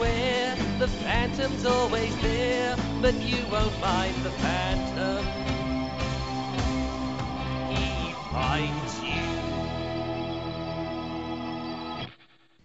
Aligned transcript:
beware, 0.00 0.56
the 0.78 0.88
phantom's 0.88 1.66
always 1.66 2.16
there, 2.22 2.74
but 3.02 3.14
you 3.16 3.36
won't 3.52 3.78
mind 3.82 4.16
the 4.24 4.30
phantom. 4.30 5.26
He 7.68 8.12
finds 8.32 9.02
you. 9.02 9.20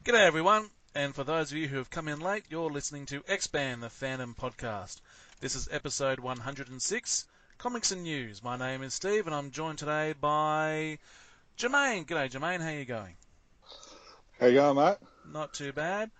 G'day 0.06 0.26
everyone, 0.26 0.70
and 0.94 1.14
for 1.14 1.26
those 1.26 1.52
of 1.52 1.58
you 1.58 1.68
who 1.68 1.76
have 1.76 1.90
come 1.90 2.08
in 2.08 2.22
late, 2.22 2.46
you're 2.50 2.72
listening 2.72 3.06
to 3.08 3.22
X-Band, 3.28 3.84
the 3.84 3.90
Phantom 3.90 4.34
podcast. 4.40 5.02
This 5.42 5.56
is 5.56 5.68
episode 5.70 6.22
106, 6.22 7.26
Comics 7.58 7.92
and 7.92 8.04
News. 8.04 8.42
My 8.42 8.56
name 8.56 8.82
is 8.82 8.94
Steve, 8.94 9.26
and 9.26 9.36
I'm 9.36 9.52
joined 9.52 9.80
today 9.80 10.14
by 10.22 11.00
Jermaine. 11.58 12.06
G'day 12.06 12.32
Jermaine, 12.32 12.62
how 12.62 12.70
you 12.70 12.86
going? 12.86 13.16
How 14.40 14.48
you 14.48 14.54
going, 14.54 14.78
mate? 14.78 14.98
Not 15.30 15.54
too 15.54 15.74
bad. 15.74 16.12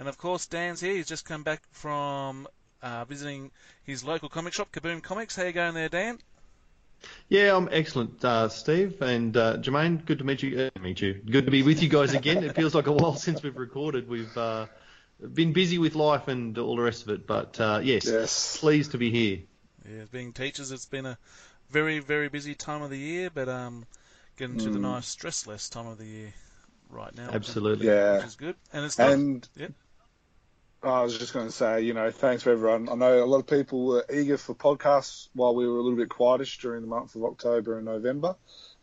And 0.00 0.08
of 0.08 0.16
course, 0.16 0.46
Dan's 0.46 0.80
here. 0.80 0.94
He's 0.94 1.06
just 1.06 1.26
come 1.26 1.42
back 1.42 1.60
from 1.72 2.48
uh, 2.80 3.04
visiting 3.04 3.50
his 3.84 4.02
local 4.02 4.30
comic 4.30 4.54
shop, 4.54 4.72
Kaboom 4.72 5.02
Comics. 5.02 5.36
How 5.36 5.42
you 5.42 5.52
going 5.52 5.74
there, 5.74 5.90
Dan? 5.90 6.18
Yeah, 7.28 7.54
I'm 7.54 7.68
excellent, 7.70 8.24
uh, 8.24 8.48
Steve 8.48 9.02
and 9.02 9.36
uh, 9.36 9.58
Jermaine. 9.58 10.02
Good 10.06 10.16
to 10.20 10.24
meet 10.24 10.42
you. 10.42 10.70
Uh, 10.74 10.80
meet 10.80 11.02
you. 11.02 11.12
Good 11.12 11.44
to 11.44 11.50
be 11.50 11.62
with 11.62 11.82
you 11.82 11.90
guys 11.90 12.14
again. 12.14 12.42
it 12.42 12.54
feels 12.54 12.74
like 12.74 12.86
a 12.86 12.92
while 12.92 13.14
since 13.26 13.42
we've 13.42 13.58
recorded. 13.58 14.08
We've 14.08 14.34
uh, 14.38 14.68
been 15.34 15.52
busy 15.52 15.76
with 15.76 15.94
life 15.94 16.28
and 16.28 16.56
all 16.56 16.76
the 16.76 16.82
rest 16.82 17.02
of 17.02 17.10
it, 17.10 17.26
but 17.26 17.60
uh, 17.60 17.80
yes, 17.82 18.06
Yes. 18.06 18.56
pleased 18.56 18.92
to 18.92 18.98
be 18.98 19.10
here. 19.10 19.40
Yeah, 19.86 20.04
being 20.10 20.32
teachers, 20.32 20.72
it's 20.72 20.86
been 20.86 21.04
a 21.04 21.18
very, 21.68 21.98
very 21.98 22.30
busy 22.30 22.54
time 22.54 22.80
of 22.80 22.88
the 22.88 22.98
year, 22.98 23.28
but 23.28 23.50
um, 23.50 23.84
getting 24.38 24.56
to 24.60 24.70
the 24.70 24.78
Mm. 24.78 24.82
nice, 24.82 25.14
stressless 25.14 25.70
time 25.70 25.88
of 25.88 25.98
the 25.98 26.06
year 26.06 26.32
right 26.88 27.14
now. 27.14 27.26
which 27.26 27.34
Absolutely. 27.34 27.86
Yeah. 27.86 28.16
Which 28.16 28.28
is 28.28 28.36
good. 28.36 28.56
And 28.72 28.86
it's 28.86 28.98
not, 28.98 29.10
And 29.10 29.48
Yep. 29.56 29.72
I 30.82 31.02
was 31.02 31.18
just 31.18 31.34
going 31.34 31.46
to 31.46 31.52
say, 31.52 31.82
you 31.82 31.92
know, 31.92 32.10
thanks 32.10 32.42
for 32.42 32.50
everyone. 32.50 32.88
I 32.88 32.94
know 32.94 33.22
a 33.22 33.26
lot 33.26 33.38
of 33.38 33.46
people 33.46 33.84
were 33.84 34.04
eager 34.10 34.38
for 34.38 34.54
podcasts 34.54 35.28
while 35.34 35.54
we 35.54 35.66
were 35.68 35.76
a 35.76 35.82
little 35.82 35.98
bit 35.98 36.08
quietish 36.08 36.58
during 36.60 36.80
the 36.80 36.88
month 36.88 37.16
of 37.16 37.24
October 37.24 37.76
and 37.76 37.84
November. 37.84 38.36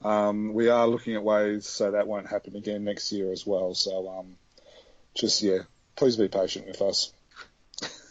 Um, 0.04 0.54
we 0.54 0.70
are 0.70 0.88
looking 0.88 1.16
at 1.16 1.24
ways 1.24 1.66
so 1.66 1.92
that 1.92 2.08
won't 2.08 2.28
happen 2.28 2.56
again 2.56 2.84
next 2.84 3.12
year 3.12 3.32
as 3.32 3.48
well. 3.48 3.74
So, 3.74 4.10
um, 4.10 4.36
just 5.16 5.42
yeah, 5.42 5.60
please 5.96 6.18
be 6.18 6.28
patient 6.28 6.68
with 6.68 6.84
us. 6.84 7.12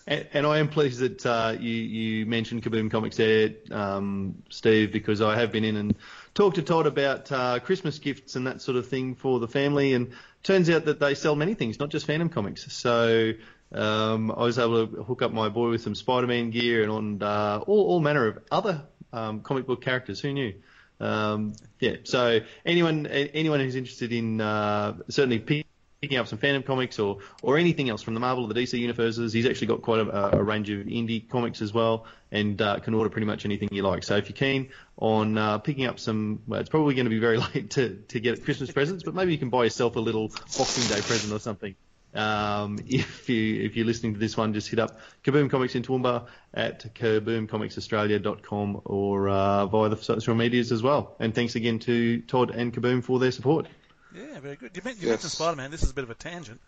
And, 0.09 0.27
and 0.33 0.47
I 0.47 0.59
am 0.59 0.69
pleased 0.69 1.01
that 1.01 1.25
uh, 1.25 1.57
you, 1.59 1.73
you 1.73 2.27
mentioned 2.27 2.65
Kaboom 2.65 2.91
Comics 2.91 3.17
there, 3.17 3.55
um, 3.71 4.43
Steve, 4.51 4.93
because 4.93 5.21
I 5.21 5.37
have 5.39 5.53
been 5.53 5.65
in 5.65 5.77
and 5.77 5.95
talked 6.35 6.57
to 6.57 6.63
Todd 6.63 6.87
about 6.87 7.31
uh, 7.31 7.61
Christmas 7.61 7.99
gifts 8.01 8.35
and 8.35 8.47
that 8.49 8.63
sort 8.63 8.77
of 8.77 8.89
thing 8.89 9.15
for 9.15 9.41
the 9.41 9.49
family, 9.49 9.95
and 9.95 10.13
turns 10.43 10.71
out 10.71 10.85
that 10.85 11.01
they 11.01 11.15
sell 11.15 11.35
many 11.35 11.55
things, 11.55 11.81
not 11.81 11.89
just 11.91 12.07
Phantom 12.07 12.29
Comics. 12.29 12.73
So 12.73 13.33
um, 13.73 14.31
I 14.31 14.43
was 14.43 14.59
able 14.59 14.87
to 14.87 15.03
hook 15.03 15.23
up 15.23 15.33
my 15.33 15.49
boy 15.49 15.71
with 15.71 15.83
some 15.83 15.95
Spider-Man 15.95 16.51
gear 16.51 16.83
and 16.83 16.91
on 16.91 17.23
uh, 17.23 17.61
all, 17.67 17.87
all 17.89 18.01
manner 18.01 18.27
of 18.29 18.39
other 18.51 18.83
um, 19.13 19.41
comic 19.41 19.67
book 19.67 19.83
characters. 19.83 20.21
Who 20.21 20.33
knew? 20.33 20.55
Um, 21.01 21.55
yeah. 21.81 21.97
So 22.05 22.41
anyone 22.65 23.07
anyone 23.07 23.61
who's 23.61 23.77
interested 23.77 24.13
in 24.13 24.41
uh, 24.41 24.97
certainly 25.09 25.39
picking 25.39 26.19
up 26.19 26.27
some 26.27 26.39
Phantom 26.39 26.63
comics 26.63 26.99
or 26.99 27.19
or 27.43 27.59
anything 27.59 27.91
else 27.91 28.03
from 28.03 28.15
the 28.15 28.21
Marvel 28.21 28.45
or 28.45 28.53
the 28.53 28.61
DC 28.61 28.79
universes, 28.79 29.33
he's 29.33 29.47
actually 29.47 29.67
got 29.67 29.83
quite 29.83 30.01
a, 30.01 30.39
a 30.39 30.43
range 30.43 30.71
of 30.71 30.87
indie 30.87 31.29
comics 31.29 31.61
as 31.61 31.73
well, 31.73 32.07
and 32.31 32.61
uh, 32.63 32.79
can 32.79 32.95
order 32.95 33.11
pretty 33.11 33.27
much 33.27 33.45
anything 33.45 33.69
you 33.73 33.83
like. 33.83 34.05
So 34.05 34.17
if 34.17 34.29
you're 34.29 34.37
keen 34.37 34.71
on 34.97 35.37
uh, 35.37 35.59
picking 35.59 35.87
up 35.87 35.99
some, 35.99 36.41
well, 36.47 36.61
it's 36.61 36.71
probably 36.71 36.95
going 36.95 37.07
to 37.07 37.11
be 37.11 37.19
very 37.19 37.39
late 37.55 37.71
to 37.71 37.97
to 38.09 38.21
get 38.21 38.45
Christmas 38.45 38.71
presents, 38.71 39.03
but 39.03 39.15
maybe 39.15 39.33
you 39.33 39.39
can 39.39 39.51
buy 39.51 39.65
yourself 39.65 39.97
a 39.97 40.01
little 40.01 40.29
Boxing 40.29 40.87
Day 40.95 41.03
present 41.03 41.33
or 41.33 41.41
something. 41.41 41.75
Um, 42.15 42.79
if 42.87 43.29
you 43.29 43.63
if 43.63 43.77
you're 43.77 43.87
listening 43.87 44.15
to 44.15 44.19
this 44.21 44.37
one, 44.37 44.55
just 44.55 44.69
hit 44.69 44.79
up 44.79 44.99
Kaboom 45.25 45.51
Comics 45.51 45.75
in 45.75 45.83
Toowoomba 45.83 46.27
at 46.55 46.95
kaboomcomicsaustralia.com 46.95 48.81
or 48.85 49.29
uh, 49.29 49.67
via 49.67 49.89
the 49.89 49.97
social 49.97 50.35
medias 50.35 50.73
as 50.73 50.83
well. 50.83 51.15
And 51.21 51.35
thanks 51.35 51.55
again 51.57 51.79
to 51.81 52.21
Todd 52.23 52.51
and 52.51 52.73
Kaboom 52.73 53.03
for 53.05 53.19
their 53.19 53.31
support. 53.33 53.67
yeah, 54.15 54.39
very 54.41 54.57
good. 54.57 54.75
You, 54.77 54.83
men- 54.85 54.95
you 54.99 55.03
Yes. 55.09 55.11
mentioned 55.11 55.33
Spider-Man. 55.33 55.71
This 55.71 55.83
is 55.83 55.91
a 55.91 55.95
bit 55.95 56.05
of 56.05 56.11
a 56.11 56.15
tangent. 56.15 56.61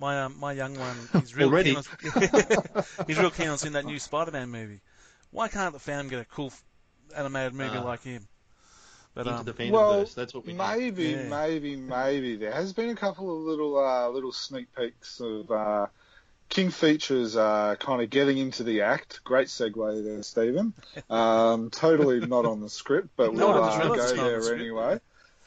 My 0.00 0.22
um, 0.22 0.36
my 0.38 0.52
young 0.52 0.78
one, 0.78 0.96
he's 1.20 1.36
real 1.36 1.48
Already? 1.48 1.70
keen 1.74 1.76
on, 2.14 2.84
he's 3.06 3.18
real 3.18 3.30
keen 3.30 3.48
on 3.48 3.58
seeing 3.58 3.74
that 3.74 3.84
new 3.84 3.98
Spider-Man 3.98 4.48
movie. 4.50 4.80
Why 5.30 5.48
can't 5.48 5.72
the 5.72 5.78
fan 5.80 6.08
get 6.08 6.20
a 6.20 6.24
cool 6.24 6.52
animated 7.16 7.54
movie 7.54 7.76
Ah. 7.76 7.82
like 7.82 8.02
him? 8.02 8.26
But 9.14 9.26
Into 9.26 9.40
um, 9.40 9.44
the 9.44 9.52
Phantomverse. 9.52 9.72
Well, 9.72 10.08
That's 10.16 10.34
what 10.34 10.46
we 10.46 10.54
maybe, 10.54 11.04
Yeah. 11.04 11.28
maybe, 11.28 11.76
maybe 11.76 12.36
there 12.36 12.52
has 12.52 12.72
been 12.72 12.88
a 12.90 12.96
couple 12.96 13.36
of 13.36 13.42
little 13.42 13.78
uh, 13.78 14.08
little 14.08 14.32
sneak 14.32 14.74
peeks 14.74 15.20
of 15.20 15.50
uh, 15.50 15.86
King 16.48 16.70
Features 16.70 17.36
uh, 17.36 17.76
kind 17.78 18.02
of 18.02 18.08
getting 18.08 18.38
into 18.38 18.62
the 18.62 18.82
act. 18.82 19.20
Great 19.24 19.48
segue 19.48 20.04
there, 20.04 20.22
Stephen. 20.22 20.72
Um, 21.10 21.68
totally 21.70 22.20
not 22.26 22.46
on 22.46 22.60
the 22.60 22.70
script, 22.70 23.08
but 23.16 23.34
No, 23.34 23.48
we'll 23.52 23.62
I 23.62 23.68
just 23.68 23.80
uh, 23.80 23.82
go 23.82 23.94
not 23.94 24.16
the 24.16 24.40
there 24.46 24.54
anyway. 24.54 25.00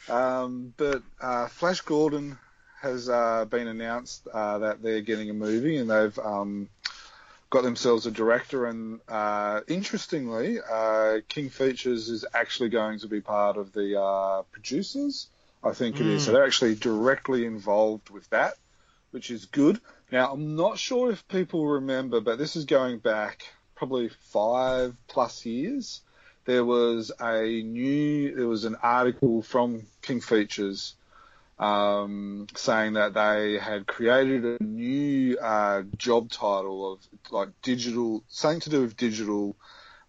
Um, 0.09 0.73
but 0.77 1.01
uh, 1.19 1.47
Flash 1.47 1.81
Gordon 1.81 2.37
has 2.81 3.09
uh, 3.09 3.45
been 3.45 3.67
announced 3.67 4.27
uh, 4.31 4.59
that 4.59 4.83
they're 4.83 5.01
getting 5.01 5.31
a 5.31 5.33
movie, 5.33 5.77
and 5.77 5.89
they've 5.89 6.17
um, 6.19 6.69
got 7.49 7.63
themselves 7.63 8.05
a 8.05 8.11
director. 8.11 8.65
And 8.65 8.99
uh, 9.07 9.61
interestingly, 9.67 10.59
uh, 10.59 11.19
King 11.27 11.49
Features 11.49 12.09
is 12.09 12.25
actually 12.33 12.69
going 12.69 12.99
to 12.99 13.07
be 13.07 13.21
part 13.21 13.57
of 13.57 13.73
the 13.73 13.99
uh, 14.01 14.43
producers. 14.51 15.27
I 15.63 15.73
think 15.73 15.99
it 15.99 16.05
is. 16.05 16.25
So 16.25 16.31
they're 16.31 16.45
actually 16.45 16.75
directly 16.75 17.45
involved 17.45 18.11
with 18.11 18.29
that, 18.29 18.53
which 19.11 19.31
is 19.31 19.45
good. 19.45 19.81
Now, 20.11 20.31
I'm 20.31 20.55
not 20.55 20.77
sure 20.77 21.11
if 21.11 21.27
people 21.27 21.65
remember, 21.65 22.21
but 22.21 22.37
this 22.37 22.55
is 22.55 22.65
going 22.65 22.99
back 22.99 23.41
probably 23.73 24.09
five 24.09 24.95
plus 25.07 25.43
years. 25.45 26.01
There 26.45 26.63
was 26.63 27.11
a 27.19 27.63
new, 27.63 28.35
there 28.35 28.47
was 28.47 28.65
an 28.65 28.75
article 28.81 29.41
from 29.41 29.87
King 30.03 30.21
Features 30.21 30.93
um, 31.57 32.47
saying 32.55 32.93
that 32.93 33.13
they 33.13 33.57
had 33.57 33.87
created 33.87 34.45
a 34.45 34.63
new 34.63 35.37
uh, 35.37 35.83
job 35.97 36.29
title 36.29 36.93
of 36.93 36.99
like 37.31 37.49
digital, 37.61 38.23
something 38.27 38.61
to 38.61 38.69
do 38.69 38.81
with 38.81 38.97
digital, 38.97 39.55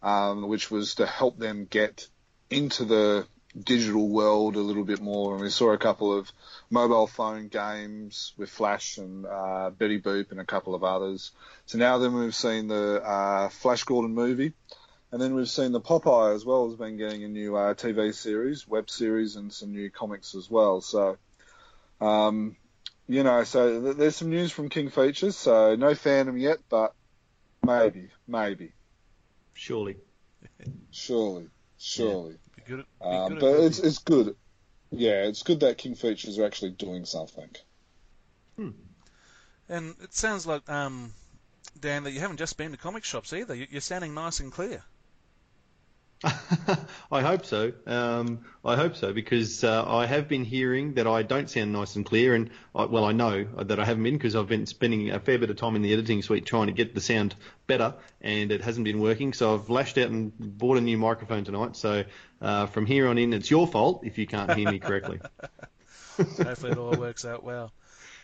um, 0.03 0.49
which 0.49 0.71
was 0.71 0.97
to 0.97 1.07
help 1.07 1.39
them 1.39 1.67
get 1.69 2.09
into 2.51 2.85
the 2.85 3.27
digital 3.59 4.09
world 4.09 4.57
a 4.57 4.61
little 4.61 4.85
bit 4.85 5.01
more. 5.01 5.35
And 5.35 5.43
we 5.43 5.51
saw 5.51 5.73
a 5.73 5.79
couple 5.79 6.17
of 6.17 6.31
mobile 6.69 7.07
phone 7.07 7.49
games 7.49 8.35
with 8.37 8.51
Flash 8.51 8.99
and 8.99 9.25
uh, 9.25 9.71
Betty 9.71 10.01
Boop 10.01 10.31
and 10.31 10.41
a 10.41 10.45
couple 10.45 10.75
of 10.75 10.85
others. 10.85 11.33
So 11.67 11.79
now 11.79 11.99
then 11.99 12.15
we've 12.15 12.35
seen 12.35 12.69
the 12.69 13.03
uh, 13.03 13.49
Flash 13.49 13.85
Gordon 13.85 14.15
movie. 14.15 14.53
And 15.13 15.23
then 15.23 15.35
we've 15.35 15.49
seen 15.49 15.71
the 15.71 15.81
Popeye 15.81 16.35
as 16.35 16.45
well 16.45 16.69
has 16.69 16.77
been 16.77 16.97
getting 16.97 17.23
a 17.23 17.29
new 17.29 17.57
uh, 17.57 17.75
TV 17.75 18.13
series, 18.13 18.67
web 18.67 18.91
series, 18.91 19.37
and 19.37 19.53
some 19.53 19.73
new 19.73 19.89
comics 19.89 20.35
as 20.35 20.51
well. 20.51 20.81
So, 20.81 21.17
um, 22.01 22.57
you 23.09 23.23
know, 23.23 23.45
so 23.45 23.81
th- 23.81 23.97
there's 23.97 24.17
some 24.17 24.31
news 24.31 24.51
from 24.53 24.69
King 24.69 24.91
Features. 24.91 25.37
So 25.37 25.77
no 25.77 25.95
Phantom 25.95 26.37
yet, 26.37 26.59
but 26.69 26.95
maybe, 27.65 28.09
maybe, 28.27 28.73
Surely. 29.55 29.97
surely, 30.91 31.49
surely. 31.79 32.37
be 32.57 32.63
good 32.67 32.81
at, 32.81 32.87
be 33.01 33.07
Um, 33.07 33.29
good 33.29 33.37
at 33.37 33.41
but 33.41 33.51
cooking. 33.53 33.67
it's 33.67 33.79
it's 33.79 33.99
good. 33.99 34.37
Yeah, 34.91 35.25
it's 35.25 35.43
good 35.43 35.61
that 35.61 35.79
King 35.79 35.95
Features 35.95 36.39
are 36.39 36.45
actually 36.45 36.71
doing 36.73 37.05
something. 37.05 37.51
And 39.69 39.95
it 40.01 40.15
sounds 40.15 40.47
like, 40.47 40.69
um, 40.71 41.13
Dan, 41.81 42.05
that 42.05 42.13
you 42.13 42.21
haven't 42.21 42.37
just 42.37 42.57
been 42.57 42.71
to 42.71 42.77
comic 42.77 43.05
shops 43.05 43.33
either. 43.33 43.55
You- 43.55 43.67
You're 43.69 43.81
sounding 43.81 44.15
nice 44.15 44.39
and 44.41 44.53
clear. 44.53 44.83
I 46.25 47.21
hope 47.21 47.45
so. 47.45 47.73
Um, 47.87 48.41
I 48.65 48.75
hope 48.75 48.97
so 48.97 49.13
because 49.13 49.63
uh, 49.63 49.85
I 49.87 50.07
have 50.07 50.29
been 50.29 50.45
hearing 50.45 50.95
that 50.95 51.07
I 51.07 51.23
don't 51.23 51.49
sound 51.49 51.73
nice 51.73 51.97
and 51.97 52.07
clear, 52.07 52.35
and 52.35 52.51
I, 52.75 52.87
well, 52.87 53.05
I 53.05 53.13
know 53.13 53.45
that 53.45 53.79
I 53.79 53.85
haven't 53.85 54.03
been 54.03 54.15
because 54.15 54.35
I've 54.35 54.49
been 54.49 54.67
spending 54.67 55.11
a 55.11 55.21
fair 55.21 55.39
bit 55.39 55.51
of 55.51 55.57
time 55.57 55.77
in 55.77 55.83
the 55.83 55.93
editing 55.93 56.23
suite 56.23 56.47
trying 56.47 56.69
to 56.69 56.73
get 56.73 56.95
the 56.95 57.01
sound 57.01 57.35
better, 57.67 57.95
and 58.23 58.51
it 58.51 58.63
hasn't 58.63 58.85
been 58.85 59.01
working. 59.01 59.35
So 59.35 59.55
I've 59.55 59.69
lashed 59.69 59.99
out 59.99 60.09
and 60.09 60.33
bought 60.39 60.79
a 60.79 60.81
new 60.81 60.97
microphone 60.97 61.45
tonight. 61.45 61.77
So 61.77 62.05
uh, 62.41 62.67
from 62.67 62.87
here 62.87 63.09
on 63.09 63.19
in, 63.19 63.35
it's 63.35 63.51
your 63.51 63.67
fault 63.67 64.03
if 64.05 64.17
you 64.17 64.27
can't 64.27 64.53
hear 64.55 64.71
me 64.71 64.79
correctly. 64.79 65.21
Hopefully 66.17 66.73
it 66.73 66.79
all 66.79 66.93
works 66.93 67.27
out 67.27 67.45
well. 67.45 67.73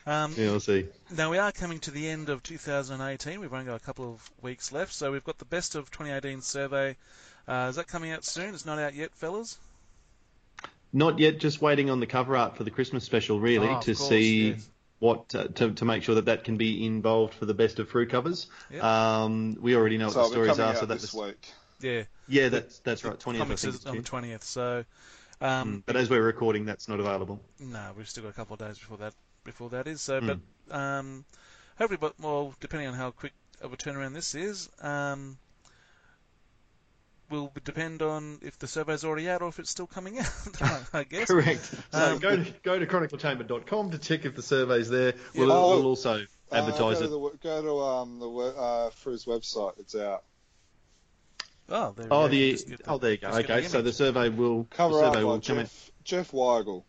Um, 0.06 0.34
Yeah, 0.36 0.50
we'll 0.50 0.60
see. 0.60 0.86
Now 1.16 1.30
we 1.30 1.38
are 1.38 1.52
coming 1.52 1.78
to 1.80 1.90
the 1.90 2.08
end 2.08 2.28
of 2.28 2.42
2018. 2.42 3.38
We've 3.38 3.52
only 3.52 3.66
got 3.66 3.76
a 3.76 3.84
couple 3.84 4.12
of 4.14 4.30
weeks 4.40 4.72
left, 4.72 4.92
so 4.92 5.12
we've 5.12 5.22
got 5.22 5.38
the 5.38 5.44
best 5.44 5.74
of 5.74 5.90
2018 5.90 6.40
survey. 6.40 6.96
Uh, 7.48 7.66
is 7.70 7.76
that 7.76 7.88
coming 7.88 8.12
out 8.12 8.24
soon? 8.24 8.54
It's 8.54 8.66
not 8.66 8.78
out 8.78 8.94
yet, 8.94 9.10
fellas. 9.14 9.58
Not 10.92 11.18
yet. 11.18 11.38
Just 11.38 11.62
waiting 11.62 11.90
on 11.90 12.00
the 12.00 12.06
cover 12.06 12.36
art 12.36 12.56
for 12.56 12.64
the 12.64 12.70
Christmas 12.70 13.04
special, 13.04 13.40
really, 13.40 13.68
Oh, 13.68 13.80
to 13.80 13.94
course, 13.94 14.08
see 14.08 14.50
yes. 14.50 14.68
what 14.98 15.34
uh, 15.34 15.48
to 15.48 15.72
to 15.72 15.84
make 15.84 16.02
sure 16.02 16.14
that 16.16 16.26
that 16.26 16.44
can 16.44 16.56
be 16.56 16.84
involved 16.86 17.34
for 17.34 17.46
the 17.46 17.54
best 17.54 17.78
of 17.78 17.88
Frew 17.88 18.06
covers. 18.06 18.46
Yep. 18.70 18.84
Um, 18.84 19.56
we 19.60 19.74
already 19.74 19.96
know 19.98 20.10
So 20.10 20.20
what 20.20 20.32
the 20.32 20.40
it'll 20.40 20.44
be 20.48 20.54
stories 20.54 20.56
coming 20.58 20.76
are, 20.76 20.80
so 20.80 20.86
that's 20.86 21.00
this 21.02 21.14
week. 21.14 21.48
Yeah, 21.80 22.02
yeah, 22.28 22.48
that's 22.50 22.78
that's 22.80 23.04
right. 23.04 23.18
Twentieth, 23.18 23.42
I 23.42 23.44
comics 23.46 23.62
think. 23.62 23.74
is 23.74 23.86
on 23.86 23.96
the 23.96 24.02
20th. 24.02 24.42
So, 24.44 24.84
um, 25.40 25.78
Mm, 25.78 25.82
But 25.86 25.96
as 25.96 26.08
we're 26.10 26.22
recording, 26.22 26.64
that's 26.66 26.88
not 26.88 27.00
available. 27.00 27.40
no, 27.58 27.90
we've 27.96 28.08
still 28.08 28.22
got 28.22 28.28
a 28.30 28.34
couple 28.34 28.54
of 28.54 28.60
days 28.60 28.78
before 28.78 28.98
that. 28.98 29.14
Before 29.44 29.70
that 29.70 29.88
is 29.88 30.00
so, 30.00 30.20
Hmm. 30.20 30.26
but 30.28 30.38
um, 30.70 31.24
hopefully, 31.78 31.98
but 32.00 32.14
well, 32.20 32.54
depending 32.60 32.86
on 32.88 32.94
how 32.94 33.10
quick 33.10 33.32
of 33.62 33.72
a 33.72 33.76
turnaround 33.76 34.12
this 34.14 34.34
is, 34.36 34.68
um, 34.80 35.36
will 37.32 37.52
depend 37.64 38.02
on 38.02 38.38
if 38.42 38.58
the 38.58 38.66
survey's 38.68 39.04
already 39.04 39.28
out 39.28 39.42
or 39.42 39.48
if 39.48 39.58
it's 39.58 39.70
still 39.70 39.86
coming 39.86 40.18
out. 40.18 40.30
I 40.92 41.04
guess. 41.08 41.26
Correct. 41.28 41.64
So 41.92 42.12
Um, 42.12 42.18
go 42.18 42.36
to 42.36 42.44
go 42.62 42.78
to 42.78 42.86
chroniclechamber.com 42.86 43.90
to 43.90 43.98
check 43.98 44.24
if 44.24 44.36
the 44.36 44.42
survey's 44.42 44.88
there. 44.88 45.14
We'll, 45.34 45.48
Yeah. 45.48 45.54
we'll 45.54 45.86
also 45.86 46.24
advertise 46.52 47.00
uh, 47.00 47.04
it. 47.06 47.08
go 47.08 47.28
To 47.30 47.32
the, 47.32 47.38
go 47.42 47.62
to 47.62 47.80
um, 47.80 48.18
the 48.20 48.28
we- 48.28 48.52
uh, 48.56 48.90
Frew's 48.90 49.24
website. 49.24 49.78
It's 49.78 49.96
out. 49.96 50.22
Oh, 51.68 51.92
there 51.96 52.06
Oh, 52.10 52.22
go. 52.26 52.28
the 52.28 52.78
oh, 52.86 52.98
there 52.98 53.10
you 53.12 53.16
go. 53.18 53.28
Okay, 53.28 53.62
the 53.62 53.68
so 53.68 53.82
the 53.82 53.92
survey 53.92 54.28
will 54.28 54.64
Cover 54.70 54.94
the 54.94 55.00
survey 55.00 55.16
by 55.18 55.24
will 55.24 55.40
come 55.40 55.58
in. 55.58 55.64
Jeff, 55.66 55.90
Jeff 56.04 56.30
Weigel. 56.32 56.84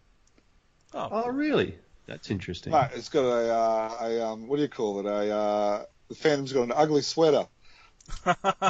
Oh, 0.94 1.10
Oh, 1.12 1.30
really? 1.30 1.78
That's 2.06 2.30
interesting. 2.30 2.74
Mate, 2.74 2.90
it's 2.96 3.08
got 3.10 3.22
a, 3.24 3.54
uh, 3.54 3.98
a 4.02 4.26
um, 4.28 4.48
what 4.48 4.58
do 4.58 4.62
you 4.64 4.68
call 4.68 5.00
it? 5.00 5.06
A 5.06 5.34
uh, 5.34 5.86
the 6.10 6.16
Phantom's 6.16 6.52
got 6.52 6.64
an 6.64 6.74
ugly 6.76 7.02
sweater, 7.02 7.48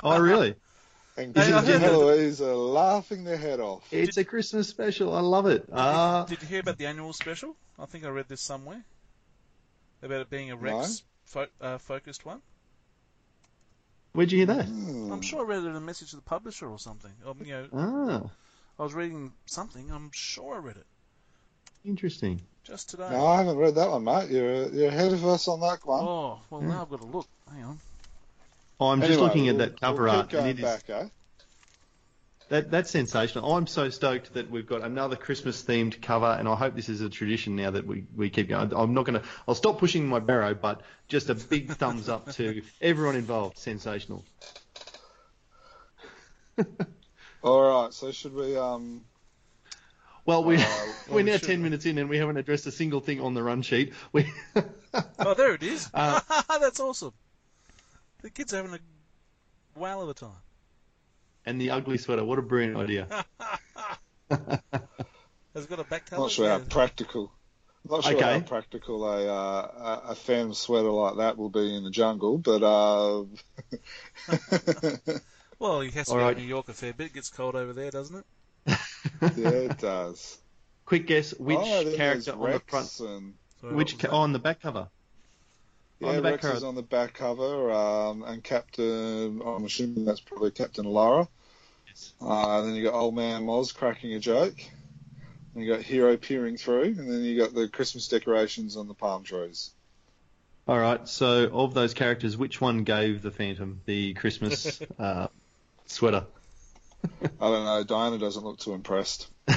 Oh, 0.04 0.20
really? 0.20 0.56
and 1.18 1.36
Hey, 1.36 1.42
I 1.44 1.46
Jim 1.46 1.82
heard 1.82 1.92
and 1.92 2.34
that. 2.36 2.42
Are 2.46 2.56
laughing 2.56 3.24
their 3.24 3.38
head 3.38 3.60
off. 3.60 3.88
It's 3.92 4.18
a 4.18 4.24
Christmas 4.26 4.68
special. 4.68 5.14
I 5.16 5.20
love 5.22 5.46
it. 5.48 5.66
Ah, 5.72 6.26
Did 6.28 6.42
you 6.42 6.48
hear 6.48 6.60
about 6.62 6.78
the 6.78 6.86
annual 6.88 7.14
special? 7.14 7.56
I 7.80 7.86
think 7.86 8.06
I 8.06 8.10
read 8.10 8.28
this 8.28 8.42
somewhere 8.42 8.84
about 10.02 10.22
it 10.22 10.30
being 10.30 10.52
a 10.52 10.56
Rex 10.56 11.04
fo- 11.26 11.48
uh, 11.62 11.78
focused 11.78 12.26
one. 12.26 12.42
where'd 14.14 14.32
you 14.32 14.40
hear 14.40 14.48
that? 14.48 14.66
Hmm. 14.66 15.12
I'm 15.12 15.22
sure 15.22 15.42
I 15.42 15.44
read 15.48 15.64
it 15.64 15.68
in 15.68 15.76
a 15.76 15.82
message 15.82 16.10
to 16.12 16.16
the 16.18 16.22
publisher 16.22 16.68
or 16.70 16.78
something. 16.80 17.12
Um, 17.26 17.38
you 17.44 17.54
know, 17.54 17.68
Ah, 17.74 18.30
I 18.80 18.84
was 18.84 18.94
reading 18.94 19.32
something. 19.46 19.92
I'm 19.92 20.12
sure 20.14 20.56
I 20.56 20.60
read 20.60 20.78
it 20.78 20.86
interesting. 21.86 22.42
just 22.64 22.90
today. 22.90 23.10
No, 23.12 23.26
I 23.26 23.38
haven't 23.38 23.58
read 23.58 23.76
that 23.76 23.90
one, 23.90 24.04
mate. 24.04 24.30
You're 24.30 24.70
you're 24.70 24.88
ahead 24.90 25.14
of 25.14 25.26
us 25.26 25.48
on 25.48 25.60
that 25.62 25.86
one. 25.86 26.04
Oh, 26.04 26.40
well 26.50 26.62
now 26.62 26.82
I've 26.84 26.90
got 26.90 27.02
to 27.02 27.08
look. 27.08 27.28
Hang 27.52 27.64
on. 27.64 27.80
Oh, 28.80 28.88
I'm 28.90 29.02
just 29.02 29.20
looking 29.20 29.48
at 29.50 29.56
we'll- 29.56 29.66
that 29.68 29.80
cover 29.82 30.04
we'll 30.04 30.12
art, 30.12 30.30
keep 30.30 30.32
going 30.40 30.50
and 30.50 30.60
it 30.60 30.64
is 30.64 30.84
back, 30.84 30.90
eh? 30.90 31.08
that 32.50 32.70
that's 32.70 32.90
sensational. 32.92 33.56
I'm 33.56 33.66
so 33.68 33.90
stoked 33.90 34.34
that 34.34 34.50
we've 34.52 34.68
got 34.68 34.82
another 34.82 35.16
Christmas 35.16 35.64
themed 35.64 36.02
cover, 36.02 36.26
and 36.38 36.48
I 36.48 36.56
hope 36.56 36.76
this 36.76 36.90
is 36.90 37.02
a 37.02 37.10
tradition 37.10 37.56
now 37.56 37.72
that 37.72 37.88
we, 37.88 38.06
we 38.16 38.30
keep 38.30 38.50
going. 38.50 38.74
I'm 38.76 38.94
not 38.94 39.06
gonna. 39.06 39.24
I'll 39.48 39.56
stop 39.56 39.80
pushing 39.80 40.08
my 40.08 40.20
barrow, 40.20 40.54
but 40.54 40.82
just 41.08 41.30
a 41.30 41.36
big 41.36 41.72
thumbs 41.72 42.10
up 42.10 42.32
to 42.34 42.62
everyone 42.82 43.16
involved. 43.16 43.58
Sensational. 43.58 44.26
All 47.44 47.84
right. 47.84 47.94
So 47.94 48.12
should 48.12 48.34
we 48.34 48.58
um? 48.58 49.02
Well, 50.26 50.44
we 50.44 50.58
Uh, 50.58 50.66
we're 51.10 51.24
now 51.24 51.34
should- 51.38 51.44
ten 51.48 51.64
minutes 51.64 51.86
in, 51.86 51.98
and 51.98 52.10
we 52.10 52.18
haven't 52.18 52.38
addressed 52.38 52.66
a 52.68 52.72
single 52.72 53.00
thing 53.00 53.20
on 53.22 53.34
the 53.34 53.44
run 53.44 53.62
sheet. 53.62 53.94
We 54.12 54.32
Oh, 55.20 55.34
there 55.34 55.54
it 55.54 55.64
is. 55.64 55.90
Uh, 55.94 56.20
That's 56.60 56.80
awesome. 56.80 57.14
The 58.24 58.30
kid's 58.32 58.54
are 58.54 58.58
having 58.64 58.74
a 58.74 59.80
whale 59.80 60.02
of 60.02 60.10
a 60.10 60.14
time. 60.16 60.42
and 61.46 61.60
the 61.62 61.70
ugly 61.72 61.98
sweater. 61.98 62.24
What 62.24 62.40
a 62.40 62.42
brilliant 62.42 62.78
idea. 62.78 63.08
Has 64.30 65.66
it 65.66 65.70
got 65.70 65.80
a 65.80 65.84
back 65.84 66.10
cover? 66.10 66.22
Not 66.24 66.32
sure 66.32 66.50
how 66.50 66.60
practical. 66.60 67.32
Not 67.88 68.04
sure 68.06 68.20
how 68.22 68.40
practical 68.40 69.06
a, 69.06 69.28
uh, 69.28 70.02
a 70.08 70.12
a 70.12 70.16
Phantom 70.16 70.54
sweater 70.54 70.90
like 70.90 71.18
that 71.18 71.38
will 71.38 71.50
be 71.50 71.76
in 71.76 71.84
the 71.84 71.92
jungle, 71.92 72.38
but 72.40 72.64
uh, 72.64 73.26
Well, 75.60 75.82
he 75.82 75.92
has 75.92 76.08
to 76.08 76.14
All 76.14 76.20
go 76.20 76.24
right. 76.26 76.34
to 76.36 76.42
New 76.42 76.48
York 76.48 76.70
a 76.70 76.74
fair 76.74 76.94
bit. 76.94 77.08
It 77.08 77.14
gets 77.14 77.30
cold 77.30 77.56
over 77.56 77.74
there, 77.74 77.92
doesn't 77.92 78.18
it? 78.18 78.26
yeah, 79.36 79.50
it 79.50 79.78
does. 79.78 80.38
Quick 80.86 81.08
guess, 81.08 81.34
which 81.34 81.58
oh, 81.60 81.94
character 81.96 81.98
there's 81.98 82.28
on 82.30 82.52
the 82.52 82.60
front? 82.68 83.00
And, 83.02 83.34
Sorry, 83.62 83.76
Which 83.76 83.98
ca- 83.98 84.08
was 84.08 84.12
that? 84.12 84.12
on 84.12 84.34
the 84.34 84.40
back 84.40 84.62
cover? 84.62 84.90
Yeah, 86.04 86.10
On 86.10 86.16
the 86.18 86.22
back 86.22 86.32
Rex 86.32 86.42
cover. 86.42 86.58
is 86.58 86.64
on 86.64 86.76
the 86.76 86.82
back 86.82 87.14
cover, 87.14 87.72
um, 87.72 88.24
and 88.24 88.44
Captain. 88.44 89.42
I'm 89.46 89.66
assuming 89.66 90.06
that's 90.06 90.20
probably 90.20 90.52
Captain 90.52 90.86
Lara. 90.86 91.28
Yes. 91.88 92.14
Uh, 92.22 92.62
then 92.62 92.76
you 92.76 92.84
got 92.84 92.94
Old 92.94 93.16
Man 93.16 93.44
Mozz 93.44 93.74
cracking 93.74 94.14
a 94.14 94.20
joke. 94.20 94.56
And 95.56 95.64
you 95.64 95.72
got 95.72 95.82
Hero 95.84 96.18
peering 96.18 96.58
through, 96.58 96.84
and 96.84 97.10
then 97.10 97.24
you 97.24 97.38
got 97.38 97.54
the 97.54 97.68
Christmas 97.68 98.08
decorations 98.08 98.76
on 98.76 98.88
the 98.88 98.96
palm 98.96 99.24
trees. 99.24 99.72
All 100.68 100.80
right. 100.80 101.08
So, 101.08 101.50
of 101.54 101.74
those 101.74 101.94
characters, 101.94 102.36
which 102.36 102.60
one 102.60 102.84
gave 102.84 103.22
the 103.22 103.32
Phantom 103.32 103.82
the 103.86 104.14
Christmas 104.16 104.82
uh, 105.00 105.28
sweater? 105.86 106.26
I 107.04 107.28
don't 107.40 107.66
know. 107.66 107.84
Diana 107.84 108.18
doesn't 108.18 108.44
look 108.44 108.60
too 108.60 108.74
impressed. 108.74 109.28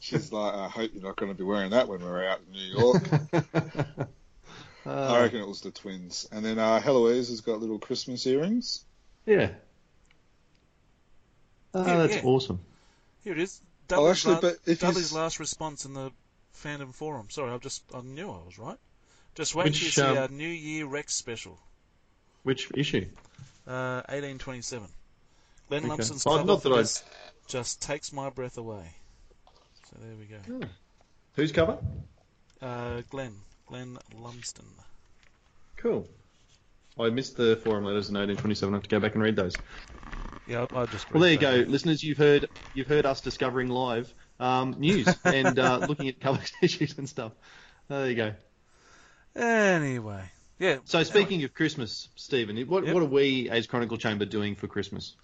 She's 0.00 0.32
like, 0.32 0.54
I 0.54 0.68
hope 0.68 0.90
you're 0.92 1.02
not 1.04 1.16
going 1.16 1.32
to 1.32 1.38
be 1.38 1.44
wearing 1.44 1.70
that 1.70 1.88
when 1.88 2.00
we're 2.00 2.28
out 2.28 2.40
in 2.46 2.52
New 2.52 2.80
York. 2.80 3.02
I 5.20 5.22
Uh, 5.22 5.26
reckon 5.26 5.40
it 5.40 5.48
was 5.48 5.60
the 5.60 5.70
twins. 5.70 6.28
And 6.32 6.44
then 6.44 6.58
uh, 6.58 6.80
Heloise 6.80 7.28
has 7.28 7.40
got 7.42 7.60
little 7.60 7.78
Christmas 7.78 8.26
earrings. 8.26 8.84
yeah. 9.26 9.50
Oh, 11.74 11.86
Yeah, 11.86 11.96
that's 11.98 12.16
yeah. 12.16 12.22
awesome. 12.24 12.60
Here 13.22 13.32
it 13.34 13.38
is. 13.38 13.60
Oh, 13.92 13.96
Dudley's, 13.96 14.10
actually, 14.12 14.34
la- 14.34 14.40
but 14.40 14.56
if 14.66 14.80
Dudley's 14.80 15.06
s- 15.06 15.12
last 15.12 15.38
response 15.40 15.84
in 15.84 15.94
the 15.94 16.10
fandom 16.54 16.92
forum. 16.94 17.28
Sorry, 17.30 17.52
I 17.52 17.58
just 17.58 17.82
I 17.94 18.00
knew 18.00 18.28
I 18.30 18.44
was 18.44 18.58
right. 18.58 18.78
Just 19.34 19.54
wait 19.54 19.64
Which, 19.64 19.78
till 19.78 19.84
you 19.86 19.90
see 19.90 20.02
um, 20.02 20.18
our 20.18 20.28
New 20.28 20.48
Year 20.48 20.86
Rex 20.86 21.14
special, 21.14 21.58
Which 22.42 22.68
issue? 22.74 23.06
uh, 23.66 24.02
1827. 24.08 24.88
Glenn 25.68 25.82
Okay. 25.82 25.88
Lumsden's 25.90 26.26
Oh, 26.26 26.30
cover 26.36 26.44
not 26.44 26.62
for 26.62 26.68
that 26.70 27.02
I- 27.04 27.48
just 27.48 27.80
takes 27.82 28.12
my 28.12 28.30
breath 28.30 28.58
away. 28.58 28.94
So 29.90 29.96
there 30.00 30.14
we 30.16 30.24
go. 30.24 30.66
Whose 31.34 31.52
cover? 31.52 31.78
Uh, 32.60 33.02
Glenn, 33.10 33.34
Glenn 33.66 33.96
Lumsden. 34.16 34.66
Cool. 35.80 36.08
I 36.98 37.08
missed 37.10 37.36
the 37.36 37.56
forum 37.56 37.84
letters 37.84 38.08
in 38.08 38.14
1827. 38.14 38.74
I 38.74 38.76
have 38.76 38.82
to 38.82 38.88
go 38.88 39.00
back 39.00 39.14
and 39.14 39.22
read 39.22 39.36
those. 39.36 39.56
Yeah, 40.46 40.66
I 40.74 40.86
just. 40.86 41.10
Well, 41.12 41.22
there 41.22 41.32
you 41.32 41.38
read 41.38 41.66
go, 41.66 41.70
listeners. 41.70 42.02
You've 42.02 42.18
heard 42.18 42.48
you've 42.74 42.88
heard 42.88 43.06
us 43.06 43.20
discovering 43.20 43.68
live 43.68 44.12
um, 44.38 44.74
news 44.78 45.08
and 45.24 45.58
uh, 45.58 45.86
looking 45.88 46.08
at 46.08 46.20
cover 46.20 46.40
issues 46.62 46.98
and 46.98 47.08
stuff. 47.08 47.32
There 47.88 48.10
you 48.10 48.16
go. 48.16 48.32
Anyway, 49.36 50.24
yeah. 50.58 50.78
So 50.84 51.02
speaking 51.04 51.44
of 51.44 51.54
Christmas, 51.54 52.08
Stephen, 52.16 52.58
what 52.66 52.84
Yep. 52.84 52.94
what 52.94 53.02
are 53.02 53.06
we 53.06 53.48
as 53.48 53.66
Chronicle 53.66 53.96
Chamber 53.96 54.24
doing 54.24 54.56
for 54.56 54.66
Christmas? 54.66 55.14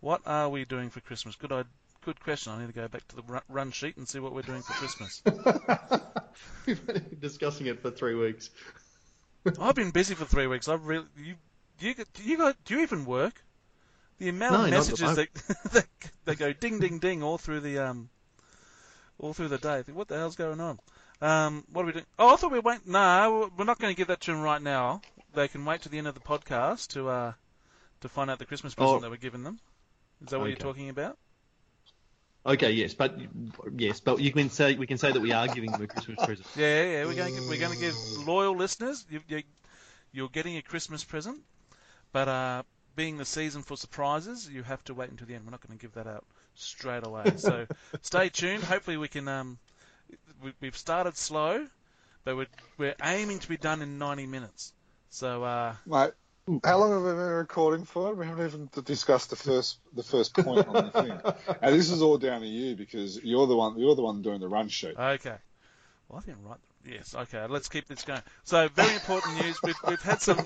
What 0.00 0.22
are 0.24 0.48
we 0.48 0.64
doing 0.64 0.90
for 0.90 1.00
Christmas? 1.00 1.34
Good, 1.36 1.52
I, 1.52 1.64
good 2.04 2.20
question. 2.20 2.52
I 2.52 2.60
need 2.60 2.68
to 2.68 2.72
go 2.72 2.86
back 2.86 3.06
to 3.08 3.16
the 3.16 3.42
run 3.48 3.72
sheet 3.72 3.96
and 3.96 4.06
see 4.08 4.20
what 4.20 4.32
we're 4.32 4.42
doing 4.42 4.62
for 4.62 4.72
Christmas. 4.74 5.22
We've 6.66 6.86
been 6.86 7.16
discussing 7.18 7.66
it 7.66 7.80
for 7.82 7.90
three 7.90 8.14
weeks. 8.14 8.50
I've 9.60 9.74
been 9.74 9.90
busy 9.90 10.14
for 10.14 10.24
three 10.24 10.46
weeks. 10.46 10.68
I've 10.68 10.84
really 10.86 11.06
you 11.16 11.34
you 11.80 11.94
do 11.94 12.22
you 12.22 12.36
got 12.36 12.56
do 12.64 12.74
you 12.74 12.80
even 12.82 13.04
work? 13.04 13.42
The 14.18 14.28
amount 14.30 14.52
No, 14.54 14.64
of 14.64 14.70
messages 14.70 15.16
that 15.16 15.28
that, 15.34 15.62
that 15.72 15.86
that 16.24 16.38
go 16.38 16.52
ding 16.52 16.78
ding 16.80 16.98
ding 16.98 17.22
all 17.22 17.38
through 17.38 17.60
the 17.60 17.78
um 17.78 18.08
all 19.18 19.32
through 19.34 19.48
the 19.48 19.58
day. 19.58 19.82
What 19.92 20.08
the 20.08 20.16
hell's 20.16 20.36
going 20.36 20.60
on? 20.60 20.78
Um, 21.20 21.64
what 21.72 21.82
are 21.82 21.86
we 21.86 21.92
doing? 21.92 22.04
Oh, 22.18 22.34
I 22.34 22.36
thought 22.36 22.52
we 22.52 22.58
waiting. 22.58 22.92
No, 22.92 23.50
we're 23.56 23.64
not 23.64 23.78
going 23.78 23.92
to 23.92 23.96
give 23.96 24.08
that 24.08 24.20
to 24.22 24.32
them 24.32 24.42
right 24.42 24.60
now. 24.60 25.00
They 25.32 25.48
can 25.48 25.64
wait 25.64 25.80
to 25.82 25.88
the 25.88 25.96
end 25.98 26.06
of 26.06 26.14
the 26.14 26.20
podcast 26.20 26.88
to 26.88 27.08
uh 27.08 27.32
to 28.02 28.08
find 28.08 28.30
out 28.30 28.38
the 28.38 28.44
Christmas 28.46 28.74
present 28.74 28.98
Oh. 28.98 29.00
that 29.00 29.10
we're 29.10 29.16
giving 29.16 29.42
them. 29.42 29.58
Is 30.22 30.28
that 30.30 30.38
what 30.38 30.46
you're 30.48 30.56
talking 30.56 30.88
about? 30.88 31.18
Okay, 32.46 32.70
yes, 32.70 32.94
but 32.94 33.18
yes, 33.76 33.98
but 33.98 34.20
you 34.20 34.30
can 34.30 34.50
say 34.50 34.76
we 34.76 34.86
can 34.86 34.98
say 34.98 35.10
that 35.10 35.20
we 35.20 35.32
are 35.32 35.48
giving 35.48 35.72
them 35.72 35.82
a 35.82 35.86
Christmas 35.88 36.24
present. 36.24 36.46
Yeah, 36.56 36.84
yeah, 36.84 37.04
we're 37.04 37.14
going 37.14 37.34
to 37.34 37.40
we're 37.48 37.58
going 37.58 37.72
to 37.72 37.78
give 37.78 37.96
loyal 38.24 38.56
listeners 38.56 39.04
you, 39.10 39.20
you, 39.26 39.42
you're 40.12 40.28
getting 40.28 40.56
a 40.56 40.62
Christmas 40.62 41.02
present, 41.02 41.40
but 42.12 42.28
uh, 42.28 42.62
being 42.94 43.16
the 43.16 43.24
season 43.24 43.62
for 43.62 43.76
surprises, 43.76 44.48
you 44.48 44.62
have 44.62 44.82
to 44.84 44.94
wait 44.94 45.10
until 45.10 45.26
the 45.26 45.34
end. 45.34 45.44
We're 45.44 45.50
not 45.50 45.66
going 45.66 45.76
to 45.76 45.82
give 45.82 45.94
that 45.94 46.06
out 46.06 46.24
straight 46.54 47.04
away. 47.04 47.24
So 47.36 47.66
stay 48.02 48.28
tuned. 48.28 48.62
Hopefully 48.62 48.96
we 48.96 49.08
can. 49.08 49.26
Um, 49.26 49.58
we, 50.40 50.52
we've 50.60 50.76
started 50.76 51.16
slow, 51.16 51.66
but 52.24 52.36
we're 52.36 52.46
we're 52.78 52.94
aiming 53.02 53.40
to 53.40 53.48
be 53.48 53.56
done 53.56 53.82
in 53.82 53.98
90 53.98 54.26
minutes. 54.26 54.72
So 55.10 55.42
uh, 55.42 55.74
Mate, 55.84 56.12
how 56.64 56.78
long 56.78 56.92
have 56.92 57.02
we 57.02 57.10
been 57.10 57.18
recording 57.18 57.84
for? 57.84 58.14
We 58.14 58.26
haven't 58.26 58.46
even 58.46 58.70
discussed 58.84 59.30
the 59.30 59.36
first 59.36 59.78
the 59.94 60.02
first 60.02 60.34
point 60.34 60.66
on 60.68 60.74
the 60.74 60.90
thing. 60.90 61.56
And 61.62 61.74
this 61.74 61.90
is 61.90 62.02
all 62.02 62.18
down 62.18 62.40
to 62.42 62.46
you 62.46 62.76
because 62.76 63.22
you're 63.22 63.46
the 63.46 63.56
one 63.56 63.78
you're 63.78 63.94
the 63.96 64.02
one 64.02 64.22
doing 64.22 64.40
the 64.40 64.48
run 64.48 64.68
sheet. 64.68 64.94
okay. 64.96 65.36
Well, 66.08 66.22
I 66.22 66.26
didn't 66.26 66.44
write. 66.44 66.58
Yes, 66.88 67.16
okay, 67.16 67.44
let's 67.48 67.68
keep 67.68 67.88
this 67.88 68.02
going. 68.04 68.22
So, 68.44 68.68
very 68.68 68.94
important 68.94 69.42
news. 69.42 69.58
We've, 69.64 69.74
we've 69.88 70.02
had 70.02 70.22
some. 70.22 70.38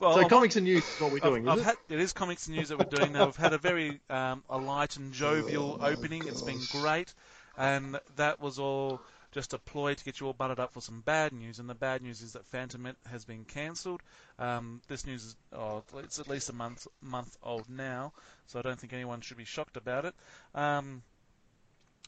Well, 0.00 0.14
so 0.14 0.20
I've- 0.20 0.30
comics 0.30 0.56
and 0.56 0.64
news 0.64 0.82
is 0.82 1.00
what 1.02 1.12
we're 1.12 1.18
doing, 1.18 1.46
I've, 1.46 1.58
is 1.58 1.66
I've 1.66 1.74
it? 1.74 1.78
had, 1.90 1.94
it 1.96 2.00
is 2.00 2.14
comics 2.14 2.46
and 2.46 2.56
news 2.56 2.70
that 2.70 2.78
we're 2.78 2.86
doing 2.96 3.12
now. 3.12 3.26
We've 3.26 3.36
had 3.36 3.52
a 3.52 3.58
very 3.58 4.00
um, 4.08 4.42
a 4.48 4.56
light 4.56 4.96
and 4.96 5.12
jovial 5.12 5.78
opening. 5.82 6.26
It's 6.26 6.40
been 6.40 6.60
great, 6.72 7.12
and 7.58 8.00
that 8.16 8.40
was 8.40 8.58
all 8.58 9.02
just 9.32 9.54
a 9.54 9.58
ploy 9.58 9.94
to 9.94 10.04
get 10.04 10.20
you 10.20 10.26
all 10.26 10.32
butted 10.32 10.58
up 10.58 10.72
for 10.72 10.80
some 10.80 11.00
bad 11.00 11.32
news. 11.32 11.58
And 11.58 11.68
the 11.68 11.74
bad 11.74 12.02
news 12.02 12.20
is 12.20 12.32
that 12.32 12.46
Phantom 12.46 12.94
has 13.10 13.24
been 13.24 13.44
cancelled. 13.44 14.02
Um, 14.38 14.80
this 14.88 15.06
news 15.06 15.24
is 15.24 15.36
oh, 15.52 15.82
it's 15.98 16.18
at 16.18 16.28
least 16.28 16.50
a 16.50 16.54
month 16.54 16.86
month 17.00 17.36
old 17.42 17.68
now, 17.68 18.12
so 18.46 18.58
I 18.58 18.62
don't 18.62 18.78
think 18.78 18.92
anyone 18.92 19.20
should 19.20 19.36
be 19.36 19.44
shocked 19.44 19.76
about 19.76 20.04
it. 20.04 20.14
Um, 20.54 21.02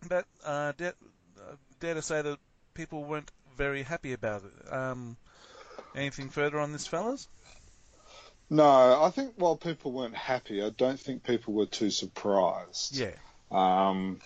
but 0.08 0.26
uh, 0.44 0.72
dare, 0.76 0.94
uh, 1.38 1.54
dare 1.80 1.94
to 1.94 2.02
say 2.02 2.22
that 2.22 2.38
people 2.74 3.04
weren't 3.04 3.30
very 3.56 3.82
happy 3.82 4.12
about 4.12 4.42
it. 4.44 4.72
Um, 4.72 5.16
anything 5.94 6.28
further 6.30 6.58
on 6.58 6.72
this, 6.72 6.86
fellas? 6.86 7.28
No, 8.50 9.02
I 9.02 9.10
think 9.10 9.34
while 9.36 9.56
people 9.56 9.92
weren't 9.92 10.16
happy, 10.16 10.62
I 10.62 10.70
don't 10.70 11.00
think 11.00 11.22
people 11.22 11.54
were 11.54 11.66
too 11.66 11.90
surprised. 11.90 12.96
Yeah. 12.96 13.14
Um, 13.50 14.20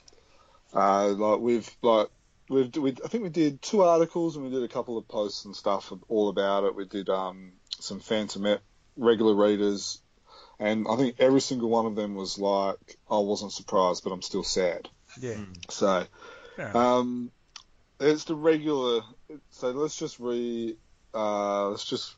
uh, 0.75 1.09
like 1.09 1.41
we've 1.41 1.71
like 1.83 2.09
we've 2.49 2.75
we, 2.77 2.97
I 3.05 3.09
think 3.09 3.25
we 3.25 3.31
did 3.31 3.63
two 3.63 3.83
articles 3.83 4.37
and 4.37 4.45
we 4.45 4.51
did 4.51 4.63
a 4.63 4.69
couple 4.69 4.99
of 4.99 5.09
posts 5.09 5.45
and 5.45 5.55
stuff 5.55 5.93
all 6.09 6.29
about 6.29 6.65
it. 6.65 6.75
We 6.75 6.87
did 6.87 7.09
um, 7.09 7.53
some 7.79 8.01
Phantom 8.01 8.59
regular 8.97 9.35
readers, 9.35 10.01
and 10.59 10.87
I 10.89 10.97
think 10.97 11.17
every 11.19 11.41
single 11.41 11.69
one 11.69 11.87
of 11.87 11.97
them 11.97 12.15
was 12.15 12.39
like, 12.39 12.99
I 13.11 13.19
wasn't 13.19 13.53
surprised, 13.53 14.05
but 14.05 14.13
I'm 14.13 14.23
still 14.23 14.45
sad. 14.45 14.89
Yeah. 15.21 15.37
So 15.71 16.07
um, 16.75 17.31
it's 18.01 18.25
the 18.25 18.35
regular. 18.35 19.03
So 19.51 19.71
let's 19.71 19.97
just 19.97 20.19
re. 20.21 20.77
Uh, 21.15 21.71
let's 21.71 21.87
just, 21.87 22.15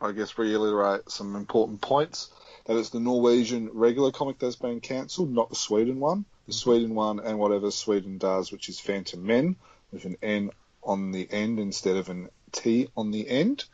I 0.00 0.12
guess, 0.12 0.38
reiterate 0.38 1.10
some 1.10 1.36
important 1.36 1.80
points. 1.80 2.30
That 2.66 2.78
it's 2.78 2.90
the 2.90 3.00
Norwegian 3.00 3.70
regular 3.72 4.12
comic 4.12 4.38
that's 4.38 4.56
been 4.56 4.80
cancelled, 4.80 5.32
not 5.32 5.48
the 5.48 5.56
Sweden 5.56 5.98
one. 5.98 6.24
The 6.50 6.56
Sweden 6.56 6.96
one 6.96 7.20
and 7.20 7.38
whatever 7.38 7.70
Sweden 7.70 8.18
does, 8.18 8.50
which 8.50 8.68
is 8.68 8.80
Fantomen 8.80 9.54
with 9.92 10.04
an 10.04 10.16
N 10.20 10.50
on 10.82 11.12
the 11.12 11.28
end 11.30 11.60
instead 11.60 11.96
of 11.96 12.08
an 12.08 12.28
T 12.50 12.88
on 12.96 13.12
the 13.12 13.28
end. 13.28 13.64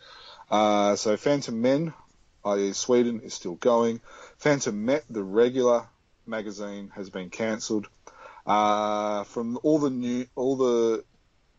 Uh, 0.50 0.94
so 0.96 1.16
Fantomen, 1.16 1.94
i.e. 2.44 2.74
Sweden, 2.74 3.20
is 3.20 3.32
still 3.32 3.54
going. 3.54 4.02
Fantomet, 4.38 5.04
the 5.08 5.22
regular 5.22 5.88
magazine, 6.26 6.92
has 6.94 7.08
been 7.08 7.30
cancelled. 7.30 7.88
Uh, 8.44 9.24
from 9.24 9.58
all 9.62 9.78
the 9.78 9.88
new, 9.88 10.26
all 10.34 10.56
the 10.56 11.02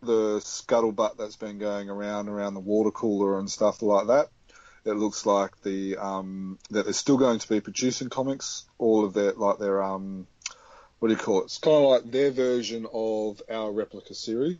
the 0.03 0.37
scuttlebutt 0.41 1.17
that's 1.17 1.35
been 1.35 1.57
going 1.57 1.89
around 1.89 2.29
around 2.29 2.53
the 2.53 2.59
water 2.59 2.91
cooler 2.91 3.39
and 3.39 3.49
stuff 3.49 3.81
like 3.81 4.05
that, 4.05 4.29
it 4.85 4.93
looks 4.93 5.25
like 5.25 5.59
the 5.63 5.97
um, 5.97 6.59
that 6.69 6.83
they're 6.83 6.93
still 6.93 7.17
going 7.17 7.39
to 7.39 7.49
be 7.49 7.59
producing 7.59 8.09
comics. 8.09 8.65
All 8.77 9.03
of 9.03 9.13
their 9.13 9.33
like 9.33 9.57
their 9.57 9.81
um, 9.81 10.27
what 10.99 11.09
do 11.09 11.13
you 11.13 11.19
call 11.19 11.41
it? 11.41 11.45
It's 11.45 11.57
kind 11.59 11.77
of 11.77 11.89
like 11.89 12.11
their 12.11 12.31
version 12.31 12.87
of 12.91 13.41
our 13.49 13.71
replica 13.71 14.13
series, 14.13 14.57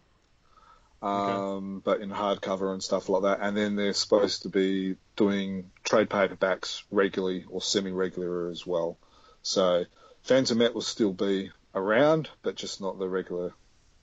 um, 1.02 1.82
but 1.84 2.02
in 2.02 2.10
hardcover 2.10 2.74
and 2.74 2.84
stuff 2.84 3.10
like 3.10 3.24
that. 3.24 3.40
And 3.42 3.56
then 3.56 3.76
they're 3.76 3.94
supposed 3.94 4.44
to 4.44 4.50
be 4.50 4.98
doing 5.16 5.72
trade 5.84 6.10
paperbacks 6.10 6.84
regularly 6.92 7.46
or 7.50 7.62
semi-regular 7.62 8.50
as 8.50 8.66
well. 8.66 8.98
So 9.42 9.86
Fantomet 10.28 10.74
will 10.74 10.82
still 10.82 11.14
be 11.14 11.52
around, 11.74 12.30
but 12.44 12.56
just 12.56 12.82
not 12.82 13.00
the 13.00 13.08
regular 13.08 13.54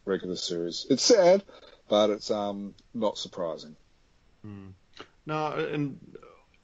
regular 0.05 0.37
series. 0.37 0.87
It's 0.91 1.03
sad, 1.03 1.43
but 1.89 2.11
it's 2.11 2.31
um 2.31 2.75
not 2.93 3.19
surprising. 3.19 3.77
No, 5.27 5.53
and 5.53 5.99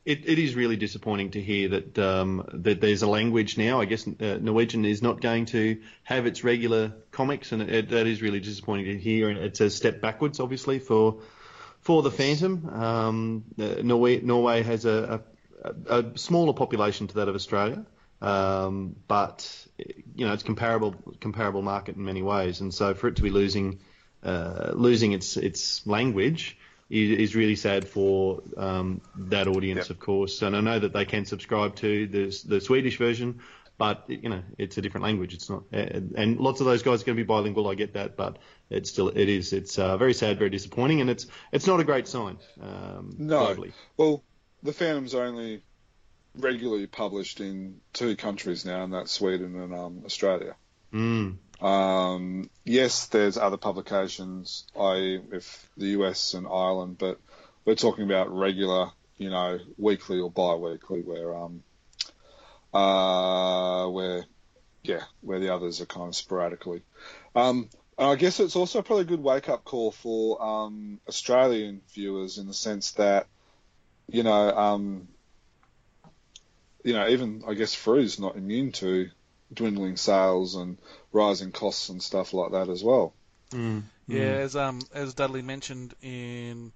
it, 0.05 0.29
it 0.29 0.39
is 0.39 0.55
really 0.55 0.77
disappointing 0.77 1.33
to 1.33 1.43
hear 1.43 1.69
that 1.69 1.99
um, 1.99 2.49
that 2.55 2.81
there's 2.81 3.03
a 3.03 3.07
language 3.07 3.59
now. 3.59 3.81
I 3.81 3.85
guess 3.85 4.07
uh, 4.07 4.39
Norwegian 4.41 4.85
is 4.85 5.03
not 5.03 5.21
going 5.21 5.47
to 5.47 5.81
have 6.05 6.27
its 6.27 6.43
regular 6.43 6.93
comics, 7.11 7.53
and 7.53 7.63
it, 7.63 7.91
that 7.91 8.07
is 8.07 8.23
really 8.23 8.41
disappointing 8.41 8.87
to 8.87 8.99
hear. 8.99 9.29
And 9.29 9.39
it's 9.39 9.61
a 9.61 9.69
step 9.69 10.01
backwards, 10.01 10.41
obviously, 10.41 10.79
for 10.79 11.21
for 11.81 12.03
the 12.03 12.11
Phantom. 12.11 12.69
Um, 12.69 13.45
uh, 13.59 13.83
Norway 13.83 14.21
Norway 14.21 14.63
has 14.63 14.87
a, 14.87 15.23
a, 15.65 16.01
a 16.01 16.19
smaller 16.19 16.55
population 16.55 17.07
to 17.09 17.15
that 17.17 17.29
of 17.29 17.35
Australia. 17.35 17.85
Um, 18.23 18.97
but 19.09 19.67
you 20.15 20.27
know 20.27 20.33
it's 20.33 20.43
comparable 20.43 20.95
comparable 21.21 21.63
market 21.63 21.97
in 21.97 22.05
many 22.05 22.23
ways, 22.23 22.61
and 22.61 22.73
so 22.73 22.95
for 22.95 23.09
it 23.09 23.17
to 23.17 23.23
be 23.23 23.31
losing 23.31 23.81
uh, 24.23 24.73
losing 24.75 25.13
its 25.13 25.37
its 25.37 25.87
language 25.87 26.59
is, 26.91 27.19
is 27.31 27.37
really 27.37 27.57
sad 27.57 27.89
for 27.89 28.43
um, 28.57 29.01
that 29.15 29.49
audience, 29.49 29.89
Yep. 29.89 29.91
of 29.91 29.99
course. 30.01 30.43
And 30.43 30.57
I 30.57 30.61
know 30.61 30.79
that 30.79 30.93
they 30.93 31.05
can 31.05 31.25
subscribe 31.25 31.77
to 31.77 32.07
the 32.07 32.37
the 32.47 32.61
Swedish 32.61 32.99
version, 32.99 33.41
but 33.79 34.05
you 34.09 34.29
know 34.29 34.43
it's 34.59 34.77
a 34.77 34.83
different 34.83 35.05
language. 35.05 35.33
It's 35.35 35.49
not, 35.49 35.63
and 35.73 36.13
and 36.17 36.39
lots 36.41 36.61
of 36.61 36.67
those 36.67 36.83
guys 36.83 37.03
are 37.03 37.05
going 37.07 37.17
to 37.17 37.23
be 37.23 37.27
bilingual. 37.27 37.69
I 37.69 37.75
get 37.77 37.95
that, 37.95 38.17
but 38.17 38.39
it's 38.69 38.91
still 38.91 39.09
it 39.09 39.29
is 39.29 39.53
it's 39.53 39.79
uh, 39.79 39.97
very 39.97 40.13
sad, 40.15 40.39
very 40.39 40.51
disappointing, 40.51 41.01
and 41.01 41.09
it's 41.09 41.27
it's 41.53 41.67
not 41.67 41.81
a 41.81 41.85
great 41.85 42.09
sign 42.09 42.39
um, 42.61 43.15
No. 43.19 43.47
globally. 43.47 43.73
Well, 43.97 44.23
the 44.63 44.73
Phantom's 44.73 45.15
only 45.15 45.63
regularly 46.37 46.87
published 46.87 47.41
in 47.41 47.81
two 47.93 48.17
countries 48.17 48.65
now, 48.65 48.85
and 48.85 48.93
that's 48.93 49.13
Sweden 49.13 49.57
and 49.61 49.75
um, 49.75 50.03
Australia. 50.05 50.55
Mm. 50.93 51.37
Um, 51.61 52.49
yes, 52.65 53.07
there's 53.07 53.37
other 53.37 53.57
publications, 53.57 54.65
i.e., 54.79 55.19
with 55.19 55.69
the 55.77 55.89
US 55.89 56.35
and 56.35 56.47
Ireland, 56.47 56.97
but 56.99 57.19
we're 57.65 57.75
talking 57.75 58.05
about 58.05 58.35
regular, 58.35 58.91
you 59.19 59.31
know, 59.31 59.59
weekly 59.77 60.21
or 60.21 60.31
bi-weekly, 60.31 61.03
where 61.03 61.37
um, 61.37 61.63
uh, 62.73 63.89
where 63.89 64.25
yeah, 64.83 65.05
where 65.21 65.41
the 65.41 65.53
others 65.53 65.81
are 65.81 65.87
kind 65.87 66.09
of 66.09 66.17
sporadically. 66.17 66.83
Um, 67.35 67.69
and 67.99 68.09
I 68.09 68.15
guess 68.15 68.41
it's 68.41 68.57
also 68.57 68.81
probably 68.81 69.03
a 69.03 69.09
good 69.09 69.23
wake-up 69.23 69.65
call 69.65 69.93
for 69.93 70.43
um, 70.43 71.01
Australian 71.07 71.83
viewers 71.93 72.39
in 72.39 72.47
the 72.47 72.55
sense 72.55 72.93
that, 72.93 73.27
you 74.09 74.23
know, 74.23 74.57
um, 74.57 75.09
you 76.83 76.95
know, 76.95 77.09
even 77.09 77.43
I 77.47 77.53
guess 77.53 77.75
Frew's 77.75 78.19
not 78.19 78.37
immune 78.37 78.73
to 78.73 79.11
dwindling 79.53 79.97
sales 79.97 80.55
and 80.55 80.79
rising 81.13 81.53
costs 81.53 81.89
and 81.89 82.03
stuff 82.03 82.33
like 82.33 82.53
that 82.53 82.69
as 82.69 82.83
well. 82.85 83.13
Mm. 83.53 83.83
Yeah, 84.07 84.21
as 84.23 84.55
um 84.57 84.81
as 84.95 85.15
Dudley 85.15 85.43
mentioned 85.43 85.95
in 86.03 86.73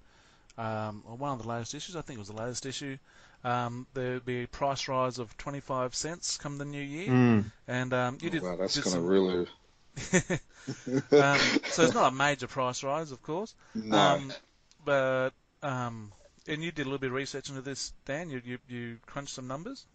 um 0.57 1.03
one 1.05 1.31
of 1.33 1.41
the 1.41 1.47
latest 1.47 1.73
issues, 1.73 1.95
I 1.95 2.01
think 2.01 2.17
it 2.17 2.19
was 2.21 2.29
the 2.29 2.35
latest 2.35 2.65
issue, 2.65 2.97
um 3.43 3.87
there'll 3.93 4.19
be 4.19 4.43
a 4.43 4.47
price 4.47 4.87
rise 4.87 5.19
of 5.19 5.35
twenty 5.37 5.59
five 5.61 5.95
cents 5.95 6.37
come 6.37 6.57
the 6.57 6.65
new 6.65 6.81
year, 6.81 7.07
Mm. 7.07 7.45
and 7.67 7.93
um 7.93 8.17
you 8.21 8.29
did. 8.29 8.41
wow, 8.41 8.55
that's 8.57 8.75
going 8.77 8.83
to 8.85 8.89
some- 8.89 9.05
really 9.05 9.47
um, 10.87 11.39
so 11.69 11.83
it's 11.83 11.93
not 11.93 12.11
a 12.11 12.15
major 12.15 12.47
price 12.47 12.83
rise, 12.83 13.11
of 13.11 13.21
course. 13.21 13.53
no. 13.73 13.97
Um, 13.97 14.33
but 14.83 15.29
um, 15.63 16.11
and 16.47 16.63
you 16.63 16.71
did 16.71 16.81
a 16.81 16.85
little 16.85 16.99
bit 16.99 17.07
of 17.07 17.13
research 17.13 17.47
into 17.49 17.61
this, 17.61 17.93
Dan. 18.05 18.29
You 18.29 18.41
you, 18.43 18.57
you 18.67 18.97
crunched 19.05 19.33
some 19.33 19.47
numbers. 19.47 19.85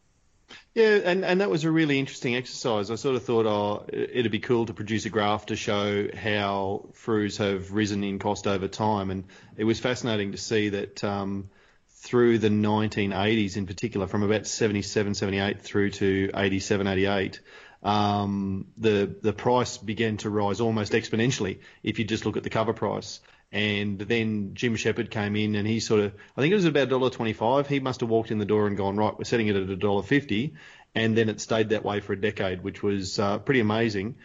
Yeah, 0.74 1.00
and, 1.04 1.24
and 1.24 1.40
that 1.40 1.50
was 1.50 1.64
a 1.64 1.70
really 1.70 1.98
interesting 1.98 2.36
exercise. 2.36 2.90
I 2.90 2.94
sort 2.94 3.16
of 3.16 3.24
thought, 3.24 3.46
oh, 3.46 3.86
it'd 3.92 4.30
be 4.30 4.38
cool 4.38 4.66
to 4.66 4.72
produce 4.72 5.04
a 5.04 5.10
graph 5.10 5.46
to 5.46 5.56
show 5.56 6.08
how 6.14 6.90
Frews 6.94 7.38
have 7.38 7.72
risen 7.72 8.04
in 8.04 8.18
cost 8.18 8.46
over 8.46 8.68
time, 8.68 9.10
and 9.10 9.24
it 9.56 9.64
was 9.64 9.80
fascinating 9.80 10.32
to 10.32 10.38
see 10.38 10.68
that 10.70 11.02
um, 11.02 11.50
through 11.88 12.38
the 12.38 12.48
1980s, 12.48 13.56
in 13.56 13.66
particular, 13.66 14.06
from 14.06 14.22
about 14.22 14.46
77, 14.46 15.14
78 15.14 15.60
through 15.60 15.90
to 15.90 16.30
87, 16.34 16.86
88. 16.86 17.40
Um, 17.82 18.66
the 18.76 19.16
the 19.22 19.32
price 19.32 19.78
began 19.78 20.18
to 20.18 20.28
rise 20.28 20.60
almost 20.60 20.92
exponentially 20.92 21.60
if 21.82 21.98
you 21.98 22.04
just 22.04 22.26
look 22.26 22.36
at 22.36 22.42
the 22.42 22.50
cover 22.50 22.74
price. 22.74 23.20
And 23.52 23.98
then 23.98 24.54
Jim 24.54 24.76
Shepherd 24.76 25.10
came 25.10 25.34
in 25.34 25.56
and 25.56 25.66
he 25.66 25.80
sort 25.80 26.00
of, 26.00 26.14
I 26.36 26.40
think 26.40 26.52
it 26.52 26.56
was 26.56 26.66
about 26.66 26.88
$1.25. 26.88 27.66
He 27.66 27.80
must 27.80 28.00
have 28.00 28.08
walked 28.08 28.30
in 28.30 28.38
the 28.38 28.44
door 28.44 28.66
and 28.66 28.76
gone, 28.76 28.96
right, 28.96 29.16
we're 29.16 29.24
setting 29.24 29.48
it 29.48 29.56
at 29.56 29.66
$1.50. 29.66 30.52
And 30.94 31.16
then 31.16 31.28
it 31.28 31.40
stayed 31.40 31.70
that 31.70 31.84
way 31.84 32.00
for 32.00 32.12
a 32.12 32.20
decade, 32.20 32.62
which 32.62 32.82
was 32.82 33.18
uh, 33.18 33.38
pretty 33.38 33.60
amazing. 33.60 34.16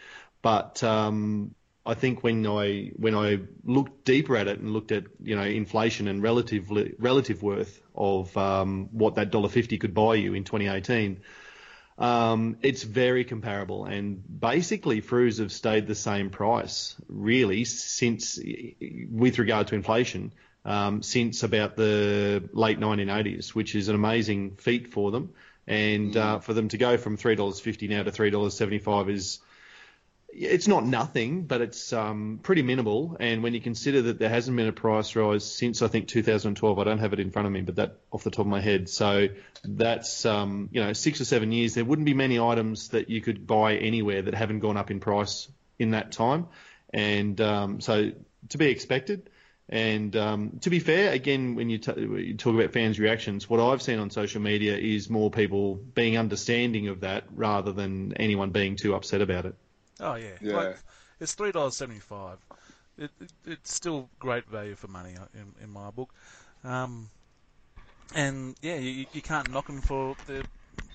But 0.42 0.82
um, 0.84 1.54
I 1.84 1.94
think 1.94 2.22
when 2.24 2.46
I 2.46 2.90
when 2.96 3.14
I 3.14 3.40
looked 3.64 4.04
deeper 4.04 4.36
at 4.36 4.48
it 4.48 4.58
and 4.58 4.72
looked 4.72 4.90
at 4.90 5.04
you 5.22 5.36
know 5.36 5.42
inflation 5.42 6.08
and 6.08 6.22
relative 6.22 6.70
relative 6.98 7.42
worth 7.42 7.80
of 7.94 8.36
um, 8.36 8.88
what 8.90 9.14
that 9.14 9.30
dollar 9.30 9.48
fifty 9.48 9.78
could 9.78 9.94
buy 9.94 10.16
you 10.16 10.34
in 10.34 10.42
2018, 10.42 11.20
um, 11.98 12.58
it's 12.62 12.82
very 12.82 13.24
comparable, 13.24 13.86
and 13.86 14.22
basically, 14.40 15.00
Frews 15.00 15.38
have 15.38 15.50
stayed 15.50 15.86
the 15.86 15.94
same 15.94 16.30
price 16.30 16.94
really 17.08 17.64
since, 17.64 18.38
with 19.10 19.38
regard 19.38 19.68
to 19.68 19.74
inflation, 19.74 20.32
um, 20.66 21.02
since 21.02 21.42
about 21.42 21.76
the 21.76 22.48
late 22.52 22.78
1980s, 22.78 23.54
which 23.54 23.74
is 23.74 23.88
an 23.88 23.94
amazing 23.94 24.56
feat 24.56 24.88
for 24.88 25.10
them. 25.10 25.30
And 25.68 26.16
uh, 26.16 26.38
for 26.38 26.52
them 26.54 26.68
to 26.68 26.78
go 26.78 26.96
from 26.96 27.16
three 27.16 27.34
dollars 27.34 27.58
fifty 27.58 27.88
now 27.88 28.04
to 28.04 28.12
three 28.12 28.30
dollars 28.30 28.54
seventy 28.54 28.78
five 28.78 29.10
is 29.10 29.40
it's 30.38 30.68
not 30.68 30.84
nothing, 30.84 31.44
but 31.44 31.62
it's 31.62 31.92
um, 31.92 32.40
pretty 32.42 32.62
minimal. 32.62 33.16
And 33.18 33.42
when 33.42 33.54
you 33.54 33.60
consider 33.60 34.02
that 34.02 34.18
there 34.18 34.28
hasn't 34.28 34.56
been 34.56 34.68
a 34.68 34.72
price 34.72 35.16
rise 35.16 35.50
since 35.50 35.80
I 35.80 35.88
think 35.88 36.08
2012, 36.08 36.78
I 36.78 36.84
don't 36.84 36.98
have 36.98 37.14
it 37.14 37.20
in 37.20 37.30
front 37.30 37.46
of 37.46 37.52
me, 37.52 37.62
but 37.62 37.76
that 37.76 37.96
off 38.10 38.22
the 38.22 38.30
top 38.30 38.40
of 38.40 38.46
my 38.46 38.60
head. 38.60 38.88
So 38.90 39.28
that's 39.64 40.26
um, 40.26 40.68
you 40.72 40.84
know 40.84 40.92
six 40.92 41.20
or 41.20 41.24
seven 41.24 41.52
years. 41.52 41.74
There 41.74 41.84
wouldn't 41.84 42.04
be 42.04 42.14
many 42.14 42.38
items 42.38 42.88
that 42.88 43.08
you 43.08 43.22
could 43.22 43.46
buy 43.46 43.76
anywhere 43.76 44.22
that 44.22 44.34
haven't 44.34 44.60
gone 44.60 44.76
up 44.76 44.90
in 44.90 45.00
price 45.00 45.48
in 45.78 45.92
that 45.92 46.12
time, 46.12 46.48
and 46.92 47.40
um, 47.40 47.80
so 47.80 48.12
to 48.50 48.58
be 48.58 48.66
expected. 48.66 49.30
And 49.68 50.14
um, 50.14 50.58
to 50.60 50.70
be 50.70 50.78
fair, 50.78 51.10
again, 51.12 51.56
when 51.56 51.70
you, 51.70 51.78
t- 51.78 52.00
you, 52.00 52.36
talk 52.36 52.54
about 52.54 52.72
fans' 52.72 53.00
reactions, 53.00 53.50
what 53.50 53.58
I've 53.58 53.82
seen 53.82 53.98
on 53.98 54.10
social 54.10 54.40
media 54.40 54.76
is 54.76 55.10
more 55.10 55.28
people 55.28 55.74
being 55.74 56.16
understanding 56.16 56.86
of 56.86 57.00
that 57.00 57.24
rather 57.34 57.72
than 57.72 58.12
anyone 58.12 58.50
being 58.50 58.76
too 58.76 58.94
upset 58.94 59.22
about 59.22 59.44
it. 59.44 59.56
Oh 60.00 60.14
yeah, 60.14 60.30
Yeah. 60.40 60.56
Like, 60.56 60.76
it's 61.20 61.34
three 61.34 61.52
dollars 61.52 61.76
seventy 61.76 62.00
five. 62.00 62.38
It, 62.98 63.10
it, 63.20 63.32
it's 63.46 63.74
still 63.74 64.08
great 64.18 64.46
value 64.48 64.74
for 64.74 64.88
money 64.88 65.14
uh, 65.20 65.26
in, 65.34 65.64
in 65.64 65.70
my 65.70 65.90
book. 65.90 66.12
Um, 66.64 67.08
and 68.14 68.54
yeah, 68.62 68.76
you, 68.76 69.06
you 69.12 69.22
can't 69.22 69.50
knock 69.50 69.66
them 69.66 69.80
for 69.80 70.16
the 70.26 70.44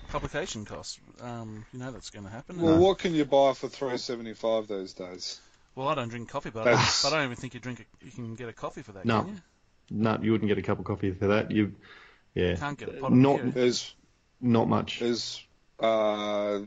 publication 0.08 0.64
costs. 0.64 0.98
Um, 1.20 1.64
you 1.72 1.78
know 1.78 1.90
that's 1.90 2.10
going 2.10 2.24
to 2.24 2.30
happen. 2.30 2.60
Well, 2.60 2.74
Uh, 2.74 2.78
what 2.78 2.98
can 2.98 3.14
you 3.14 3.24
buy 3.24 3.52
for 3.54 3.68
three 3.68 3.98
seventy 3.98 4.34
five 4.34 4.68
these 4.68 4.92
days? 4.94 5.40
well, 5.74 5.88
I 5.88 5.94
don't 5.94 6.08
drink 6.08 6.28
coffee, 6.28 6.50
but 6.50 6.62
I, 6.62 6.72
That's- 6.72 7.02
but 7.02 7.12
I 7.12 7.16
don't 7.16 7.24
even 7.26 7.36
think 7.36 7.54
you 7.54 7.60
drink. 7.60 7.80
A, 7.80 8.04
you 8.04 8.10
can 8.10 8.34
get 8.34 8.48
a 8.48 8.52
coffee 8.52 8.82
for 8.82 8.92
that. 8.92 9.04
No. 9.04 9.22
Can 9.22 9.28
you? 9.34 9.40
No, 9.90 10.18
you 10.22 10.32
wouldn't 10.32 10.48
get 10.48 10.58
a 10.58 10.62
cup 10.62 10.78
of 10.78 10.84
coffee 10.84 11.12
for 11.12 11.26
that. 11.28 11.50
You, 11.50 11.74
yeah, 12.34 12.54
Can't 12.56 12.78
get 12.78 12.88
a 12.88 12.92
pot 12.92 13.12
of 13.12 13.18
not 13.18 13.36
beer. 13.42 13.50
There's 13.50 13.94
not 14.40 14.68
much. 14.68 15.00
there's 15.00 15.44
uh, 15.80 16.60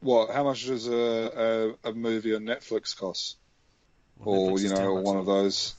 what? 0.00 0.30
How 0.30 0.44
much 0.44 0.66
does 0.66 0.86
a, 0.88 1.74
a, 1.84 1.90
a 1.90 1.92
movie 1.92 2.34
on 2.34 2.42
Netflix 2.42 2.96
cost? 2.96 3.36
Well, 4.18 4.34
or 4.36 4.50
Netflix 4.52 4.62
you 4.62 4.68
know, 4.74 4.94
one 4.94 5.16
a 5.16 5.20
of 5.20 5.26
those. 5.26 5.74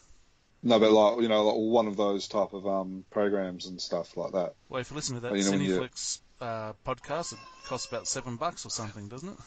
No, 0.61 0.79
but 0.79 0.91
like 0.91 1.21
you 1.21 1.27
know, 1.29 1.43
like 1.43 1.55
one 1.55 1.87
of 1.87 1.95
those 1.97 2.27
type 2.27 2.53
of 2.53 2.67
um 2.67 3.05
programs 3.11 3.65
and 3.65 3.81
stuff 3.81 4.17
like 4.17 4.33
that. 4.33 4.53
Well, 4.67 4.81
if 4.81 4.89
you 4.89 4.95
listen 4.95 5.15
to 5.15 5.21
that 5.21 5.31
Well, 5.31 5.39
you 5.39 5.45
know, 5.45 5.51
when 5.51 5.61
you- 5.61 5.79
Cineflix 5.79 6.19
uh, 6.41 6.73
podcast, 6.85 7.33
it 7.33 7.39
costs 7.65 7.87
about 7.87 8.07
seven 8.07 8.35
bucks 8.37 8.65
or 8.65 8.69
something, 8.69 9.07
doesn't 9.09 9.29
it? 9.29 9.37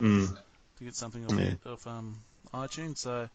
Mm. 0.00 0.36
to 0.78 0.84
get 0.84 0.94
something 0.96 1.24
off, 1.26 1.38
Yeah. 1.38 1.54
off 1.72 1.86
um, 1.86 2.18
iTunes. 2.52 2.98
So, 2.98 3.28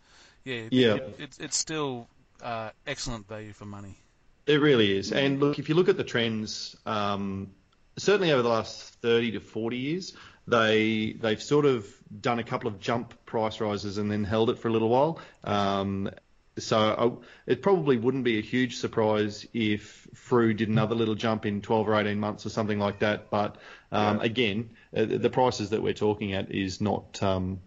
yeah, 0.44 0.64
Yeah. 0.70 0.96
it, 0.96 1.16
it's 1.20 1.38
it's 1.40 1.58
still 1.58 2.08
uh, 2.42 2.70
excellent 2.86 3.28
value 3.28 3.54
for 3.54 3.66
money. 3.66 3.98
It 4.46 4.62
really 4.62 4.96
is. 4.98 5.12
And 5.12 5.40
look, 5.40 5.60
if 5.60 5.70
you 5.70 5.76
look 5.76 5.90
at 5.90 5.98
the 5.98 6.04
trends, 6.04 6.76
um, 6.86 7.52
certainly 7.98 8.32
over 8.32 8.42
the 8.44 8.50
last 8.50 8.94
30 9.02 9.32
to 9.32 9.40
40 9.40 9.78
years, 9.78 10.14
they 10.48 11.14
they've 11.20 11.42
sort 11.42 11.66
of 11.66 11.86
done 12.22 12.40
a 12.40 12.44
couple 12.44 12.68
of 12.68 12.80
jump 12.80 13.14
price 13.26 13.60
rises 13.60 13.98
and 13.98 14.10
then 14.10 14.24
held 14.24 14.50
it 14.50 14.60
for 14.60 14.70
a 14.70 14.72
little 14.72 14.90
while. 14.90 15.20
Um, 15.44 16.10
so 16.58 16.78
I, 16.78 17.52
it 17.52 17.62
probably 17.62 17.98
wouldn't 17.98 18.24
be 18.24 18.40
a 18.40 18.42
huge 18.42 18.78
surprise 18.78 19.46
if 19.54 20.08
Frew 20.16 20.54
did 20.54 20.70
another 20.70 20.96
little 20.96 21.14
jump 21.16 21.46
in 21.46 21.62
12 21.62 21.88
or 21.88 21.96
18 21.96 22.20
months 22.20 22.46
or 22.46 22.50
something 22.50 22.80
like 22.80 23.00
that. 23.00 23.30
But 23.30 23.58
um, 23.92 24.18
Yeah. 24.18 24.24
again, 24.24 24.70
uh, 24.96 25.06
the 25.06 25.30
prices 25.30 25.70
that 25.70 25.84
we're 25.84 25.94
talking 25.94 26.34
at 26.34 26.52
is 26.52 26.82
not 26.82 27.22
um, 27.22 27.60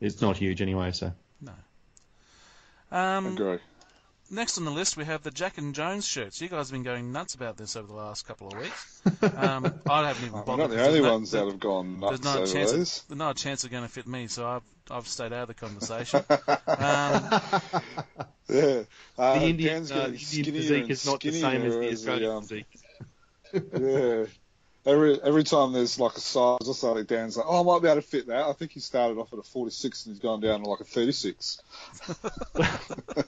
it's 0.00 0.22
not 0.22 0.36
huge 0.36 0.62
anyway. 0.62 0.92
So 0.92 1.12
No. 1.40 1.52
Um, 2.90 3.26
Agree. 3.26 3.58
Next 4.30 4.58
on 4.58 4.64
the 4.64 4.70
list, 4.70 4.96
we 4.96 5.04
have 5.04 5.22
the 5.22 5.30
Jack 5.30 5.58
and 5.58 5.74
Jones 5.74 6.06
shirts. 6.06 6.40
You 6.40 6.48
guys 6.48 6.68
have 6.68 6.72
been 6.72 6.82
going 6.82 7.12
nuts 7.12 7.34
about 7.34 7.56
this 7.56 7.76
over 7.76 7.86
the 7.86 7.94
last 7.94 8.26
couple 8.26 8.48
of 8.48 8.54
weeks. 8.58 9.02
Um, 9.22 9.72
I 9.88 10.06
haven't 10.06 10.22
even 10.26 10.32
We're 10.34 10.42
bothered. 10.44 10.68
not 10.68 10.76
the 10.76 10.86
only 10.86 11.00
no- 11.00 11.12
ones 11.12 11.30
that 11.30 11.46
have 11.46 11.58
gone 11.58 11.98
There's 12.00 12.22
nuts 12.22 12.24
not 12.24 12.36
a 12.36 12.40
over 12.42 12.52
chance. 12.52 12.72
these. 12.72 13.02
There's 13.08 13.18
not 13.18 13.38
a 13.38 13.42
chance 13.42 13.62
they're 13.62 13.70
going 13.70 13.82
to 13.84 13.88
fit 13.88 14.06
me, 14.06 14.26
so 14.26 14.46
I've 14.46 14.62
I've 14.90 15.08
stayed 15.08 15.32
out 15.32 15.42
of 15.42 15.48
the 15.48 15.54
conversation. 15.54 16.20
um, 16.66 18.22
Yeah. 18.48 18.82
Uh, 19.18 19.38
the 19.38 19.44
Indian, 19.46 19.74
Dan's 19.74 19.92
uh, 19.92 20.08
the 20.08 20.36
Indian 20.38 20.54
physique 20.56 20.82
and 20.82 20.90
is 20.90 21.06
not 21.06 21.20
the 21.20 21.32
same 21.32 21.62
as 21.62 21.74
the 21.74 21.88
as 21.88 22.04
the, 22.04 22.30
um, 22.32 22.42
physique. 22.42 22.66
yeah. 23.52 24.24
Every 24.86 25.20
every 25.22 25.44
time 25.44 25.72
there's 25.72 25.98
like 25.98 26.14
a 26.14 26.20
size 26.20 26.66
or 26.66 26.74
something, 26.74 27.04
Dan's 27.04 27.36
like, 27.36 27.46
oh, 27.48 27.60
I 27.60 27.62
might 27.62 27.82
be 27.82 27.88
able 27.88 28.00
to 28.00 28.06
fit 28.06 28.28
that. 28.28 28.46
I 28.46 28.52
think 28.52 28.72
he 28.72 28.80
started 28.80 29.18
off 29.18 29.32
at 29.32 29.38
a 29.38 29.42
46 29.42 30.06
and 30.06 30.14
he's 30.14 30.22
gone 30.22 30.40
down 30.40 30.62
to 30.62 30.68
like 30.68 30.80
a 30.80 30.84
36. 30.84 31.62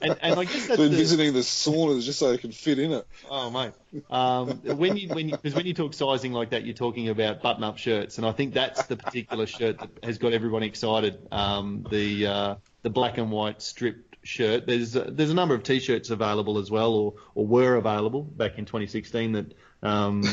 and, 0.01 0.17
and 0.21 0.39
I 0.39 0.45
guess 0.45 0.67
that's 0.67 0.77
Been 0.77 0.91
the, 0.91 0.97
visiting 0.97 1.33
the 1.33 1.41
saunas 1.41 2.03
just 2.03 2.19
so 2.19 2.31
he 2.31 2.37
can 2.37 2.51
fit 2.51 2.79
in 2.79 2.91
it. 2.93 3.05
Oh 3.29 3.51
mate, 3.51 3.73
um, 4.09 4.49
when 4.77 4.97
you 4.97 5.09
when 5.09 5.29
because 5.29 5.53
when 5.53 5.65
you 5.65 5.73
talk 5.73 5.93
sizing 5.93 6.33
like 6.33 6.51
that, 6.51 6.65
you're 6.65 6.73
talking 6.73 7.09
about 7.09 7.41
button-up 7.41 7.77
shirts, 7.77 8.17
and 8.17 8.25
I 8.25 8.31
think 8.31 8.53
that's 8.53 8.87
the 8.87 8.97
particular 8.97 9.45
shirt 9.45 9.79
that 9.79 9.89
has 10.03 10.17
got 10.17 10.33
everyone 10.33 10.63
excited. 10.63 11.27
Um, 11.31 11.85
the 11.91 12.27
uh, 12.27 12.55
the 12.81 12.89
black 12.89 13.17
and 13.17 13.29
white 13.29 13.61
stripped 13.61 14.11
shirt. 14.23 14.67
There's 14.67 14.95
uh, 14.95 15.09
there's 15.11 15.31
a 15.31 15.35
number 15.35 15.55
of 15.55 15.63
t-shirts 15.63 16.09
available 16.09 16.57
as 16.57 16.71
well, 16.71 16.93
or 16.93 17.13
or 17.35 17.45
were 17.45 17.75
available 17.75 18.23
back 18.23 18.57
in 18.57 18.65
2016 18.65 19.33
that 19.33 19.53
um, 19.83 20.23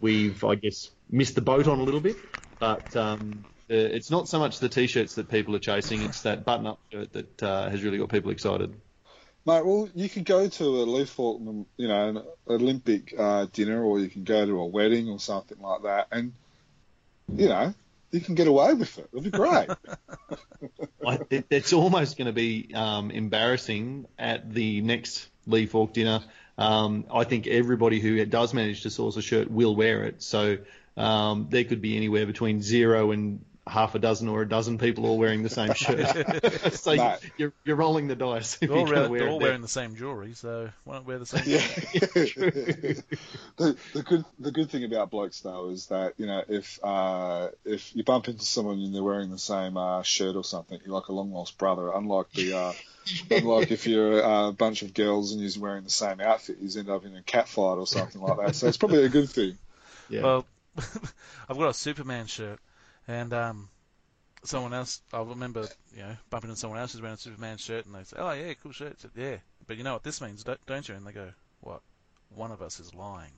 we've 0.00 0.42
I 0.44 0.54
guess 0.54 0.90
missed 1.10 1.34
the 1.34 1.40
boat 1.40 1.68
on 1.68 1.78
a 1.78 1.82
little 1.82 2.00
bit, 2.00 2.16
but. 2.58 2.94
Um, 2.96 3.44
it's 3.72 4.10
not 4.10 4.28
so 4.28 4.40
much 4.40 4.58
the 4.58 4.68
t-shirts 4.68 5.14
that 5.14 5.28
people 5.28 5.54
are 5.54 5.60
chasing; 5.60 6.02
it's 6.02 6.22
that 6.22 6.44
button-up 6.44 6.80
shirt 6.90 7.12
that 7.12 7.40
uh, 7.40 7.70
has 7.70 7.84
really 7.84 7.98
got 7.98 8.08
people 8.08 8.32
excited. 8.32 8.74
Mate, 9.46 9.64
well, 9.64 9.88
you 9.94 10.08
could 10.08 10.24
go 10.24 10.48
to 10.48 10.64
a 10.64 10.84
Lee 10.84 11.06
Faulkner, 11.06 11.64
you 11.76 11.88
know, 11.88 12.08
an 12.08 12.22
Olympic 12.48 13.14
uh, 13.16 13.46
dinner, 13.52 13.82
or 13.82 13.98
you 13.98 14.10
can 14.10 14.24
go 14.24 14.44
to 14.44 14.60
a 14.60 14.66
wedding 14.66 15.08
or 15.08 15.18
something 15.18 15.58
like 15.60 15.82
that, 15.84 16.08
and 16.12 16.32
you 17.34 17.48
know, 17.48 17.72
you 18.10 18.20
can 18.20 18.34
get 18.34 18.48
away 18.48 18.74
with 18.74 18.98
it. 18.98 19.08
It'll 19.12 19.22
be 19.22 19.30
great. 19.30 19.68
It, 21.30 21.46
it's 21.50 21.72
almost 21.72 22.18
going 22.18 22.26
to 22.26 22.32
be 22.32 22.70
um, 22.74 23.10
embarrassing 23.10 24.06
at 24.18 24.52
the 24.52 24.82
next 24.82 25.26
Lee 25.46 25.66
Falk 25.66 25.94
dinner. 25.94 26.22
Um, 26.58 27.04
I 27.12 27.24
think 27.24 27.46
everybody 27.46 28.00
who 28.00 28.24
does 28.26 28.52
manage 28.54 28.82
to 28.82 28.90
source 28.90 29.16
a 29.16 29.22
shirt 29.22 29.50
will 29.50 29.74
wear 29.74 30.04
it. 30.04 30.22
So 30.22 30.58
um, 30.96 31.46
there 31.50 31.64
could 31.64 31.80
be 31.80 31.96
anywhere 31.96 32.26
between 32.26 32.62
zero 32.62 33.12
and 33.12 33.44
half 33.70 33.94
a 33.94 33.98
dozen 33.98 34.28
or 34.28 34.42
a 34.42 34.48
dozen 34.48 34.78
people 34.78 35.06
all 35.06 35.18
wearing 35.18 35.42
the 35.42 35.48
same 35.48 35.72
shirt. 35.74 36.72
so 36.74 36.94
Mate. 36.94 37.18
you're, 37.36 37.52
you're 37.64 37.76
rolling 37.76 38.08
the 38.08 38.16
dice 38.16 38.58
if 38.60 38.68
they're 38.68 38.78
all, 38.78 38.88
you're 38.88 39.08
wear, 39.08 39.20
they're 39.20 39.28
all 39.28 39.38
wearing 39.38 39.62
the 39.62 39.68
same 39.68 39.94
jewellery, 39.94 40.34
so 40.34 40.70
why 40.84 40.94
not 40.94 41.06
wear 41.06 41.18
the 41.18 41.26
same? 41.26 41.42
Yeah. 41.46 41.60
the, 43.56 43.76
the 43.94 44.02
good 44.02 44.24
the 44.38 44.52
good 44.52 44.70
thing 44.70 44.84
about 44.84 45.10
blokes 45.10 45.40
though 45.40 45.70
is 45.70 45.86
that 45.86 46.14
you 46.16 46.26
know 46.26 46.42
if 46.48 46.78
uh, 46.82 47.48
if 47.64 47.94
you 47.94 48.04
bump 48.04 48.28
into 48.28 48.44
someone 48.44 48.78
and 48.80 48.94
they're 48.94 49.02
wearing 49.02 49.30
the 49.30 49.38
same 49.38 49.76
uh, 49.76 50.02
shirt 50.02 50.36
or 50.36 50.44
something, 50.44 50.78
you're 50.84 50.94
like 50.94 51.08
a 51.08 51.12
long 51.12 51.32
lost 51.32 51.56
brother. 51.58 51.90
Unlike 51.92 52.32
the 52.32 52.54
uh, 52.54 52.72
unlike 53.30 53.70
if 53.70 53.86
you're 53.86 54.20
a 54.20 54.52
bunch 54.52 54.82
of 54.82 54.94
girls 54.94 55.32
and 55.32 55.40
you're 55.40 55.62
wearing 55.62 55.84
the 55.84 55.90
same 55.90 56.20
outfit, 56.20 56.58
you 56.60 56.78
end 56.78 56.90
up 56.90 57.04
in 57.04 57.16
a 57.16 57.22
cat 57.22 57.48
fight 57.48 57.76
or 57.76 57.86
something 57.86 58.20
like 58.20 58.38
that. 58.38 58.54
So 58.56 58.66
it's 58.66 58.76
probably 58.76 59.04
a 59.04 59.08
good 59.08 59.28
thing. 59.28 59.58
Yeah. 60.08 60.22
Well, 60.22 60.46
I've 61.48 61.58
got 61.58 61.68
a 61.68 61.74
Superman 61.74 62.26
shirt, 62.26 62.58
and 63.10 63.32
um, 63.32 63.68
someone 64.44 64.74
else. 64.74 65.02
I 65.12 65.20
remember, 65.22 65.68
you 65.94 66.02
know, 66.02 66.16
bumping 66.30 66.50
into 66.50 66.60
someone 66.60 66.78
else 66.78 66.92
who's 66.92 67.02
wearing 67.02 67.14
a 67.14 67.18
Superman 67.18 67.58
shirt, 67.58 67.86
and 67.86 67.94
they 67.94 68.04
say, 68.04 68.16
"Oh 68.18 68.32
yeah, 68.32 68.54
cool 68.62 68.72
shirt." 68.72 69.00
Said, 69.00 69.10
yeah, 69.16 69.36
but 69.66 69.76
you 69.76 69.84
know 69.84 69.94
what 69.94 70.02
this 70.02 70.20
means, 70.20 70.44
don't, 70.44 70.64
don't 70.66 70.88
you? 70.88 70.94
And 70.94 71.06
they 71.06 71.12
go, 71.12 71.30
"What? 71.60 71.82
One 72.34 72.52
of 72.52 72.62
us 72.62 72.80
is 72.80 72.94
lying." 72.94 73.32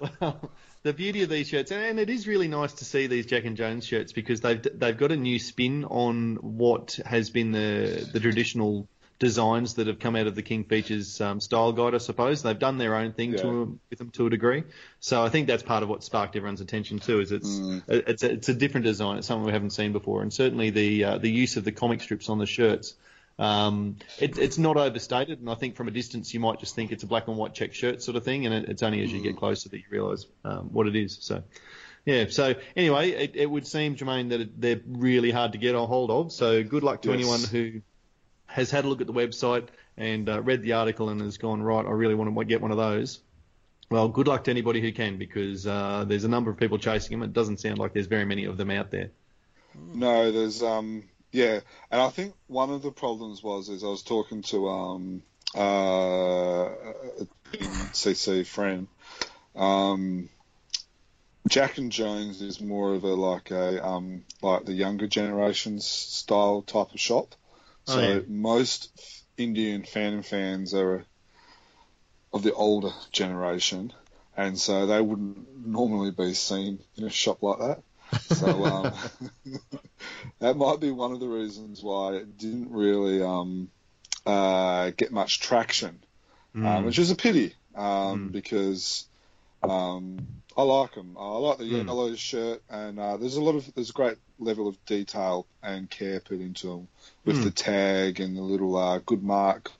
Well, 0.00 0.50
the 0.82 0.94
beauty 0.94 1.22
of 1.22 1.28
these 1.28 1.48
shirts, 1.48 1.72
and 1.72 2.00
it 2.00 2.08
is 2.08 2.26
really 2.26 2.48
nice 2.48 2.72
to 2.74 2.84
see 2.86 3.06
these 3.06 3.26
Jack 3.26 3.44
and 3.44 3.56
Jones 3.56 3.86
shirts 3.86 4.12
because 4.12 4.40
they've 4.40 4.62
they've 4.78 4.96
got 4.96 5.12
a 5.12 5.16
new 5.16 5.38
spin 5.38 5.84
on 5.84 6.36
what 6.36 6.98
has 7.04 7.28
been 7.28 7.52
the 7.52 8.08
the 8.10 8.18
traditional 8.18 8.88
designs 9.20 9.74
that 9.74 9.86
have 9.86 10.00
come 10.00 10.16
out 10.16 10.26
of 10.26 10.34
the 10.34 10.42
King 10.42 10.64
Features 10.64 11.20
um, 11.20 11.40
style 11.40 11.72
guide, 11.72 11.94
I 11.94 11.98
suppose. 11.98 12.42
They've 12.42 12.58
done 12.58 12.78
their 12.78 12.96
own 12.96 13.12
thing 13.12 13.36
to 13.36 13.78
with 13.90 13.98
them 14.00 14.10
to 14.12 14.26
a 14.26 14.30
degree. 14.30 14.64
So 14.98 15.22
I 15.22 15.28
think 15.28 15.46
that's 15.46 15.62
part 15.62 15.84
of 15.84 15.88
what 15.88 16.02
sparked 16.02 16.34
everyone's 16.34 16.62
attention 16.62 16.98
too. 16.98 17.20
Is 17.20 17.30
it's 17.30 17.60
it's 17.86 18.22
a, 18.24 18.32
it's 18.32 18.48
a 18.48 18.54
different 18.54 18.86
design. 18.86 19.18
It's 19.18 19.28
something 19.28 19.44
we 19.46 19.52
haven't 19.52 19.70
seen 19.70 19.92
before, 19.92 20.22
and 20.22 20.32
certainly 20.32 20.70
the 20.70 21.04
uh, 21.04 21.18
the 21.18 21.30
use 21.30 21.56
of 21.56 21.64
the 21.64 21.70
comic 21.72 22.00
strips 22.00 22.28
on 22.28 22.38
the 22.38 22.46
shirts. 22.46 22.94
Um, 23.38 23.96
it, 24.18 24.36
it's 24.38 24.58
not 24.58 24.76
overstated, 24.76 25.40
and 25.40 25.48
I 25.48 25.54
think 25.54 25.76
from 25.76 25.88
a 25.88 25.90
distance 25.90 26.34
you 26.34 26.40
might 26.40 26.58
just 26.60 26.74
think 26.74 26.92
it's 26.92 27.04
a 27.04 27.06
black 27.06 27.28
and 27.28 27.36
white 27.36 27.54
check 27.54 27.72
shirt 27.72 28.02
sort 28.02 28.16
of 28.16 28.24
thing, 28.24 28.44
and 28.46 28.54
it, 28.54 28.68
it's 28.68 28.82
only 28.82 29.02
as 29.02 29.12
you 29.12 29.22
get 29.22 29.36
closer 29.36 29.68
that 29.70 29.78
you 29.78 29.84
realise 29.90 30.26
um, 30.44 30.72
what 30.72 30.86
it 30.86 30.96
is. 30.96 31.18
So, 31.22 31.42
yeah. 32.04 32.26
So 32.28 32.54
anyway, 32.76 33.10
it, 33.10 33.36
it 33.36 33.50
would 33.50 33.66
seem, 33.66 33.96
Jermaine, 33.96 34.28
that 34.30 34.40
it, 34.40 34.60
they're 34.60 34.80
really 34.86 35.30
hard 35.30 35.52
to 35.52 35.58
get 35.58 35.74
a 35.74 35.80
hold 35.80 36.10
of. 36.10 36.32
So 36.32 36.62
good 36.62 36.82
luck 36.82 37.00
to 37.02 37.10
Yes. 37.10 37.18
anyone 37.18 37.40
who 37.44 37.80
has 38.50 38.70
had 38.70 38.84
a 38.84 38.88
look 38.88 39.00
at 39.00 39.06
the 39.06 39.12
website 39.12 39.68
and 39.96 40.28
uh, 40.28 40.42
read 40.42 40.62
the 40.62 40.72
article 40.72 41.08
and 41.08 41.20
has 41.20 41.38
gone 41.38 41.62
right. 41.62 41.84
I 41.84 41.90
really 41.90 42.14
want 42.14 42.34
to 42.34 42.44
get 42.44 42.60
one 42.60 42.70
of 42.70 42.76
those. 42.76 43.20
Well, 43.90 44.08
good 44.08 44.28
luck 44.28 44.44
to 44.44 44.50
anybody 44.50 44.80
who 44.80 44.92
can, 44.92 45.18
because 45.18 45.66
uh, 45.66 46.04
there's 46.06 46.24
a 46.24 46.28
number 46.28 46.50
of 46.50 46.56
people 46.56 46.78
chasing 46.78 47.18
them. 47.18 47.28
It 47.28 47.32
doesn't 47.32 47.58
sound 47.58 47.78
like 47.78 47.92
there's 47.92 48.06
very 48.06 48.24
many 48.24 48.44
of 48.44 48.56
them 48.56 48.70
out 48.70 48.90
there. 48.90 49.10
No, 49.94 50.32
there's 50.32 50.62
um 50.62 51.04
yeah, 51.32 51.60
and 51.90 52.00
I 52.00 52.08
think 52.08 52.34
one 52.48 52.70
of 52.70 52.82
the 52.82 52.90
problems 52.90 53.42
was 53.42 53.68
is 53.68 53.84
I 53.84 53.88
was 53.88 54.02
talking 54.02 54.42
to 54.42 54.68
um 54.68 55.22
uh 55.56 55.60
a 56.70 57.26
CC 57.92 58.44
friend, 58.44 58.88
um 59.54 60.28
Jack 61.48 61.78
and 61.78 61.90
Jones 61.90 62.42
is 62.42 62.60
more 62.60 62.94
of 62.94 63.04
a 63.04 63.14
like 63.14 63.50
a 63.50 63.84
um, 63.84 64.24
like 64.42 64.66
the 64.66 64.72
younger 64.72 65.06
generation's 65.06 65.86
style 65.86 66.62
type 66.62 66.92
of 66.92 67.00
shop. 67.00 67.34
Oh, 67.90 67.98
So 67.98 68.22
yeah. 68.22 68.22
most 68.28 68.90
Indian 69.38 69.84
fan 69.84 70.22
fans 70.22 70.74
are 70.74 71.06
of 72.32 72.42
the 72.42 72.54
older 72.54 72.92
generation, 73.12 73.92
and 74.36 74.58
so 74.58 74.86
they 74.86 75.00
wouldn't 75.00 75.66
normally 75.66 76.10
be 76.12 76.34
seen 76.34 76.80
in 76.96 77.04
a 77.04 77.10
shop 77.10 77.42
like 77.42 77.58
that. 77.58 77.82
So 78.26 78.64
um, 78.66 78.92
that 80.40 80.56
might 80.56 80.80
be 80.80 80.90
one 80.90 81.12
of 81.12 81.20
the 81.20 81.28
reasons 81.28 81.82
why 81.82 82.14
it 82.14 82.36
didn't 82.38 82.70
really 82.72 83.22
um, 83.22 83.70
uh, 84.26 84.90
get 84.96 85.12
much 85.12 85.40
traction, 85.40 86.00
um, 86.62 86.84
Mm. 86.84 86.84
which 86.84 86.98
is 86.98 87.10
a 87.10 87.16
pity 87.16 87.54
um, 87.76 88.30
Mm. 88.30 88.32
because 88.32 89.08
um, 89.62 90.28
I 90.56 90.62
like 90.62 90.94
them. 90.94 91.16
I 91.18 91.36
like 91.38 91.58
the 91.58 91.66
Mm. 91.70 91.86
yellow 91.86 92.14
shirt, 92.14 92.62
and 92.70 92.98
uh, 92.98 93.16
there's 93.16 93.36
a 93.36 93.42
lot 93.42 93.56
of 93.56 93.74
there's 93.74 93.90
a 93.90 93.94
great 93.94 94.18
level 94.40 94.66
of 94.66 94.82
detail 94.86 95.46
and 95.62 95.88
care 95.88 96.18
put 96.20 96.40
into 96.40 96.66
them 96.68 96.88
with 97.24 97.36
Mm. 97.36 97.44
the 97.44 97.50
tag 97.50 98.20
and 98.20 98.36
the 98.36 98.42
little 98.42 98.76
uh, 98.76 98.98
good 99.04 99.22
mark, 99.22 99.70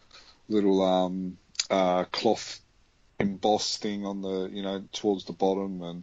little 0.48 0.82
um, 0.82 1.38
uh, 1.70 2.04
cloth 2.04 2.60
embossed 3.18 3.82
thing 3.82 4.06
on 4.06 4.22
the 4.22 4.48
you 4.52 4.62
know 4.62 4.82
towards 4.92 5.24
the 5.24 5.32
bottom 5.32 5.82
and 5.82 6.02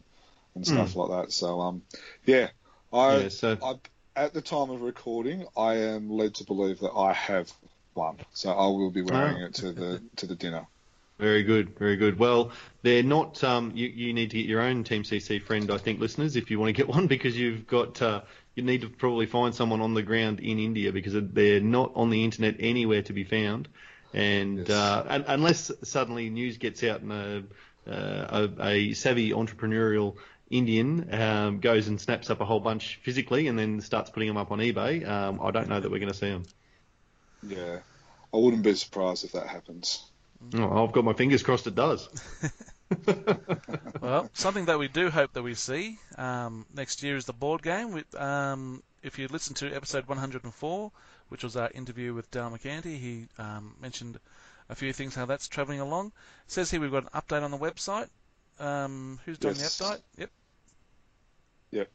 and 0.56 0.66
stuff 0.66 0.96
like 0.96 1.10
that. 1.26 1.32
So 1.32 1.62
um, 1.62 1.82
yeah, 2.26 2.50
I, 2.92 3.18
yeah, 3.18 3.30
so 3.30 3.58
I 3.64 3.76
at 4.16 4.34
the 4.34 4.42
time 4.42 4.72
of 4.72 4.82
recording, 4.82 5.46
I 5.56 5.76
am 5.76 6.10
led 6.10 6.36
to 6.36 6.44
believe 6.44 6.80
that 6.80 6.92
I 6.92 7.14
have 7.14 7.52
one, 7.94 8.18
so 8.34 8.52
I 8.52 8.66
will 8.68 8.90
be 8.92 9.02
wearing 9.04 9.44
Oh. 9.44 9.46
it 9.46 9.54
to 9.56 9.72
the 9.72 10.02
to 10.18 10.26
the 10.26 10.36
dinner. 10.36 10.66
Very 11.20 11.42
good, 11.44 11.78
very 11.80 11.96
good. 11.96 12.20
Well, 12.20 12.52
they're 12.84 13.02
not. 13.02 13.44
Um, 13.44 13.72
you, 13.74 13.88
you 13.88 14.14
need 14.14 14.30
to 14.32 14.38
get 14.38 14.46
your 14.46 14.62
own 14.62 14.84
Team 14.84 15.02
CC 15.02 15.42
friend, 15.42 15.72
I 15.72 15.78
think, 15.80 16.00
listeners, 16.00 16.36
if 16.36 16.52
you 16.52 16.60
want 16.60 16.70
to 16.70 16.74
get 16.74 16.88
one, 16.96 17.08
because 17.08 17.36
you've 17.38 17.66
got. 17.68 18.02
Uh, 18.02 18.22
you 18.58 18.64
need 18.64 18.82
to 18.82 18.90
probably 18.90 19.28
find 19.28 19.54
someone 19.54 19.82
on 19.82 19.94
the 19.94 20.02
ground 20.02 20.40
in 20.40 20.58
India 20.60 20.92
because 20.92 21.14
they're 21.16 21.62
not 21.62 21.92
on 21.96 22.10
the 22.10 22.24
internet 22.24 22.56
anywhere 22.60 23.04
to 23.04 23.14
be 23.14 23.24
found, 23.24 23.70
and 24.14 24.68
Yes. 24.68 24.70
uh, 24.70 25.06
un 25.08 25.26
unless 25.28 25.72
suddenly 25.84 26.30
news 26.30 26.58
gets 26.58 26.84
out 26.84 27.02
and 27.02 27.12
a, 27.12 27.44
uh, 27.88 28.50
a, 28.60 28.68
a 28.68 28.94
savvy 28.94 29.32
entrepreneurial 29.32 30.18
Indian 30.50 31.14
um, 31.14 31.60
goes 31.60 31.88
and 31.88 32.00
snaps 32.02 32.30
up 32.30 32.42
a 32.42 32.46
whole 32.46 32.60
bunch 32.60 33.00
physically 33.04 33.48
and 33.48 33.60
then 33.60 33.82
starts 33.82 34.10
putting 34.10 34.28
them 34.28 34.38
up 34.38 34.52
on 34.52 34.60
eBay, 34.60 35.08
um, 35.08 35.40
I 35.42 35.52
don't 35.52 35.70
know 35.70 35.80
that 35.80 35.92
we're 35.92 36.00
going 36.00 36.12
to 36.12 36.18
see 36.18 36.30
them. 36.30 36.44
Yeah, 37.42 37.80
I 38.34 38.38
wouldn't 38.38 38.64
be 38.64 38.74
surprised 38.76 39.24
if 39.26 39.34
that 39.34 39.48
happens. 39.48 40.12
Oh, 40.56 40.84
I've 40.86 40.94
got 40.94 41.04
my 41.04 41.14
fingers 41.14 41.44
crossed 41.44 41.68
it 41.68 41.76
does. 41.76 42.08
Well, 44.02 44.30
something 44.34 44.66
that 44.66 44.80
we 44.80 44.88
do 44.88 45.10
hope 45.10 45.34
that 45.34 45.44
we 45.44 45.54
see 45.56 45.98
um, 46.18 46.66
next 46.74 47.04
year 47.04 47.16
is 47.18 47.26
the 47.26 47.34
board 47.34 47.62
game. 47.64 47.92
With, 47.94 48.14
um, 48.16 48.84
if 49.04 49.18
you 49.20 49.28
listen 49.28 49.56
to 49.56 49.74
episode 49.74 50.08
104, 50.08 50.92
which 51.30 51.44
was 51.44 51.58
our 51.58 51.70
interview 51.74 52.14
with 52.14 52.30
Dale 52.32 52.50
McCanty, 52.52 52.98
he 52.98 53.28
um, 53.38 53.76
mentioned 53.82 54.20
a 54.70 54.76
few 54.76 54.94
things 54.94 55.16
how 55.16 55.26
that's 55.26 55.48
travelling 55.48 55.80
along. 55.80 56.08
It 56.46 56.52
says 56.52 56.72
here 56.72 56.80
we've 56.80 56.92
got 56.92 57.04
an 57.04 57.10
update 57.22 57.44
on 57.44 57.52
the 57.52 57.58
website. 57.58 58.08
Um, 58.60 59.20
who's 59.26 59.38
doing 59.40 59.56
Yes. 59.56 59.78
the 59.78 59.84
update? 59.86 60.02
Yep. 60.18 60.30
Yep. 61.72 61.90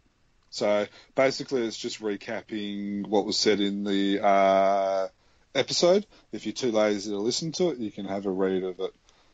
So 0.51 0.87
basically, 1.15 1.67
it's 1.67 1.79
just 1.79 2.01
recapping 2.03 3.07
what 3.07 3.25
was 3.25 3.39
said 3.39 3.61
in 3.61 3.85
the 3.85 4.23
uh, 4.23 5.09
episode. 5.55 6.07
If 6.33 6.45
you're 6.47 6.53
too 6.53 6.73
lazy 6.73 7.11
to 7.11 7.19
listen 7.19 7.53
to 7.53 7.71
it, 7.71 7.79
you 7.79 7.91
can 7.91 8.05
have 8.07 8.27
a 8.27 8.31
read 8.31 8.65
of 8.65 8.81
it. 8.81 8.93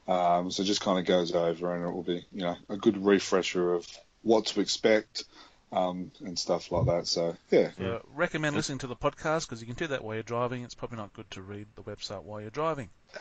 Um, 0.08 0.50
so 0.50 0.62
it 0.62 0.66
just 0.66 0.80
kind 0.80 0.98
of 0.98 1.04
goes 1.04 1.32
over, 1.34 1.74
and 1.74 1.84
it 1.84 1.92
will 1.92 2.02
be, 2.02 2.24
you 2.32 2.40
know, 2.40 2.56
a 2.70 2.76
good 2.76 3.04
refresher 3.04 3.74
of 3.74 3.86
what 4.22 4.46
to 4.46 4.60
expect 4.60 5.24
um, 5.70 6.10
and 6.20 6.38
stuff 6.38 6.72
like 6.72 6.86
that. 6.86 7.06
So 7.06 7.36
yeah, 7.50 7.70
So 7.76 8.02
recommend 8.14 8.56
listening 8.56 8.78
to 8.78 8.86
the 8.86 8.96
podcast 8.96 9.46
because 9.46 9.60
you 9.60 9.66
can 9.66 9.76
do 9.76 9.86
that 9.88 10.02
while 10.02 10.14
you're 10.14 10.22
driving. 10.22 10.62
It's 10.62 10.74
probably 10.74 10.96
not 10.96 11.12
good 11.12 11.30
to 11.32 11.42
read 11.42 11.66
the 11.76 11.82
website 11.82 12.22
while 12.22 12.40
you're 12.40 12.50
driving. 12.50 12.88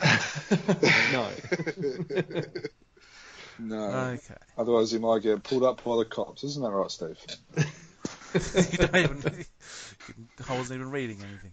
no. 1.12 1.28
no, 3.58 3.76
Okay. 4.14 4.34
otherwise 4.56 4.92
you 4.92 5.00
might 5.00 5.22
get 5.22 5.42
pulled 5.42 5.64
up 5.64 5.84
by 5.84 5.96
the 5.96 6.04
cops. 6.06 6.42
Isn't 6.44 6.62
that 6.62 6.70
right, 6.70 6.90
Steve? 6.90 7.18
you 8.72 8.78
don't 8.78 8.96
even. 8.96 9.44
I 10.48 10.56
wasn't 10.56 10.80
even 10.80 10.90
reading 10.90 11.18
anything. 11.18 11.52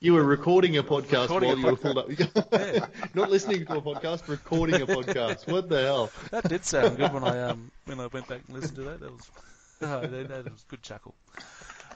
You 0.00 0.12
were 0.14 0.22
recording 0.24 0.76
a 0.76 0.82
podcast 0.82 1.22
Recording 1.22 1.48
while 1.48 1.56
a 1.56 1.60
you 1.60 1.66
were 1.66 1.76
pulled 1.76 1.98
up. 1.98 2.08
Yeah. 2.52 2.86
Not 3.14 3.30
listening 3.30 3.64
to 3.66 3.78
a 3.78 3.82
podcast, 3.82 4.28
recording 4.28 4.82
a 4.82 4.86
podcast. 4.86 5.50
What 5.50 5.68
the 5.68 5.82
hell? 5.82 6.10
That 6.30 6.48
did 6.48 6.64
sound 6.64 6.96
good 6.96 7.12
when 7.12 7.24
I 7.24 7.40
um 7.40 7.70
when 7.86 8.00
I 8.00 8.06
went 8.08 8.28
back 8.28 8.42
and 8.46 8.56
listened 8.56 8.76
to 8.76 8.82
that. 8.82 9.00
That 9.00 9.12
was 9.12 9.30
oh, 9.82 10.00
that, 10.00 10.28
that 10.28 10.50
was 10.50 10.62
a 10.62 10.70
good 10.70 10.82
chuckle. 10.82 11.14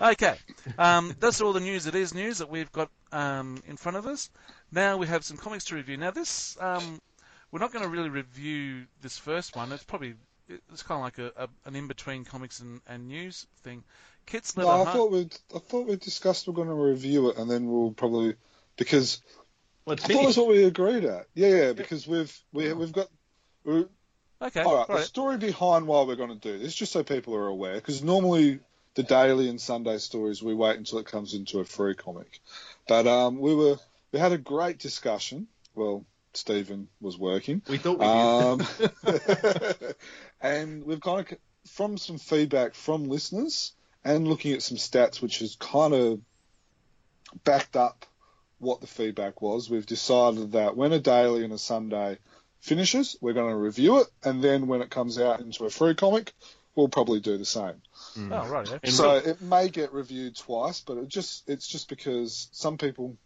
Okay, 0.00 0.36
um, 0.78 1.14
that's 1.18 1.40
all 1.40 1.52
the 1.52 1.60
news. 1.60 1.86
It 1.86 1.94
is 1.94 2.14
news 2.14 2.38
that 2.38 2.48
we've 2.48 2.70
got 2.72 2.88
um, 3.12 3.62
in 3.66 3.76
front 3.76 3.96
of 3.96 4.06
us. 4.06 4.30
Now 4.70 4.96
we 4.96 5.06
have 5.08 5.24
some 5.24 5.36
comics 5.36 5.64
to 5.66 5.74
review. 5.74 5.96
Now 5.96 6.10
this 6.12 6.56
um, 6.60 7.00
we're 7.50 7.60
not 7.60 7.72
going 7.72 7.84
to 7.84 7.90
really 7.90 8.10
review 8.10 8.84
this 9.02 9.18
first 9.18 9.56
one. 9.56 9.72
It's 9.72 9.84
probably 9.84 10.14
it's 10.48 10.82
kind 10.82 10.98
of 10.98 11.02
like 11.02 11.18
a, 11.18 11.44
a 11.44 11.48
an 11.68 11.76
in 11.76 11.88
between 11.88 12.24
comics 12.24 12.60
and, 12.60 12.80
and 12.86 13.08
news 13.08 13.46
thing. 13.62 13.84
Kit's 14.28 14.56
No, 14.56 14.68
I 14.68 14.76
Hunt- 14.78 14.90
thought 14.90 15.10
we 15.10 15.28
I 15.54 15.58
thought 15.58 15.86
we 15.88 15.96
discussed 15.96 16.46
we're 16.46 16.54
going 16.54 16.68
to 16.68 16.74
review 16.74 17.30
it, 17.30 17.38
and 17.38 17.50
then 17.50 17.66
we'll 17.70 17.92
probably 17.92 18.34
because 18.76 19.22
Let's 19.86 20.04
I 20.04 20.08
thought 20.08 20.24
that's 20.24 20.36
what 20.36 20.48
we 20.48 20.64
agreed 20.64 21.04
at. 21.04 21.26
Yeah, 21.34 21.48
yeah, 21.48 21.72
because 21.72 22.06
we've 22.06 22.36
we, 22.52 22.72
we've 22.72 22.92
got. 22.92 23.08
we 23.64 23.86
Okay, 24.40 24.62
all 24.62 24.72
right, 24.76 24.80
all 24.80 24.86
the 24.86 24.92
right. 24.94 25.04
story 25.04 25.36
behind 25.36 25.86
why 25.88 26.02
we're 26.02 26.14
going 26.14 26.28
to 26.28 26.36
do 26.52 26.58
this, 26.58 26.72
just 26.74 26.92
so 26.92 27.02
people 27.02 27.34
are 27.34 27.48
aware, 27.48 27.74
because 27.74 28.04
normally 28.04 28.60
the 28.94 29.02
daily 29.02 29.48
and 29.48 29.60
Sunday 29.60 29.98
stories 29.98 30.40
we 30.42 30.54
wait 30.54 30.76
until 30.76 30.98
it 31.00 31.06
comes 31.06 31.34
into 31.34 31.58
a 31.58 31.64
Frew 31.64 31.94
comic, 31.94 32.38
but 32.86 33.06
um, 33.08 33.40
we 33.40 33.54
were 33.54 33.76
we 34.12 34.18
had 34.20 34.32
a 34.32 34.38
great 34.38 34.78
discussion. 34.78 35.48
Well, 35.74 36.04
Stephen 36.34 36.88
was 37.00 37.16
working, 37.18 37.62
We 37.68 37.78
thought 37.78 37.98
we 37.98 38.06
did. 38.06 39.74
um, 39.74 39.82
and 40.40 40.84
we've 40.84 41.00
kind 41.00 41.20
of 41.20 41.38
from 41.70 41.98
some 41.98 42.18
feedback 42.18 42.74
from 42.74 43.04
listeners 43.04 43.72
and 44.04 44.26
looking 44.26 44.52
at 44.52 44.62
some 44.62 44.76
stats, 44.76 45.20
which 45.20 45.40
has 45.40 45.56
kind 45.56 45.94
of 45.94 46.20
backed 47.44 47.76
up 47.76 48.06
what 48.58 48.80
the 48.80 48.86
feedback 48.86 49.40
was. 49.42 49.70
We've 49.70 49.86
decided 49.86 50.52
that 50.52 50.76
when 50.76 50.92
a 50.92 50.98
daily 50.98 51.44
and 51.44 51.52
a 51.52 51.58
Sunday 51.58 52.18
finishes, 52.60 53.16
we're 53.20 53.34
going 53.34 53.50
to 53.50 53.56
review 53.56 54.00
it, 54.00 54.08
and 54.24 54.42
then 54.42 54.66
when 54.66 54.82
it 54.82 54.90
comes 54.90 55.18
out 55.18 55.40
into 55.40 55.64
a 55.64 55.70
Frew 55.70 55.94
comic, 55.94 56.32
we'll 56.74 56.88
probably 56.88 57.20
do 57.20 57.36
the 57.38 57.44
same. 57.44 57.82
Hmm. 58.14 58.32
Oh 58.32 58.48
right, 58.48 58.68
yeah. 58.68 58.78
And 58.82 58.92
so 58.92 59.16
it 59.16 59.40
may 59.40 59.68
get 59.68 59.92
reviewed 59.92 60.36
twice, 60.36 60.80
but 60.80 60.96
it 60.98 61.08
just 61.08 61.48
it's 61.48 61.66
just 61.66 61.88
because 61.88 62.48
some 62.52 62.78
people 62.78 63.16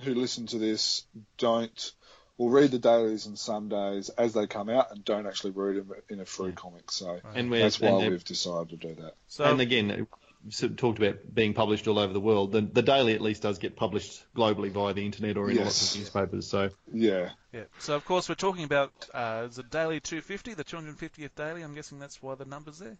who 0.00 0.14
listen 0.14 0.46
to 0.46 0.58
this 0.58 1.06
don't 1.38 1.92
will 2.38 2.50
read 2.50 2.70
the 2.70 2.78
dailies 2.78 3.26
and 3.26 3.36
Sundays 3.36 4.08
as 4.10 4.32
they 4.32 4.46
come 4.46 4.70
out 4.70 4.92
and 4.92 5.04
don't 5.04 5.26
actually 5.26 5.50
read 5.50 5.76
them 5.76 5.92
in 6.08 6.20
a 6.20 6.24
Frew 6.24 6.52
comic. 6.52 6.90
So 6.90 7.20
and 7.34 7.50
we're, 7.50 7.62
that's 7.62 7.80
why 7.80 8.00
and, 8.00 8.12
we've 8.12 8.24
decided 8.24 8.70
to 8.70 8.76
do 8.76 8.94
that. 9.02 9.14
So 9.26 9.44
and 9.44 9.60
again, 9.60 10.06
sort 10.48 10.70
of 10.70 10.76
talked 10.76 10.98
about 10.98 11.18
being 11.34 11.52
published 11.52 11.88
all 11.88 11.98
over 11.98 12.12
the 12.12 12.20
world. 12.20 12.52
The, 12.52 12.60
the 12.60 12.82
Daily 12.82 13.14
at 13.14 13.20
least 13.20 13.42
does 13.42 13.58
get 13.58 13.74
published 13.76 14.24
globally 14.36 14.70
via 14.70 14.94
the 14.94 15.04
internet 15.04 15.36
or 15.36 15.50
in 15.50 15.56
Yes. 15.56 15.64
lots 15.64 15.94
of 15.94 16.00
newspapers. 16.00 16.46
So 16.46 16.70
Yeah, 16.92 17.30
Yeah. 17.52 17.64
So 17.80 17.96
of 17.96 18.04
course 18.04 18.28
we're 18.28 18.36
talking 18.36 18.64
about 18.64 18.92
uh, 19.12 19.48
is 19.50 19.58
it 19.58 19.68
daily 19.70 19.98
250, 20.00 20.54
the 20.54 20.64
250th 20.64 21.34
daily. 21.34 21.62
I'm 21.62 21.74
guessing 21.74 21.98
that's 21.98 22.22
why 22.22 22.36
the 22.36 22.44
number's 22.44 22.78
there. 22.78 22.96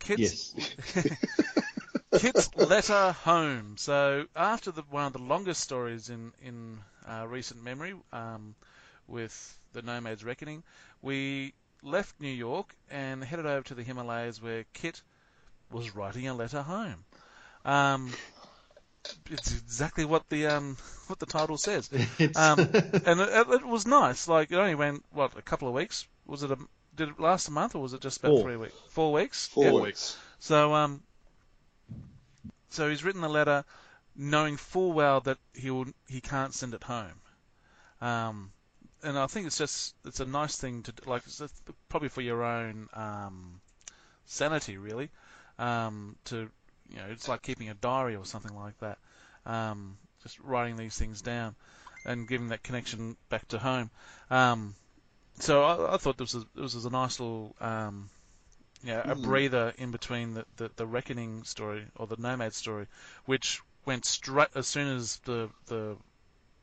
Kids, 0.00 0.54
yes, 0.56 1.06
Kit's 2.16 2.54
letter 2.56 3.12
home. 3.12 3.76
So 3.76 4.26
after 4.36 4.70
the 4.70 4.82
one 4.82 5.06
of 5.06 5.12
the 5.12 5.18
longest 5.18 5.60
stories 5.60 6.08
in 6.10 6.32
in 6.42 6.80
uh, 7.06 7.26
recent 7.28 7.62
memory, 7.62 7.94
um, 8.12 8.54
with 9.06 9.58
the 9.72 9.82
Nomad's 9.82 10.24
Reckoning, 10.24 10.62
we 11.02 11.54
left 11.82 12.20
New 12.20 12.28
York 12.32 12.74
and 12.90 13.22
headed 13.24 13.46
over 13.46 13.62
to 13.62 13.74
the 13.74 13.82
Himalayas 13.82 14.40
where 14.42 14.64
Kit 14.72 15.02
was 15.70 15.94
writing 15.94 16.28
a 16.28 16.34
letter 16.34 16.62
home. 16.62 17.04
Um, 17.64 18.18
it's 19.30 19.52
exactly 19.52 20.04
what 20.04 20.28
the 20.28 20.46
um, 20.46 20.76
what 21.06 21.18
the 21.18 21.26
title 21.26 21.58
says. 21.58 21.90
Um, 22.36 22.68
and 23.04 23.20
it, 23.20 23.48
it 23.50 23.66
was 23.66 23.86
nice. 23.86 24.28
Like 24.28 24.50
it 24.50 24.56
only 24.56 24.74
went 24.74 25.04
what 25.10 25.36
a 25.36 25.42
couple 25.42 25.68
of 25.68 25.74
weeks. 25.74 26.06
Was 26.26 26.42
it 26.42 26.50
a 26.50 26.58
did 26.96 27.08
it 27.10 27.20
last 27.20 27.48
a 27.48 27.52
month 27.52 27.74
or 27.74 27.82
was 27.82 27.92
it 27.94 28.00
just 28.00 28.18
about 28.18 28.36
Four. 28.36 28.42
three 28.42 28.56
weeks? 28.56 28.74
Four 28.88 29.12
weeks. 29.12 29.48
four 29.48 29.64
Yeah. 29.64 29.72
weeks. 29.72 30.16
So 30.38 30.74
um, 30.74 31.02
so 32.70 32.88
he's 32.88 33.04
written 33.04 33.20
the 33.20 33.28
letter, 33.28 33.64
knowing 34.16 34.56
full 34.56 34.92
well 34.92 35.20
that 35.20 35.38
he 35.54 35.70
will 35.70 35.86
he 36.08 36.20
can't 36.20 36.54
send 36.54 36.74
it 36.74 36.84
home. 36.84 37.20
Um, 38.00 38.52
and 39.02 39.18
I 39.18 39.26
think 39.26 39.46
it's 39.46 39.58
just 39.58 39.94
it's 40.04 40.20
a 40.20 40.26
nice 40.26 40.56
thing 40.56 40.82
to 40.84 40.92
like 41.06 41.22
probably 41.88 42.08
for 42.08 42.20
your 42.22 42.42
own 42.42 42.88
um, 42.94 43.60
sanity 44.26 44.76
really. 44.76 45.10
Um, 45.58 46.16
to 46.26 46.50
you 46.88 46.96
know, 46.96 47.06
it's 47.10 47.28
like 47.28 47.42
keeping 47.42 47.68
a 47.68 47.74
diary 47.74 48.16
or 48.16 48.24
something 48.24 48.54
like 48.54 48.78
that. 48.80 48.98
Um, 49.46 49.96
just 50.22 50.38
writing 50.40 50.76
these 50.76 50.96
things 50.96 51.22
down 51.22 51.54
and 52.04 52.28
giving 52.28 52.48
that 52.48 52.62
connection 52.62 53.16
back 53.28 53.46
to 53.48 53.58
home. 53.58 53.90
Um, 54.30 54.74
so 55.38 55.62
I, 55.62 55.94
I 55.94 55.96
thought 55.96 56.18
this 56.18 56.34
was 56.34 56.44
this 56.54 56.74
was 56.74 56.84
a 56.84 56.90
nice 56.90 57.20
little 57.20 57.54
um, 57.60 58.10
you 58.82 58.92
know, 58.92 59.04
a 59.08 59.14
breather 59.14 59.74
in 59.78 59.90
between 59.90 60.34
the, 60.34 60.46
the, 60.56 60.70
the 60.76 60.86
reckoning 60.86 61.44
story 61.44 61.86
or 61.96 62.06
the 62.06 62.16
nomad 62.16 62.54
story, 62.54 62.86
which 63.26 63.60
went 63.84 64.04
straight 64.04 64.48
as 64.54 64.66
soon 64.66 64.88
as 64.96 65.16
the 65.24 65.50
the 65.66 65.96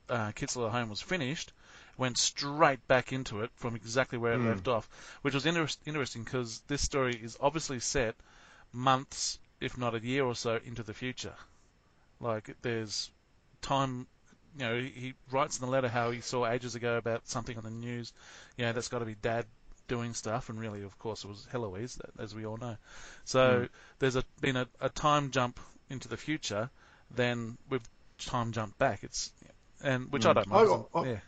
uh, 0.10 0.32
Kit's 0.34 0.56
Letter 0.56 0.72
home 0.72 0.90
was 0.90 1.02
finished, 1.02 1.54
went 1.98 2.18
straight 2.18 2.86
back 2.88 3.12
into 3.14 3.42
it 3.42 3.52
from 3.56 3.76
exactly 3.76 4.18
where 4.18 4.34
it 4.34 4.42
Hmm. 4.42 4.48
left 4.48 4.68
off, 4.68 4.90
which 5.22 5.34
was 5.34 5.46
inter- 5.46 5.68
interesting 5.86 6.24
because 6.24 6.62
this 6.68 6.82
story 6.82 7.16
is 7.16 7.38
obviously 7.42 7.80
set 7.80 8.16
months, 8.74 9.40
if 9.60 9.78
not 9.78 9.96
a 9.96 10.00
year 10.06 10.24
or 10.26 10.36
so, 10.36 10.60
into 10.66 10.84
the 10.84 10.94
future. 10.94 11.36
Like 12.20 12.56
there's 12.62 13.12
time. 13.62 14.08
You 14.58 14.66
know, 14.66 14.80
he, 14.82 14.90
he 14.90 15.14
writes 15.32 15.60
in 15.60 15.66
the 15.66 15.72
letter 15.72 15.90
how 15.90 16.12
he 16.12 16.22
saw 16.22 16.48
ages 16.48 16.76
ago 16.76 16.98
about 16.98 17.28
something 17.28 17.58
on 17.58 17.64
the 17.64 17.70
news. 17.72 18.14
You 18.58 18.66
know, 18.66 18.74
that's 18.74 18.88
got 18.88 19.00
to 19.00 19.06
be 19.06 19.16
Dad 19.16 19.46
doing 19.88 20.13
stuff, 20.13 20.50
and 20.50 20.60
really, 20.60 20.84
of 20.84 20.97
course, 21.00 21.23
it 21.23 21.28
was 21.28 21.47
Heloise, 21.52 22.00
as 22.19 22.36
we 22.36 22.45
all 22.45 22.58
know. 22.58 22.78
So 23.26 23.60
hmm. 23.60 23.65
there's 24.00 24.15
a, 24.15 24.23
been 24.41 24.56
a, 24.56 24.67
a 24.82 24.89
time 24.89 25.32
jump 25.32 25.60
into 25.89 26.08
the 26.08 26.17
future, 26.17 26.69
then 27.15 27.58
we've 27.69 27.88
time 28.17 28.52
jumped 28.52 28.78
back. 28.78 29.04
It's 29.04 29.32
and 29.84 30.12
which 30.12 30.26
I 30.26 30.30
hmm. 30.30 30.36
don't 30.36 30.47
mind. 30.47 30.67
Oh, 30.69 30.89
oh, 30.93 31.00
oh, 31.00 31.06
yeah. 31.06 31.19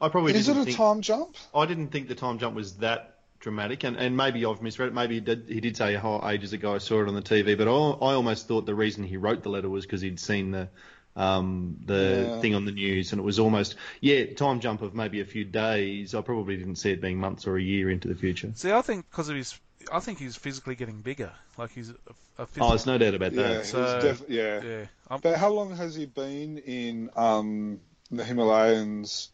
I 0.00 0.08
probably 0.08 0.34
Is 0.34 0.48
it 0.48 0.54
didn't 0.54 0.62
a 0.62 0.64
think, 0.66 0.76
time 0.76 1.02
jump? 1.02 1.36
I 1.54 1.66
didn't 1.66 1.88
think 1.88 2.08
the 2.08 2.14
time 2.14 2.38
jump 2.38 2.54
was 2.54 2.76
that 2.78 3.18
dramatic, 3.38 3.84
and, 3.84 3.96
and 3.96 4.16
maybe 4.16 4.44
I've 4.44 4.62
misread 4.62 4.88
it. 4.88 4.94
Maybe 4.94 5.14
he 5.16 5.20
did, 5.20 5.44
he 5.48 5.60
did 5.60 5.76
say 5.76 5.94
how 5.94 6.22
ages 6.26 6.52
ago 6.52 6.74
I 6.74 6.78
saw 6.78 7.02
it 7.02 7.08
on 7.08 7.14
the 7.14 7.22
TV, 7.22 7.56
but 7.56 7.68
I, 7.68 7.70
I 7.70 8.14
almost 8.14 8.48
thought 8.48 8.66
the 8.66 8.74
reason 8.74 9.04
he 9.04 9.16
wrote 9.16 9.42
the 9.42 9.50
letter 9.50 9.68
was 9.68 9.84
because 9.84 10.00
he'd 10.00 10.20
seen 10.20 10.52
the 10.52 10.68
um, 11.16 11.76
the 11.84 12.26
Yeah. 12.28 12.40
thing 12.40 12.54
on 12.54 12.64
the 12.64 12.72
news, 12.72 13.12
and 13.12 13.20
it 13.20 13.24
was 13.24 13.38
almost 13.38 13.76
yeah 14.00 14.32
time 14.34 14.60
jump 14.60 14.82
of 14.82 14.94
maybe 14.94 15.20
a 15.20 15.24
few 15.24 15.44
days. 15.44 16.14
I 16.14 16.20
probably 16.22 16.56
didn't 16.56 16.76
see 16.76 16.90
it 16.90 17.00
being 17.00 17.18
months 17.18 17.46
or 17.46 17.56
a 17.56 17.62
year 17.62 17.90
into 17.90 18.08
the 18.08 18.14
future. 18.14 18.52
See, 18.54 18.72
I 18.72 18.82
think 18.82 19.08
because 19.10 19.28
of 19.28 19.36
his, 19.36 19.58
I 19.92 20.00
think 20.00 20.18
he's 20.18 20.36
physically 20.36 20.74
getting 20.76 21.00
bigger. 21.02 21.32
Like 21.58 21.72
he's 21.72 21.90
a, 21.90 21.94
a 21.94 21.96
Oh, 22.38 22.46
physical. 22.46 22.68
there's 22.70 22.86
no 22.86 22.96
doubt 22.98 23.14
about 23.14 23.32
Yeah, 23.32 23.42
that. 23.42 23.56
he's 23.58 23.70
So- 23.70 24.00
def- 24.00 24.28
yeah. 24.28 24.62
yeah. 24.62 24.84
I'm, 25.10 25.20
But 25.20 25.36
how 25.36 25.50
long 25.50 25.76
has 25.76 25.94
he 25.94 26.06
been 26.06 26.58
in 26.58 27.10
um, 27.16 27.80
the 28.10 28.24
Himalayas 28.24 29.30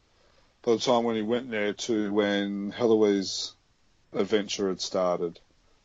by 0.62 0.73
the 0.73 0.79
time 0.79 1.05
when 1.05 1.15
he 1.15 1.23
went 1.23 1.51
there 1.51 1.73
to 1.75 2.12
when 2.12 2.73
Heloise 2.73 3.53
adventure 4.12 4.69
had 4.69 4.81
started? 4.81 5.39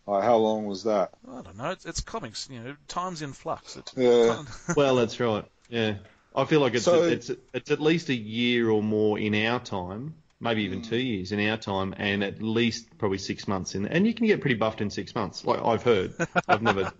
Like, 0.07 0.23
how 0.23 0.37
long 0.37 0.65
was 0.65 0.85
that? 0.85 1.11
I 1.29 1.41
don't 1.41 1.57
know. 1.57 1.69
It's, 1.71 1.85
it's 1.85 2.01
comics. 2.01 2.49
You 2.51 2.59
know, 2.61 2.75
time's 2.87 3.21
in 3.21 3.33
flux. 3.33 3.75
It, 3.75 3.91
Yeah. 3.95 4.43
Well, 4.75 4.95
that's 4.95 5.19
right. 5.19 5.45
Yeah, 5.71 5.95
I 6.35 6.45
feel 6.45 6.59
like 6.59 6.73
it's 6.75 6.83
So- 6.85 7.03
it's 7.03 7.31
it's 7.53 7.71
at 7.71 7.81
least 7.81 8.09
a 8.09 8.13
year 8.15 8.69
or 8.69 8.83
more 8.83 9.17
in 9.17 9.33
our 9.33 9.59
time, 9.59 10.15
maybe 10.39 10.63
Mm. 10.63 10.65
even 10.65 10.81
two 10.81 10.97
years 10.97 11.31
in 11.31 11.39
our 11.49 11.57
time, 11.57 11.95
and 11.97 12.23
at 12.23 12.41
least 12.41 12.97
probably 12.97 13.17
six 13.17 13.47
months 13.47 13.73
in. 13.73 13.87
And 13.87 14.05
you 14.05 14.13
can 14.13 14.27
get 14.27 14.41
pretty 14.41 14.57
buffed 14.57 14.81
in 14.81 14.89
six 14.89 15.15
months. 15.15 15.45
Like 15.45 15.63
I've 15.63 15.81
heard. 15.81 16.13
I've 16.47 16.61
never. 16.61 16.91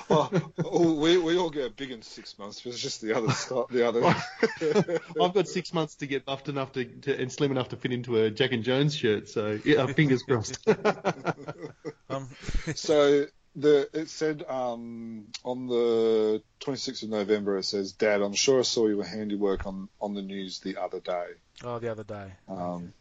well, 0.10 0.32
oh, 0.64 0.94
we, 0.94 1.18
we 1.18 1.38
all 1.38 1.52
get 1.52 1.76
big 1.76 1.92
in 1.92 2.02
six 2.02 2.38
months. 2.40 2.66
It's 2.66 2.80
just 2.80 3.02
the 3.02 3.16
other 3.16 3.32
stuff. 3.34 3.68
The 3.70 3.88
other. 3.88 4.04
I've 5.22 5.34
got 5.34 5.48
six 5.48 5.74
months 5.74 5.96
to 5.96 6.08
get 6.08 6.26
buffed 6.26 6.50
enough 6.50 6.72
to, 6.74 6.86
to 6.86 7.22
and 7.22 7.32
slim 7.32 7.52
enough 7.52 7.70
to 7.70 7.78
fit 7.78 7.92
into 7.92 8.18
a 8.18 8.32
Jack 8.32 8.52
and 8.52 8.64
Jones 8.64 8.96
shirt. 8.96 9.30
So 9.30 9.60
yeah, 9.64 9.86
fingers 9.88 10.24
crossed. 10.24 10.58
um, 12.10 12.30
so 12.74 13.26
the 13.62 13.90
it 13.94 14.10
said 14.10 14.44
um, 14.48 15.26
on 15.44 15.68
the 15.68 16.42
26th 16.62 17.04
of 17.04 17.10
November. 17.10 17.58
It 17.58 17.64
says, 17.66 17.94
"Dad, 17.94 18.22
I'm 18.22 18.34
sure 18.34 18.60
I 18.60 18.64
saw 18.64 18.88
your 18.88 19.04
handiwork 19.04 19.66
on 19.66 19.90
on 20.02 20.14
the 20.14 20.22
news 20.22 20.60
the 20.60 20.78
other 20.78 21.00
day." 21.00 21.28
oh, 21.64 21.80
the 21.80 21.92
other 21.92 22.04
day. 22.04 22.32
Um, 22.48 22.94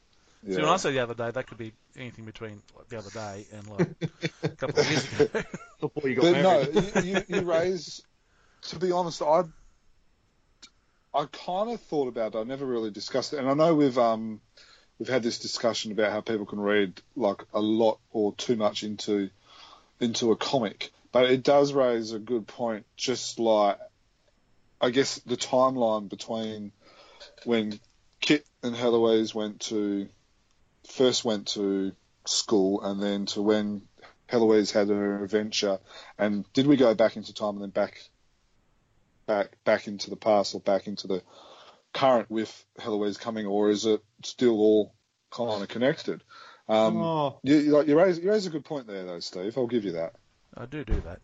See, 0.47 0.55
when 0.55 0.67
I 0.67 0.77
say 0.77 0.93
the 0.93 1.01
other 1.01 1.15
day, 1.15 1.31
that 1.33 1.47
could 1.49 1.59
be 1.59 1.73
anything 1.97 2.25
between 2.25 2.63
like, 2.77 2.89
the 2.89 2.99
other 2.99 3.11
day 3.11 3.47
and 3.53 3.69
like 3.69 4.11
a 4.45 4.49
couple 4.51 4.81
of 4.81 4.91
years 4.91 5.05
ago. 5.13 5.43
Before 5.81 6.09
you 6.09 6.15
got 6.15 6.23
But 6.23 6.33
married. 6.33 6.75
no, 6.75 6.81
you, 6.81 7.03
you, 7.03 7.25
you 7.29 7.41
raise. 7.43 8.03
To 8.63 8.79
be 8.79 8.93
honest, 8.93 9.21
I 9.21 9.43
I 11.13 11.27
kind 11.27 11.71
of 11.71 11.81
thought 11.83 12.09
about 12.09 12.35
it. 12.35 12.39
I 12.39 12.45
never 12.45 12.65
really 12.65 12.91
discussed 12.91 13.33
it, 13.33 13.39
and 13.39 13.49
I 13.49 13.55
know 13.55 13.75
we've 13.75 13.99
um 13.99 14.41
we've 14.99 15.09
had 15.09 15.23
this 15.23 15.39
discussion 15.39 15.93
about 15.93 16.13
how 16.13 16.21
people 16.21 16.47
can 16.47 16.61
read 16.61 17.01
like 17.17 17.43
a 17.53 17.61
lot 17.61 17.99
or 18.11 18.35
too 18.35 18.57
much 18.57 18.85
into 18.85 19.31
into 20.01 20.33
a 20.33 20.37
comic, 20.37 20.91
but 21.13 21.31
it 21.31 21.43
does 21.43 21.73
raise 21.73 22.13
a 22.13 22.19
good 22.19 22.47
point. 22.47 22.87
Just 22.97 23.39
like 23.39 23.79
I 24.81 24.91
guess 24.91 25.17
the 25.21 25.37
timeline 25.37 26.09
between 26.09 26.73
when 27.45 27.79
Kit 28.21 28.47
and 28.63 28.75
Heloise 28.75 29.35
went 29.35 29.61
to 29.63 30.09
first 30.91 31.25
went 31.25 31.49
to 31.49 31.93
school 32.27 32.83
and 32.83 33.03
then 33.03 33.27
to 33.27 33.43
when 33.43 33.83
Heloise 34.29 34.73
had 34.73 34.89
her 34.89 35.25
adventure, 35.25 35.79
and 36.19 36.51
did 36.53 36.67
we 36.67 36.77
go 36.77 36.95
back 36.95 37.17
into 37.17 37.33
time 37.33 37.55
and 37.55 37.63
then 37.63 37.71
back, 37.71 37.99
back, 39.27 39.57
back 39.65 39.89
into 39.89 40.11
the 40.11 40.17
past 40.17 40.55
or 40.55 40.61
back 40.61 40.87
into 40.87 41.07
the 41.07 41.23
current 41.95 42.31
with 42.31 42.65
Heloise 42.79 43.19
coming, 43.19 43.47
or 43.47 43.71
is 43.71 43.87
it 43.87 44.03
still 44.23 44.59
all 44.61 44.95
kind 45.31 45.63
of 45.63 45.69
connected? 45.69 46.23
Um, 46.69 46.97
Oh. 46.99 47.39
you, 47.43 47.57
you, 47.57 47.71
like, 47.73 47.87
you 47.89 47.99
raise 47.99 48.19
you 48.19 48.31
raise 48.31 48.47
a 48.47 48.51
good 48.51 48.65
point 48.65 48.87
there, 48.87 49.05
though, 49.05 49.21
Steve. 49.21 49.57
I'll 49.57 49.67
give 49.67 49.85
you 49.85 49.93
that. 49.93 50.15
I 50.57 50.67
do 50.67 50.85
do 50.85 51.01
that. 51.03 51.21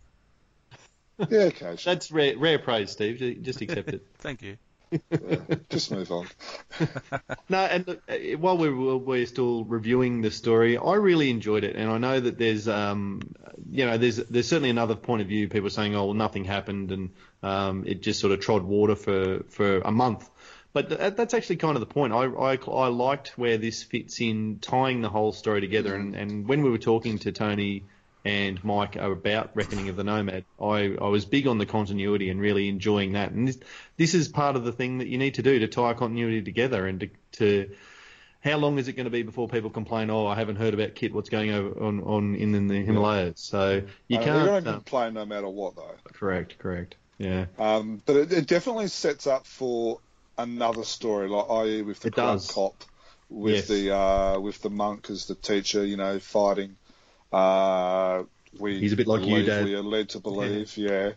Yeah, 1.30 1.44
okay, 1.44 1.76
sure. 1.76 1.94
That's 1.94 2.10
rare, 2.10 2.36
rare 2.36 2.58
praise, 2.58 2.90
Steve. 2.90 3.40
Just 3.42 3.60
accept 3.60 3.88
it. 3.90 4.02
Thank 4.18 4.42
you. 4.42 4.56
just 5.70 5.90
move 5.90 6.10
on. 6.10 6.26
No, 7.48 7.58
and 7.58 7.86
look, 7.86 8.02
uh, 8.08 8.14
while 8.38 8.56
we're, 8.56 8.96
we're 8.96 9.26
still 9.26 9.64
reviewing 9.64 10.22
the 10.22 10.30
story, 10.30 10.78
I 10.78 10.94
really 10.94 11.30
enjoyed 11.30 11.62
it, 11.64 11.76
and 11.76 11.90
I 11.90 11.98
know 11.98 12.18
that 12.18 12.38
there's, 12.38 12.66
um, 12.68 13.20
you 13.70 13.84
know, 13.84 13.98
there's 13.98 14.16
there's 14.16 14.48
certainly 14.48 14.70
another 14.70 14.94
point 14.94 15.20
of 15.20 15.28
view. 15.28 15.48
People 15.48 15.68
saying, 15.68 15.94
"Oh, 15.94 16.06
well, 16.06 16.14
nothing 16.14 16.44
happened," 16.44 16.90
and 16.90 17.10
um, 17.42 17.84
it 17.86 18.00
just 18.02 18.18
sort 18.20 18.32
of 18.32 18.40
trod 18.40 18.62
water 18.62 18.94
for 18.96 19.44
for 19.50 19.78
a 19.80 19.90
month. 19.92 20.28
But 20.74 20.88
th- 20.90 21.14
that's 21.14 21.32
actually 21.32 21.56
kind 21.56 21.76
of 21.76 21.80
the 21.80 21.86
point. 21.86 22.12
I, 22.12 22.24
I 22.24 22.56
I 22.56 22.88
liked 22.88 23.38
where 23.38 23.56
this 23.56 23.82
fits 23.82 24.20
in, 24.20 24.58
tying 24.60 25.00
the 25.00 25.08
whole 25.08 25.32
story 25.32 25.60
together. 25.62 25.94
And, 25.94 26.14
and 26.14 26.46
when 26.46 26.62
we 26.62 26.68
were 26.70 26.78
talking 26.78 27.18
to 27.20 27.32
Tony 27.32 27.84
and 28.24 28.62
Mike 28.64 28.96
about 28.96 29.50
Reckoning 29.54 29.88
of 29.88 29.96
the 29.96 30.02
Nomad, 30.04 30.44
I, 30.60 30.96
I 31.00 31.08
was 31.08 31.24
big 31.26 31.46
on 31.46 31.58
the 31.58 31.66
continuity 31.66 32.28
and 32.28 32.40
really 32.40 32.68
enjoying 32.68 33.12
that. 33.12 33.30
And 33.32 33.46
this, 33.46 33.58
this 33.96 34.14
is 34.14 34.28
part 34.28 34.56
of 34.56 34.64
the 34.64 34.72
thing 34.72 34.98
that 34.98 35.08
you 35.08 35.16
need 35.16 35.34
to 35.34 35.42
do 35.42 35.58
to 35.60 35.68
tie 35.68 35.94
continuity 35.94 36.42
together 36.42 36.86
and 36.86 37.00
to, 37.00 37.08
to 37.32 37.70
how 38.40 38.56
long 38.56 38.78
is 38.78 38.88
it 38.88 38.94
going 38.94 39.04
to 39.04 39.10
be 39.10 39.22
before 39.22 39.46
people 39.48 39.70
complain? 39.70 40.10
Oh, 40.10 40.26
I 40.26 40.34
haven't 40.34 40.56
heard 40.56 40.74
about 40.74 40.94
Kit. 40.96 41.14
What's 41.14 41.28
going 41.30 41.52
on, 41.52 42.00
on 42.02 42.34
in, 42.34 42.54
in 42.54 42.66
the 42.66 42.82
Himalayas? 42.82 43.38
So 43.40 43.82
you 44.08 44.18
Uh, 44.18 44.24
They're 44.24 44.32
can't. 44.34 44.46
going 44.46 44.64
to 44.64 44.72
complain 44.72 45.14
no 45.14 45.24
matter 45.24 45.48
what, 45.48 45.76
though. 45.76 45.94
correct, 46.12 46.58
correct. 46.58 46.96
Yeah. 47.18 47.46
Um, 47.60 48.02
but 48.04 48.16
it, 48.16 48.32
it 48.32 48.46
definitely 48.48 48.88
sets 48.88 49.26
up 49.28 49.46
for 49.46 50.00
another 50.38 50.84
story, 50.84 51.28
like 51.28 51.46
i.e. 51.50 51.82
with 51.82 52.00
the 52.00 52.10
cop, 52.10 52.84
with 53.28 53.54
Yes. 53.54 53.68
the 53.68 53.94
uh, 53.94 54.40
with 54.40 54.60
the 54.62 54.70
monk 54.70 55.10
as 55.10 55.26
the 55.26 55.34
teacher, 55.34 55.84
you 55.84 55.96
know, 55.96 56.18
fighting. 56.18 56.76
Uh, 57.32 58.24
we 58.58 58.78
He's 58.78 58.92
a 58.92 58.96
bit 58.96 59.06
like 59.06 59.26
you, 59.26 59.42
Dad. 59.42 59.64
We 59.64 59.74
are 59.74 59.82
led 59.82 60.10
to 60.10 60.20
believe, 60.20 60.76
yeah. 60.76 61.12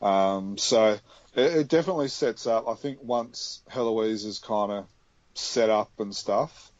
Um, 0.00 0.58
so 0.58 0.98
it, 1.34 1.56
it 1.56 1.68
definitely 1.68 2.08
sets 2.08 2.46
up. 2.46 2.68
I 2.68 2.74
think 2.74 2.98
once 3.02 3.62
Heloise 3.70 4.24
is 4.24 4.38
kind 4.38 4.72
of 4.72 4.86
set 5.34 5.70
up 5.70 5.90
and 5.98 6.14
stuff, 6.14 6.72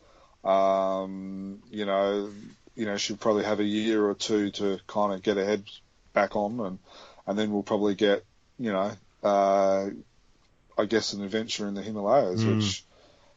um, 0.44 1.62
you 1.70 1.86
know, 1.86 2.30
you 2.74 2.86
know, 2.86 2.96
she'll 2.96 3.16
probably 3.16 3.44
have 3.44 3.60
a 3.60 3.64
year 3.64 4.04
or 4.04 4.14
two 4.14 4.50
to 4.50 4.78
kind 4.86 5.12
of 5.12 5.22
get 5.22 5.36
her 5.36 5.44
head 5.44 5.64
back 6.12 6.36
on, 6.36 6.60
and 6.60 6.78
and 7.26 7.38
then 7.38 7.52
we'll 7.52 7.62
probably 7.62 7.94
get, 7.94 8.24
you 8.58 8.72
know, 8.72 8.92
uh, 9.22 9.88
I 10.82 10.86
guess 10.86 11.12
an 11.12 11.22
adventure 11.22 11.68
in 11.68 11.74
the 11.74 11.82
Himalayas, 11.82 12.42
Mm. 12.42 12.56
which. 12.56 12.84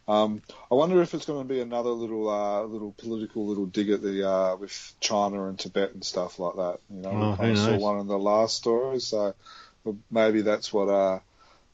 Um, 0.07 0.43
I 0.71 0.75
wonder 0.75 1.01
if 1.01 1.15
it's 1.15 1.25
going 1.25 1.41
to 1.47 1.51
be 1.51 1.61
another 1.61 1.89
little, 1.89 2.29
uh, 2.29 2.61
little 2.63 2.91
political 2.91 3.47
little 3.47 3.65
dig 3.65 3.89
at 3.89 4.03
the 4.03 4.29
uh, 4.29 4.55
with 4.55 4.93
China 4.99 5.47
and 5.47 5.57
Tibet 5.57 5.93
and 5.95 6.03
stuff 6.03 6.37
like 6.37 6.55
that. 6.57 6.77
You 6.91 7.01
know, 7.01 7.09
Oh, 7.09 7.31
we 7.31 7.37
kind 7.37 7.51
of 7.51 7.57
saw 7.57 7.75
one 7.77 7.99
in 8.01 8.05
the 8.07 8.19
last 8.19 8.55
story, 8.55 8.99
so 8.99 9.33
maybe 10.11 10.41
that's 10.43 10.71
what 10.71 10.89
uh, 10.89 11.19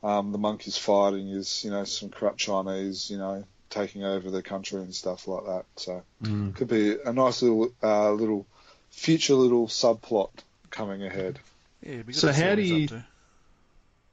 um, 0.02 0.32
the 0.32 0.38
monkey's 0.38 0.78
fighting 0.78 1.28
is. 1.28 1.66
You 1.66 1.72
know, 1.72 1.84
some 1.84 2.10
corrupt 2.10 2.38
Chinese, 2.38 3.10
you 3.10 3.18
know, 3.18 3.44
taking 3.70 4.06
over 4.06 4.32
the 4.32 4.42
country 4.42 4.80
and 4.82 4.96
stuff 4.96 5.28
like 5.28 5.46
that. 5.48 5.66
So 5.76 6.02
Mm. 6.24 6.56
could 6.56 6.70
be 6.70 6.96
a 7.06 7.12
nice 7.12 7.42
little, 7.42 7.74
uh, 7.84 8.12
little 8.14 8.46
future 8.92 9.36
little 9.36 9.68
subplot 9.68 10.30
coming 10.70 11.04
ahead. 11.04 11.38
Yeah, 11.84 11.92
it'd 11.96 12.06
be 12.06 12.14
good 12.14 12.20
So 12.22 12.32
how 12.32 12.56
do 12.56 12.62
you- 12.62 12.84
up 12.86 12.90
to. 12.92 13.06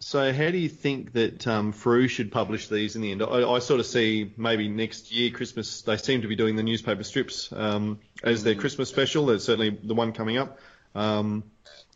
So 0.01 0.33
how 0.33 0.51
do 0.51 0.59
you 0.59 0.69
think 0.69 1.13
that 1.15 1.47
um, 1.49 1.73
Frew 1.73 2.07
should 2.07 2.31
publish 2.31 2.69
these 2.69 2.95
in 2.95 3.03
the 3.03 3.11
end? 3.11 3.23
I, 3.23 3.51
I 3.51 3.59
sort 3.59 3.81
of 3.81 3.87
see 3.87 4.33
maybe 4.37 4.69
next 4.69 5.11
year 5.11 5.31
Christmas. 5.31 5.83
They 5.83 5.97
seem 5.97 6.23
to 6.23 6.29
be 6.29 6.37
doing 6.37 6.55
the 6.55 6.63
newspaper 6.63 7.03
strips 7.03 7.53
um, 7.53 7.99
as 8.23 8.45
their 8.45 8.55
Christmas 8.55 8.89
special. 8.89 9.27
There's 9.27 9.45
certainly 9.45 9.71
the 9.71 9.95
one 9.95 10.13
coming 10.13 10.39
up. 10.39 10.59
Um, 10.95 11.43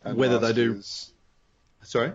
Whether 0.03 0.39
they 0.39 0.51
do- 0.53 0.73
year's- 0.73 1.11
sorry. 1.83 2.11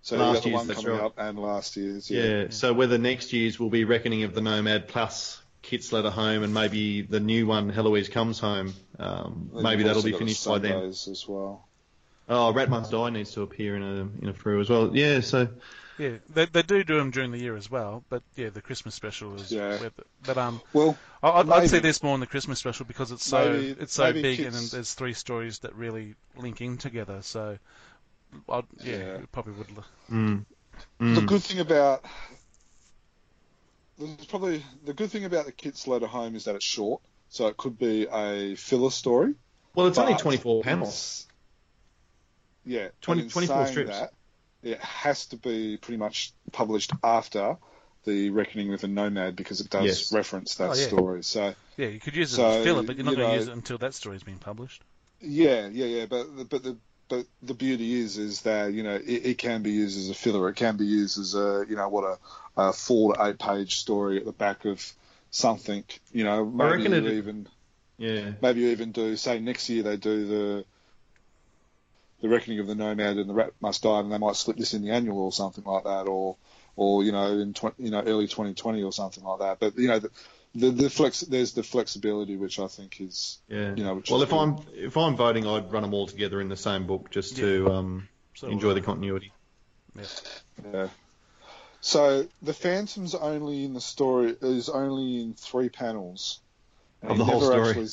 So 0.00 0.16
Last 0.16 0.42
the 0.42 0.48
year's, 0.50 0.66
that's 0.66 0.80
coming 0.82 0.96
right. 0.98 1.04
up 1.04 1.14
and 1.18 1.38
last 1.38 1.76
year's. 1.76 2.10
Yeah. 2.10 2.24
Yeah. 2.24 2.44
So 2.48 2.72
whether 2.72 2.98
next 2.98 3.32
year's 3.32 3.60
will 3.60 3.70
be 3.70 3.84
Reckoning 3.84 4.24
of 4.24 4.34
the 4.34 4.40
Nomad 4.40 4.88
plus 4.88 5.40
Kit's 5.60 5.92
Letter 5.92 6.10
Home 6.10 6.42
and 6.42 6.52
maybe 6.52 7.02
the 7.02 7.20
new 7.20 7.46
one, 7.46 7.68
Heloise 7.70 8.08
Comes 8.10 8.40
Home. 8.40 8.72
Um, 8.98 9.50
maybe 9.52 9.84
that'll 9.84 10.02
be 10.02 10.12
finished 10.12 10.44
by 10.44 10.58
then. 10.58 10.72
As 10.86 11.24
well. 11.28 11.68
Oh, 12.28 12.52
Rat 12.52 12.70
Must 12.70 12.90
Die 12.90 13.10
needs 13.10 13.32
to 13.32 13.42
appear 13.42 13.76
in 13.76 13.82
a 13.82 14.22
in 14.22 14.28
a 14.28 14.32
Frew 14.34 14.60
as 14.60 14.70
well. 14.70 14.90
Yeah, 14.96 15.20
so 15.20 15.48
Yeah, 15.98 16.16
they, 16.32 16.46
they 16.46 16.62
do 16.62 16.82
do 16.84 16.96
them 16.96 17.10
during 17.10 17.32
the 17.32 17.38
year 17.38 17.56
as 17.56 17.70
well, 17.70 18.04
but 18.08 18.22
yeah, 18.36 18.48
the 18.50 18.62
Christmas 18.62 18.94
special 18.94 19.34
is. 19.34 19.50
Yeah. 19.52 19.78
where 19.78 19.90
But 20.24 20.38
um, 20.38 20.60
Well, 20.72 20.96
I- 21.22 21.30
I'd, 21.40 21.50
I'd 21.50 21.68
see 21.70 21.80
this 21.80 22.02
more 22.02 22.14
in 22.14 22.20
the 22.20 22.26
Christmas 22.26 22.58
special 22.58 22.86
because 22.86 23.10
it's 23.12 23.24
so 23.26 23.52
Maybe- 23.52 23.76
it's 23.80 23.92
so 23.94 24.12
big 24.12 24.24
and 24.40 24.52
kids- 24.54 24.70
then 24.70 24.78
there's 24.78 24.94
three 24.94 25.12
stories 25.14 25.58
that 25.60 25.74
really 25.74 26.14
link 26.36 26.60
in 26.60 26.78
together. 26.78 27.18
So, 27.22 27.58
I'd, 28.48 28.64
yeah, 28.82 28.96
Yeah. 28.96 29.04
it 29.16 29.32
probably 29.32 29.54
would. 29.54 29.66
l- 29.76 29.84
mm, 30.10 30.44
the 30.98 31.04
mm. 31.20 31.26
good 31.26 31.42
thing 31.42 31.58
about 31.60 32.04
there's 33.98 34.26
probably 34.26 34.64
the 34.84 34.94
good 34.94 35.10
thing 35.10 35.24
about 35.24 35.46
the 35.46 35.52
Kit's 35.52 35.86
Letter 35.86 36.06
Home 36.06 36.34
is 36.36 36.44
that 36.44 36.54
it's 36.54 36.64
short, 36.64 37.02
so 37.28 37.46
it 37.48 37.56
could 37.56 37.78
be 37.78 38.06
a 38.10 38.54
filler 38.56 38.90
story. 38.90 39.34
well, 39.74 39.86
it's 39.86 39.98
only 39.98 40.14
24 40.14 40.62
panels. 40.62 41.26
Yeah, 42.64 42.88
20 43.00 43.22
but 43.24 43.32
24 43.32 43.66
strips. 43.66 43.98
That, 43.98 44.12
it 44.62 44.78
has 44.80 45.26
to 45.26 45.36
be 45.36 45.76
pretty 45.76 45.96
much 45.98 46.32
published 46.52 46.92
after 47.02 47.56
the 48.04 48.30
Reckoning 48.30 48.70
with 48.70 48.84
a 48.84 48.88
Nomad 48.88 49.34
because 49.36 49.60
it 49.60 49.70
does 49.70 49.84
Yes. 49.84 50.12
reference 50.12 50.56
that 50.56 50.70
Oh, 50.70 50.74
yeah. 50.74 50.86
story. 50.86 51.22
So 51.24 51.54
Yeah, 51.76 51.88
you 51.88 51.98
could 52.00 52.14
use 52.16 52.32
it 52.32 52.36
So, 52.36 52.46
as 52.48 52.64
filler, 52.64 52.82
but 52.82 52.96
you're 52.96 53.04
not 53.04 53.12
you 53.12 53.16
going 53.16 53.30
to 53.30 53.36
use 53.36 53.48
it 53.48 53.52
until 53.52 53.78
that 53.78 53.94
story's 53.94 54.22
been 54.22 54.38
published. 54.38 54.82
Yeah, 55.20 55.68
yeah, 55.68 55.86
yeah. 55.86 56.06
But 56.06 56.36
the- 56.36 56.44
but 56.44 56.62
the 56.62 56.76
but 57.08 57.26
the 57.42 57.54
beauty 57.54 58.00
is 58.00 58.16
is 58.18 58.40
that 58.42 58.72
you 58.72 58.82
know 58.82 58.94
it, 58.94 59.04
it 59.26 59.38
can 59.38 59.62
be 59.62 59.70
used 59.70 59.98
as 59.98 60.08
a 60.08 60.14
filler. 60.14 60.48
It 60.48 60.54
can 60.56 60.76
be 60.76 60.86
used 60.86 61.18
as 61.18 61.34
a 61.34 61.64
you 61.68 61.76
know 61.76 61.88
what 61.88 62.04
a, 62.04 62.18
a 62.68 62.72
four 62.72 63.14
to 63.14 63.26
eight 63.26 63.38
page 63.38 63.76
story 63.80 64.16
at 64.18 64.24
the 64.24 64.32
back 64.32 64.64
of 64.64 64.92
something. 65.30 65.84
You 66.12 66.24
know, 66.24 66.44
maybe 66.44 66.70
reckon 66.84 66.92
you 66.92 67.10
it- 67.10 67.18
even 67.18 67.46
Yeah. 67.98 68.32
maybe 68.40 68.60
you 68.62 68.68
even 68.68 68.92
do 68.92 69.16
say 69.16 69.38
next 69.40 69.68
year 69.68 69.82
they 69.82 69.96
do 69.96 70.26
the 70.26 70.64
the 72.22 72.28
reckoning 72.28 72.60
of 72.60 72.66
the 72.66 72.74
nomad 72.74 73.18
and 73.18 73.28
the 73.28 73.34
rat 73.34 73.52
must 73.60 73.82
die, 73.82 74.00
and 74.00 74.10
they 74.10 74.18
might 74.18 74.36
slip 74.36 74.56
this 74.56 74.74
in 74.74 74.82
the 74.82 74.90
annual 74.90 75.18
or 75.18 75.32
something 75.32 75.64
like 75.64 75.84
that, 75.84 76.06
or 76.06 76.36
or 76.76 77.04
you 77.04 77.12
know 77.12 77.38
in 77.38 77.52
tw- 77.52 77.78
you 77.78 77.90
know 77.90 78.00
early 78.00 78.26
2020 78.26 78.82
or 78.82 78.92
something 78.92 79.24
like 79.24 79.40
that. 79.40 79.60
But 79.60 79.78
you 79.78 79.88
know 79.88 79.98
the 79.98 80.10
the, 80.54 80.70
the 80.70 80.90
flex 80.90 81.20
there's 81.20 81.52
the 81.52 81.62
flexibility 81.62 82.36
which 82.36 82.58
I 82.58 82.68
think 82.68 83.00
is 83.00 83.38
Yeah. 83.48 83.74
You 83.74 83.84
know, 83.84 83.94
which 83.94 84.10
well, 84.10 84.22
is 84.22 84.24
if 84.24 84.30
good. 84.30 84.38
I'm 84.38 84.56
if 84.74 84.96
I'm 84.96 85.16
voting, 85.16 85.46
I'd 85.46 85.72
run 85.72 85.82
them 85.82 85.92
all 85.92 86.06
together 86.06 86.40
in 86.40 86.48
the 86.48 86.56
same 86.56 86.86
book 86.86 87.10
just 87.10 87.36
to 87.36 87.70
um, 87.70 88.08
So, 88.34 88.48
enjoy 88.48 88.74
the 88.74 88.80
continuity. 88.80 89.32
Yeah. 89.96 90.04
yeah. 90.72 90.88
So 91.80 92.28
the 92.40 92.54
Phantom's 92.54 93.16
only 93.16 93.64
in 93.64 93.74
the 93.74 93.80
story 93.80 94.36
is 94.40 94.68
only 94.68 95.20
in 95.20 95.34
three 95.34 95.68
panels 95.68 96.40
Of 97.02 97.18
the 97.18 97.24
whole 97.24 97.40
story. 97.40 97.68
Actually, 97.70 97.88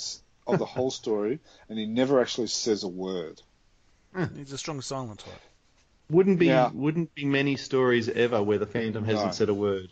of 0.45 0.59
the 0.59 0.65
whole 0.65 0.91
story, 0.91 1.39
and 1.69 1.79
he 1.79 1.85
never 1.85 2.21
actually 2.21 2.47
says 2.47 2.83
a 2.83 2.87
word. 2.87 3.41
He's 4.35 4.51
a 4.51 4.57
strong 4.57 4.81
silent 4.81 5.19
type. 5.19 5.41
Wouldn't 6.09 6.39
be 6.39 6.47
Yeah. 6.47 6.71
wouldn't 6.73 7.13
be 7.13 7.25
many 7.25 7.55
stories 7.55 8.09
ever 8.09 8.41
where 8.41 8.57
the 8.57 8.65
Phantom 8.65 9.03
hasn't 9.05 9.27
No. 9.27 9.31
said 9.33 9.49
a 9.49 9.53
word. 9.53 9.89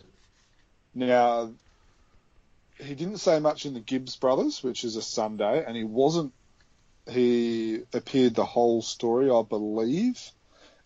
Now, 0.96 1.54
he 2.80 2.96
didn't 2.96 3.18
say 3.18 3.40
much 3.40 3.66
in 3.66 3.74
the 3.76 3.80
Gibbs 3.80 4.16
Brothers, 4.16 4.64
which 4.64 4.84
is 4.84 4.96
a 4.96 5.02
Sunday, 5.02 5.64
and 5.66 5.76
he 5.76 5.84
wasn't. 5.84 6.34
He 7.10 7.84
appeared 7.94 8.36
the 8.36 8.46
whole 8.46 8.82
story, 8.82 9.30
I 9.30 9.44
believe, 9.44 10.20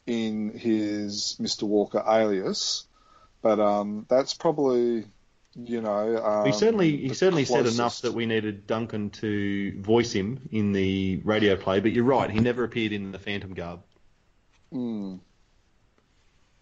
in 0.06 0.52
his 0.52 1.38
Mr. 1.40 1.64
Walker 1.64 2.04
alias, 2.06 2.86
but 3.42 3.60
um, 3.60 4.06
that's 4.10 4.34
probably, 4.34 5.06
you 5.56 5.82
know, 5.82 6.24
um, 6.24 6.46
he 6.46 6.54
certainly 6.54 6.96
he 6.98 7.14
certainly 7.14 7.46
said 7.46 7.66
enough 7.66 8.02
that 8.02 8.14
we 8.14 8.26
needed 8.26 8.68
Duncan 8.68 9.10
to 9.12 9.82
voice 9.82 10.12
him 10.12 10.48
in 10.52 10.72
the 10.72 11.22
radio 11.24 11.56
play. 11.56 11.80
But 11.80 11.92
you're 11.92 12.06
right, 12.06 12.30
he 12.30 12.40
never 12.40 12.64
appeared 12.64 12.94
in 12.94 13.12
the 13.12 13.20
Phantom 13.20 13.54
garb. 13.54 13.82
Mm. 14.74 15.20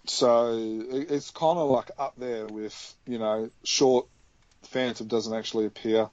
So 0.06 0.56
it's 0.90 1.30
kind 1.30 1.60
of 1.60 1.70
like 1.70 1.92
up 2.00 2.16
there 2.18 2.48
with 2.48 2.96
you 3.06 3.20
know 3.20 3.52
short 3.64 4.08
Phantom 4.64 5.08
doesn't 5.08 5.34
actually 5.36 5.66
appear. 5.68 6.10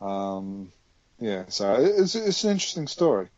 Um, 0.00 0.72
yeah, 1.20 1.44
so 1.48 1.76
it's 1.80 2.14
it's 2.14 2.44
an 2.44 2.50
interesting 2.50 2.88
story, 2.88 3.28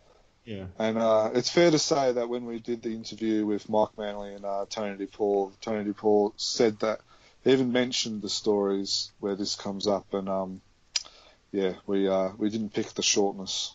Yeah. 0.45 0.67
and 0.79 0.99
uh, 0.99 1.31
it's 1.35 1.51
fair 1.51 1.71
to 1.71 1.79
say 1.79 2.13
that 2.13 2.29
when 2.29 2.47
we 2.47 2.59
did 2.59 2.83
the 2.83 2.95
interview 2.95 3.47
with 3.47 3.69
Mike 3.69 3.97
Manley 3.99 4.35
and 4.35 4.45
uh, 4.45 4.67
Tony 4.69 5.07
DePaul, 5.07 5.53
Tony 5.61 5.91
DePaul 5.91 6.33
said 6.37 6.79
that 6.81 7.01
he 7.45 7.53
even 7.53 7.73
mentioned 7.73 8.23
the 8.23 8.29
stories 8.29 9.13
where 9.21 9.35
this 9.37 9.57
comes 9.57 9.87
up, 9.87 10.13
and 10.15 10.29
um, 10.29 10.61
yeah, 11.53 11.75
we 11.87 12.09
uh, 12.09 12.31
we 12.37 12.51
didn't 12.51 12.75
pick 12.75 12.93
the 12.95 13.03
shortness 13.03 13.75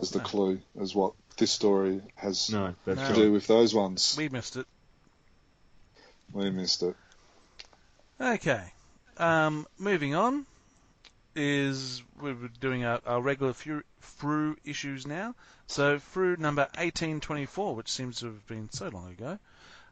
as 0.00 0.10
the 0.10 0.18
No. 0.18 0.24
clue 0.24 0.60
as 0.80 0.94
what 0.94 1.12
this 1.36 1.52
story 1.52 2.00
has 2.16 2.50
No, 2.50 2.74
that's 2.84 3.00
No. 3.00 3.06
to 3.06 3.12
right. 3.12 3.14
do 3.26 3.32
with 3.32 3.46
those 3.46 3.74
ones. 3.74 4.14
We 4.16 4.28
missed 4.28 4.56
it. 4.56 4.66
We 6.32 6.50
missed 6.50 6.82
it. 6.82 6.96
Okay. 8.20 8.72
Um, 9.18 9.66
moving 9.78 10.14
on 10.14 10.46
is 11.34 12.02
we're 12.20 12.34
doing 12.60 12.84
our, 12.84 13.00
our 13.06 13.20
regular 13.20 13.52
Frew, 13.52 13.82
Frew 14.00 14.56
issues 14.64 15.06
now. 15.06 15.34
So 15.66 15.98
Frew 15.98 16.36
number 16.36 16.62
1824, 16.62 17.74
which 17.74 17.90
seems 17.90 18.20
to 18.20 18.26
have 18.26 18.46
been 18.46 18.70
so 18.72 18.88
long 18.88 19.10
ago, 19.10 19.38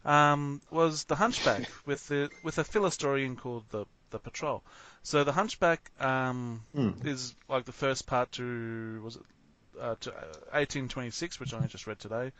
um, 0.05 0.61
was 0.71 1.05
the 1.05 1.17
Hunchback 1.17 1.63
with 1.87 2.07
the 2.09 2.31
with 2.43 2.59
a 2.59 2.65
filler 2.65 2.91
story 2.91 3.25
in 3.25 3.37
called 3.37 3.65
the 3.71 3.85
the 4.11 4.19
Patrol. 4.19 4.63
So 5.03 5.25
the 5.25 5.33
Hunchback 5.33 5.91
um, 6.01 6.63
Hmm. 6.75 6.91
is 7.05 7.35
like 7.49 7.65
the 7.65 7.73
first 7.73 8.07
part 8.07 8.33
to 8.33 9.01
was 9.05 9.17
it 9.17 9.23
uh, 9.81 9.95
to 10.01 10.11
uh, 10.11 10.17
1826, 10.53 11.41
which 11.41 11.53
I 11.53 11.67
just 11.67 11.87
read 11.87 11.99
today. 11.99 12.31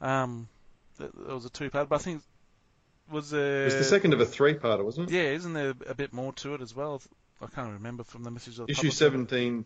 Um, 0.00 0.48
there 0.98 1.10
was 1.34 1.44
a 1.44 1.50
two 1.50 1.70
part, 1.70 1.88
but 1.88 1.96
I 1.96 1.98
think 1.98 2.22
was 3.10 3.30
there 3.30 3.62
It 3.62 3.64
was 3.66 3.76
the 3.76 3.84
second 3.84 4.14
of 4.14 4.20
a 4.20 4.26
three-parter, 4.26 4.84
wasn't 4.84 5.10
it? 5.10 5.14
yeah, 5.14 5.30
isn't 5.30 5.52
there 5.52 5.74
a 5.86 5.94
bit 5.94 6.12
more 6.12 6.32
to 6.34 6.54
it 6.54 6.60
as 6.62 6.74
well? 6.74 7.02
I 7.40 7.46
can't 7.46 7.72
remember 7.72 8.04
from 8.04 8.24
the 8.24 8.30
message 8.30 8.58
of 8.58 8.66
the 8.66 8.72
Issue 8.72 8.90
17, 8.90 9.64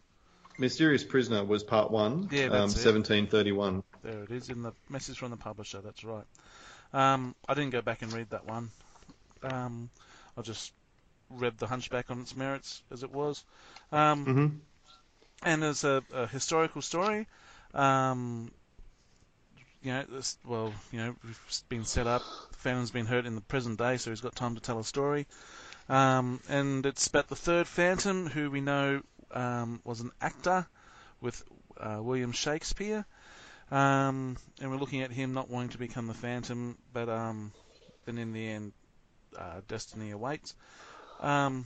Mysterious 0.58 1.04
Prisoner 1.04 1.44
was 1.44 1.62
part 1.62 1.90
one. 1.90 2.28
Yeah, 2.30 2.46
um, 2.46 2.68
1731. 2.68 3.82
There 4.02 4.22
it 4.24 4.30
is 4.30 4.50
in 4.50 4.62
the 4.62 4.72
message 4.90 5.18
from 5.18 5.30
the 5.30 5.36
publisher. 5.36 5.80
That's 5.80 6.04
right. 6.04 6.24
Um, 6.92 7.34
I 7.48 7.54
didn't 7.54 7.70
go 7.70 7.82
back 7.82 8.02
and 8.02 8.12
read 8.12 8.30
that 8.30 8.46
one. 8.46 8.70
Um, 9.42 9.90
I 10.36 10.42
just 10.42 10.72
read 11.30 11.58
the 11.58 11.66
Hunchback 11.66 12.10
on 12.10 12.20
its 12.20 12.36
merits 12.36 12.82
as 12.90 13.02
it 13.02 13.10
was. 13.12 13.44
Um, 13.92 14.28
Mm-hmm. 14.28 14.46
and 15.42 15.64
as 15.64 15.84
a, 15.84 16.02
a 16.12 16.26
historical 16.26 16.82
story, 16.82 17.26
um, 17.74 18.50
you 19.82 19.92
know, 19.92 20.04
this, 20.10 20.36
well, 20.44 20.72
you 20.92 20.98
know, 20.98 21.16
we've 21.24 21.40
been 21.68 21.84
set 21.84 22.06
up. 22.06 22.24
Phantom's 22.52 22.90
been 22.90 23.06
hurt 23.06 23.26
in 23.26 23.34
the 23.34 23.40
present 23.40 23.78
day, 23.78 23.96
so 23.96 24.10
he's 24.10 24.20
got 24.20 24.34
time 24.34 24.54
to 24.54 24.60
tell 24.60 24.78
a 24.78 24.84
story. 24.84 25.26
Um, 25.88 26.40
and 26.48 26.86
it's 26.86 27.06
about 27.08 27.28
the 27.28 27.36
third 27.36 27.66
Phantom, 27.66 28.28
who 28.28 28.50
we 28.50 28.60
know 28.60 29.02
um, 29.32 29.80
was 29.84 30.00
an 30.00 30.12
actor 30.20 30.66
with 31.20 31.42
uh, 31.78 31.98
William 32.00 32.32
Shakespeare. 32.32 33.04
Um, 33.72 34.36
and 34.60 34.70
we're 34.70 34.76
looking 34.76 35.00
at 35.00 35.10
him 35.10 35.32
not 35.32 35.48
wanting 35.48 35.70
to 35.70 35.78
become 35.78 36.06
the 36.06 36.12
Phantom, 36.14 36.76
but 36.92 37.08
um, 37.08 37.52
then 38.04 38.18
in 38.18 38.34
the 38.34 38.46
end, 38.46 38.72
uh, 39.38 39.62
destiny 39.66 40.10
awaits. 40.10 40.54
Um, 41.20 41.64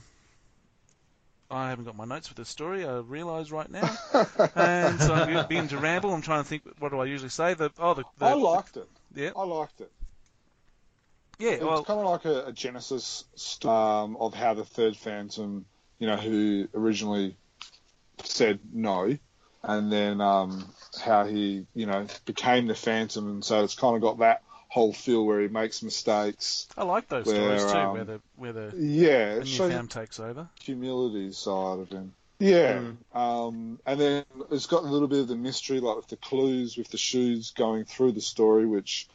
I 1.51 1.69
haven't 1.69 1.83
got 1.83 1.97
my 1.97 2.05
notes 2.05 2.29
for 2.29 2.33
this 2.33 2.47
story. 2.47 2.85
I 2.85 2.99
realise 2.99 3.51
right 3.51 3.69
now, 3.69 3.89
and 4.55 5.01
so 5.01 5.13
I'm 5.13 5.47
beginning 5.47 5.69
to 5.69 5.77
ramble. 5.77 6.13
I'm 6.13 6.21
trying 6.21 6.43
to 6.43 6.47
think. 6.49 6.63
What 6.79 6.91
do 6.91 6.99
I 6.99 7.05
usually 7.05 7.29
say? 7.29 7.53
The 7.55 7.71
oh, 7.77 7.93
the, 7.93 8.03
the 8.17 8.25
I 8.25 8.33
liked 8.33 8.77
it. 8.77 8.87
yeah, 9.13 9.31
I 9.35 9.43
liked 9.43 9.81
it. 9.81 9.91
yeah. 11.39 11.51
It's 11.51 11.63
Well, 11.63 11.83
kind 11.83 11.99
of 11.99 12.05
like 12.05 12.25
a, 12.25 12.47
a 12.47 12.51
genesis 12.53 13.25
um, 13.65 14.15
of 14.17 14.33
how 14.33 14.53
the 14.53 14.65
third 14.65 14.95
Phantom, 14.95 15.65
you 15.99 16.07
know, 16.07 16.17
who 16.17 16.67
originally 16.73 17.35
said 18.23 18.59
no, 18.73 19.17
and 19.63 19.91
then 19.91 20.21
um, 20.21 20.67
how 21.03 21.25
he, 21.25 21.65
you 21.73 21.85
know, 21.85 22.07
became 22.25 22.67
the 22.67 22.75
Phantom, 22.75 23.27
and 23.29 23.45
so 23.45 23.63
it's 23.63 23.75
kind 23.75 23.95
of 23.95 24.01
got 24.01 24.19
that 24.19 24.43
whole 24.69 24.93
feel 24.93 25.25
where 25.25 25.41
he 25.41 25.47
makes 25.47 25.81
mistakes. 25.81 26.67
I 26.77 26.83
like 26.83 27.07
those 27.07 27.25
where, 27.25 27.57
stories 27.57 27.71
too, 27.71 27.77
um, 27.77 27.93
where 27.93 28.03
the 28.05 28.21
where 28.35 28.53
the, 28.53 28.73
Yeah, 28.77 29.35
the 29.35 29.39
new 29.39 29.45
shows 29.45 29.71
fam 29.71 29.87
takes 29.87 30.19
over. 30.19 30.49
humility 30.61 31.31
side 31.31 31.79
of 31.79 31.89
him. 31.89 32.13
Yeah, 32.39 32.81
Mm. 33.13 33.17
um, 33.17 33.79
and 33.85 33.99
then 33.99 34.25
it's 34.51 34.67
got 34.67 34.83
a 34.83 34.87
little 34.87 35.07
bit 35.07 35.21
of 35.21 35.27
the 35.27 35.35
mystery, 35.35 35.79
like 35.79 35.95
with 35.95 36.07
the 36.07 36.17
clues 36.17 36.77
with 36.77 36.89
the 36.89 36.97
shoes 36.97 37.51
going 37.51 37.85
through 37.85 38.11
the 38.11 38.21
story, 38.21 38.67
which 38.67 39.07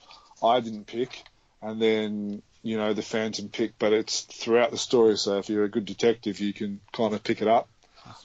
I 0.43 0.59
didn't 0.59 0.87
pick, 0.87 1.23
and 1.63 1.81
then 1.81 2.43
you 2.65 2.77
know 2.79 2.95
the 2.95 3.03
Phantom 3.03 3.49
pick, 3.49 3.75
but 3.79 3.93
it's 3.93 4.23
throughout 4.23 4.73
the 4.73 4.79
story. 4.79 5.17
So 5.17 5.39
if 5.39 5.49
you're 5.49 5.65
a 5.65 5.71
good 5.71 5.85
detective, 5.85 6.41
you 6.41 6.53
can 6.53 6.81
kind 6.93 7.15
of 7.15 7.23
pick 7.23 7.43
it 7.43 7.49
up. 7.49 7.69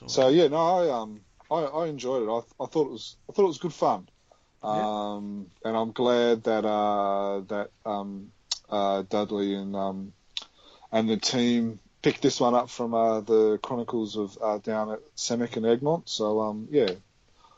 So 0.06 0.28
yeah, 0.28 0.48
no, 0.48 0.56
I 0.56 0.90
um, 0.90 1.20
I, 1.50 1.56
I 1.56 1.86
enjoyed 1.86 2.22
it. 2.22 2.30
I, 2.30 2.64
I 2.64 2.66
thought 2.66 2.86
it 2.86 2.92
was, 2.92 3.16
I 3.28 3.32
thought 3.32 3.44
it 3.44 3.48
was 3.48 3.58
good 3.58 3.72
fun. 3.74 4.08
Yeah. 4.62 4.70
Um, 5.14 5.46
and 5.64 5.76
I'm 5.76 5.92
glad 5.92 6.44
that 6.44 6.64
uh, 6.64 7.40
that 7.48 7.70
um, 7.86 8.32
uh, 8.68 9.02
Dudley 9.08 9.54
and 9.54 9.76
um, 9.76 10.12
and 10.90 11.08
the 11.08 11.16
team 11.16 11.78
picked 12.02 12.22
this 12.22 12.40
one 12.40 12.54
up 12.54 12.68
from 12.70 12.92
uh, 12.94 13.20
the 13.20 13.58
Chronicles 13.62 14.16
of 14.16 14.36
uh, 14.42 14.58
down 14.58 14.90
at 14.92 14.98
Semic 15.14 15.56
and 15.56 15.64
Egmont. 15.66 16.08
So 16.08 16.40
um, 16.40 16.68
yeah, 16.70 16.88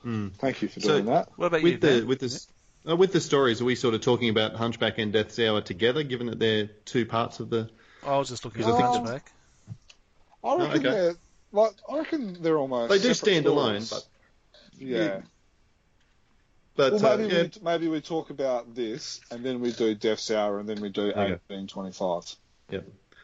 Mm. 0.04 0.32
thank 0.34 0.62
you 0.62 0.68
for 0.68 0.80
So- 0.80 0.88
doing 0.88 1.06
that. 1.06 1.28
What 1.36 1.46
about 1.46 1.60
you, 1.60 1.72
With 1.72 1.80
the 1.82 1.98
Dan? 2.00 2.06
with 2.06 2.20
this 2.20 2.48
uh, 2.88 2.96
with 2.96 3.12
the 3.12 3.20
stories, 3.20 3.60
are 3.60 3.66
we 3.66 3.74
sort 3.74 3.92
of 3.94 4.00
talking 4.00 4.30
about 4.30 4.54
Hunchback 4.54 4.96
and 4.98 5.12
Death's 5.12 5.38
Hour 5.38 5.60
together, 5.60 6.02
given 6.02 6.26
that 6.28 6.38
they're 6.38 6.66
two 6.86 7.04
parts 7.04 7.40
of 7.40 7.50
the? 7.50 7.68
I 8.06 8.16
was 8.16 8.28
just 8.30 8.44
looking 8.46 8.62
at 8.62 8.68
Um, 8.70 8.80
the 8.80 8.88
things 8.98 9.10
back. 9.10 9.32
I 10.42 10.56
reckon 10.56 10.70
okay. 10.86 10.88
they're 10.90 11.14
like 11.52 11.72
I 11.88 11.98
reckon 11.98 12.42
they're 12.42 12.58
almost 12.58 12.90
They 12.90 12.98
do 12.98 13.14
stand 13.14 13.46
alone, 13.46 13.82
but 13.90 14.06
yeah. 14.78 15.20
but 16.76 16.92
well, 16.94 17.06
uh, 17.06 17.16
maybe 17.16 17.34
yeah, 17.34 17.42
we 17.42 17.50
maybe 17.62 17.88
we 17.88 18.00
talk 18.00 18.30
about 18.30 18.74
this 18.74 19.20
and 19.30 19.44
then 19.44 19.60
we 19.60 19.72
do 19.72 19.94
Death's 19.94 20.30
Hour 20.30 20.58
and 20.60 20.68
then 20.68 20.80
we 20.80 20.88
do 20.88 21.10
Okay. 21.12 21.38
eighteen 21.50 21.66
twenty 21.66 21.92
five. 21.92 22.24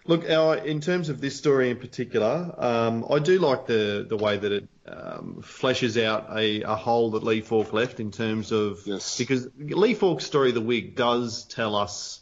Look, 0.09 0.31
our, 0.31 0.57
in 0.59 0.81
terms 0.81 1.09
of 1.09 1.21
this 1.21 1.37
story 1.37 1.69
in 1.71 1.79
particular, 1.79 2.55
um, 2.59 3.05
I 3.11 3.19
do 3.19 3.41
like 3.41 3.67
the, 3.67 4.07
the 4.09 4.17
way 4.17 4.37
that 4.37 4.53
it 4.53 4.69
um, 4.87 5.39
fleshes 5.43 6.01
out 6.01 6.29
a, 6.39 6.63
a 6.63 6.77
hole 6.77 7.11
that 7.13 7.25
Lee 7.25 7.41
Falk 7.41 7.73
left 7.73 7.99
in 7.99 8.13
terms 8.13 8.53
of 8.53 8.83
Yes. 8.87 9.19
because 9.19 9.49
Lee 9.59 9.95
Falk's 9.95 10.25
story, 10.25 10.53
The 10.53 10.61
Wig, 10.61 10.95
does 10.95 11.43
tell 11.47 11.75
us 11.75 12.21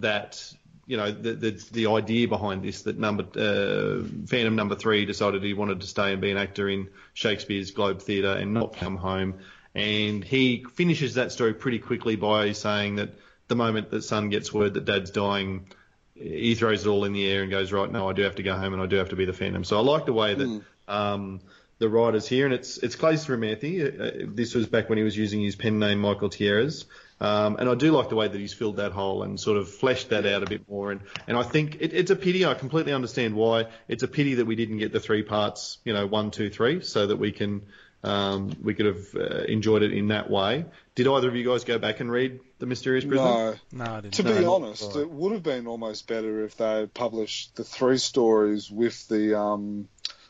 that 0.00 0.52
you 0.88 0.96
know 0.96 1.12
the 1.12 1.34
the, 1.34 1.50
the 1.70 1.86
idea 1.86 2.26
behind 2.26 2.62
this 2.62 2.82
that 2.82 2.98
number 2.98 3.22
uh, 3.36 4.02
Phantom 4.26 4.56
number 4.56 4.74
three 4.74 5.04
decided 5.04 5.42
he 5.42 5.52
wanted 5.52 5.82
to 5.82 5.86
stay 5.86 6.12
and 6.12 6.20
be 6.20 6.30
an 6.30 6.38
actor 6.38 6.68
in 6.68 6.88
Shakespeare's 7.12 7.70
Globe 7.70 8.00
Theatre 8.00 8.32
and 8.32 8.54
not 8.54 8.74
come 8.74 8.96
home, 8.96 9.34
and 9.74 10.24
he 10.24 10.64
finishes 10.74 11.14
that 11.14 11.30
story 11.30 11.52
pretty 11.52 11.78
quickly 11.78 12.16
by 12.16 12.52
saying 12.52 12.96
that 12.96 13.10
the 13.48 13.54
moment 13.54 13.90
that 13.90 14.02
son 14.02 14.30
gets 14.30 14.52
word 14.52 14.74
that 14.74 14.86
dad's 14.86 15.10
dying, 15.10 15.66
he 16.14 16.54
throws 16.54 16.86
it 16.86 16.88
all 16.88 17.04
in 17.04 17.12
the 17.12 17.30
air 17.30 17.42
and 17.42 17.50
goes 17.50 17.70
right 17.70 17.92
no 17.92 18.08
I 18.08 18.14
do 18.14 18.22
have 18.22 18.36
to 18.36 18.42
go 18.42 18.56
home 18.56 18.72
and 18.72 18.82
I 18.82 18.86
do 18.86 18.96
have 18.96 19.10
to 19.10 19.16
be 19.16 19.26
the 19.26 19.34
Phantom. 19.34 19.64
So 19.64 19.76
I 19.76 19.82
like 19.82 20.06
the 20.06 20.14
way 20.14 20.34
that. 20.34 20.62
Um, 20.88 21.40
the 21.80 21.88
writers 21.88 22.26
here, 22.26 22.44
and 22.44 22.52
it's 22.52 22.78
it's 22.78 22.96
Claes 22.96 23.24
Reimerthi. 23.26 24.24
Uh, 24.24 24.26
this 24.34 24.52
was 24.52 24.66
back 24.66 24.88
when 24.88 24.98
he 24.98 25.04
was 25.04 25.16
using 25.16 25.40
his 25.40 25.54
pen 25.54 25.78
name 25.78 26.00
Michael 26.00 26.28
Tierres, 26.28 26.86
um, 27.20 27.56
and 27.56 27.68
I 27.68 27.74
do 27.74 27.90
like 27.90 28.08
the 28.08 28.14
way 28.16 28.28
that 28.28 28.38
he's 28.38 28.52
filled 28.52 28.76
that 28.76 28.92
hole 28.92 29.22
and 29.22 29.38
sort 29.38 29.56
of 29.56 29.68
fleshed 29.68 30.10
that 30.10 30.24
out 30.26 30.42
a 30.42 30.46
bit 30.46 30.68
more. 30.68 30.92
And 30.92 31.00
and 31.26 31.36
I 31.36 31.42
think 31.42 31.76
it, 31.80 31.92
it's 31.92 32.10
a 32.10 32.16
pity. 32.16 32.44
I 32.46 32.54
completely 32.54 32.92
understand 32.92 33.34
why. 33.34 33.66
It's 33.88 34.02
a 34.02 34.08
pity 34.08 34.34
that 34.34 34.44
we 34.46 34.54
didn't 34.56 34.78
get 34.78 34.92
the 34.92 35.00
three 35.00 35.22
parts, 35.22 35.78
you 35.84 35.92
know, 35.92 36.06
one, 36.06 36.30
two, 36.30 36.50
three, 36.50 36.80
so 36.82 37.06
that 37.08 37.16
we 37.16 37.32
can 37.32 37.62
um, 38.04 38.52
we 38.62 38.74
could 38.74 38.86
have 38.86 39.14
uh, 39.16 39.42
enjoyed 39.48 39.82
it 39.82 39.92
in 39.92 40.08
that 40.08 40.30
way. 40.30 40.64
Did 40.94 41.08
either 41.08 41.28
of 41.28 41.34
you 41.34 41.44
guys 41.44 41.64
go 41.64 41.78
back 41.78 41.98
and 42.00 42.10
read 42.10 42.38
the 42.60 42.66
Mysterious 42.66 43.04
Prisoner? 43.04 43.58
No, 43.72 43.84
No, 43.84 43.92
I 43.92 44.00
didn't. 44.00 44.14
to 44.14 44.22
No, 44.22 44.34
be 44.38 44.44
not 44.44 44.54
honest, 44.54 44.90
quite. 44.92 45.00
it 45.02 45.10
would 45.10 45.32
have 45.32 45.42
been 45.42 45.66
almost 45.66 46.06
better 46.06 46.44
if 46.44 46.56
they 46.56 46.80
had 46.80 46.94
published 46.94 47.56
the 47.56 47.64
three 47.64 47.98
stories 47.98 48.70
with 48.70 49.08
the 49.08 49.36
um 49.38 49.88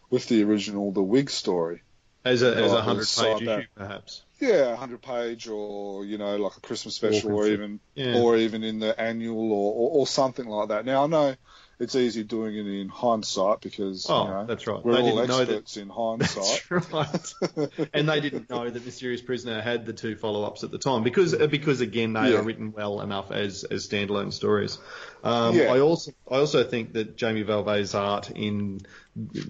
with 0.09 0.27
the 0.29 0.43
original 0.45 0.93
the 0.93 1.03
Wig 1.03 1.29
story. 1.29 1.83
As 2.25 2.43
a 2.43 2.55
as 2.57 2.73
a 2.73 2.81
hundred 2.81 3.05
side 3.07 3.39
page 3.41 3.49
issue, 3.49 3.67
perhaps. 3.77 4.23
Yeah, 4.41 4.73
a 4.73 4.77
hundred 4.77 5.03
page 5.03 5.49
or 5.49 6.05
you 6.05 6.19
know 6.19 6.37
like 6.37 6.57
a 6.57 6.61
Christmas 6.61 6.95
special 6.95 7.33
or 7.35 7.49
even 7.49 7.81
Yeah. 7.95 8.15
or 8.15 8.37
even 8.37 8.63
in 8.65 8.79
the 8.79 8.99
annual 9.01 9.53
or, 9.53 9.73
or, 9.75 9.91
or 10.01 10.07
something 10.07 10.47
like 10.47 10.69
that. 10.69 10.85
Now 10.85 11.05
I 11.05 11.07
know 11.09 11.37
it's 11.81 11.95
easy 11.95 12.25
doing 12.25 12.57
it 12.57 12.67
in 12.67 12.89
hindsight 12.89 13.61
because 13.61 14.07
Oh, 14.09 14.25
you 14.25 14.31
know, 14.31 14.47
that's 14.47 14.67
right. 14.67 14.85
we're 14.85 14.95
They 14.95 15.01
all 15.03 15.17
didn't 15.17 15.29
know 15.29 15.39
that- 15.45 15.49
experts 15.51 15.77
in 15.77 15.89
hindsight. 15.89 16.63
That's 16.91 17.35
right. 17.57 17.89
and 17.95 18.09
they 18.09 18.21
didn't 18.21 18.51
know 18.51 18.69
that 18.69 18.85
Mysterious 18.85 19.23
Prisoner 19.23 19.61
had 19.61 19.87
the 19.87 19.93
two 19.93 20.17
follow-ups 20.17 20.65
at 20.65 20.71
the 20.71 20.79
time 20.79 21.03
because 21.05 21.35
uh, 21.35 21.47
because 21.47 21.81
again 21.81 22.13
they 22.15 22.33
Yeah. 22.33 22.39
are 22.39 22.43
written 22.43 22.73
well 22.73 23.01
enough 23.01 23.31
as 23.31 23.65
as 23.65 23.89
standalone 23.89 24.33
stories. 24.33 24.79
Um, 25.23 25.55
Yeah. 25.57 25.73
I 25.73 25.81
also 25.81 26.13
I 26.31 26.37
also 26.39 26.65
think 26.65 26.95
that 26.95 27.17
Jamie 27.17 27.45
Vallvé's 27.45 27.95
art 27.95 28.31
in 28.31 28.81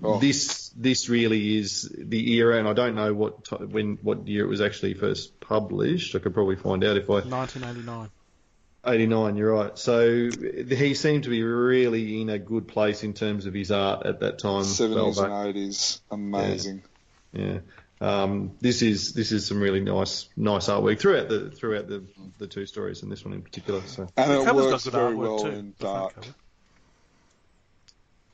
Oh. 0.03 0.19
this 0.19 0.71
this 0.77 1.09
really 1.11 1.57
is 1.59 1.91
the 1.97 2.35
era, 2.37 2.59
and 2.59 2.67
I 2.67 2.73
don't 2.73 2.95
know 2.95 3.13
what 3.13 3.45
ti 3.45 3.57
when 3.57 3.99
what 4.03 4.27
year 4.27 4.45
it 4.45 4.49
was 4.49 4.61
actually 4.63 4.95
first 4.95 5.39
published. 5.41 6.15
I 6.15 6.21
could 6.21 6.33
probably 6.35 6.57
find 6.57 6.83
out 6.85 6.97
if 6.97 7.11
I 7.11 7.21
1989. 7.21 8.09
89, 8.87 9.37
you're 9.37 9.53
right. 9.53 9.77
So 9.79 10.31
he 10.31 10.95
seemed 10.95 11.25
to 11.25 11.31
be 11.31 11.43
really 11.43 12.21
in 12.23 12.29
a 12.31 12.39
good 12.39 12.69
place 12.69 13.03
in 13.05 13.13
terms 13.13 13.47
of 13.47 13.55
his 13.55 13.71
art 13.71 14.07
at 14.07 14.21
that 14.21 14.39
time. 14.39 14.65
Seventies 14.65 15.19
Vallvé. 15.19 15.25
and 15.25 15.49
eighties, 15.49 16.01
amazing. 16.11 16.83
Yeah. 17.33 17.59
Um, 18.01 18.53
this 18.61 18.81
is 18.83 19.13
this 19.13 19.33
is 19.33 19.45
some 19.47 19.61
really 19.61 19.81
nice 19.81 20.29
nice 20.37 20.69
artwork 20.69 21.01
throughout 21.01 21.29
the 21.29 21.51
throughout 21.51 21.89
the 21.89 22.05
the 22.39 22.47
two 22.47 22.65
stories 22.65 23.03
and 23.03 23.11
this 23.11 23.25
one 23.25 23.35
in 23.35 23.43
particular. 23.43 23.83
So 23.87 24.09
And 24.17 24.33
it 24.33 24.45
cover's 24.45 24.65
got 24.67 24.71
works 24.73 24.87
very 24.87 25.15
well 25.17 25.41
too. 25.41 25.49
in 25.49 25.75
dark. 25.81 26.15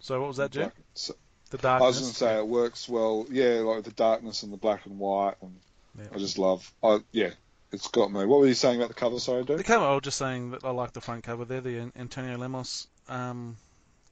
So 0.01 0.21
what 0.21 0.29
was 0.29 0.37
that, 0.37 0.51
Jim? 0.51 0.63
Black- 0.65 0.75
so- 0.95 1.15
The 1.51 1.69
I 1.69 1.81
was 1.81 1.99
going 2.01 2.11
to 2.11 2.17
say 2.17 2.37
it 2.39 2.47
works 2.47 2.89
well. 2.89 3.27
Yeah, 3.31 3.61
like 3.61 3.85
the 3.85 3.93
darkness 3.93 4.43
and 4.43 4.53
the 4.53 4.57
black 4.59 4.85
and 4.87 4.99
white, 4.99 5.37
and 5.41 5.57
Yeah. 5.99 6.05
I 6.13 6.19
just 6.19 6.37
love. 6.39 6.71
I 6.83 7.01
yeah, 7.13 7.31
it's 7.75 7.89
got 7.89 8.11
me. 8.11 8.25
What 8.25 8.41
were 8.41 8.47
you 8.47 8.55
saying 8.55 8.77
about 8.77 8.89
the 8.89 8.95
cover? 8.95 9.19
Sorry, 9.19 9.43
The 9.45 9.63
cover, 9.63 9.85
I 9.85 9.93
was 9.93 10.03
just 10.03 10.19
saying 10.19 10.53
that 10.53 10.65
I 10.65 10.71
like 10.71 10.93
the 10.93 11.01
front 11.01 11.25
cover 11.25 11.45
there, 11.45 11.61
the 11.61 11.91
Antonio 11.97 12.37
Lemos 12.39 12.87
um, 13.09 13.57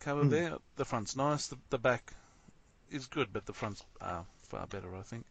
cover 0.01 0.23
Hmm. 0.23 0.29
there. 0.29 0.53
The 0.77 0.85
front's 0.85 1.17
nice, 1.17 1.47
the, 1.49 1.57
the 1.71 1.79
back 1.79 2.13
is 2.91 3.07
good, 3.07 3.29
but 3.33 3.47
the 3.47 3.53
front's 3.55 3.83
uh, 4.01 4.23
far 4.49 4.67
better, 4.67 4.95
I 4.95 5.03
think. 5.03 5.25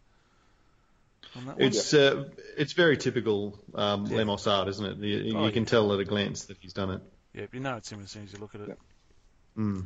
On 1.36 1.46
that 1.46 1.58
one. 1.58 1.68
it's 1.68 1.94
uh, 1.94 2.26
it's 2.58 2.74
very 2.74 2.98
typical 2.98 3.60
um, 3.76 4.08
Yeah. 4.08 4.18
Lemos 4.18 4.48
art, 4.48 4.68
isn't 4.70 4.86
it? 4.86 4.98
You, 4.98 5.18
you 5.18 5.38
Oh, 5.38 5.52
can 5.52 5.64
yeah. 5.64 5.70
tell 5.70 5.94
at 5.94 6.00
a 6.00 6.06
glance 6.06 6.46
that 6.46 6.58
he's 6.60 6.74
done 6.74 6.90
it. 6.90 7.02
Yeah, 7.34 7.46
you 7.54 7.60
know 7.60 7.78
it's 7.78 7.92
him 7.92 8.02
as 8.02 8.10
soon 8.12 8.24
as 8.24 8.34
you 8.34 8.40
look 8.40 8.56
at 8.56 8.62
it. 8.62 8.68
Yeah. 8.70 9.64
Mm. 9.64 9.86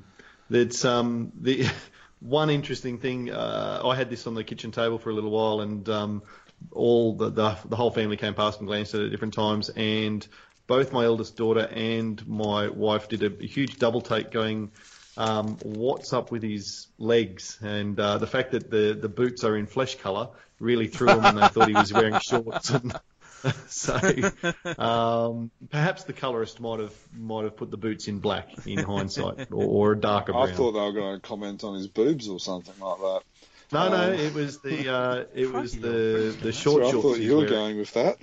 It's 0.49 0.85
um 0.85 1.31
the 1.41 1.67
one 2.21 2.49
interesting 2.49 2.99
thing. 2.99 3.31
Uh, 3.31 3.81
I 3.83 3.95
had 3.95 4.09
this 4.09 4.25
on 4.27 4.33
the 4.33 4.43
kitchen 4.43 4.71
table 4.71 4.97
for 4.97 5.09
a 5.09 5.13
little 5.13 5.29
while, 5.29 5.59
and 5.61 5.87
um, 5.89 6.23
all 6.71 7.15
the, 7.15 7.29
the 7.29 7.57
the 7.65 7.75
whole 7.75 7.91
family 7.91 8.17
came 8.17 8.33
past 8.33 8.59
and 8.59 8.67
glanced 8.67 8.93
at 8.93 9.01
it 9.01 9.05
at 9.05 9.11
different 9.11 9.33
times, 9.33 9.69
and 9.69 10.27
both 10.67 10.91
my 10.91 11.05
eldest 11.05 11.37
daughter 11.37 11.67
and 11.71 12.25
my 12.27 12.69
wife 12.69 13.07
did 13.07 13.23
a, 13.23 13.45
huge 13.45 13.77
double 13.77 14.01
take, 14.01 14.31
going, 14.31 14.71
um, 15.17 15.57
"What's 15.63 16.13
up 16.13 16.31
with 16.31 16.43
his 16.43 16.87
legs?" 16.97 17.57
And 17.61 17.99
uh, 17.99 18.17
the 18.17 18.27
fact 18.27 18.51
that 18.51 18.69
the 18.69 18.97
the 18.99 19.09
boots 19.09 19.43
are 19.43 19.55
in 19.57 19.67
flesh 19.67 19.95
colour 19.95 20.29
really 20.59 20.87
threw 20.87 21.07
them, 21.07 21.25
and 21.25 21.37
they 21.37 21.47
thought 21.47 21.67
he 21.67 21.73
was 21.73 21.93
wearing 21.93 22.19
shorts. 22.21 22.69
And, 22.69 22.93
so 23.67 23.99
um, 24.77 25.51
perhaps 25.69 26.05
the 26.05 26.13
colorist 26.13 26.59
might 26.59 26.79
have 26.79 26.95
might 27.15 27.43
have 27.43 27.55
put 27.55 27.69
the 27.69 27.77
boots 27.77 28.07
in 28.07 28.19
black 28.19 28.49
in 28.65 28.79
hindsight, 28.79 29.51
or, 29.51 29.65
or 29.65 29.91
a 29.91 29.99
darker 29.99 30.35
I 30.35 30.51
thought 30.51 30.71
they 30.71 30.79
were 30.79 30.91
going 30.91 31.15
to 31.15 31.21
comment 31.21 31.63
on 31.63 31.75
his 31.75 31.87
boobs 31.87 32.27
or 32.27 32.39
something 32.39 32.73
like 32.79 32.97
that. 32.99 33.21
No, 33.71 33.89
no, 33.89 33.95
um, 33.95 34.13
it 34.13 34.33
was 34.33 34.59
the 34.59 34.93
uh, 34.93 35.23
it 35.33 35.51
was 35.51 35.71
the 35.73 36.35
the 36.41 36.51
short 36.51 36.83
That's 36.83 36.85
where 36.85 36.85
I 36.85 36.91
thought 36.91 37.17
he's 37.17 37.25
you 37.25 37.37
were 37.37 37.45
going 37.45 37.77
with 37.77 37.93
that. 37.93 38.17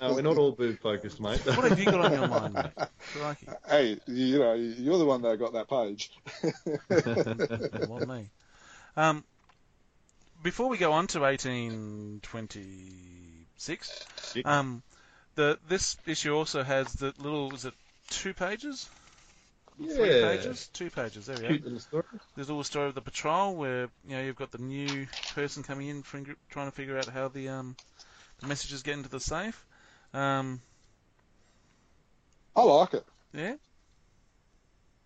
No, 0.00 0.14
we're 0.14 0.22
not 0.22 0.38
all 0.38 0.52
boob 0.52 0.78
focused, 0.80 1.20
mate. 1.20 1.44
What 1.44 1.64
have 1.64 1.78
you 1.78 1.84
got 1.84 2.06
on 2.06 2.12
your 2.12 2.28
mind, 2.28 2.54
mate? 2.54 2.72
Crikey. 2.98 3.48
hey, 3.68 4.00
you 4.06 4.38
know, 4.38 4.54
you're 4.54 4.96
the 4.98 5.04
one 5.04 5.20
that 5.22 5.36
got 5.38 5.52
that 5.54 5.68
page. 5.68 6.10
What 7.88 8.06
me? 8.08 8.30
Um, 8.96 9.24
before 10.42 10.68
we 10.68 10.78
go 10.78 10.92
on 10.92 11.06
to 11.08 11.20
1826, 11.20 14.06
um, 14.44 14.82
the 15.34 15.58
this 15.68 15.96
issue 16.06 16.34
also 16.34 16.62
has 16.62 16.92
the 16.94 17.12
little 17.18 17.52
is 17.54 17.66
it 17.66 17.74
two 18.08 18.32
pages? 18.34 18.88
Three 19.88 20.08
yeah, 20.08 20.20
pages? 20.20 20.68
Two 20.72 20.90
pages. 20.90 21.26
There 21.26 21.36
we 21.36 21.42
go. 21.42 21.58
There's 22.34 22.48
a 22.48 22.52
little 22.52 22.64
story 22.64 22.88
of 22.88 22.94
the 22.94 23.00
patrol 23.00 23.56
where 23.56 23.88
you 24.04 24.16
know 24.16 24.22
you've 24.22 24.36
got 24.36 24.50
the 24.50 24.58
new 24.58 25.06
person 25.34 25.62
coming 25.62 25.88
in, 25.88 26.02
trying 26.02 26.66
to 26.66 26.70
figure 26.70 26.98
out 26.98 27.08
how 27.08 27.28
the 27.28 27.48
um 27.48 27.76
the 28.40 28.46
messages 28.46 28.82
get 28.82 28.94
into 28.94 29.08
the 29.08 29.20
safe. 29.20 29.64
Um, 30.14 30.60
I 32.56 32.62
like 32.62 32.94
it. 32.94 33.06
yeah. 33.32 33.54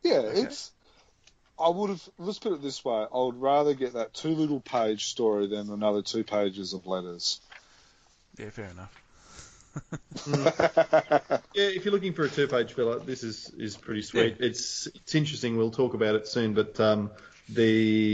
Yeah, 0.02 0.20
Okay. 0.20 0.42
it's. 0.42 0.70
I 1.58 1.68
would 1.68 1.90
have. 1.90 2.08
Let's 2.18 2.38
put 2.38 2.52
it 2.52 2.62
this 2.62 2.84
way: 2.84 3.06
I 3.12 3.18
would 3.18 3.40
rather 3.40 3.74
get 3.74 3.94
that 3.94 4.14
two 4.14 4.34
little 4.34 4.60
page 4.60 5.06
story 5.06 5.46
than 5.46 5.70
another 5.70 6.02
two 6.02 6.24
pages 6.24 6.72
of 6.74 6.86
letters. 6.86 7.40
Yeah, 8.38 8.50
fair 8.50 8.66
enough. 8.66 9.03
Yeah, 11.54 11.68
if 11.68 11.84
you're 11.84 11.92
looking 11.92 12.14
for 12.14 12.24
a 12.24 12.28
two-page 12.28 12.72
filler, 12.72 12.98
this 12.98 13.22
is 13.22 13.48
is 13.56 13.76
pretty 13.76 14.02
sweet. 14.02 14.38
It's 14.40 14.88
it's 14.88 15.14
interesting. 15.14 15.56
We'll 15.56 15.70
talk 15.70 15.94
about 15.94 16.16
it 16.16 16.26
soon, 16.26 16.52
but 16.52 16.80
um, 16.80 17.12
the 17.48 18.10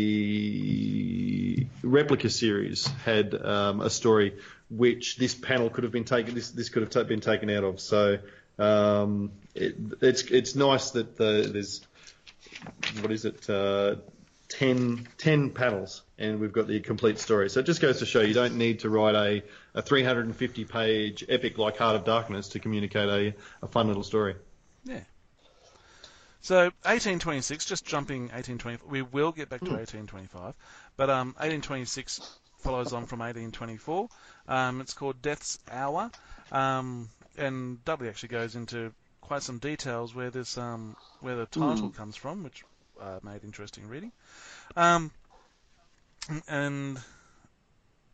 replica 1.82 2.28
series 2.28 2.86
had 3.04 3.34
um, 3.34 3.80
a 3.80 3.88
story 3.88 4.36
which 4.68 5.16
this 5.16 5.34
panel 5.34 5.70
could 5.70 5.84
have 5.84 5.92
been 5.92 6.04
taken. 6.04 6.34
This 6.34 6.50
this 6.50 6.68
could 6.68 6.92
have 6.92 7.08
been 7.08 7.20
taken 7.20 7.48
out 7.48 7.64
of. 7.64 7.80
So 7.80 8.18
um, 8.58 9.32
it, 9.54 9.76
it's 10.02 10.22
it's 10.24 10.54
nice 10.54 10.90
that 10.90 11.16
the, 11.16 11.48
there's 11.50 11.80
what 13.00 13.11
is 13.11 13.24
it? 13.24 13.48
Uh, 13.48 13.96
10, 14.50 15.08
10 15.16 15.50
panels, 15.50 16.02
and 16.20 16.38
we've 16.40 16.52
got 16.52 16.68
the 16.68 16.80
complete 16.80 17.18
story. 17.18 17.50
So 17.50 17.60
it 17.60 17.66
just 17.66 17.80
goes 17.80 17.98
to 18.00 18.06
show 18.06 18.20
you 18.20 18.34
don't 18.34 18.56
need 18.56 18.80
to 18.80 18.90
write 18.90 19.14
a, 19.16 19.42
a 19.74 19.82
350 19.82 20.64
page 20.66 21.24
epic 21.28 21.58
like 21.58 21.78
Heart 21.78 21.96
of 21.96 22.04
Darkness 22.04 22.48
to 22.50 22.60
communicate 22.60 23.08
a, 23.08 23.34
a 23.62 23.68
fun 23.68 23.88
little 23.88 24.04
story. 24.04 24.36
Yeah. 24.84 25.04
So 26.42 26.64
1826, 26.84 27.64
just 27.66 27.84
jumping 27.86 28.28
1820, 28.28 28.78
we 28.86 29.02
will 29.02 29.32
get 29.32 29.48
back 29.48 29.64
to 29.64 29.72
Hmm. 29.72 29.76
1825, 29.76 30.54
but 30.96 31.10
um, 31.10 31.28
1826 31.38 32.22
follows 32.58 32.92
on 32.92 33.06
from 33.06 33.20
1824. 33.20 34.08
Um, 34.48 34.80
it's 34.80 34.94
called 34.94 35.22
Death's 35.22 35.58
Hour, 35.70 36.10
um, 36.50 37.10
and 37.36 37.84
Dudley 37.84 38.08
actually 38.08 38.30
goes 38.30 38.56
into 38.56 38.92
quite 39.20 39.42
some 39.42 39.58
details 39.58 40.14
where 40.14 40.30
this 40.30 40.56
um, 40.58 40.96
where 41.20 41.36
the 41.36 41.46
title 41.46 41.88
Hmm. 41.88 41.90
comes 41.90 42.16
from, 42.16 42.42
which 42.42 42.64
uh, 43.00 43.20
made 43.22 43.44
interesting 43.44 43.88
reading. 43.88 44.12
Um, 44.76 45.12
and 46.49 46.99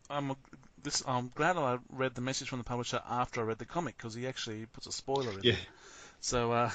I'm 0.09 0.35
this 0.83 1.03
I'm 1.07 1.29
glad 1.35 1.57
I 1.57 1.77
read 1.89 2.15
the 2.15 2.21
message 2.21 2.49
from 2.49 2.59
the 2.59 2.63
publisher 2.65 3.01
after 3.07 3.41
I 3.41 3.43
read 3.43 3.57
the 3.57 3.65
comic 3.65 3.97
because 3.97 4.13
he 4.13 4.27
actually 4.27 4.65
puts 4.67 4.87
a 4.87 4.91
spoiler 4.91 5.31
in. 5.31 5.43
Yeah. 5.43 5.53
it. 5.53 5.59
So 6.21 6.51
uh, 6.51 6.71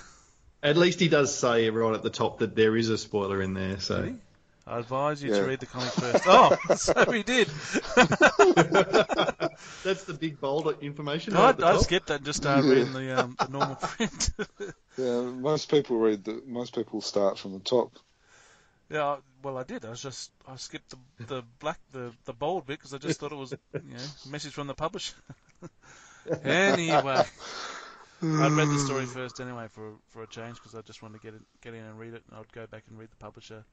At 0.63 0.77
least 0.77 1.01
he 1.01 1.09
does 1.09 1.35
say 1.35 1.71
right 1.71 1.95
at 1.95 2.03
the 2.03 2.11
top 2.11 2.39
that 2.41 2.55
there 2.55 2.77
is 2.77 2.89
a 2.89 2.99
spoiler 2.99 3.41
in 3.43 3.55
there. 3.55 3.81
So 3.81 4.03
Did 4.03 4.13
he? 4.13 4.19
I 4.65 4.79
advise 4.79 5.21
you 5.23 5.31
to 5.31 5.43
read 5.45 5.59
the 5.59 5.67
comic 5.67 5.91
first. 5.91 6.23
Oh, 6.25 6.57
so 6.77 7.11
he 7.11 7.25
did. 7.25 7.49
that's 9.83 10.05
the 10.05 10.17
big 10.19 10.41
bold 10.41 10.73
information. 10.81 11.35
I, 11.35 11.41
right 11.41 11.49
at 11.49 11.59
the 11.59 11.67
I 11.67 11.77
skipped 11.79 12.07
that 12.07 12.17
and 12.17 12.25
just 12.25 12.41
started 12.41 12.69
Yeah. 12.69 12.75
reading 12.75 12.93
the, 12.93 13.21
um, 13.25 13.37
the 13.41 13.49
normal 13.49 13.75
print. 13.77 14.31
Yeah, 14.99 15.23
most 15.23 15.71
people 15.71 15.97
read 15.97 16.23
the. 16.23 16.43
Most 16.47 16.75
people 16.75 17.01
start 17.01 17.39
from 17.39 17.55
the 17.55 17.61
top. 17.61 17.95
Yeah, 18.93 19.17
well, 19.43 19.57
I 19.57 19.63
did. 19.63 19.85
I 19.85 19.91
was 19.91 20.03
just 20.03 20.31
I 20.47 20.57
skipped 20.57 20.91
the 20.91 21.25
the 21.25 21.43
black 21.61 21.79
the 21.93 22.13
the 22.27 22.35
bold 22.35 22.67
bit 22.67 22.79
because 22.79 22.93
I 22.93 22.99
just 22.99 23.19
thought 23.19 23.33
it 23.33 23.37
was 23.37 23.53
you 23.73 23.95
know 23.95 24.01
a 24.27 24.29
message 24.29 24.53
from 24.53 24.67
the 24.67 24.75
publisher. 24.75 25.15
anyway, 26.45 27.25
I'd 28.23 28.53
read 28.53 28.69
the 28.69 28.79
story 28.79 29.07
first 29.07 29.41
anyway 29.41 29.69
for 29.71 29.95
for 30.11 30.23
a 30.23 30.27
change 30.27 30.57
because 30.57 30.75
I 30.75 30.83
just 30.83 31.03
wanted 31.03 31.21
to 31.21 31.25
get 31.27 31.35
it, 31.35 31.41
get 31.63 31.75
in 31.75 31.81
and 31.81 31.99
read 31.99 32.13
it, 32.13 32.23
and 32.29 32.39
I'd 32.39 32.53
go 32.53 32.67
back 32.67 32.85
and 32.91 32.99
read 32.99 33.11
the 33.11 33.17
publisher 33.17 33.65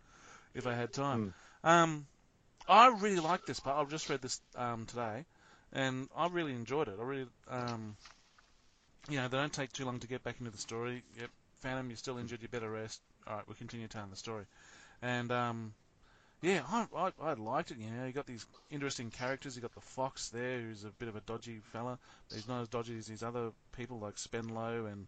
if 0.53 0.65
I 0.65 0.73
had 0.73 0.93
time. 0.93 1.33
Um, 1.63 2.07
I 2.67 2.87
really 2.99 3.19
like 3.19 3.45
this 3.45 3.59
part. 3.59 3.77
I've 3.77 3.89
just 3.89 4.09
read 4.09 4.21
this 4.21 4.39
um, 4.55 4.85
today, 4.85 5.25
and 5.73 6.07
I 6.15 6.27
really 6.27 6.53
enjoyed 6.53 6.87
it. 6.87 6.95
I 6.99 7.03
really, 7.03 7.27
um, 7.49 7.97
you 9.09 9.17
know, 9.17 9.27
they 9.27 9.37
don't 9.37 9.51
take 9.51 9.73
too 9.73 9.85
long 9.85 9.99
to 9.99 10.07
get 10.07 10.23
back 10.23 10.35
into 10.39 10.51
the 10.51 10.57
story. 10.57 11.03
Yep, 11.19 11.29
Phantom, 11.61 11.89
you're 11.89 11.97
still 11.97 12.17
injured. 12.17 12.41
You 12.41 12.47
better 12.47 12.69
rest. 12.69 13.01
All 13.27 13.35
right, 13.35 13.43
we'll 13.47 13.55
continue 13.55 13.87
telling 13.87 14.09
the 14.09 14.15
story. 14.15 14.45
And 15.01 15.31
um, 15.31 15.73
yeah, 16.41 16.61
I, 16.67 16.87
I 16.95 17.11
I 17.21 17.33
liked 17.33 17.71
it. 17.71 17.77
You 17.77 17.89
know, 17.89 18.05
you 18.05 18.13
got 18.13 18.25
these 18.25 18.45
interesting 18.71 19.11
characters. 19.11 19.55
You 19.55 19.61
got 19.61 19.75
the 19.75 19.81
fox 19.81 20.29
there, 20.29 20.59
who's 20.59 20.83
a 20.83 20.89
bit 20.89 21.07
of 21.07 21.15
a 21.15 21.21
dodgy 21.21 21.61
fella. 21.71 21.97
He's 22.33 22.47
not 22.47 22.61
as 22.61 22.67
dodgy 22.67 22.97
as 22.97 23.07
these 23.07 23.23
other 23.23 23.51
people 23.75 23.99
like 23.99 24.15
Spenlow 24.15 24.91
and 24.91 25.07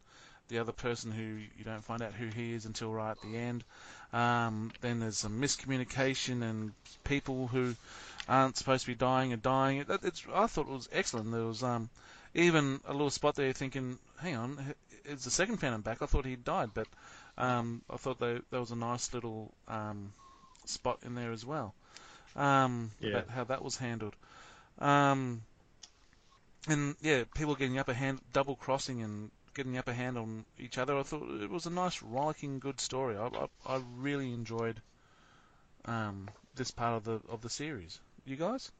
the 0.52 0.60
other 0.60 0.74
person 0.74 1.12
who 1.12 1.24
you 1.58 1.64
don't 1.64 1.84
find 1.84 2.02
out 2.02 2.14
who 2.14 2.28
he 2.28 2.54
is 2.54 2.66
until 2.66 2.92
right 2.92 3.12
at 3.12 3.22
the 3.22 3.38
end. 3.38 3.64
Um, 4.12 4.72
then 4.82 5.00
there's 5.00 5.18
some 5.18 5.40
miscommunication 5.42 6.42
and 6.42 6.74
people 7.06 7.48
who 7.48 7.76
aren't 8.28 8.58
supposed 8.58 8.82
to 8.82 8.92
be 8.92 8.96
dying 8.96 9.32
are 9.32 9.38
dying. 9.38 9.78
It, 9.78 9.88
it's, 10.04 10.26
I 10.34 10.48
thought 10.48 10.68
it 10.68 10.74
was 10.74 10.90
excellent. 10.92 11.32
There 11.32 11.46
was 11.46 11.64
um, 11.64 11.90
even 12.34 12.82
a 12.86 12.92
little 12.92 13.10
spot 13.10 13.36
there 13.36 13.54
thinking, 13.54 13.98
hang 14.20 14.36
on, 14.36 14.76
is 15.06 15.24
the 15.24 15.32
second 15.32 15.58
Phantom 15.58 15.82
back? 15.82 16.02
I 16.02 16.06
thought 16.06 16.26
he'd 16.26 16.44
died, 16.44 16.72
but 16.74 16.88
um, 17.42 17.82
I 17.90 17.98
thought 17.98 18.20
they, 18.20 18.40
there 18.52 18.60
was 18.60 18.72
a 18.72 18.76
nice 18.76 19.14
little 19.14 19.54
um, 19.68 20.14
spot 20.66 21.00
in 21.06 21.16
there 21.16 21.32
as 21.32 21.46
well 21.46 21.74
um, 22.36 22.92
Yeah. 23.02 23.10
about 23.10 23.30
how 23.30 23.44
that 23.46 23.64
was 23.64 23.78
handled. 23.78 24.16
Um, 24.80 25.42
and 26.68 26.96
yeah, 27.02 27.24
people 27.36 27.56
getting 27.56 27.74
the 27.74 27.82
upper 27.82 27.94
hand, 27.94 28.22
double 28.32 28.56
crossing 28.56 29.02
and 29.02 29.32
getting 29.56 29.74
the 29.74 29.80
upper 29.80 29.94
hand 29.94 30.18
on 30.18 30.46
each 30.60 30.78
other. 30.78 30.98
I 30.98 31.04
thought 31.04 31.42
it 31.42 31.50
was 31.50 31.66
a 31.66 31.72
nice, 31.72 32.02
rollicking, 32.04 32.60
good 32.60 32.80
story. 32.80 33.18
I, 33.18 33.28
I, 33.28 33.48
I 33.66 33.82
really 33.98 34.32
enjoyed 34.32 34.82
um, 35.86 36.30
this 36.56 36.72
part 36.72 36.96
of 36.98 37.04
the 37.04 37.20
of 37.30 37.42
the 37.42 37.50
series. 37.50 38.00
You 38.26 38.36
guys? 38.36 38.72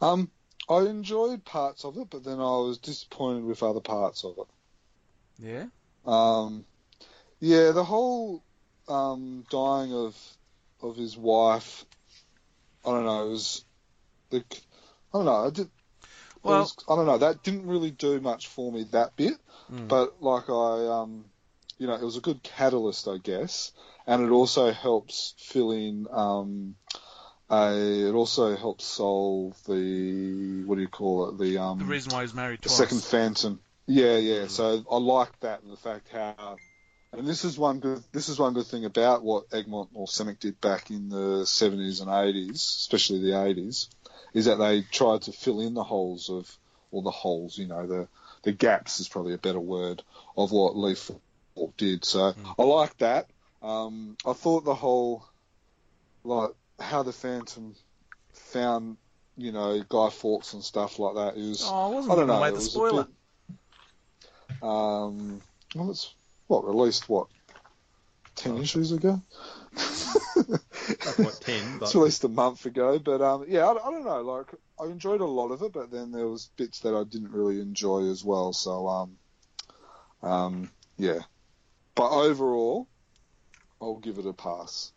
Um, 0.00 0.30
I 0.68 0.80
enjoyed 0.82 1.44
parts 1.44 1.84
of 1.84 1.96
it, 1.98 2.10
but 2.10 2.24
then 2.24 2.38
I 2.38 2.58
was 2.58 2.78
disappointed 2.78 3.44
with 3.44 3.62
other 3.62 3.80
parts 3.80 4.24
of 4.24 4.38
it. 4.38 4.46
Yeah. 5.38 5.66
Um, 6.06 6.64
yeah, 7.40 7.72
the 7.72 7.84
whole 7.84 8.42
um, 8.88 9.44
dying 9.50 9.92
of 9.92 10.16
of 10.82 10.96
his 10.96 11.16
wife. 11.16 11.84
I 12.84 12.90
don't 12.90 13.04
know. 13.04 13.26
It 13.26 13.30
was 13.30 13.64
the. 14.30 14.38
I 14.38 15.18
don't 15.18 15.24
know. 15.24 15.46
I 15.46 15.50
did. 15.50 15.68
Well- 16.42 16.60
was- 16.60 16.76
I 16.88 16.94
don't 16.96 17.06
know. 17.06 17.18
That 17.18 17.42
didn't 17.42 17.66
really 17.66 17.90
do 17.90 18.20
much 18.20 18.46
for 18.46 18.70
me 18.70 18.84
that 18.92 19.16
bit, 19.16 19.34
Mm. 19.72 19.88
but 19.88 20.22
like 20.22 20.48
I, 20.48 20.86
um, 21.02 21.24
you 21.78 21.86
know, 21.88 21.94
it 21.94 22.02
was 22.02 22.16
a 22.16 22.20
good 22.20 22.42
catalyst, 22.42 23.08
I 23.08 23.18
guess, 23.18 23.72
and 24.06 24.22
it 24.22 24.30
also 24.30 24.70
helps 24.70 25.34
fill 25.38 25.72
in. 25.72 26.06
Um, 26.10 26.76
a, 27.50 28.08
it 28.08 28.12
also 28.14 28.56
helps 28.56 28.84
solve 28.84 29.56
the 29.66 30.62
what 30.64 30.76
do 30.76 30.80
you 30.82 30.88
call 30.88 31.30
it? 31.30 31.38
The 31.38 31.58
um, 31.58 31.78
The 31.80 31.84
reason 31.84 32.12
why 32.12 32.22
he's 32.22 32.34
married 32.34 32.60
the 32.62 32.68
twice. 32.68 32.78
second 32.78 33.02
Phantom. 33.02 33.60
Yeah, 33.86 34.16
yeah. 34.16 34.46
So 34.48 34.84
I 34.90 34.96
like 34.96 35.38
that 35.40 35.62
and 35.62 35.72
the 35.72 35.76
fact 35.76 36.08
how, 36.12 36.58
and 37.12 37.26
this 37.26 37.44
is 37.44 37.58
one 37.58 37.78
good. 37.78 38.02
This 38.12 38.28
is 38.28 38.38
one 38.38 38.54
good 38.54 38.66
thing 38.66 38.84
about 38.84 39.22
what 39.22 39.44
Egmont 39.52 39.90
or 39.94 40.08
Semic 40.08 40.40
did 40.40 40.60
back 40.60 40.90
in 40.90 41.08
the 41.08 41.42
70s 41.44 42.00
and 42.00 42.10
80s, 42.10 42.54
especially 42.54 43.20
the 43.20 43.36
80s, 43.36 43.88
is 44.34 44.46
that 44.46 44.56
they 44.56 44.82
tried 44.82 45.22
to 45.22 45.32
fill 45.32 45.60
in 45.60 45.74
the 45.74 45.84
holes 45.84 46.28
of, 46.28 46.50
or 46.90 47.02
the 47.02 47.10
holes, 47.10 47.56
you 47.56 47.66
know, 47.66 47.86
the 47.86 48.08
the 48.42 48.52
gaps 48.52 49.00
is 49.00 49.08
probably 49.08 49.34
a 49.34 49.38
better 49.38 49.58
word 49.60 50.02
of 50.36 50.52
what 50.52 50.76
Leaf 50.76 51.10
did. 51.76 52.04
So 52.04 52.32
I 52.58 52.62
like 52.62 52.96
that. 52.98 53.28
Um, 53.60 54.16
I 54.24 54.34
thought 54.34 54.64
the 54.64 54.74
whole, 54.74 55.26
like 56.22 56.50
how 56.78 57.02
the 57.02 57.12
Phantom 57.12 57.74
found, 58.32 58.98
you 59.36 59.50
know, 59.52 59.82
Guy 59.88 60.10
Fawkes 60.10 60.52
and 60.52 60.62
stuff 60.62 60.98
like 60.98 61.14
that. 61.14 61.36
It 61.36 61.48
was. 61.48 61.62
Oh, 61.66 61.90
I 61.90 61.94
wasn't 61.94 62.12
I 62.12 62.16
don't 62.16 62.26
know. 62.28 62.34
away 62.34 62.48
it 62.50 62.54
the 62.54 62.60
spoiler. 62.60 63.04
bit- 63.04 63.12
um, 64.62 65.40
well, 65.74 65.90
it's 65.90 66.12
what 66.46 66.64
released 66.64 67.08
what 67.08 67.26
ten 68.34 68.58
issues 68.58 68.92
ago. 68.92 69.20
Not 70.36 70.60
quite 71.14 71.38
ten, 71.40 71.78
but 71.78 71.86
It's 71.86 71.94
released 71.94 72.24
a 72.24 72.28
month 72.28 72.66
ago, 72.66 72.98
but 72.98 73.20
um, 73.20 73.44
yeah, 73.48 73.66
I, 73.66 73.72
I 73.72 73.90
don't 73.90 74.04
know. 74.04 74.22
Like 74.22 74.46
I 74.80 74.84
enjoyed 74.86 75.20
a 75.20 75.26
lot 75.26 75.50
of 75.50 75.62
it, 75.62 75.72
but 75.72 75.90
then 75.90 76.12
there 76.12 76.28
was 76.28 76.50
bits 76.56 76.80
that 76.80 76.94
I 76.94 77.04
didn't 77.04 77.32
really 77.32 77.60
enjoy 77.60 78.10
as 78.10 78.24
well. 78.24 78.52
So 78.52 78.88
um, 78.88 79.16
um, 80.22 80.70
yeah. 80.98 81.20
But 81.94 82.10
overall, 82.10 82.86
I'll 83.80 83.96
give 83.96 84.18
it 84.18 84.26
a 84.26 84.32
pass. 84.32 84.92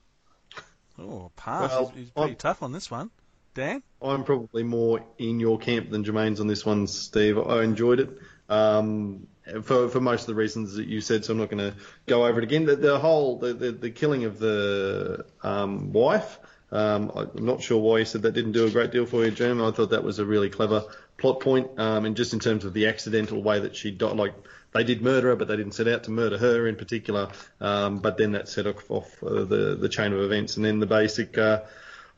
Oh, 0.98 1.32
pass. 1.38 1.72
Well, 1.72 1.88
he's, 1.88 1.98
he's 2.04 2.10
pretty 2.12 2.32
I'm- 2.32 2.38
tough 2.38 2.62
on 2.62 2.72
this 2.72 2.92
one. 2.92 3.10
Dan? 3.56 3.82
I'm 4.02 4.24
probably 4.24 4.64
more 4.64 5.04
in 5.18 5.40
your 5.40 5.58
camp 5.58 5.90
than 5.90 6.04
Jermaine's 6.04 6.40
on 6.40 6.48
this 6.48 6.66
one, 6.66 6.88
Steve. 6.88 7.38
I 7.38 7.64
enjoyed 7.64 8.00
it 8.00 8.10
um, 8.48 9.28
for 9.64 9.90
for 9.90 10.00
most 10.00 10.22
of 10.22 10.28
the 10.28 10.36
reasons 10.36 10.76
that 10.76 10.88
you 10.88 11.02
said, 11.02 11.26
so 11.26 11.34
I'm 11.34 11.40
not 11.40 11.50
going 11.50 11.72
to 11.72 11.78
go 12.06 12.26
over 12.26 12.40
it 12.40 12.44
again. 12.44 12.66
The, 12.66 12.76
the 12.76 13.00
whole 13.00 13.40
the, 13.40 13.54
the, 13.54 13.72
the 13.72 13.90
killing 13.92 14.26
of 14.26 14.40
the 14.40 15.26
um, 15.42 15.92
wife. 15.94 16.40
Um, 16.72 17.12
I'm 17.16 17.46
not 17.46 17.64
sure 17.64 17.82
why 17.82 18.00
you 18.00 18.06
said 18.06 18.22
that 18.24 18.34
didn't 18.34 18.52
do 18.52 18.66
a 18.66 18.70
great 18.70 18.92
deal 18.92 19.08
for 19.08 19.26
you, 19.26 19.32
Jerm. 19.32 19.68
I 19.68 19.76
thought 19.76 19.90
that 19.90 20.04
was 20.04 20.20
a 20.20 20.26
really 20.26 20.52
clever 20.52 20.84
plot 21.18 21.40
point, 21.40 21.80
um, 21.80 22.06
and 22.06 22.16
just 22.16 22.34
in 22.34 22.40
terms 22.40 22.64
of 22.64 22.74
the 22.74 22.88
accidental 22.88 23.42
way 23.42 23.60
that 23.60 23.76
she 23.76 23.90
died, 23.90 24.16
like 24.16 24.36
they 24.72 24.84
did 24.84 25.02
murder 25.02 25.30
her, 25.30 25.36
but 25.36 25.48
they 25.48 25.58
didn't 25.58 25.74
set 25.74 25.88
out 25.88 26.04
to 26.04 26.12
murder 26.12 26.38
her 26.38 26.68
in 26.68 26.76
particular. 26.76 27.30
Um, 27.60 28.00
but 28.00 28.18
then 28.18 28.34
that 28.34 28.48
set 28.48 28.68
off, 28.68 28.90
off 28.92 29.24
uh, 29.24 29.46
the 29.46 29.78
the 29.80 29.90
chain 29.90 30.14
of 30.14 30.22
events, 30.22 30.58
and 30.58 30.66
then 30.66 30.80
the 30.80 30.86
basic. 30.86 31.38
Uh, 31.38 31.62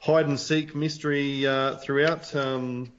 hide 0.02 0.28
and 0.28 0.40
seek 0.40 0.76
mystery 0.76 1.46
uh, 1.46 1.76
throughout. 1.76 2.36
Um, 2.36 2.92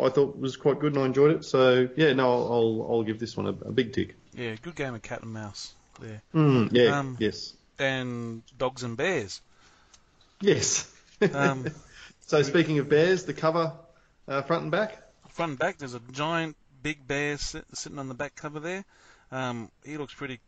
I 0.00 0.08
thought 0.08 0.38
was 0.38 0.56
quite 0.56 0.78
good 0.78 0.94
and 0.94 1.02
I 1.02 1.06
enjoyed 1.06 1.32
it. 1.32 1.44
So 1.44 1.88
yeah, 1.96 2.12
no, 2.12 2.30
I'll 2.32 2.52
I'll, 2.52 2.86
I'll 2.90 3.02
give 3.02 3.18
this 3.18 3.36
one 3.36 3.46
a, 3.46 3.50
a 3.50 3.72
big 3.72 3.92
tick. 3.92 4.14
Yeah, 4.34 4.54
good 4.62 4.74
game 4.76 4.94
of 4.94 5.02
cat 5.02 5.22
and 5.22 5.32
mouse 5.32 5.74
there. 6.00 6.22
Mm, 6.34 6.68
yeah, 6.72 6.98
Um, 6.98 7.16
yes, 7.18 7.54
And 7.78 8.42
dogs 8.58 8.82
and 8.82 8.96
bears. 8.96 9.40
yes. 10.40 10.90
Um, 11.32 11.66
so 12.26 12.42
speaking 12.42 12.78
of 12.78 12.88
bears, 12.88 13.24
the 13.24 13.34
cover 13.34 13.72
uh, 14.28 14.42
front 14.42 14.62
and 14.62 14.70
back. 14.72 15.02
front 15.30 15.50
and 15.50 15.58
back, 15.58 15.78
there's 15.78 15.94
a 15.94 16.00
giant 16.12 16.56
big 16.82 17.06
bear 17.06 17.38
sit, 17.38 17.64
sitting 17.74 17.98
on 17.98 18.08
the 18.08 18.14
back 18.14 18.34
cover 18.34 18.60
there. 18.60 18.84
Um, 19.32 19.70
he 19.84 19.96
looks 19.96 20.14
pretty 20.14 20.40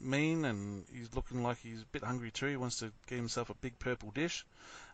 mean 0.00 0.44
and 0.44 0.84
he's 0.92 1.14
looking 1.14 1.42
like 1.42 1.58
he's 1.58 1.82
a 1.82 1.86
bit 1.92 2.02
hungry 2.02 2.30
too. 2.30 2.46
He 2.46 2.56
wants 2.56 2.78
to 2.80 2.90
get 3.08 3.16
himself 3.16 3.50
a 3.50 3.54
big 3.54 3.78
purple 3.78 4.10
dish. 4.10 4.44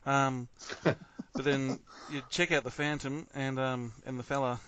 Um, 0.06 0.48
but 0.84 0.96
then 1.34 1.78
you 2.10 2.22
check 2.30 2.52
out 2.52 2.64
the 2.64 2.70
Phantom 2.70 3.26
and 3.34 3.58
um, 3.58 3.92
and 4.06 4.18
the 4.18 4.22
fella 4.22 4.60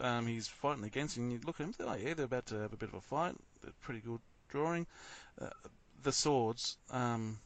um, 0.00 0.26
he's 0.26 0.48
fighting 0.48 0.84
against 0.84 1.16
him. 1.16 1.30
You 1.30 1.40
look 1.44 1.60
at 1.60 1.66
him, 1.66 1.74
oh 1.80 1.94
yeah, 1.94 2.14
they're 2.14 2.26
about 2.26 2.46
to 2.46 2.56
have 2.56 2.72
a 2.72 2.76
bit 2.76 2.88
of 2.88 2.94
a 2.94 3.00
fight. 3.00 3.34
They're 3.62 3.72
pretty 3.82 4.00
good 4.00 4.20
drawing. 4.48 4.86
Uh, 5.40 5.48
the 6.02 6.12
swords, 6.12 6.76
um, 6.90 7.38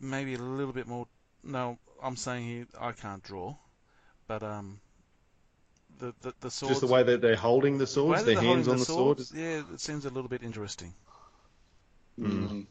maybe 0.00 0.34
a 0.34 0.38
little 0.38 0.72
bit 0.72 0.86
more. 0.86 1.06
No, 1.44 1.78
I'm 2.02 2.16
saying 2.16 2.46
here 2.46 2.66
I 2.80 2.92
can't 2.92 3.22
draw, 3.22 3.54
but 4.26 4.42
um, 4.42 4.80
the, 5.98 6.14
the, 6.22 6.34
the 6.40 6.50
swords. 6.50 6.80
Just 6.80 6.86
the 6.86 6.92
way 6.92 7.02
that 7.02 7.20
they're 7.20 7.36
holding 7.36 7.74
the 7.74 7.84
the 7.84 7.86
swords, 7.86 8.24
that 8.24 8.34
their 8.34 8.42
hands 8.42 8.68
on 8.68 8.78
the, 8.78 8.84
sword. 8.84 9.18
swords, 9.18 9.32
Yeah, 9.34 9.62
it 9.72 9.80
seems 9.80 10.04
a 10.04 10.10
little 10.10 10.28
bit 10.28 10.42
interesting. 10.42 10.94
Mm. 12.18 12.66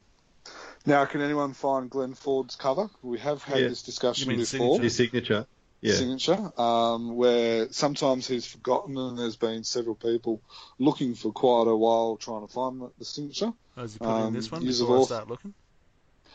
Now, 0.88 1.03
can 1.03 1.19
anyone 1.19 1.53
find 1.53 1.89
Glenn 1.89 2.13
Ford's 2.13 2.55
cover? 2.55 2.89
We 3.03 3.19
have 3.19 3.43
had 3.43 3.59
Yeah. 3.59 3.67
this 3.67 3.83
discussion 3.83 4.31
You 4.31 4.38
mean 4.38 4.45
before. 4.45 4.79
His 4.79 4.95
signature. 4.95 5.45
Yeah. 5.81 5.93
signature, 5.93 6.59
um, 6.59 7.15
where 7.15 7.71
sometimes 7.71 8.25
he's 8.25 8.47
forgotten, 8.47 8.97
and 8.97 9.17
there's 9.19 9.35
been 9.35 9.63
several 9.63 9.95
people 9.95 10.41
looking 10.79 11.13
for 11.13 11.31
quite 11.33 11.67
a 11.67 11.75
while 11.75 12.15
trying 12.17 12.47
to 12.47 12.51
find 12.51 12.81
the, 12.81 12.89
the 12.97 13.05
signature. 13.05 13.51
Oh, 13.77 13.81
Has 13.81 13.93
he 13.93 13.99
put 13.99 14.09
it 14.09 14.11
in 14.11 14.23
Um, 14.23 14.33
this 14.33 14.49
one 14.51 14.63
use 14.63 14.79
before 14.79 14.95
of 14.95 15.01
I 15.03 15.05
start 15.05 15.27
looking? 15.27 15.53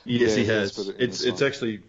Yes, 0.05 0.31
Yeah, 0.31 0.37
he 0.37 0.43
he 0.43 0.49
has 0.49 0.79
has. 0.79 0.89
it 0.89 0.97
it's 1.01 1.25
it's 1.25 1.41
one. 1.41 1.49
actually 1.49 1.81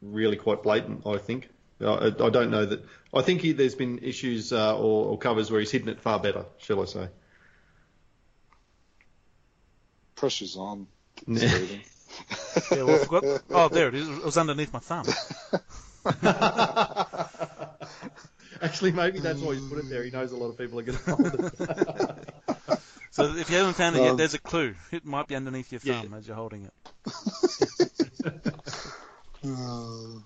really 0.00 0.36
quite 0.36 0.62
blatant. 0.62 1.06
I 1.06 1.18
think. 1.18 1.48
I, 1.80 2.06
I 2.06 2.30
don't 2.30 2.50
know 2.50 2.64
that. 2.64 2.84
I 3.12 3.20
think 3.22 3.42
he, 3.42 3.52
there's 3.52 3.74
been 3.74 3.98
issues 3.98 4.52
uh, 4.52 4.76
or, 4.78 5.10
or 5.10 5.18
covers 5.18 5.50
where 5.50 5.60
he's 5.60 5.70
hidden 5.70 5.88
it 5.90 6.00
far 6.00 6.18
better, 6.20 6.46
shall 6.58 6.80
I 6.80 6.86
say? 6.86 7.08
Pressure's 10.16 10.56
on. 10.56 10.88
Yeah. 12.70 12.82
Well, 12.84 12.94
I 12.94 12.98
forgot. 13.04 13.42
Oh, 13.50 13.68
there 13.68 13.88
it 13.88 13.94
is. 13.94 14.08
It 14.08 14.24
was 14.24 14.38
underneath 14.38 14.72
my 14.72 14.78
thumb. 14.78 15.04
Actually, 18.62 18.92
maybe 18.92 19.18
that's 19.20 19.40
why 19.40 19.54
he's 19.54 19.68
put 19.68 19.78
it 19.78 19.88
there. 19.90 20.02
He 20.02 20.10
knows 20.10 20.32
a 20.32 20.36
lot 20.36 20.48
of 20.48 20.56
people 20.58 20.78
are 20.78 20.82
going 20.82 20.98
to 21.04 21.10
hold 21.10 21.34
it. 21.34 22.78
So 23.10 23.34
if 23.36 23.50
you 23.50 23.56
haven't 23.56 23.74
found 23.74 23.96
it 23.96 24.02
yet, 24.02 24.10
Um, 24.12 24.16
there's 24.16 24.34
a 24.34 24.38
clue. 24.38 24.74
It 24.92 25.04
might 25.04 25.26
be 25.26 25.36
underneath 25.36 25.72
your 25.72 25.80
Yeah. 25.84 26.02
thumb 26.02 26.14
as 26.14 26.26
you're 26.26 26.36
holding 26.36 26.64
it. 26.64 26.72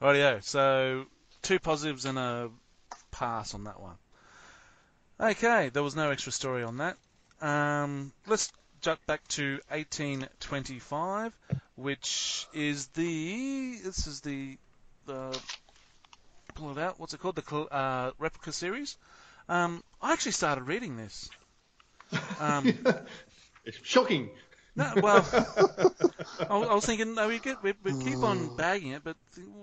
Rightio. 0.00 0.42
So 0.42 1.06
two 1.42 1.58
positives 1.58 2.04
and 2.04 2.18
a 2.18 2.50
pass 3.10 3.54
on 3.54 3.64
that 3.64 3.80
one. 3.80 3.96
Okay, 5.20 5.68
there 5.70 5.82
was 5.82 5.94
no 5.94 6.10
extra 6.10 6.32
story 6.32 6.62
on 6.64 6.78
that. 6.78 6.96
Um, 7.40 8.12
let's 8.26 8.50
jump 8.84 9.00
back 9.06 9.26
to 9.28 9.60
1825, 9.70 11.32
which 11.76 12.46
is 12.52 12.86
the 12.88 13.78
this 13.82 14.06
is 14.06 14.20
the 14.20 14.58
the 15.06 15.36
pull 16.54 16.70
it 16.72 16.78
out. 16.78 17.00
What's 17.00 17.14
it 17.14 17.20
called? 17.20 17.36
The 17.36 17.56
uh, 17.74 18.10
replica 18.18 18.52
series. 18.52 18.96
Um, 19.48 19.82
I 20.02 20.12
actually 20.12 20.32
started 20.32 20.64
reading 20.64 20.96
this. 20.96 21.30
Um, 22.38 22.66
It's 23.64 23.78
shocking. 23.82 24.28
no, 24.76 24.92
well, 25.02 25.24
I, 26.50 26.56
was- 26.58 26.68
I 26.68 26.74
was 26.74 26.84
thinking, 26.86 27.14
no, 27.14 27.28
we 27.28 27.38
get 27.38 27.62
we, 27.62 27.72
we 27.82 27.92
keep 28.04 28.22
on 28.22 28.54
bagging 28.56 28.90
it, 28.92 29.02
but 29.02 29.16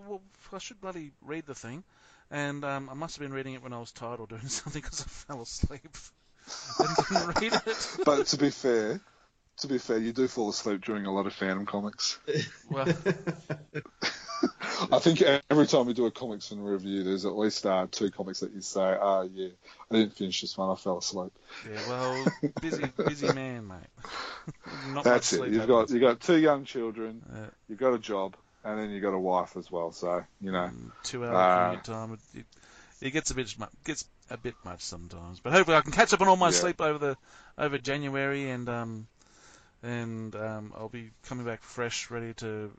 well, 0.07 0.21
I 0.51 0.57
should 0.57 0.81
bloody 0.81 1.11
read 1.21 1.45
the 1.45 1.55
thing. 1.55 1.83
And 2.31 2.63
um, 2.63 2.89
I 2.89 2.93
must 2.93 3.17
have 3.17 3.21
been 3.21 3.33
reading 3.33 3.53
it 3.55 3.61
when 3.61 3.73
I 3.73 3.79
was 3.79 3.91
tired 3.91 4.19
or 4.19 4.25
doing 4.27 4.47
something 4.47 4.81
because 4.81 5.01
I 5.01 5.05
fell 5.05 5.41
asleep 5.41 5.95
and 6.79 6.95
didn't 6.95 7.41
read 7.41 7.53
it. 7.67 7.87
but 8.05 8.25
to 8.27 8.37
be 8.37 8.49
fair, 8.49 9.01
to 9.61 9.67
be 9.67 9.77
fair, 9.77 9.97
you 9.97 10.11
do 10.11 10.27
fall 10.27 10.49
asleep 10.49 10.83
during 10.83 11.05
a 11.05 11.13
lot 11.13 11.27
of 11.27 11.33
Phantom 11.33 11.65
comics. 11.65 12.19
Well, 12.69 12.87
I 14.91 14.99
think 14.99 15.21
every 15.49 15.67
time 15.67 15.85
we 15.85 15.93
do 15.93 16.07
a 16.07 16.11
comics 16.11 16.51
and 16.51 16.65
review, 16.65 17.03
there's 17.03 17.25
at 17.25 17.37
least 17.37 17.65
uh, 17.65 17.87
two 17.89 18.11
comics 18.11 18.41
that 18.41 18.53
you 18.53 18.61
say, 18.61 18.97
"Ah, 18.99 19.21
yeah, 19.21 19.49
I 19.89 19.95
didn't 19.95 20.15
finish 20.15 20.41
this 20.41 20.57
one. 20.57 20.71
I 20.71 20.75
fell 20.75 20.97
asleep." 20.97 21.31
yeah, 21.69 21.87
well, 21.87 22.27
busy, 22.59 22.91
busy 23.05 23.29
man, 23.33 23.67
mate. 23.67 24.05
Not 24.85 25.03
That's 25.03 25.33
it. 25.33 25.53
You've 25.53 25.67
got 25.67 25.89
you 25.89 25.99
got 25.99 26.19
two 26.19 26.37
young 26.37 26.65
children, 26.65 27.21
Uh, 27.31 27.47
you've 27.67 27.79
got 27.79 27.93
a 27.93 27.99
job, 27.99 28.35
and 28.63 28.79
then 28.79 28.89
you've 28.89 29.03
got 29.03 29.13
a 29.13 29.19
wife 29.19 29.55
as 29.57 29.71
well. 29.71 29.91
So 29.91 30.23
you 30.41 30.51
know, 30.51 30.71
two 31.03 31.25
hours 31.25 31.35
Uh, 31.35 31.75
time. 31.77 32.17
It, 32.33 32.45
it, 33.01 33.11
gets 33.11 33.31
a 33.31 33.35
bit 33.35 33.53
gets 33.83 34.05
a 34.29 34.37
bit 34.37 34.55
much 34.63 34.81
sometimes, 34.81 35.39
but 35.39 35.53
hopefully 35.53 35.77
I 35.77 35.81
can 35.81 35.91
catch 35.91 36.13
up 36.13 36.21
on 36.21 36.27
all 36.27 36.37
my 36.37 36.49
Yeah. 36.49 36.59
sleep 36.59 36.81
over 36.81 36.97
the 36.97 37.17
over 37.57 37.77
January, 37.77 38.49
and 38.49 38.67
um 38.69 39.07
and 39.83 40.35
um 40.35 40.73
I'll 40.75 40.89
be 40.89 41.11
coming 41.23 41.45
back 41.45 41.63
fresh, 41.63 42.09
ready 42.09 42.33
to 42.35 42.71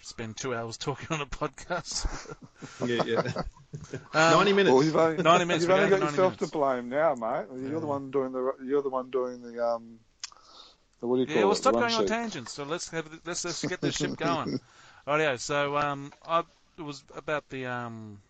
spend 0.00 0.36
two 0.36 0.54
hours 0.54 0.76
talking 0.78 1.08
on 1.10 1.20
a 1.20 1.26
podcast. 1.26 2.06
Yeah, 2.80 2.96
yeah. 2.96 3.22
Um, 4.14 4.24
90 4.28 4.52
minutes. 4.52 4.76
well, 4.76 4.82
you've 4.84 4.96
only, 4.96 5.20
90 5.22 5.44
minutes, 5.44 5.66
You've 5.66 5.70
only 5.70 5.88
got 5.88 5.98
for 5.98 5.98
90 6.00 6.18
yourself 6.18 6.36
to 6.38 6.46
blame 6.46 6.88
now, 6.88 7.14
mate. 7.14 7.46
You're 7.68 7.80
Yeah. 7.80 7.80
the 7.80 7.86
one 7.86 8.10
doing 8.10 8.32
the 8.32 8.52
you're 8.64 8.82
the 8.82 8.90
one 8.90 9.10
doing 9.10 9.42
the 9.42 9.64
um. 9.64 10.00
The, 11.00 11.06
what 11.06 11.16
do 11.16 11.22
you 11.22 11.26
call 11.26 11.42
Yeah, 11.42 11.44
it? 11.44 11.46
well, 11.46 11.54
the 11.56 11.56
stop 11.56 11.72
run 11.72 11.78
going 11.78 11.94
on 11.94 12.04
tangents. 12.04 12.52
So 12.52 12.64
let's 12.64 12.88
have 12.90 13.06
let's, 13.24 13.44
let's 13.44 13.64
get 13.64 13.80
this 13.80 13.94
ship 13.94 14.16
going. 14.16 14.54
Rightio. 15.06 15.38
So 15.38 15.76
um, 15.76 16.12
I 16.26 16.40
it 16.78 16.82
was 16.82 17.04
about 17.14 17.48
the 17.50 17.66
um, 17.66 18.20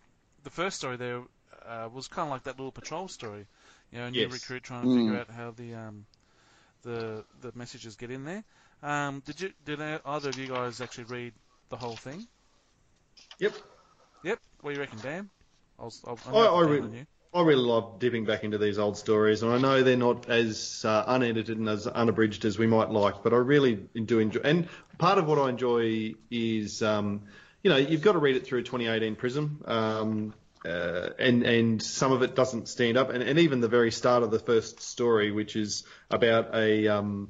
the 0.43 0.49
first 0.49 0.77
story 0.77 0.97
there 0.97 1.21
uh, 1.65 1.89
was 1.93 2.07
kind 2.07 2.27
of 2.27 2.31
like 2.31 2.43
that 2.43 2.57
little 2.57 2.71
patrol 2.71 3.07
story. 3.07 3.45
You 3.91 3.99
know, 3.99 4.05
a 4.07 4.11
new 4.11 4.27
Yes. 4.27 4.29
recruit 4.29 4.63
trying 4.63 4.81
to 4.83 4.87
Mm. 4.87 4.93
figure 4.93 5.15
out 5.15 5.29
how 5.29 5.51
the 5.51 5.75
um, 5.75 6.05
the 6.83 7.23
the 7.41 7.51
messages 7.55 7.95
get 7.95 8.11
in 8.11 8.23
there. 8.25 8.43
Um, 8.83 9.21
did 9.25 9.39
you 9.41 9.51
did 9.65 9.79
either 9.81 10.29
of 10.29 10.37
you 10.37 10.47
guys 10.47 10.81
actually 10.81 11.05
read 11.05 11.33
the 11.69 11.77
whole 11.77 11.95
thing? 11.95 12.27
Yep. 13.39 13.53
Yep. 14.23 14.39
What 14.61 14.71
do 14.71 14.75
you 14.75 14.79
reckon, 14.81 14.99
Dan? 14.99 15.29
I'll, 15.79 15.93
I'll, 16.05 16.19
I- 16.35 16.45
I 16.45 16.61
read- 16.61 17.07
I 17.33 17.43
really 17.43 17.63
love 17.63 17.99
dipping 17.99 18.25
back 18.25 18.43
into 18.43 18.57
these 18.57 18.77
old 18.77 18.97
stories, 18.97 19.41
and 19.41 19.53
I 19.53 19.57
know 19.57 19.83
they're 19.83 19.95
not 19.95 20.29
as 20.29 20.83
uh, 20.83 21.05
unedited 21.07 21.57
and 21.57 21.69
as 21.69 21.87
unabridged 21.87 22.43
as 22.43 22.59
we 22.59 22.67
might 22.67 22.89
like, 22.89 23.23
but 23.23 23.31
I 23.33 23.37
really 23.37 23.75
do 23.75 24.19
enjoy. 24.19 24.41
And 24.43 24.67
part 24.97 25.17
of 25.17 25.27
what 25.27 25.39
I 25.39 25.47
enjoy 25.47 26.15
is, 26.29 26.81
um, 26.83 27.21
you 27.63 27.69
know, 27.69 27.77
you've 27.77 28.01
got 28.01 28.13
to 28.13 28.19
read 28.19 28.35
it 28.35 28.45
through 28.45 28.59
a 28.59 28.63
2018 28.63 29.15
Prism, 29.15 29.63
um, 29.65 30.33
uh, 30.65 31.09
and 31.17 31.43
and 31.43 31.81
some 31.81 32.11
of 32.11 32.21
it 32.21 32.35
doesn't 32.35 32.67
stand 32.67 32.97
up, 32.97 33.09
and, 33.09 33.23
and 33.23 33.39
even 33.39 33.61
the 33.61 33.67
very 33.67 33.91
start 33.91 34.23
of 34.23 34.31
the 34.31 34.39
first 34.39 34.81
story, 34.81 35.31
which 35.31 35.55
is 35.55 35.83
about 36.09 36.55
a 36.55 36.87
um, 36.87 37.29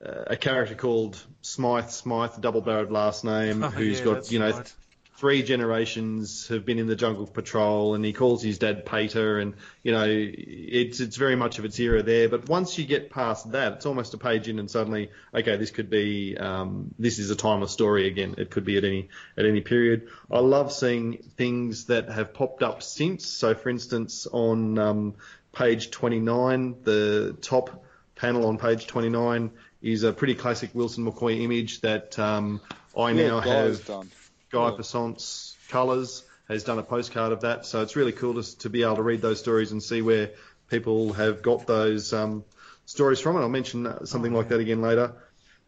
a 0.00 0.36
character 0.36 0.74
called 0.74 1.22
Smythe, 1.42 1.90
Smythe, 1.90 2.40
double-barreled 2.40 2.90
last 2.90 3.24
name, 3.24 3.62
Oh, 3.62 3.68
who's 3.68 3.98
yeah, 3.98 4.04
got 4.04 4.30
you 4.30 4.38
know 4.38 4.50
right. 4.50 4.74
Three 5.16 5.44
generations 5.44 6.48
have 6.48 6.64
been 6.64 6.78
in 6.78 6.88
the 6.88 6.96
jungle 6.96 7.26
patrol 7.26 7.94
and 7.94 8.04
he 8.04 8.12
calls 8.12 8.42
his 8.42 8.58
dad 8.58 8.84
Pater 8.84 9.38
and 9.38 9.54
you 9.82 9.92
know 9.92 10.04
it's 10.08 10.98
it's 10.98 11.16
very 11.16 11.36
much 11.36 11.58
of 11.58 11.64
its 11.64 11.78
era 11.78 12.02
there. 12.02 12.28
But 12.28 12.48
once 12.48 12.76
you 12.78 12.84
get 12.84 13.10
past 13.10 13.52
that 13.52 13.74
it's 13.74 13.86
almost 13.86 14.12
a 14.14 14.18
page 14.18 14.48
in 14.48 14.58
and 14.58 14.70
suddenly 14.70 15.10
okay 15.32 15.56
this 15.56 15.70
could 15.70 15.88
be 15.88 16.36
um, 16.36 16.92
this 16.98 17.18
is 17.18 17.30
a 17.30 17.36
timeless 17.36 17.70
story 17.70 18.08
again. 18.08 18.34
It 18.38 18.50
could 18.50 18.64
be 18.64 18.76
at 18.76 18.84
any 18.84 19.08
at 19.36 19.46
any 19.46 19.60
period. 19.60 20.08
I 20.30 20.40
love 20.40 20.72
seeing 20.72 21.18
things 21.36 21.86
that 21.86 22.08
have 22.08 22.34
popped 22.34 22.62
up 22.62 22.82
since. 22.82 23.26
So 23.26 23.54
for 23.54 23.68
instance 23.68 24.26
on 24.26 24.78
um, 24.78 25.14
page 25.52 25.92
29 25.92 26.76
the 26.82 27.36
top 27.40 27.84
panel 28.16 28.46
on 28.48 28.58
page 28.58 28.88
29 28.88 29.52
is 29.80 30.02
a 30.02 30.12
pretty 30.12 30.34
classic 30.34 30.70
Wilson 30.74 31.04
McCoy 31.04 31.42
image 31.42 31.82
that 31.82 32.18
um, 32.18 32.60
I 32.98 33.10
Yeah, 33.10 33.28
now 33.28 33.40
have 33.40 33.86
done. 33.86 34.10
Guy 34.54 34.70
Yeah. 34.70 34.76
Passant's 34.76 35.56
Colours 35.68 36.22
has 36.48 36.64
done 36.64 36.78
a 36.78 36.82
postcard 36.82 37.32
of 37.32 37.40
that, 37.42 37.66
so 37.66 37.82
it's 37.82 37.96
really 37.96 38.12
cool 38.12 38.34
to, 38.40 38.58
to 38.58 38.70
be 38.70 38.82
able 38.82 38.96
to 38.96 39.02
read 39.02 39.20
those 39.22 39.40
stories 39.40 39.72
and 39.72 39.82
see 39.82 40.02
where 40.02 40.30
people 40.68 41.12
have 41.14 41.42
got 41.42 41.66
those 41.66 42.12
um, 42.12 42.44
stories 42.86 43.20
from. 43.20 43.36
And 43.36 43.42
I'll 43.44 43.50
mention 43.50 44.06
something 44.06 44.34
Oh, 44.34 44.38
like 44.38 44.48
that 44.48 44.60
again 44.60 44.82
later. 44.82 45.14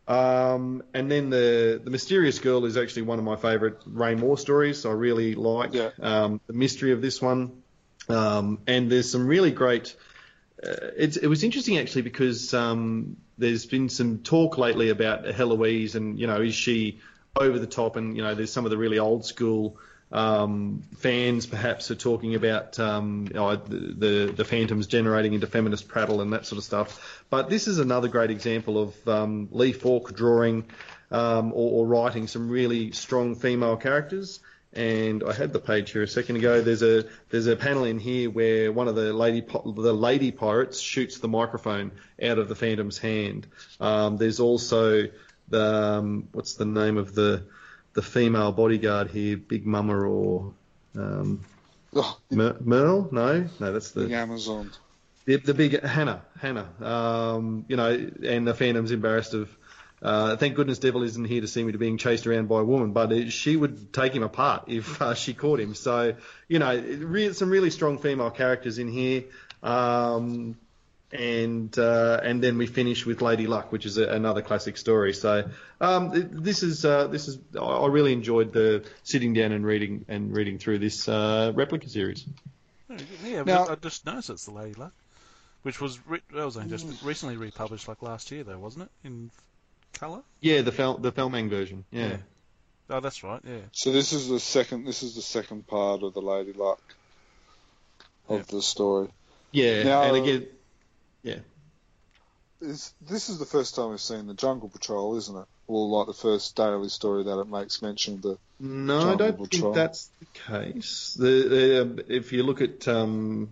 Um, 0.09 0.83
and 0.95 1.11
then 1.11 1.31
the 1.31 1.81
the 1.83 1.91
mysterious 1.91 2.39
girl 2.39 2.65
is 2.65 2.77
actually 2.77 3.03
one 3.03 3.19
of 3.19 3.25
my 3.25 3.37
favourite 3.37 3.77
Ray 3.87 4.15
Moore 4.15 4.39
stories. 4.39 4.87
I 4.87 4.93
really 4.93 5.35
like 5.35 5.71
Yeah. 5.75 5.91
um, 6.01 6.41
the 6.47 6.53
mystery 6.53 6.93
of 6.93 7.03
this 7.03 7.21
one. 7.21 7.63
Um, 8.09 8.61
and 8.69 8.91
there's 8.91 9.11
some 9.11 9.27
really 9.27 9.51
great. 9.51 9.97
Uh, 10.63 10.95
it's, 10.97 11.17
it 11.17 11.27
was 11.27 11.43
interesting 11.43 11.79
actually 11.79 12.03
because 12.03 12.55
um, 12.55 13.17
there's 13.37 13.67
been 13.67 13.89
some 13.89 14.19
talk 14.19 14.59
lately 14.59 14.91
about 14.91 15.25
Heloise 15.25 15.97
and 15.97 16.19
you 16.19 16.27
know 16.27 16.41
is 16.41 16.55
she 16.55 17.01
over 17.41 17.59
the 17.59 17.67
top 17.67 17.97
and 17.97 18.17
you 18.17 18.23
know 18.23 18.35
there's 18.35 18.53
some 18.53 18.65
of 18.65 18.71
the 18.71 18.79
really 18.79 18.99
old 18.99 19.25
school 19.25 19.79
um, 20.13 20.83
fans 20.99 21.47
perhaps 21.47 21.91
are 21.91 21.97
talking 21.97 22.35
about 22.35 22.79
um, 22.79 23.27
you 23.29 23.35
know, 23.35 23.57
the, 23.57 24.33
the 24.35 24.45
phantoms 24.45 24.87
generating 24.87 25.35
into 25.35 25.47
feminist 25.47 25.89
prattle 25.89 26.21
and 26.21 26.33
that 26.33 26.47
sort 26.47 26.59
of 26.59 26.65
stuff. 26.65 27.25
But 27.29 27.51
this 27.51 27.67
is 27.67 27.79
another 27.79 28.09
great 28.09 28.31
example 28.31 28.79
of 28.79 29.09
um, 29.09 29.49
Lee 29.51 29.73
Falk 29.73 30.15
drawing 30.15 30.67
um, 31.11 31.53
or, 31.53 31.81
or 31.81 31.87
writing 31.87 32.29
some 32.29 32.49
really 32.49 32.93
strong 32.93 33.35
female 33.35 33.77
characters. 33.77 34.41
And 34.73 35.25
I 35.25 35.33
had 35.33 35.53
the 35.55 35.59
page 35.59 35.93
here 35.93 36.03
a 36.03 36.09
second 36.09 36.37
ago. 36.37 36.61
There's 36.61 36.83
a 36.83 37.07
there's 37.31 37.47
a 37.47 37.57
panel 37.57 37.85
in 37.85 37.99
here 37.99 38.29
where 38.29 38.71
one 38.71 38.89
of 38.89 38.95
the 38.95 39.15
lady 39.15 39.41
the 39.41 39.95
lady 39.95 40.33
pirates 40.33 40.81
shoots 40.81 41.19
the 41.19 41.29
microphone 41.29 41.93
out 42.23 42.39
of 42.39 42.51
the 42.51 42.55
Phantom's 42.55 42.99
hand. 42.99 43.47
Um, 43.81 44.19
there's 44.19 44.39
also 44.39 45.09
um, 45.53 46.29
what's 46.33 46.55
the 46.55 46.65
name 46.65 46.97
of 46.97 47.15
the 47.15 47.45
the 47.95 48.03
female 48.03 48.53
bodyguard 48.53 49.11
here, 49.11 49.37
Big 49.37 49.67
Mama 49.67 49.95
or 49.99 50.53
um, 50.97 51.45
Oh, 51.95 52.19
Mer- 52.31 52.57
Merle? 52.61 53.09
No, 53.11 53.49
no, 53.59 53.73
that's 53.73 53.93
the 53.93 54.03
the 54.03 54.15
Amazon. 54.15 54.71
the, 55.25 55.37
the 55.37 55.55
big 55.55 55.83
Hannah, 55.83 56.23
Hannah. 56.39 56.69
Um, 56.81 57.65
you 57.69 57.77
know, 57.77 58.11
and 58.23 58.47
the 58.47 58.53
Phantom's 58.55 58.91
embarrassed 58.91 59.35
of 59.35 59.49
Uh, 60.03 60.37
thank 60.37 60.55
goodness 60.57 60.79
Devil 60.79 61.03
isn't 61.05 61.25
here 61.25 61.41
to 61.41 61.49
see 61.49 61.65
me 61.65 61.73
to 61.73 61.79
being 61.79 61.97
chased 61.97 62.27
around 62.27 62.49
by 62.49 62.61
a 62.61 62.65
woman, 62.65 62.93
but 62.93 63.11
it, 63.13 63.33
she 63.33 63.57
would 63.57 63.95
take 63.95 64.13
him 64.13 64.23
apart 64.23 64.65
if 64.67 65.01
uh, 65.01 65.15
she 65.15 65.33
caught 65.33 65.59
him. 65.59 65.75
So, 65.75 66.15
you 66.49 66.59
know, 66.59 66.77
re- 66.77 67.33
some 67.33 67.49
really 67.49 67.71
strong 67.71 67.97
female 67.99 68.31
characters 68.31 68.79
in 68.79 68.89
here. 68.89 69.25
Um, 69.63 70.57
and 71.13 71.77
uh, 71.79 72.21
and 72.23 72.43
then 72.43 72.59
we 72.59 72.67
finish 72.67 73.07
with 73.07 73.23
Lady 73.23 73.47
Luck, 73.47 73.71
which 73.73 73.87
is 73.87 73.97
a, 73.99 74.09
another 74.09 74.43
classic 74.43 74.77
story. 74.77 75.13
So 75.13 75.49
um, 75.81 76.11
this 76.43 76.63
is 76.63 76.85
uh, 76.85 77.07
this 77.07 77.29
is 77.29 77.39
I 77.61 77.87
really 77.87 78.13
enjoyed 78.13 78.53
the 78.53 78.85
sitting 79.05 79.33
down 79.33 79.53
and 79.53 79.65
reading 79.65 80.05
and 80.09 80.35
reading 80.37 80.59
through 80.59 80.81
this 80.81 81.09
uh, 81.09 81.53
replica 81.55 81.89
series. 81.89 82.25
Yeah, 83.25 83.43
Now- 83.45 83.69
I 83.69 83.75
just 83.77 84.07
noticed 84.07 84.31
it's 84.31 84.45
the 84.47 84.53
Lady 84.53 84.75
Luck, 84.75 84.93
which 85.63 85.81
was 85.81 85.99
re- 86.07 86.21
that 86.35 86.45
was 86.45 86.57
only 86.57 86.69
just 86.71 87.03
recently 87.03 87.37
republished, 87.37 87.89
like 87.89 88.01
last 88.03 88.31
year, 88.31 88.45
though, 88.45 88.59
wasn't 88.59 88.85
it? 88.85 89.07
In 89.09 89.31
colour. 89.93 90.23
Yeah, 90.41 90.63
the 90.63 90.73
Fel- 90.73 90.99
the 90.99 91.13
Felmang 91.13 91.51
version. 91.51 91.85
Yeah. 91.91 92.09
Yeah. 92.09 92.17
Oh, 92.89 93.01
that's 93.01 93.25
right. 93.25 93.41
Yeah. 93.45 93.59
So 93.73 93.91
this 93.91 94.13
is 94.13 94.29
the 94.29 94.39
second. 94.39 94.85
This 94.87 95.03
is 95.03 95.15
the 95.17 95.23
second 95.23 95.67
part 95.67 96.03
of 96.05 96.15
the 96.15 96.21
Lady 96.23 96.53
Luck 96.53 96.81
of 98.29 98.39
Yeah. 98.39 98.45
the 98.49 98.63
story. 98.63 99.09
Yeah, 99.53 99.83
Now- 99.85 100.03
and 100.03 100.17
again, 100.17 100.47
yeah. 101.27 101.39
Is 102.61 102.95
this 103.03 103.29
is 103.29 103.39
the 103.39 103.45
first 103.45 103.75
time 103.75 103.91
we've 103.91 104.01
seen 104.01 104.27
the 104.27 104.35
Jungle 104.35 104.71
Patrol, 104.71 105.17
isn't 105.17 105.37
it? 105.37 105.45
Or 105.67 105.89
like 105.89 106.07
the 106.07 106.15
first 106.15 106.57
daily 106.57 106.89
story 106.89 107.25
that 107.25 107.39
it 107.39 107.49
makes 107.49 107.83
mention 107.83 108.15
of 108.15 108.23
the. 108.23 108.39
No, 108.59 109.13
I 109.13 109.17
don't 109.17 109.33
Patrol. 109.37 109.49
think 109.49 109.75
that's 109.75 110.11
the 110.21 110.27
case. 110.49 111.15
The, 111.19 111.49
the, 111.49 111.83
um, 111.83 112.01
if 112.09 112.33
you 112.33 112.45
look 112.45 112.63
at 112.63 112.89
um, 112.89 113.51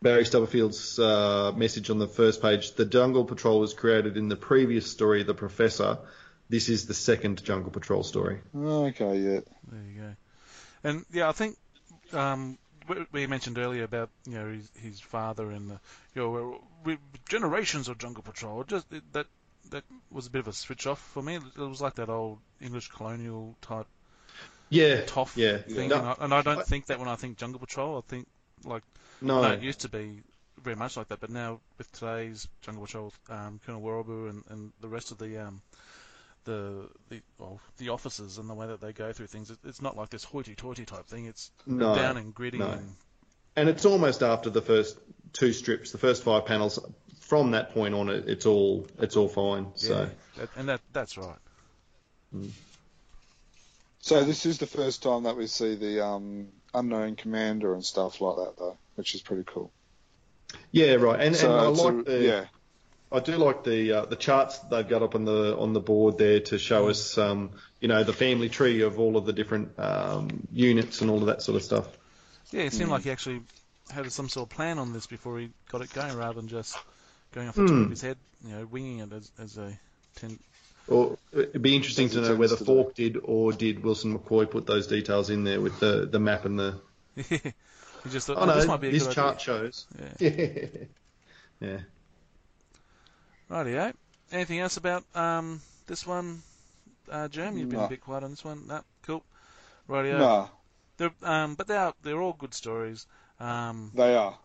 Barry 0.00 0.22
Stubbersfield's 0.24 0.98
uh, 1.00 1.52
message 1.56 1.90
on 1.90 1.98
the 1.98 2.06
first 2.06 2.40
page, 2.40 2.74
the 2.74 2.84
Jungle 2.84 3.24
Patrol 3.24 3.58
was 3.58 3.74
created 3.74 4.16
in 4.16 4.28
the 4.28 4.36
previous 4.36 4.88
story, 4.88 5.24
The 5.24 5.34
Professor. 5.34 5.98
This 6.48 6.68
is 6.68 6.86
the 6.86 6.94
second 6.94 7.42
Jungle 7.42 7.72
Patrol 7.72 8.04
story. 8.04 8.38
Okay, 8.56 9.18
yeah. 9.18 9.40
There 9.68 9.82
you 9.92 10.00
go. 10.00 10.16
And 10.84 11.04
yeah, 11.12 11.28
I 11.28 11.32
think 11.32 11.56
um, 12.12 12.58
we- 13.12 13.26
mentioned 13.26 13.58
earlier 13.58 13.84
about 13.84 14.10
you 14.26 14.34
know 14.34 14.50
his, 14.52 14.70
his 14.80 15.00
father 15.00 15.50
and 15.50 15.70
the, 15.70 15.80
you 16.14 16.22
know 16.22 16.60
we, 16.84 16.98
generations 17.28 17.88
of 17.88 17.98
Jungle 17.98 18.22
Patrol. 18.22 18.64
Just 18.64 18.86
that 19.12 19.26
that 19.70 19.84
was 20.10 20.26
a 20.26 20.30
bit 20.30 20.40
of 20.40 20.48
a 20.48 20.52
switch 20.52 20.86
off 20.86 21.00
for 21.00 21.22
me. 21.22 21.36
It 21.36 21.56
was 21.58 21.80
like 21.80 21.94
that 21.96 22.08
old 22.08 22.38
English 22.60 22.88
colonial 22.88 23.56
type 23.62 23.86
Yeah, 24.68 25.02
toff 25.06 25.36
yeah. 25.36 25.58
thing, 25.58 25.88
No, 25.88 25.96
and, 25.98 26.06
I, 26.08 26.14
and 26.20 26.34
I 26.34 26.42
don't 26.42 26.58
I- 26.60 26.62
think 26.62 26.86
that 26.86 26.98
when 26.98 27.08
I 27.08 27.16
think 27.16 27.36
Jungle 27.38 27.60
Patrol. 27.60 27.98
I 27.98 28.02
think 28.10 28.26
like 28.64 28.82
no, 29.20 29.42
no, 29.42 29.52
it 29.52 29.62
used 29.62 29.80
to 29.80 29.88
be 29.88 30.22
very 30.62 30.76
much 30.76 30.96
like 30.96 31.08
that, 31.08 31.20
but 31.20 31.30
now 31.30 31.60
with 31.78 31.90
today's 31.92 32.48
Jungle 32.62 32.84
Patrol, 32.86 33.12
um, 33.30 33.60
Colonel 33.64 33.80
Worubu 33.82 34.30
and, 34.30 34.44
and 34.48 34.72
the 34.80 34.88
rest 34.88 35.10
of 35.12 35.18
the 35.18 35.38
um, 35.46 35.60
the 36.46 36.88
the 37.10 37.20
well, 37.38 37.60
the 37.76 37.90
officers 37.90 38.38
and 38.38 38.48
the 38.48 38.54
way 38.54 38.66
that 38.66 38.80
they 38.80 38.92
go 38.92 39.12
through 39.12 39.26
things, 39.26 39.50
it, 39.50 39.58
it's 39.64 39.82
not 39.82 39.96
like 39.96 40.08
this 40.08 40.24
hoity-toity 40.24 40.86
type 40.86 41.06
thing. 41.06 41.26
It's 41.26 41.50
No, 41.66 41.94
down 41.94 42.16
and 42.16 42.34
gritty. 42.34 42.58
no. 42.58 42.70
And, 42.70 42.94
and 43.56 43.68
it's 43.68 43.84
almost 43.84 44.22
after 44.22 44.48
the 44.50 44.62
first 44.62 44.98
two 45.34 45.52
strips, 45.52 45.92
the 45.92 45.98
first 45.98 46.22
five 46.22 46.46
panels. 46.46 46.78
From 47.20 47.50
that 47.50 47.72
point 47.74 47.92
on, 47.94 48.08
it, 48.08 48.28
it's 48.28 48.46
all 48.46 48.86
it's 48.98 49.16
all 49.16 49.28
fine. 49.28 49.64
yeah, 49.64 49.72
So 49.74 50.10
that, 50.38 50.48
and 50.56 50.68
that 50.68 50.80
that's 50.92 51.18
right. 51.18 51.36
So 54.00 54.22
this 54.24 54.46
is 54.46 54.58
the 54.58 54.66
first 54.66 55.02
time 55.02 55.24
that 55.24 55.36
we 55.36 55.46
see 55.48 55.74
the 55.74 56.04
um, 56.04 56.48
unknown 56.74 57.16
commander 57.16 57.74
and 57.74 57.84
stuff 57.84 58.20
like 58.20 58.36
that, 58.36 58.54
though, 58.58 58.78
which 58.94 59.14
is 59.14 59.22
pretty 59.22 59.42
cool. 59.44 59.72
yeah, 60.70 60.94
right. 60.94 61.20
And, 61.20 61.34
So 61.34 61.50
and 61.50 61.60
I 61.60 61.70
it's 61.70 61.80
a- 61.80 61.82
like 61.82 62.04
the 62.06 62.18
yeah, 62.22 62.44
I 63.12 63.20
do 63.20 63.36
like 63.36 63.62
the 63.64 63.92
uh, 63.92 64.04
the 64.06 64.16
charts 64.16 64.58
they've 64.58 64.86
got 64.88 65.02
up 65.02 65.14
on 65.14 65.24
the 65.24 65.56
on 65.56 65.72
the 65.72 65.80
board 65.80 66.18
there 66.18 66.40
to 66.40 66.58
show 66.58 66.88
us, 66.88 67.16
um, 67.18 67.50
you 67.80 67.88
know, 67.88 68.02
the 68.04 68.12
family 68.12 68.48
tree 68.48 68.82
of 68.82 68.98
all 68.98 69.16
of 69.16 69.26
the 69.26 69.32
different 69.32 69.78
um, 69.78 70.46
units 70.52 71.00
and 71.00 71.10
all 71.10 71.18
of 71.18 71.26
that 71.26 71.42
sort 71.42 71.56
of 71.56 71.62
stuff. 71.62 71.86
Yeah, 72.50 72.62
it 72.62 72.72
seemed 72.72 72.90
like 72.90 73.02
he 73.04 73.10
actually 73.10 73.42
had 73.90 74.10
some 74.10 74.28
sort 74.28 74.50
of 74.50 74.56
plan 74.56 74.78
on 74.78 74.92
this 74.92 75.06
before 75.06 75.38
he 75.38 75.50
got 75.70 75.82
it 75.82 75.92
going, 75.92 76.16
rather 76.16 76.34
than 76.34 76.48
just 76.48 76.76
going 77.32 77.48
off 77.48 77.54
the 77.54 77.62
top 77.62 77.70
Hmm. 77.70 77.82
of 77.84 77.90
his 77.90 78.00
head, 78.02 78.16
you 78.44 78.54
know, 78.54 78.66
winging 78.66 78.98
it 79.00 79.12
as, 79.12 79.30
as 79.40 79.56
a 79.56 79.78
ten. 80.16 80.38
Or 80.88 81.16
it'd 81.32 81.62
be 81.62 81.74
interesting 81.74 82.08
to 82.10 82.20
know 82.20 82.36
whether 82.36 82.56
to 82.56 82.64
do. 82.64 82.64
Falk 82.64 82.94
did 82.94 83.18
or 83.22 83.52
did 83.52 83.82
Wilson 83.82 84.16
McCoy 84.18 84.48
put 84.50 84.66
those 84.66 84.86
details 84.86 85.30
in 85.30 85.44
there 85.44 85.60
with 85.60 85.78
the, 85.80 86.06
the 86.10 86.18
map 86.20 86.44
and 86.44 86.58
the. 86.58 86.80
he 87.16 88.10
just 88.10 88.26
thought, 88.28 88.36
Oh 88.38 88.42
oh, 88.42 88.46
no, 88.46 88.54
this 88.56 88.66
might 88.66 88.80
be 88.80 88.88
a 88.88 88.92
this 88.92 89.04
good 89.06 89.14
chart 89.14 89.40
shows. 89.40 89.86
idea. 90.20 90.68
Yeah. 90.70 90.84
yeah. 91.68 91.78
Rightio. 93.50 93.94
Anything 94.32 94.58
else 94.60 94.76
about 94.76 95.04
um, 95.14 95.60
this 95.86 96.06
one, 96.06 96.42
uh? 97.10 97.28
You've 97.32 97.68
been 97.68 97.80
a 97.80 97.88
bit 97.88 98.00
quiet 98.00 98.24
on 98.24 98.30
this 98.30 98.44
one. 98.44 98.66
No, 98.66 98.80
cool. 99.02 99.22
Rightio. 99.88 100.18
no, 100.18 100.50
They're, 100.96 101.12
um, 101.22 101.54
but 101.54 101.66
they 101.68 101.76
are 101.76 101.94
they're 102.02 102.20
all 102.20 102.32
good 102.32 102.54
stories. 102.54 103.06
Um, 103.38 103.92
they 103.94 104.14
are. 104.16 104.36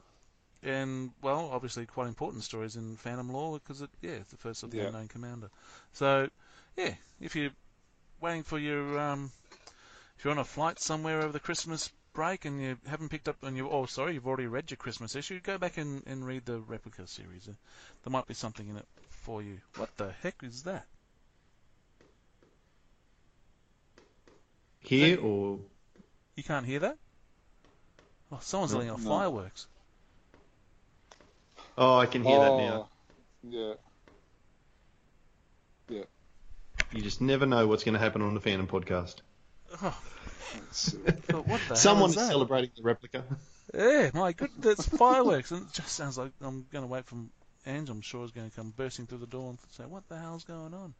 and 0.63 1.11
well, 1.21 1.49
obviously 1.51 1.85
quite 1.85 2.07
important 2.07 2.43
stories 2.43 2.75
in 2.75 2.95
Phantom 2.97 3.29
lore 3.31 3.59
because 3.59 3.81
it, 3.81 3.89
yeah, 4.01 4.11
it's 4.11 4.31
the 4.31 4.37
first 4.37 4.63
of 4.63 4.69
the 4.71 4.77
Yeah. 4.77 4.87
unknown 4.87 5.07
commander. 5.07 5.49
So 5.93 6.29
yeah, 6.77 6.93
if 7.19 7.35
you're 7.35 7.51
waiting 8.19 8.43
for 8.43 8.59
your 8.59 8.99
um, 8.99 9.31
if 10.17 10.25
you're 10.25 10.31
on 10.33 10.37
a 10.39 10.43
flight 10.43 10.79
somewhere 10.79 11.21
over 11.21 11.31
the 11.31 11.39
Christmas 11.39 11.89
break 12.13 12.45
and 12.45 12.61
you 12.61 12.77
haven't 12.87 13.09
picked 13.09 13.27
up 13.29 13.41
and 13.43 13.55
you 13.57 13.69
oh 13.69 13.85
sorry 13.85 14.13
you've 14.13 14.27
already 14.27 14.47
read 14.47 14.69
your 14.71 14.77
Christmas 14.77 15.15
issue, 15.15 15.39
go 15.39 15.57
back 15.57 15.77
and, 15.77 16.03
and 16.05 16.25
read 16.25 16.45
the 16.45 16.59
replica 16.59 17.07
series. 17.07 17.47
Uh, 17.47 17.53
There 18.03 18.11
might 18.11 18.27
be 18.27 18.33
something 18.33 18.67
in 18.67 18.77
it 18.77 18.87
for 19.09 19.41
you. 19.41 19.59
What 19.75 19.89
the 19.97 20.11
heck 20.21 20.43
is 20.43 20.63
that? 20.63 20.85
Here 24.81 25.19
or 25.19 25.59
You 26.35 26.43
can't 26.43 26.65
hear 26.65 26.79
that? 26.79 26.97
Oh, 28.31 28.39
someone's 28.41 28.71
No, 28.71 28.79
letting 28.79 28.93
off 28.93 29.03
no. 29.03 29.09
fireworks. 29.09 29.67
oh, 31.77 31.97
I 31.97 32.05
can 32.05 32.23
hear 32.23 32.39
that 32.39 32.51
oh, 32.51 32.57
now. 32.57 32.89
Yeah. 33.43 33.73
Yeah, 35.89 36.03
you 36.93 37.01
just 37.01 37.19
never 37.19 37.45
know 37.45 37.67
what's 37.67 37.83
going 37.83 37.93
to 37.93 37.99
happen 37.99 38.21
on 38.21 38.33
the 38.33 38.39
Phantom 38.39 38.65
podcast. 38.67 39.15
Oh, 39.81 39.97
It's, 40.67 40.95
but 41.29 41.45
what 41.47 41.67
the 41.67 41.77
Someone 41.77 42.09
hell 42.09 42.11
is 42.11 42.15
is 42.15 42.15
that? 42.15 42.27
celebrating 42.27 42.71
the 42.75 42.83
replica. 42.83 43.23
Yeah, 43.73 44.11
my 44.13 44.31
goodness, 44.33 44.73
it's 44.73 44.85
fireworks, 44.87 45.51
and 45.51 45.67
it 45.67 45.73
just 45.73 45.89
sounds 45.95 46.17
like 46.17 46.31
I'm 46.41 46.65
going 46.71 46.83
to 46.83 46.87
wait 46.87 47.05
for 47.05 47.17
Ange. 47.65 47.89
I'm 47.89 48.01
sure 48.01 48.23
is 48.25 48.31
going 48.31 48.49
to 48.49 48.55
come 48.55 48.71
bursting 48.71 49.07
through 49.07 49.19
the 49.19 49.27
door 49.27 49.49
and 49.49 49.59
say, 49.71 49.85
"What 49.85 50.07
the 50.09 50.17
hell's 50.17 50.43
going 50.43 50.73
on?" 50.73 50.93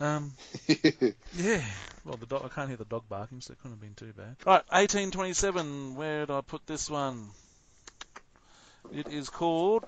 Um, 0.00 0.32
yeah. 1.32 1.64
Well, 2.04 2.16
the 2.16 2.26
dog. 2.26 2.42
I 2.44 2.48
can't 2.48 2.68
hear 2.68 2.76
the 2.76 2.84
dog 2.84 3.04
barking, 3.08 3.40
so 3.40 3.52
it 3.52 3.58
couldn't 3.58 3.72
have 3.72 3.80
been 3.80 3.94
too 3.94 4.12
bad. 4.12 4.36
Right, 4.44 4.62
1827. 4.70 5.94
Where 5.96 6.26
did 6.26 6.32
I 6.32 6.40
put 6.42 6.66
this 6.66 6.88
one? 6.90 7.30
It 8.90 9.08
is 9.08 9.28
called 9.30 9.84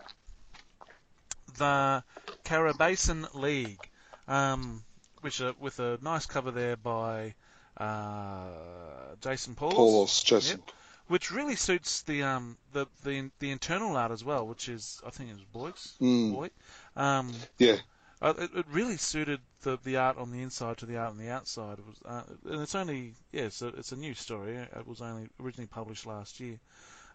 the 1.58 2.02
Carabasan 2.44 3.34
League, 3.34 3.88
um, 4.26 4.84
which 5.20 5.40
uh, 5.40 5.52
with 5.60 5.78
a 5.80 5.98
nice 6.02 6.26
cover 6.26 6.50
there 6.50 6.76
by 6.76 7.34
uh, 7.76 9.14
Jason 9.20 9.54
Paulos 9.54 9.74
Paulos, 9.74 10.24
Jason. 10.24 10.62
which 11.06 11.30
really 11.30 11.56
suits 11.56 12.02
the 12.02 12.22
um 12.22 12.56
the 12.72 12.86
the 13.04 13.30
the 13.38 13.50
internal 13.50 13.96
art 13.96 14.12
as 14.12 14.24
well, 14.24 14.46
which 14.46 14.68
is 14.68 15.00
I 15.06 15.10
think 15.10 15.30
it 15.30 15.34
was 15.34 15.44
Boyce. 15.44 15.92
Mm. 16.00 16.50
Um, 16.96 17.32
Yeah. 17.58 17.76
uh, 18.20 18.34
it, 18.38 18.50
it 18.54 18.66
really 18.70 18.96
suited 18.96 19.40
the 19.62 19.78
the 19.84 19.96
art 19.96 20.18
on 20.18 20.30
the 20.32 20.42
inside 20.42 20.78
to 20.78 20.86
the 20.86 20.96
art 20.98 21.10
on 21.10 21.18
the 21.18 21.30
outside. 21.30 21.78
It 21.78 21.86
was, 21.86 21.96
uh, 22.04 22.22
and 22.50 22.62
it's 22.62 22.74
only 22.74 23.14
yeah, 23.32 23.42
it's 23.42 23.62
a, 23.62 23.68
it's 23.68 23.92
a 23.92 23.96
new 23.96 24.14
story. 24.14 24.56
It 24.56 24.86
was 24.86 25.00
only 25.00 25.28
originally 25.40 25.68
published 25.68 26.06
last 26.06 26.40
year. 26.40 26.58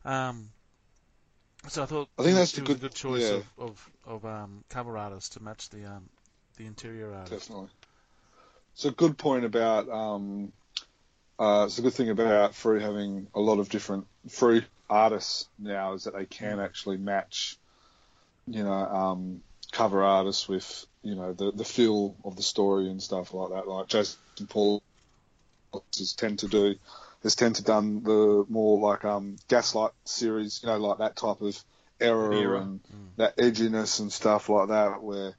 Um, 0.06 0.50
so 1.70 1.84
I 1.84 1.86
thought 1.86 2.10
I 2.20 2.24
think 2.24 2.36
that's 2.36 2.58
it 2.58 2.62
was 2.62 2.68
good- 2.70 2.78
a 2.78 2.82
good 2.82 2.96
choice 2.96 3.22
yeah. 3.22 3.38
of 3.38 3.46
of, 3.58 3.92
of 4.06 4.26
um, 4.26 4.64
cover 4.70 4.98
artists 4.98 5.30
to 5.36 5.44
match 5.44 5.70
the 5.70 5.86
um 5.86 6.10
the 6.58 6.66
interior 6.66 7.14
artist. 7.14 7.48
Definitely. 7.50 7.70
It's 8.74 8.86
a 8.86 8.92
good 8.92 9.18
point 9.18 9.46
about. 9.46 9.90
Um, 9.90 10.52
uh, 11.40 11.66
it's 11.68 11.80
a 11.80 11.82
good 11.82 11.94
thing 11.94 12.10
about 12.10 12.56
Frew 12.56 12.80
having 12.80 13.28
a 13.34 13.40
lot 13.40 13.60
of 13.60 13.70
different 13.70 14.08
Frew 14.30 14.62
artists 14.90 15.48
now 15.58 15.94
is 15.94 16.04
that 16.04 16.14
they 16.16 16.26
can 16.26 16.60
actually 16.60 16.98
match, 16.98 17.58
you 18.48 18.64
know, 18.64 18.72
um, 18.72 19.42
cover 19.72 20.04
artists 20.04 20.48
with 20.48 20.86
you 21.02 21.16
know 21.16 21.34
the 21.34 21.52
the 21.52 21.66
feel 21.66 22.16
of 22.24 22.36
the 22.36 22.44
story 22.44 22.90
and 22.90 23.02
stuff 23.02 23.34
like 23.34 23.50
that. 23.50 23.68
Like 23.68 23.88
Jason 23.88 24.20
Paul 24.48 24.84
has 25.98 26.14
tend 26.14 26.40
to 26.40 26.48
do 26.48 26.76
has 27.24 27.36
tend 27.36 27.56
to 27.56 27.64
done 27.64 28.04
the 28.04 28.46
more 28.50 28.80
like 28.80 29.06
um, 29.06 29.38
Gaslight 29.48 29.92
series, 30.06 30.62
you 30.62 30.70
know, 30.70 30.78
like 30.78 31.00
that 31.00 31.16
type 31.16 31.42
of 31.42 31.64
error 32.00 32.34
Era. 32.34 32.62
and 32.62 32.82
that 33.18 33.38
edginess 33.38 34.00
and 34.00 34.12
stuff 34.12 34.50
like 34.50 34.70
that, 34.70 35.02
where 35.02 35.34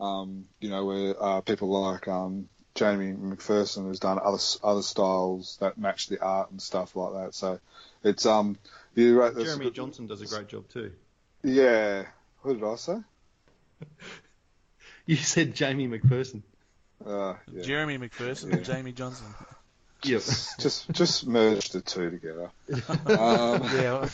um, 0.00 0.46
you 0.60 0.70
know, 0.70 0.84
where 0.84 1.14
uh, 1.22 1.40
people 1.42 1.68
like 1.68 2.08
um, 2.08 2.48
Jamie 2.76 3.12
McPherson 3.12 3.88
has 3.88 3.98
done 3.98 4.18
other 4.22 4.38
other 4.62 4.82
styles 4.82 5.56
that 5.60 5.76
match 5.78 6.06
the 6.08 6.20
art 6.22 6.50
and 6.50 6.60
stuff 6.62 6.94
like 6.94 7.12
that. 7.14 7.34
So 7.34 7.58
it's 8.04 8.24
um, 8.26 8.56
you 8.94 9.18
right. 9.18 9.32
that's 9.34 9.42
a 9.42 9.44
Jeremy 9.46 9.64
good- 9.66 9.74
Johnson 9.74 10.06
does 10.06 10.22
a 10.22 10.26
great 10.26 10.48
job 10.48 10.68
too. 10.68 10.92
Yeah. 11.42 12.04
Who 12.42 12.54
did 12.54 12.64
I 12.64 12.76
say? 12.76 12.98
You 15.08 15.14
said 15.14 15.54
Jamie 15.54 15.86
McPherson. 15.86 16.42
Uh, 17.06 17.34
yeah. 17.52 17.62
Jeremy 17.62 17.96
McPherson, 17.96 18.50
Yeah. 18.50 18.56
and 18.56 18.64
Jamie 18.64 18.90
Johnson. 18.90 19.26
Yes. 20.02 20.52
just 20.60 20.90
just 20.90 21.26
merge 21.28 21.68
the 21.70 21.80
two 21.80 22.10
together. 22.10 22.50
Um, 23.06 23.62
Yeah. 23.72 24.08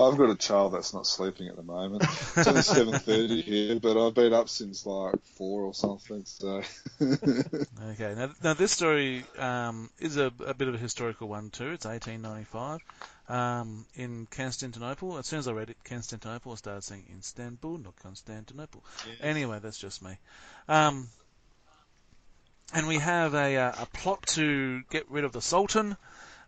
I've 0.00 0.16
got 0.16 0.30
a 0.30 0.36
child 0.36 0.74
that's 0.74 0.94
not 0.94 1.06
sleeping 1.06 1.48
at 1.48 1.56
the 1.56 1.62
moment. 1.62 2.02
It's 2.36 2.46
only 2.46 2.62
seven 2.62 2.94
thirty 2.94 3.40
here, 3.42 3.78
but 3.78 3.96
I've 3.96 4.14
been 4.14 4.32
up 4.32 4.48
since 4.48 4.86
like 4.86 5.14
four 5.36 5.62
or 5.62 5.74
something. 5.74 6.22
So 6.24 6.62
Okay. 7.02 8.14
Now, 8.16 8.30
now 8.42 8.54
this 8.54 8.72
story 8.72 9.24
um, 9.38 9.90
is 9.98 10.16
a, 10.16 10.32
a 10.46 10.54
bit 10.54 10.68
of 10.68 10.74
a 10.74 10.78
historical 10.78 11.28
one 11.28 11.50
too. 11.50 11.70
It's 11.70 11.86
1895 11.86 12.80
um, 13.28 13.86
in 13.94 14.26
Constantinople. 14.30 15.18
As 15.18 15.26
soon 15.26 15.38
as 15.38 15.48
I 15.48 15.52
read 15.52 15.70
it, 15.70 15.76
Constantinople, 15.84 16.52
I 16.52 16.56
started 16.56 16.84
saying 16.84 17.04
Istanbul, 17.18 17.78
not 17.78 17.96
Constantinople. 18.02 18.84
Anyway, 19.20 19.58
that's 19.62 19.78
just 19.78 20.02
me. 20.02 20.12
Um, 20.68 21.08
and 22.74 22.86
we 22.86 22.96
have 22.96 23.34
a, 23.34 23.56
uh, 23.56 23.72
a 23.80 23.86
plot 23.86 24.26
to 24.28 24.82
get 24.90 25.10
rid 25.10 25.24
of 25.24 25.32
the 25.32 25.40
Sultan 25.40 25.96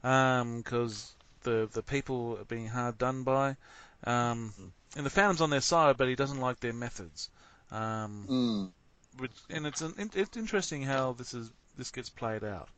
because 0.03 1.13
the 1.43 1.69
the 1.73 1.83
people 1.83 2.39
are 2.41 2.45
being 2.45 2.69
hard 2.69 2.99
done 2.99 3.23
by. 3.23 3.57
Um, 4.05 4.53
and 4.97 5.07
the 5.07 5.11
Phantom's 5.11 5.41
on 5.41 5.51
their 5.51 5.61
side, 5.61 5.97
but 5.97 6.09
he 6.09 6.15
doesn't 6.15 6.41
like 6.41 6.61
their 6.61 6.73
methods. 6.73 7.31
Um, 7.71 8.27
mm, 8.29 9.21
which, 9.21 9.33
and 9.49 9.67
it's 9.67 9.81
an, 9.81 9.95
it's 10.15 10.37
interesting 10.37 10.83
how 10.83 11.13
this 11.13 11.35
is 11.35 11.51
this 11.77 11.91
gets 11.91 12.11
played 12.11 12.45
out. 12.45 12.69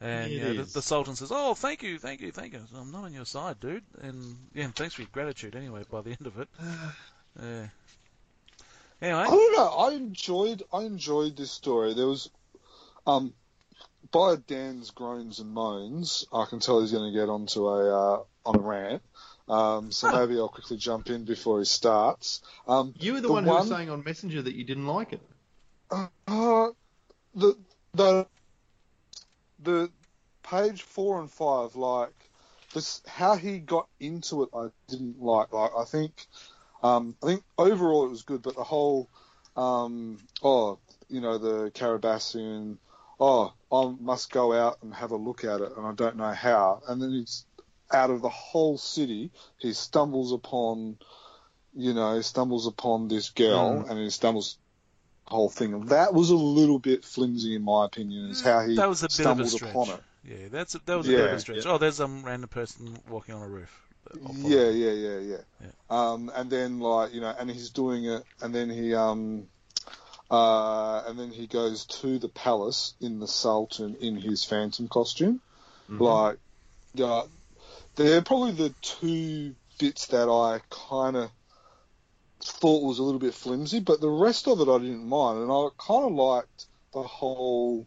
And 0.00 0.30
you 0.30 0.40
know, 0.40 0.54
the, 0.54 0.62
the 0.64 0.82
Sultan 0.82 1.16
says, 1.16 1.30
"Oh, 1.32 1.54
thank 1.54 1.82
you, 1.82 1.98
thank 1.98 2.20
you, 2.20 2.30
thank 2.30 2.52
you." 2.52 2.60
I'm 2.76 2.92
not 2.92 3.04
on 3.04 3.14
your 3.14 3.24
side, 3.24 3.58
dude. 3.60 3.82
And 4.02 4.36
yeah, 4.52 4.68
thanks 4.74 4.94
for 4.94 5.02
your 5.02 5.10
gratitude 5.10 5.56
anyway. 5.56 5.84
By 5.90 6.02
the 6.02 6.10
end 6.10 6.26
of 6.26 6.38
it, 6.38 6.48
yeah. 9.00 9.18
I 9.18 9.26
don't 9.26 9.56
know. 9.56 9.68
I 9.68 9.92
enjoyed 9.92 10.62
I 10.72 10.82
enjoyed 10.82 11.36
this 11.36 11.50
story. 11.50 11.94
There 11.94 12.06
was 12.06 12.30
um 13.06 13.32
by 14.10 14.36
Dan's 14.46 14.90
groans 14.90 15.40
and 15.40 15.50
moans, 15.50 16.26
I 16.32 16.44
can 16.46 16.60
tell 16.60 16.80
he's 16.80 16.92
going 16.92 17.12
to 17.12 17.18
get 17.18 17.28
onto 17.28 17.66
a 17.66 18.14
uh, 18.14 18.22
on 18.44 18.56
a 18.56 18.60
rant. 18.60 19.02
Um, 19.48 19.92
so 19.92 20.10
maybe 20.10 20.38
I'll 20.38 20.48
quickly 20.48 20.76
jump 20.76 21.08
in 21.08 21.24
before 21.24 21.60
he 21.60 21.64
starts. 21.64 22.42
Um, 22.66 22.94
You 22.98 23.12
were 23.14 23.20
the, 23.20 23.28
The 23.28 23.32
one, 23.32 23.44
who 23.44 23.50
was 23.50 23.68
saying 23.68 23.90
on 23.90 24.02
Messenger 24.04 24.42
that 24.42 24.54
you 24.54 24.64
didn't 24.64 24.86
like 24.86 25.12
it. 25.12 25.20
Uh, 25.90 26.68
the 27.34 27.56
the 27.94 28.26
the 29.62 29.90
page 30.42 30.82
four 30.82 31.20
and 31.20 31.30
five, 31.30 31.76
like 31.76 32.14
this, 32.74 33.02
how 33.06 33.36
he 33.36 33.58
got 33.58 33.88
into 34.00 34.42
it, 34.42 34.48
I 34.54 34.68
didn't 34.88 35.20
like. 35.20 35.52
Like 35.52 35.70
I 35.78 35.84
think, 35.84 36.26
um, 36.82 37.14
I 37.22 37.26
think 37.26 37.44
overall 37.56 38.06
it 38.06 38.10
was 38.10 38.22
good, 38.22 38.42
but 38.42 38.56
the 38.56 38.64
whole, 38.64 39.08
um, 39.56 40.18
oh, 40.42 40.78
you 41.08 41.20
know, 41.20 41.38
the 41.38 41.70
Carabassian, 41.70 42.78
oh, 43.18 43.52
I 43.72 43.94
must 44.00 44.30
go 44.30 44.52
out 44.52 44.78
and 44.82 44.94
have 44.94 45.10
a 45.10 45.16
look 45.16 45.44
at 45.44 45.60
it, 45.60 45.72
and 45.76 45.86
I 45.86 45.92
don't 45.92 46.16
know 46.16 46.32
how, 46.32 46.82
and 46.88 47.00
then 47.00 47.10
he's 47.10 47.44
out 47.92 48.10
of 48.10 48.22
the 48.22 48.28
whole 48.28 48.78
city, 48.78 49.30
he 49.58 49.72
stumbles 49.72 50.32
upon, 50.32 50.98
you 51.74 51.94
know, 51.94 52.20
stumbles 52.20 52.66
upon 52.66 53.08
this 53.08 53.30
girl, 53.30 53.86
and 53.88 53.98
he 53.98 54.10
stumbles 54.10 54.58
whole 55.26 55.48
thing. 55.48 55.74
And 55.74 55.88
that 55.88 56.14
was 56.14 56.30
a 56.30 56.36
little 56.36 56.78
bit 56.78 57.04
flimsy, 57.04 57.54
in 57.54 57.62
my 57.62 57.86
opinion, 57.86 58.30
is 58.30 58.42
how 58.42 58.60
he 58.60 58.76
that 58.76 58.88
was 58.88 59.02
a 59.02 59.08
bit 59.08 59.26
of 59.26 59.40
a 59.40 59.46
stretch. 59.46 59.70
upon 59.70 59.88
it. 59.90 60.00
Yeah, 60.24 60.48
that's 60.50 60.74
a, 60.74 60.80
that 60.86 60.96
was 60.96 61.08
a 61.08 61.12
bit 61.12 61.24
of 61.24 61.32
a 61.32 61.40
stretch. 61.40 61.64
yeah. 61.64 61.72
Oh, 61.72 61.78
there's 61.78 61.96
some 61.96 62.24
random 62.24 62.48
person 62.48 62.98
walking 63.08 63.34
on 63.34 63.42
a 63.42 63.48
roof. 63.48 63.82
Yeah, 64.34 64.70
yeah, 64.70 64.92
yeah, 64.92 65.18
yeah, 65.18 65.36
Yeah. 65.60 65.68
Um, 65.90 66.30
and 66.34 66.48
then 66.48 66.78
like 66.78 67.12
you 67.12 67.20
know, 67.20 67.34
and 67.38 67.50
he's 67.50 67.70
doing 67.70 68.04
it, 68.04 68.22
and 68.40 68.54
then 68.54 68.70
he 68.70 68.94
um, 68.94 69.48
uh, 70.30 71.02
and 71.06 71.18
then 71.18 71.30
he 71.30 71.46
goes 71.46 71.84
to 71.86 72.18
the 72.18 72.28
palace 72.28 72.94
in 73.00 73.20
the 73.20 73.28
Sultan 73.28 73.96
in 74.00 74.16
his 74.16 74.44
phantom 74.44 74.88
costume. 74.88 75.40
Mm-hmm. 75.88 76.02
Like, 76.02 76.38
yeah, 76.94 77.22
they're 77.94 78.22
probably 78.22 78.52
the 78.52 78.74
two 78.82 79.54
bits 79.78 80.06
that 80.08 80.28
I 80.28 80.60
kind 80.70 81.16
of 81.16 81.30
thought 82.40 82.86
was 82.86 82.98
a 82.98 83.02
little 83.02 83.20
bit 83.20 83.34
flimsy, 83.34 83.80
but 83.80 84.00
the 84.00 84.08
rest 84.08 84.48
of 84.48 84.60
it 84.60 84.68
I 84.68 84.78
didn't 84.78 85.08
mind, 85.08 85.42
and 85.42 85.50
I 85.50 85.68
kind 85.78 86.04
of 86.04 86.12
liked 86.12 86.66
the 86.92 87.02
whole 87.02 87.86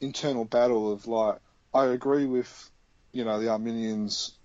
internal 0.00 0.44
battle 0.44 0.92
of 0.92 1.06
like 1.06 1.38
I 1.74 1.86
agree 1.86 2.24
with 2.24 2.70
you 3.12 3.24
know 3.24 3.40
the 3.40 3.50
Armenians 3.50 4.36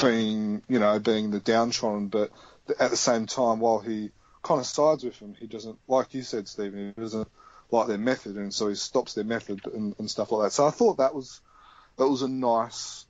being 0.00 0.62
you 0.68 0.78
know 0.78 0.98
being 0.98 1.30
the 1.30 1.40
downtrodden, 1.40 2.08
but 2.08 2.30
at 2.78 2.90
the 2.90 2.96
same 2.96 3.26
time 3.26 3.60
while 3.60 3.80
he 3.80 4.10
kind 4.42 4.60
of 4.60 4.66
sides 4.66 5.04
with 5.04 5.18
them, 5.18 5.34
he 5.38 5.46
doesn't 5.46 5.78
like 5.88 6.14
you 6.14 6.22
said, 6.22 6.48
Stephen, 6.48 6.92
he 6.94 7.00
doesn't 7.00 7.28
like 7.70 7.88
their 7.88 7.98
method, 7.98 8.36
and 8.36 8.52
so 8.52 8.68
he 8.68 8.74
stops 8.74 9.14
their 9.14 9.24
method 9.24 9.60
and, 9.72 9.94
and 9.98 10.10
stuff 10.10 10.32
like 10.32 10.46
that. 10.46 10.52
So 10.52 10.66
I 10.66 10.70
thought 10.70 10.98
that 10.98 11.14
was 11.14 11.40
that 11.96 12.08
was 12.08 12.22
a 12.22 12.28
nice, 12.28 13.06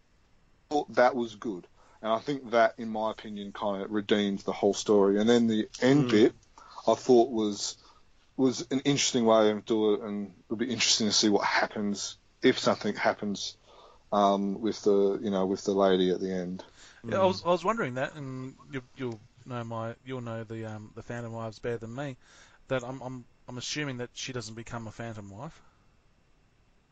thought 0.70 0.92
that 0.94 1.14
was 1.14 1.34
good, 1.34 1.66
and 2.00 2.12
I 2.12 2.18
think 2.18 2.50
that, 2.50 2.74
in 2.78 2.88
my 2.88 3.10
opinion, 3.10 3.52
kind 3.52 3.82
of 3.82 3.90
redeemed 3.90 4.40
the 4.40 4.52
whole 4.52 4.74
story. 4.74 5.20
And 5.20 5.28
then 5.28 5.46
the 5.46 5.68
end 5.80 6.10
bit, 6.10 6.32
I 6.86 6.94
thought 6.94 7.30
was 7.30 7.76
was 8.36 8.66
an 8.70 8.80
interesting 8.80 9.24
way 9.24 9.50
of 9.50 9.64
doing 9.64 10.00
it, 10.00 10.06
and 10.06 10.26
it 10.26 10.32
would 10.50 10.58
be 10.58 10.70
interesting 10.70 11.06
to 11.06 11.12
see 11.12 11.28
what 11.28 11.44
happens 11.44 12.16
if 12.42 12.58
something 12.58 12.94
happens 12.94 13.56
um, 14.12 14.60
with 14.60 14.82
the 14.82 15.18
you 15.22 15.30
know 15.30 15.46
with 15.46 15.64
the 15.64 15.72
lady 15.72 16.10
at 16.10 16.20
the 16.20 16.32
end. 16.32 16.64
Yeah, 17.08 17.20
I 17.20 17.24
was 17.24 17.42
I 17.44 17.48
was 17.48 17.64
wondering 17.64 17.94
that, 17.94 18.14
and 18.14 18.54
you, 18.70 18.82
you'll 18.96 19.20
know 19.46 19.64
my 19.64 19.94
you'll 20.04 20.20
know 20.20 20.44
the 20.44 20.64
um 20.66 20.90
the 20.94 21.02
Phantom 21.02 21.32
Wives 21.32 21.58
better 21.58 21.78
than 21.78 21.94
me. 21.94 22.16
That 22.68 22.84
I'm 22.84 23.00
I'm 23.02 23.24
I'm 23.48 23.58
assuming 23.58 23.98
that 23.98 24.10
she 24.14 24.32
doesn't 24.32 24.54
become 24.54 24.86
a 24.86 24.92
Phantom 24.92 25.28
Wife. 25.30 25.60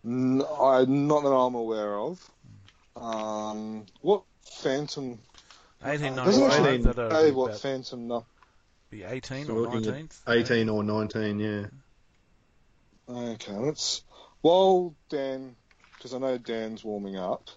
N- 0.05 0.42
I, 0.42 0.84
not 0.86 1.22
that 1.22 1.28
I'm 1.28 1.55
aware 1.55 1.98
of. 1.98 2.30
Um, 2.96 3.86
what 4.01 4.22
Phantom? 4.42 5.18
Eighteen 5.84 6.14
Doesn't 6.16 6.42
ninety 6.42 6.88
actually 6.88 7.14
Say 7.14 7.30
what 7.30 7.59
Phantom? 7.59 8.09
No. 8.09 8.26
be 8.90 9.05
eighteen 9.05 9.46
So 9.46 9.55
or 9.55 9.61
looking 9.62 9.86
at 9.86 9.94
nineteenth. 9.94 10.20
18 10.28 10.68
or 10.68 10.82
19, 10.82 11.40
yeah. 11.40 11.66
Okay, 13.09 13.53
let's. 13.53 14.03
While 14.42 14.94
Dan, 15.09 15.57
because 15.96 16.14
I 16.14 16.18
know 16.18 16.38
Dan's 16.38 16.84
warming 16.84 17.16
up. 17.16 17.48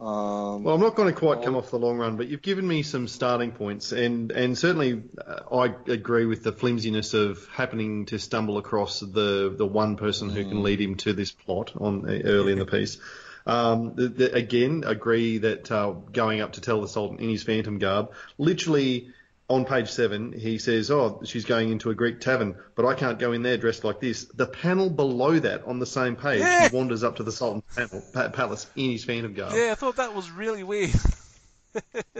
Um, 0.00 0.62
Well, 0.62 0.74
I'm 0.76 0.80
not 0.80 0.94
going 0.94 1.12
to 1.12 1.18
quite 1.18 1.42
come 1.42 1.56
off 1.56 1.70
the 1.70 1.78
long 1.78 1.98
run, 1.98 2.16
but 2.16 2.28
you've 2.28 2.42
given 2.42 2.66
me 2.66 2.82
some 2.82 3.08
starting 3.08 3.50
points, 3.50 3.90
and 3.92 4.30
and 4.30 4.56
certainly 4.56 5.02
uh, 5.26 5.40
I 5.52 5.74
agree 5.90 6.24
with 6.24 6.44
the 6.44 6.52
flimsiness 6.52 7.14
of 7.14 7.46
happening 7.48 8.06
to 8.06 8.18
stumble 8.18 8.58
across 8.58 9.00
the 9.00 9.52
the 9.56 9.66
one 9.66 9.96
person 9.96 10.30
who 10.30 10.44
can 10.44 10.62
lead 10.62 10.80
him 10.80 10.94
to 10.96 11.12
this 11.12 11.32
plot 11.32 11.72
on 11.76 12.08
early 12.08 12.52
in 12.52 12.58
the 12.60 12.66
piece. 12.66 12.98
Um, 13.46 13.94
the, 13.94 14.08
the, 14.08 14.34
again, 14.34 14.84
agree 14.86 15.38
that 15.38 15.72
uh, 15.72 15.92
going 16.12 16.42
up 16.42 16.52
to 16.52 16.60
tell 16.60 16.82
the 16.82 16.88
Sultan 16.88 17.18
in 17.18 17.30
his 17.30 17.42
phantom 17.42 17.78
garb, 17.78 18.12
literally 18.36 19.08
on 19.48 19.64
page 19.64 19.88
seven, 19.90 20.32
he 20.32 20.58
says, 20.58 20.90
"Oh, 20.90 21.20
she's 21.24 21.44
going 21.44 21.70
into 21.70 21.90
a 21.90 21.94
Greek 21.94 22.20
tavern, 22.20 22.54
but 22.74 22.84
I 22.84 22.94
can't 22.94 23.18
go 23.18 23.32
in 23.32 23.42
there 23.42 23.56
dressed 23.56 23.82
like 23.84 23.98
this." 24.00 24.24
The 24.34 24.46
panel 24.46 24.90
below 24.90 25.38
that, 25.38 25.64
on 25.64 25.78
the 25.78 25.86
same 25.86 26.16
page, 26.16 26.40
Yeah. 26.40 26.68
he 26.68 26.76
wanders 26.76 27.02
up 27.02 27.16
to 27.16 27.22
the 27.22 27.32
Sultan's 27.32 27.64
panel, 27.74 28.02
pa- 28.12 28.28
palace 28.28 28.66
in 28.76 28.90
his 28.90 29.04
phantom 29.04 29.32
garb 29.34 29.54
Yeah, 29.54 29.72
I 29.72 29.74
thought 29.74 29.96
that 29.96 30.14
was 30.14 30.30
really 30.30 30.62
weird. 30.64 30.90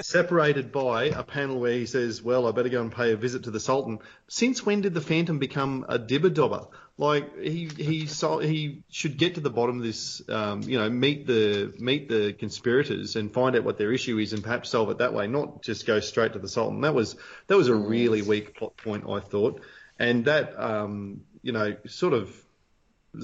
separated 0.00 0.72
by 0.72 1.04
a 1.04 1.22
panel 1.22 1.58
where 1.58 1.72
he 1.72 1.86
says, 1.86 2.22
"Well, 2.22 2.46
I 2.46 2.52
better 2.52 2.68
go 2.68 2.80
and 2.80 2.92
pay 2.92 3.12
a 3.12 3.16
visit 3.16 3.44
to 3.44 3.50
the 3.50 3.60
Sultan." 3.60 3.98
Since 4.28 4.64
when 4.64 4.80
did 4.80 4.94
the 4.94 5.00
Phantom 5.00 5.38
become 5.38 5.86
a 5.88 5.98
dibber 5.98 6.30
dobber? 6.30 6.66
Like 6.96 7.40
he 7.40 7.66
he 7.76 8.06
so, 8.06 8.38
he 8.38 8.82
should 8.90 9.18
get 9.18 9.36
to 9.36 9.40
the 9.40 9.50
bottom 9.50 9.78
of 9.78 9.84
this. 9.84 10.20
Um, 10.28 10.62
you 10.62 10.78
know, 10.78 10.90
meet 10.90 11.26
the 11.26 11.72
meet 11.78 12.08
the 12.08 12.32
conspirators 12.32 13.16
and 13.16 13.32
find 13.32 13.54
out 13.54 13.64
what 13.64 13.78
their 13.78 13.92
issue 13.92 14.18
is, 14.18 14.32
and 14.32 14.42
perhaps 14.42 14.70
solve 14.70 14.90
it 14.90 14.98
that 14.98 15.14
way. 15.14 15.28
Not 15.28 15.62
just 15.62 15.86
go 15.86 16.00
straight 16.00 16.32
to 16.32 16.38
the 16.38 16.48
Sultan. 16.48 16.80
That 16.80 16.94
was 16.94 17.16
that 17.46 17.56
was 17.56 17.68
a 17.68 17.74
really 17.74 18.22
weak 18.22 18.56
plot 18.56 18.76
point, 18.76 19.04
I 19.08 19.20
thought, 19.20 19.60
and 19.98 20.24
that 20.24 20.58
um, 20.58 21.22
you 21.42 21.52
know 21.52 21.76
sort 21.86 22.14
of 22.14 22.34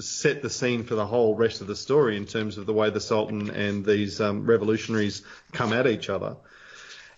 set 0.01 0.41
the 0.41 0.49
scene 0.49 0.83
for 0.83 0.95
the 0.95 1.05
whole 1.05 1.35
rest 1.35 1.61
of 1.61 1.67
the 1.67 1.75
story 1.75 2.17
in 2.17 2.25
terms 2.25 2.57
of 2.57 2.65
the 2.65 2.73
way 2.73 2.89
the 2.89 3.01
Sultan 3.01 3.49
and 3.49 3.85
these 3.85 4.21
um, 4.21 4.45
revolutionaries 4.45 5.23
come 5.51 5.73
at 5.73 5.87
each 5.87 6.09
other. 6.09 6.37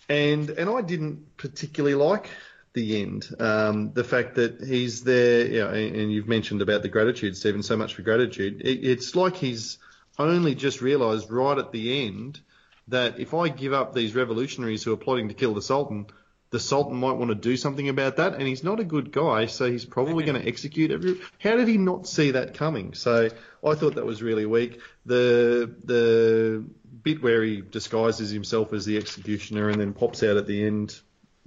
And 0.08 0.50
and 0.50 0.70
I 0.70 0.80
didn't 0.82 1.36
particularly 1.36 1.94
like 1.94 2.30
the 2.72 3.02
end. 3.02 3.28
Um, 3.38 3.92
the 3.92 4.04
fact 4.04 4.36
that 4.36 4.62
he's 4.64 5.02
there, 5.04 5.46
you 5.46 5.60
know, 5.60 5.68
and, 5.70 5.96
and 5.96 6.12
you've 6.12 6.28
mentioned 6.28 6.62
about 6.62 6.82
the 6.82 6.88
gratitude, 6.88 7.36
Stephen, 7.36 7.62
so 7.62 7.76
much 7.76 7.94
for 7.94 8.02
gratitude. 8.02 8.62
It, 8.62 8.84
it's 8.84 9.14
like 9.14 9.36
he's 9.36 9.78
only 10.18 10.54
just 10.54 10.80
realised 10.80 11.30
right 11.30 11.58
at 11.58 11.72
the 11.72 12.06
end 12.06 12.40
that 12.88 13.20
if 13.20 13.34
I 13.34 13.48
give 13.48 13.72
up 13.72 13.94
these 13.94 14.14
revolutionaries 14.14 14.82
who 14.82 14.92
are 14.92 14.96
plotting 14.96 15.28
to 15.28 15.34
kill 15.34 15.54
the 15.54 15.62
Sultan, 15.62 16.06
the 16.50 16.58
Sultan 16.60 16.96
might 16.96 17.12
want 17.12 17.28
to 17.30 17.34
do 17.34 17.56
something 17.56 17.88
about 17.88 18.16
that, 18.16 18.34
and 18.34 18.42
he's 18.42 18.64
not 18.64 18.80
a 18.80 18.84
good 18.84 19.12
guy, 19.12 19.46
so 19.46 19.70
he's 19.70 19.84
probably 19.84 20.24
going 20.24 20.40
to 20.40 20.48
execute 20.48 20.90
every. 20.90 21.20
How 21.38 21.56
did 21.56 21.68
he 21.68 21.76
not 21.78 22.06
see 22.06 22.30
that 22.32 22.54
coming? 22.54 22.94
So 22.94 23.28
I 23.64 23.74
thought 23.74 23.96
that 23.96 24.06
was 24.06 24.22
really 24.22 24.46
weak. 24.46 24.80
The 25.06 25.74
the 25.84 26.64
bit 27.02 27.22
where 27.22 27.42
he 27.42 27.60
disguises 27.60 28.30
himself 28.30 28.72
as 28.72 28.84
the 28.84 28.96
executioner 28.96 29.68
and 29.68 29.80
then 29.80 29.92
pops 29.92 30.22
out 30.22 30.36
at 30.36 30.46
the 30.46 30.64
end, 30.64 30.98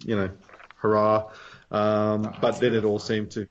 you 0.06 0.16
know, 0.16 0.30
hurrah. 0.78 1.32
Um, 1.72 2.36
but 2.42 2.60
then 2.60 2.74
it 2.76 2.84
all 2.84 3.00
seemed 3.00 3.32
to. 3.32 3.48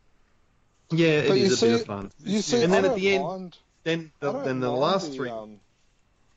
Yeah, 0.93 1.09
it 1.09 1.29
But 1.29 1.39
is 1.39 1.53
a 1.53 1.57
see- 1.57 1.67
bit 1.69 1.81
of 1.81 1.87
fun. 1.87 2.13
You 2.25 2.41
see, 2.43 2.63
And 2.63 2.73
then 2.73 2.85
at 2.85 2.89
don't 2.89 2.99
the 3.01 3.15
end- 3.15 3.59
Then 3.85 4.13
the, 4.21 4.33
then 4.43 4.61
the 4.61 4.71
last 4.71 5.11
the, 5.11 5.17
three. 5.17 5.31
um, 5.31 5.59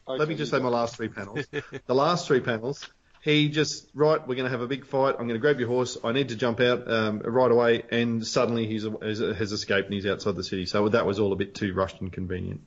Let 0.07 0.27
me 0.29 0.35
just 0.35 0.51
say 0.51 0.59
my 0.59 0.69
last 0.69 0.95
three 0.95 1.07
panels. 1.09 1.45
the 1.85 1.95
last 1.95 2.27
three 2.27 2.39
panels, 2.39 2.87
he 3.23 3.47
just 3.49 3.87
right. 3.93 4.19
We're 4.27 4.35
going 4.35 4.45
to 4.45 4.51
have 4.51 4.61
a 4.61 4.67
big 4.67 4.85
fight. 4.85 5.11
I'm 5.17 5.27
going 5.27 5.29
to 5.29 5.39
grab 5.39 5.57
your 5.59 5.69
horse. 5.69 5.97
I 6.03 6.11
need 6.11 6.29
to 6.29 6.35
jump 6.35 6.59
out 6.59 6.91
um, 6.91 7.19
right 7.19 7.49
away. 7.49 7.83
And 7.89 8.25
suddenly 8.27 8.67
he's 8.67 8.83
has, 8.83 9.19
has 9.19 9.51
escaped 9.53 9.85
and 9.85 9.93
he's 9.93 10.05
outside 10.05 10.35
the 10.35 10.43
city. 10.43 10.65
So 10.65 10.89
that 10.89 11.05
was 11.05 11.19
all 11.19 11.31
a 11.31 11.35
bit 11.37 11.55
too 11.55 11.73
rushed 11.73 12.01
and 12.01 12.11
convenient. 12.11 12.61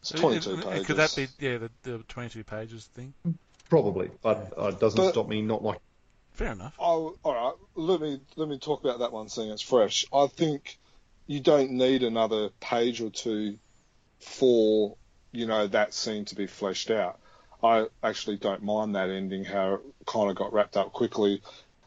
It's 0.00 0.12
22 0.12 0.52
Uh, 0.52 0.62
pages. 0.62 0.86
Could 0.86 0.96
that 0.96 1.14
be 1.16 1.26
yeah 1.40 1.58
the, 1.58 1.70
the 1.82 1.98
22 2.08 2.44
pages 2.44 2.84
thing? 2.94 3.12
Probably, 3.68 4.10
but 4.22 4.52
uh, 4.56 4.68
it 4.68 4.78
doesn't 4.80 4.96
But- 4.96 5.10
stop 5.12 5.28
me 5.28 5.42
not 5.42 5.62
like. 5.64 5.78
Fair 6.32 6.52
enough. 6.52 6.74
Oh, 6.78 7.16
all 7.24 7.34
right. 7.34 7.54
Let 7.74 8.00
me 8.00 8.20
let 8.36 8.48
me 8.48 8.60
talk 8.60 8.84
about 8.84 9.00
that 9.00 9.10
one, 9.12 9.28
seeing 9.28 9.50
it's 9.50 9.60
fresh. 9.60 10.06
I 10.12 10.28
think 10.28 10.78
you 11.26 11.40
don't 11.40 11.72
need 11.72 12.04
another 12.04 12.50
page 12.60 13.00
or 13.00 13.10
two 13.10 13.58
for 14.20 14.96
you 15.32 15.46
know 15.46 15.66
that 15.66 15.94
scene 15.94 16.24
to 16.26 16.36
be 16.36 16.46
fleshed 16.46 16.92
out. 16.92 17.18
I 17.62 17.86
actually 18.02 18.36
don't 18.36 18.62
mind 18.62 18.94
that 18.94 19.10
ending, 19.10 19.44
how 19.44 19.74
it 19.74 19.80
kind 20.06 20.30
of 20.30 20.36
got 20.36 20.52
wrapped 20.52 20.76
up 20.76 20.92
quickly, 20.92 21.42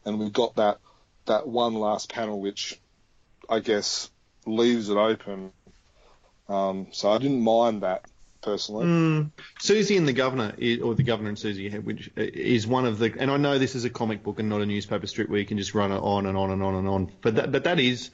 and 0.06 0.20
we 0.20 0.30
got 0.30 0.56
that 0.56 0.80
that 1.26 1.48
one 1.48 1.76
last 1.76 2.12
panel, 2.12 2.42
which 2.42 2.80
I 3.50 3.60
guess 3.60 4.10
leaves 4.46 4.90
it 4.90 4.98
open. 4.98 5.52
Um, 6.50 6.88
so 6.92 7.12
I 7.12 7.18
didn't 7.20 7.42
mind 7.42 7.84
that 7.84 8.06
personally. 8.42 8.86
Mm, 8.86 9.32
Susie 9.60 9.98
and 9.98 10.08
the 10.08 10.14
Governor, 10.14 10.54
or 10.84 10.96
the 10.96 11.04
Governor 11.04 11.30
and 11.30 11.40
Susie, 11.40 11.70
which 11.70 12.12
is 12.18 12.68
one 12.68 12.86
of 12.86 13.00
the, 13.00 13.14
and 13.18 13.32
I 13.32 13.38
know 13.38 13.58
this 13.58 13.76
is 13.76 13.86
a 13.86 13.90
comic 13.90 14.24
book 14.24 14.40
and 14.40 14.50
not 14.50 14.62
a 14.62 14.66
newspaper 14.66 15.08
strip 15.08 15.30
where 15.30 15.40
you 15.40 15.46
can 15.46 15.58
just 15.58 15.74
run 15.74 15.92
it 15.92 16.00
on 16.00 16.26
and 16.26 16.38
on 16.38 16.52
and 16.52 16.62
on 16.64 16.76
and 16.76 16.88
on, 16.88 17.12
but 17.22 17.36
that, 17.36 17.52
but 17.52 17.64
that 17.66 17.80
is, 17.80 18.10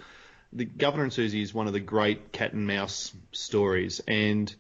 the 0.53 0.65
Governor 0.65 1.03
and 1.03 1.13
Susie 1.13 1.41
is 1.41 1.53
one 1.53 1.67
of 1.67 1.73
the 1.73 1.79
great 1.79 2.31
cat 2.31 2.53
and 2.53 2.67
mouse 2.67 3.13
stories, 3.31 4.01
and 4.07 4.53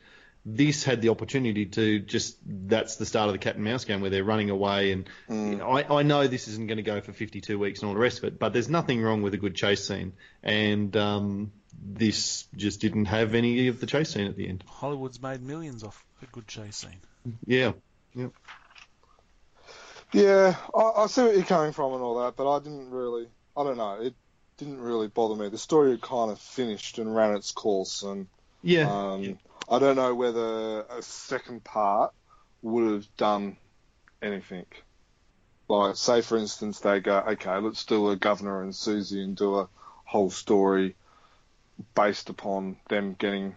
this 0.49 0.85
had 0.85 1.01
the 1.01 1.09
opportunity 1.09 1.65
to 1.65 1.99
just, 1.99 2.37
that's 2.47 2.95
the 2.95 3.05
start 3.05 3.27
of 3.27 3.33
the 3.33 3.37
cat 3.37 3.55
and 3.55 3.65
mouse 3.65 3.83
game 3.83 3.99
where 3.99 4.09
they're 4.09 4.23
running 4.23 4.49
away, 4.49 4.93
and 4.93 5.09
you 5.29 5.57
know, 5.57 5.69
I, 5.69 5.99
I 5.99 6.03
know 6.03 6.25
this 6.25 6.47
isn't 6.47 6.67
going 6.67 6.77
to 6.77 6.83
go 6.83 7.01
for 7.01 7.11
52 7.11 7.59
weeks 7.59 7.81
and 7.81 7.89
all 7.89 7.93
the 7.93 7.99
rest 7.99 8.19
of 8.19 8.23
it, 8.23 8.39
but 8.39 8.53
there's 8.53 8.69
nothing 8.69 9.01
wrong 9.01 9.21
with 9.21 9.33
a 9.33 9.37
good 9.37 9.55
chase 9.55 9.85
scene, 9.85 10.13
and 10.41 10.95
um, 10.95 11.51
this 11.77 12.47
just 12.55 12.79
didn't 12.79 13.05
have 13.05 13.35
any 13.35 13.67
of 13.67 13.81
the 13.81 13.85
chase 13.87 14.11
scene 14.11 14.27
at 14.27 14.37
the 14.37 14.47
end. 14.47 14.63
Hollywood's 14.67 15.21
made 15.21 15.41
millions 15.41 15.83
off 15.83 16.05
a 16.21 16.25
good 16.27 16.47
chase 16.47 16.77
scene. 16.77 17.01
Yeah. 17.45 17.73
Yeah, 20.13 20.55
I, 20.73 21.03
I 21.03 21.07
see 21.07 21.23
what 21.23 21.35
you're 21.35 21.43
coming 21.43 21.73
from 21.73 21.93
and 21.93 22.01
all 22.01 22.23
that, 22.23 22.35
but 22.37 22.49
I 22.49 22.59
didn't 22.59 22.89
really. 22.91 23.27
I 23.57 23.63
don't 23.63 23.77
know. 23.77 23.99
It 24.01 24.13
didn't 24.57 24.79
really 24.79 25.07
bother 25.09 25.35
me. 25.35 25.49
The 25.49 25.57
story 25.57 25.91
had 25.91 26.01
kind 26.01 26.31
of 26.31 26.39
finished 26.39 26.97
and 26.99 27.13
ran 27.13 27.35
its 27.35 27.51
course, 27.51 28.03
and 28.03 28.27
Yeah. 28.61 28.89
um, 28.89 29.37
I 29.69 29.79
don't 29.79 29.95
know 29.95 30.15
whether 30.15 30.81
a 30.81 31.01
second 31.01 31.63
part 31.63 32.13
would 32.61 32.91
have 32.91 33.17
done 33.17 33.57
anything. 34.21 34.65
Like, 35.67 35.97
say 35.97 36.21
for 36.21 36.37
instance, 36.37 36.79
they 36.79 37.01
go, 37.01 37.17
okay, 37.17 37.57
let's 37.57 37.85
do 37.85 38.09
a 38.09 38.15
governor 38.15 38.61
and 38.61 38.73
Susie 38.73 39.21
and 39.21 39.35
do 39.35 39.59
a 39.59 39.69
whole 40.05 40.29
story 40.29 40.95
based 41.93 42.29
upon 42.29 42.77
them 42.87 43.15
getting, 43.19 43.55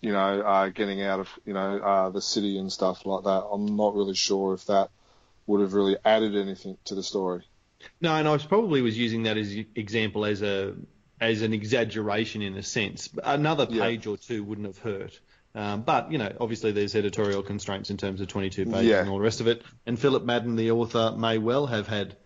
you 0.00 0.12
know, 0.12 0.40
uh, 0.40 0.68
getting 0.68 1.02
out 1.02 1.20
of, 1.20 1.28
you 1.44 1.54
know, 1.54 1.78
uh, 1.78 2.10
the 2.10 2.22
city 2.22 2.58
and 2.58 2.72
stuff 2.72 3.04
like 3.04 3.24
that. 3.24 3.44
I'm 3.52 3.76
not 3.76 3.96
really 3.96 4.14
sure 4.14 4.54
if 4.54 4.66
that 4.66 4.90
would 5.46 5.60
have 5.60 5.74
really 5.74 5.96
added 6.04 6.36
anything 6.36 6.78
to 6.84 6.94
the 6.94 7.02
story. 7.02 7.42
No, 8.00 8.14
and 8.14 8.28
I 8.28 8.32
was 8.32 8.44
probably 8.44 8.80
was 8.80 8.96
using 8.96 9.24
that 9.24 9.36
as 9.36 9.52
an 9.52 9.66
example 9.74 10.24
as 10.24 10.42
a 10.42 10.74
as 11.20 11.42
an 11.42 11.52
exaggeration 11.52 12.42
in 12.42 12.56
a 12.56 12.62
sense. 12.62 13.08
Another 13.24 13.66
Yeah. 13.68 13.82
page 13.82 14.06
or 14.06 14.16
two 14.16 14.44
wouldn't 14.44 14.68
have 14.68 14.78
hurt. 14.78 15.18
Um, 15.58 15.82
but 15.82 16.12
you 16.12 16.18
know, 16.18 16.32
obviously 16.40 16.70
there's 16.70 16.94
editorial 16.94 17.42
constraints 17.42 17.90
in 17.90 17.96
terms 17.96 18.20
of 18.20 18.28
22 18.28 18.66
pages 18.66 18.84
Yeah. 18.84 19.00
and 19.00 19.10
all 19.10 19.16
the 19.16 19.24
rest 19.24 19.40
of 19.40 19.48
it. 19.48 19.62
And 19.86 19.98
Philip 19.98 20.24
Madden, 20.24 20.54
the 20.54 20.70
author, 20.70 21.16
may 21.18 21.38
well 21.38 21.66
have 21.66 21.88
had 21.88 22.16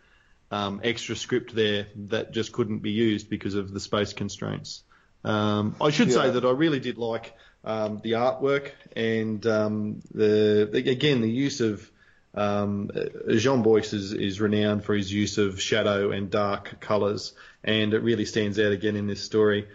um, 0.50 0.82
extra 0.84 1.16
script 1.16 1.54
there 1.54 1.86
that 2.10 2.32
just 2.32 2.52
couldn't 2.52 2.80
be 2.80 2.90
used 2.90 3.30
because 3.30 3.54
of 3.54 3.72
the 3.72 3.80
space 3.80 4.12
constraints. 4.12 4.84
Um, 5.24 5.76
I 5.80 5.88
should 5.90 6.12
say 6.12 6.28
that 6.28 6.44
I 6.44 6.50
really 6.50 6.78
did 6.78 6.98
like 6.98 7.32
um, 7.64 8.00
the 8.02 8.12
artwork 8.12 8.72
and 8.94 9.46
um, 9.46 10.02
the, 10.12 10.68
the 10.70 10.90
again 10.90 11.22
the 11.22 11.30
use 11.30 11.62
of 11.62 11.90
um, 12.34 12.90
Joan 13.30 13.62
Boix 13.62 13.78
is, 13.78 14.12
is 14.12 14.42
renowned 14.42 14.84
for 14.84 14.94
his 14.94 15.10
use 15.10 15.38
of 15.38 15.58
shadow 15.60 16.10
and 16.10 16.30
dark 16.30 16.80
colours, 16.80 17.32
and 17.64 17.94
it 17.94 18.00
really 18.00 18.26
stands 18.26 18.58
out 18.58 18.72
again 18.72 18.96
in 18.96 19.06
this 19.06 19.22
story. 19.22 19.68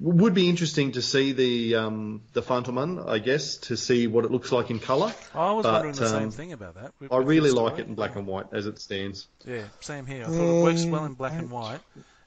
Would 0.00 0.34
be 0.34 0.50
interesting 0.50 0.92
to 0.92 1.00
see 1.02 1.32
the 1.32 1.76
um, 1.76 2.20
the 2.34 2.42
Fantomen, 2.42 3.08
I 3.08 3.18
guess, 3.18 3.56
to 3.68 3.78
see 3.78 4.06
what 4.06 4.26
it 4.26 4.30
looks 4.30 4.52
like 4.52 4.70
in 4.70 4.78
colour. 4.78 5.14
I 5.34 5.52
was 5.52 5.62
But, 5.62 5.72
wondering 5.72 5.94
the 5.94 6.08
same 6.08 6.22
um, 6.24 6.30
thing 6.30 6.52
about 6.52 6.74
that. 6.74 6.92
with- 7.00 7.10
I 7.10 7.16
with 7.18 7.26
really 7.28 7.50
like 7.50 7.78
it 7.78 7.86
in 7.86 7.94
black 7.94 8.14
and 8.14 8.26
white 8.26 8.46
as 8.52 8.66
it 8.66 8.78
stands. 8.78 9.26
Yeah, 9.46 9.62
same 9.80 10.04
here. 10.04 10.24
I 10.24 10.26
thought 10.26 10.58
it 10.60 10.62
works 10.62 10.84
well 10.84 11.06
in 11.06 11.14
black 11.14 11.32
and 11.32 11.50
white, 11.50 11.80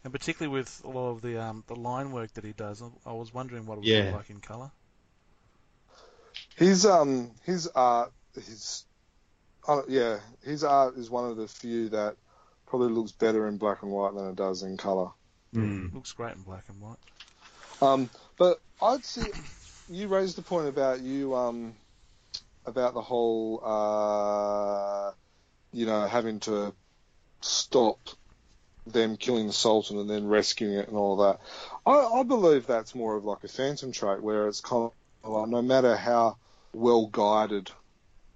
and 0.03 0.11
particularly 0.11 0.51
with 0.57 0.81
a 0.83 0.89
lot 0.89 1.09
of 1.11 1.21
the 1.21 1.37
um, 1.37 1.63
the 1.67 1.75
line 1.75 2.11
work 2.11 2.33
that 2.33 2.43
he 2.43 2.53
does. 2.53 2.81
I- 2.81 3.11
I 3.11 3.13
was 3.13 3.31
wondering 3.31 3.67
what 3.67 3.75
it 3.75 3.81
would 3.81 3.87
Yeah. 3.87 4.05
look 4.05 4.13
like 4.15 4.29
in 4.31 4.39
colour. 4.39 4.71
His 6.55 6.87
um 6.87 7.31
his 7.43 7.67
art 7.67 8.11
his 8.33 8.83
uh, 9.67 9.81
yeah 9.87 10.19
his 10.43 10.63
art 10.63 10.97
is 10.97 11.09
one 11.09 11.29
of 11.29 11.37
the 11.37 11.47
few 11.47 11.89
that 11.89 12.15
probably 12.65 12.89
looks 12.89 13.11
better 13.11 13.47
in 13.47 13.57
black 13.57 13.83
and 13.83 13.91
white 13.91 14.15
than 14.15 14.27
it 14.27 14.35
does 14.35 14.63
in 14.63 14.75
color. 14.77 15.11
Mm. 15.53 15.93
Looks 15.93 16.11
great 16.13 16.35
in 16.35 16.41
black 16.41 16.63
and 16.67 16.79
white. 16.81 16.97
Um, 17.81 18.09
but 18.37 18.59
I'd 18.81 19.05
see 19.05 19.25
you 19.89 20.07
raised 20.07 20.37
the 20.37 20.41
point 20.41 20.67
about 20.67 21.01
you 21.01 21.35
um 21.35 21.73
about 22.65 22.93
the 22.93 23.01
whole 23.01 23.61
uh 23.63 25.11
you 25.73 25.85
know 25.85 26.05
having 26.05 26.39
to 26.39 26.73
stop 27.41 27.97
them 28.85 29.17
killing 29.17 29.47
the 29.47 29.53
Sultan 29.53 29.97
and 29.97 30.09
then 30.09 30.27
rescuing 30.27 30.75
it 30.75 30.87
and 30.87 30.97
all 30.97 31.17
that. 31.17 31.39
I, 31.85 32.19
I 32.19 32.23
believe 32.23 32.65
that's 32.65 32.95
more 32.95 33.15
of 33.15 33.25
like 33.25 33.43
a 33.43 33.47
phantom 33.47 33.91
trait 33.91 34.21
where 34.21 34.47
it's 34.47 34.61
kind 34.61 34.91
of 35.23 35.31
like 35.31 35.49
no 35.49 35.61
matter 35.61 35.95
how 35.95 36.37
well 36.73 37.07
guided 37.07 37.71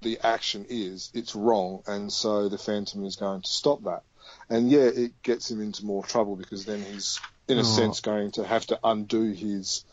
the 0.03 0.19
action 0.21 0.65
is, 0.69 1.09
it's 1.13 1.33
wrong, 1.33 1.81
and 1.87 2.11
so 2.11 2.49
the 2.49 2.57
Phantom 2.57 3.03
is 3.05 3.15
going 3.15 3.41
to 3.41 3.47
stop 3.47 3.83
that. 3.85 4.03
And 4.49 4.69
yeah, 4.69 4.81
it 4.81 5.21
gets 5.23 5.49
him 5.49 5.61
into 5.61 5.85
more 5.85 6.03
trouble 6.03 6.35
because 6.35 6.65
then 6.65 6.81
he's, 6.81 7.19
in 7.47 7.57
a 7.57 7.61
Oh. 7.61 7.63
sense, 7.63 8.01
going 8.01 8.31
to 8.31 8.43
have 8.43 8.65
to 8.67 8.79
undo 8.83 9.31
his 9.31 9.85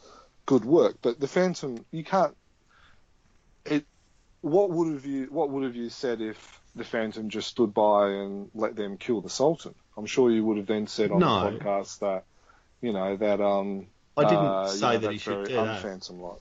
good 0.46 0.64
work. 0.64 0.96
But 1.02 1.20
the 1.20 1.28
Phantom, 1.28 1.84
you 1.90 2.04
can't. 2.04 2.36
It. 3.64 3.84
What 4.42 4.70
would 4.70 4.94
have 4.94 5.04
you 5.04 5.26
What 5.30 5.50
would 5.50 5.64
have 5.64 5.76
you 5.76 5.90
said 5.90 6.20
if 6.20 6.60
the 6.74 6.84
Phantom 6.84 7.28
just 7.28 7.48
stood 7.48 7.74
by 7.74 8.08
and 8.08 8.50
let 8.54 8.74
them 8.74 8.96
kill 8.96 9.20
the 9.20 9.28
Sultan? 9.28 9.74
I'm 9.96 10.06
sure 10.06 10.30
you 10.30 10.44
would 10.46 10.56
have 10.56 10.66
then 10.66 10.86
said 10.86 11.10
on 11.12 11.18
No. 11.18 11.50
the 11.50 11.58
podcast 11.58 11.98
that, 11.98 12.24
you 12.80 12.92
know, 12.92 13.16
that 13.16 13.40
um. 13.40 13.86
I 14.16 14.24
didn't 14.24 14.38
uh, 14.38 14.62
you 14.72 14.78
say 14.78 14.92
know, 14.92 14.98
that 14.98 15.12
he 15.12 15.18
should 15.18 15.46
do 15.46 15.54
that. 15.54 15.82
unphantom 15.82 16.20
like. 16.20 16.40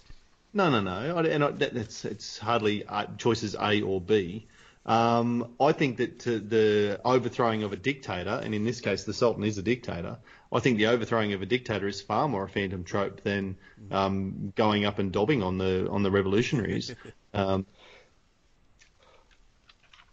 No, 0.53 0.69
no, 0.69 0.81
no. 0.81 1.17
I, 1.17 1.23
and 1.23 1.43
I, 1.43 1.51
that, 1.51 1.73
that's 1.73 2.05
it's 2.05 2.39
hardly 2.39 2.85
uh, 2.85 3.05
choices 3.17 3.55
A 3.59 3.81
or 3.81 4.01
B. 4.01 4.47
Um, 4.89 5.53
I 5.61 5.71
think 5.71 5.97
that 5.97 6.19
to 6.21 6.39
the 6.39 6.99
overthrowing 7.05 7.61
of 7.63 7.71
a 7.71 7.75
dictator, 7.75 8.41
and 8.43 8.55
in 8.55 8.65
this 8.65 8.81
case 8.81 9.03
the 9.03 9.13
Sultan 9.13 9.43
is 9.43 9.57
a 9.59 9.61
dictator, 9.61 10.17
I 10.51 10.59
think 10.61 10.77
the 10.77 10.87
overthrowing 10.87 11.33
of 11.33 11.43
a 11.43 11.45
dictator 11.45 11.87
is 11.87 12.01
far 12.01 12.27
more 12.27 12.43
a 12.45 12.49
phantom 12.49 12.83
trope 12.83 13.21
than 13.21 13.55
um, 13.91 14.51
going 14.55 14.85
up 14.85 14.97
and 14.97 15.11
dobbing 15.11 15.43
on 15.43 15.59
the 15.59 15.87
on 15.89 16.03
the 16.03 16.11
revolutionaries. 16.11 16.93
Um, 17.31 17.67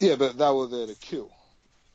Yeah, 0.01 0.17
but 0.17 0.37
they 0.37 0.51
were 0.51 0.67
there 0.67 0.87
to 0.87 0.95
kill. 0.97 1.31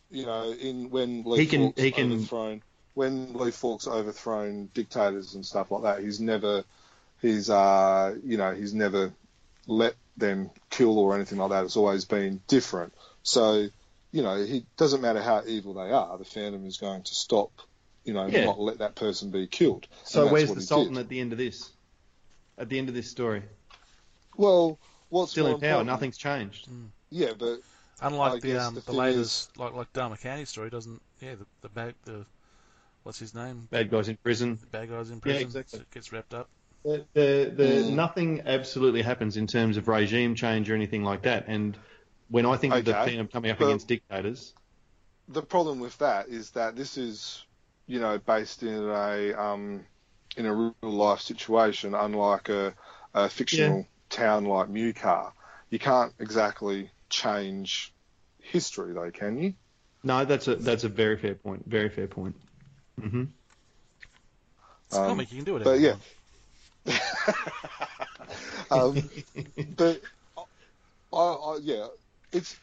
You 0.09 0.25
know, 0.25 0.51
in 0.51 0.89
when 0.89 1.23
Lee 1.23 1.41
He 1.41 1.45
can- 1.45 1.61
Falk's 1.61 1.81
he 1.81 1.91
can- 1.91 2.11
overthrown 2.13 2.63
when 2.95 3.33
Lee 3.33 3.51
Falk's 3.51 3.87
overthrown 3.87 4.69
dictators 4.73 5.35
and 5.35 5.45
stuff 5.45 5.69
like 5.71 5.83
that, 5.83 6.03
he's 6.03 6.19
never 6.19 6.63
he's 7.21 7.49
uh 7.51 8.15
you 8.23 8.37
know, 8.37 8.53
he's 8.55 8.73
never 8.73 9.13
let 9.67 9.93
them 10.21 10.49
kill 10.69 10.97
or 10.97 11.13
anything 11.15 11.37
like 11.37 11.49
that. 11.49 11.65
It's 11.65 11.75
always 11.75 12.05
been 12.05 12.41
different. 12.47 12.93
So, 13.23 13.67
you 14.13 14.23
know, 14.23 14.35
it 14.37 14.63
doesn't 14.77 15.01
matter 15.01 15.21
how 15.21 15.43
evil 15.45 15.73
they 15.73 15.91
are, 15.91 16.17
the 16.17 16.23
Phantom 16.25 16.65
is 16.65 16.77
going 16.77 17.03
to 17.03 17.13
stop, 17.13 17.51
you 18.05 18.13
know, 18.13 18.25
Yeah. 18.27 18.45
not 18.45 18.59
let 18.59 18.77
that 18.79 18.95
person 18.95 19.29
be 19.31 19.47
killed. 19.47 19.87
So 20.05 20.31
where's 20.31 20.53
the 20.53 20.61
Sultan 20.61 20.93
did. 20.93 21.01
at 21.01 21.09
the 21.09 21.19
end 21.19 21.33
of 21.33 21.37
this? 21.37 21.69
At 22.57 22.69
the 22.69 22.77
end 22.79 22.87
of 22.89 22.95
this 22.95 23.09
story, 23.11 23.43
Well, 24.37 24.79
what's 25.09 25.31
still 25.31 25.45
more 25.47 25.55
in 25.55 25.59
power. 25.61 25.69
important- 25.81 25.87
Nothing's 25.87 26.17
changed. 26.17 26.69
Yeah, 27.09 27.33
but 27.37 27.59
I 28.01 28.07
Unlike 28.07 28.41
the 28.41 28.47
guess 28.47 28.61
um, 28.63 28.73
the 28.75 28.79
the, 28.81 28.85
thing 28.87 28.95
latest, 28.95 29.57
like 29.57 29.73
like 29.73 29.91
Dharma 29.93 30.17
County 30.17 30.45
story, 30.45 30.69
doesn't 30.69 31.01
yeah 31.19 31.35
the 31.35 31.45
the 31.61 31.69
bad 31.69 31.93
the 32.05 32.25
what's 33.03 33.19
his 33.19 33.35
name 33.35 33.67
Bad 33.69 33.91
guys 33.91 34.07
in 34.09 34.17
prison. 34.17 34.57
the 34.59 34.65
bad 34.67 34.89
guys 34.89 35.09
in 35.11 35.19
prison 35.19 35.39
Yeah, 35.41 35.45
exactly. 35.45 35.77
so 35.79 35.81
it 35.83 35.91
gets 35.91 36.11
wrapped 36.11 36.33
up. 36.33 36.49
The, 36.83 37.05
the, 37.13 37.53
the 37.55 37.63
Mm. 37.63 37.89
nothing 37.93 38.41
absolutely 38.45 39.01
happens 39.03 39.37
in 39.37 39.45
terms 39.47 39.77
of 39.77 39.87
regime 39.87 40.33
change 40.35 40.69
or 40.69 40.75
anything 40.75 41.03
like 41.03 41.23
that. 41.23 41.45
And 41.47 41.77
when 42.29 42.45
I 42.45 42.57
think 42.57 42.73
of 42.73 42.85
the 42.85 42.97
Okay, 42.97 43.11
Phantom 43.11 43.27
coming 43.27 43.51
up 43.51 43.59
but- 43.59 43.65
against 43.65 43.87
dictators, 43.87 44.53
the 45.27 45.41
problem 45.43 45.79
with 45.79 45.97
that 45.99 46.27
is 46.29 46.51
that 46.51 46.75
this 46.75 46.97
is, 46.97 47.45
you 47.87 47.99
know, 47.99 48.17
based 48.17 48.63
in 48.63 48.89
a 48.89 49.33
um, 49.33 49.85
in 50.35 50.45
a 50.45 50.53
real 50.53 50.73
life 50.81 51.21
situation, 51.21 51.93
unlike 51.93 52.49
a, 52.49 52.73
a 53.13 53.29
fictional 53.29 53.77
Yeah. 53.79 53.83
town 54.09 54.45
like 54.45 54.67
Mewcar. 54.69 55.31
You 55.69 55.79
can't 55.79 56.13
exactly 56.19 56.89
change 57.09 57.93
history, 58.39 58.93
though, 58.93 59.11
can 59.11 59.37
you? 59.37 59.53
No, 60.03 60.25
that's 60.25 60.47
a 60.47 60.55
that's 60.55 60.83
a 60.83 60.89
very 60.89 61.17
fair 61.17 61.35
point. 61.35 61.63
Very 61.67 61.89
fair 61.89 62.07
point. 62.07 62.35
hmm 62.99 63.25
It's 64.87 64.97
a 64.97 65.01
Um, 65.01 65.07
comic, 65.09 65.31
you 65.31 65.37
can 65.37 65.45
do 65.45 65.57
it. 65.57 65.63
but 65.63 65.79
yeah. 65.79 65.95
um, 68.71 69.09
but 69.77 70.01
I, 71.13 71.17
I, 71.17 71.57
yeah, 71.61 71.87
it's. 72.31 72.55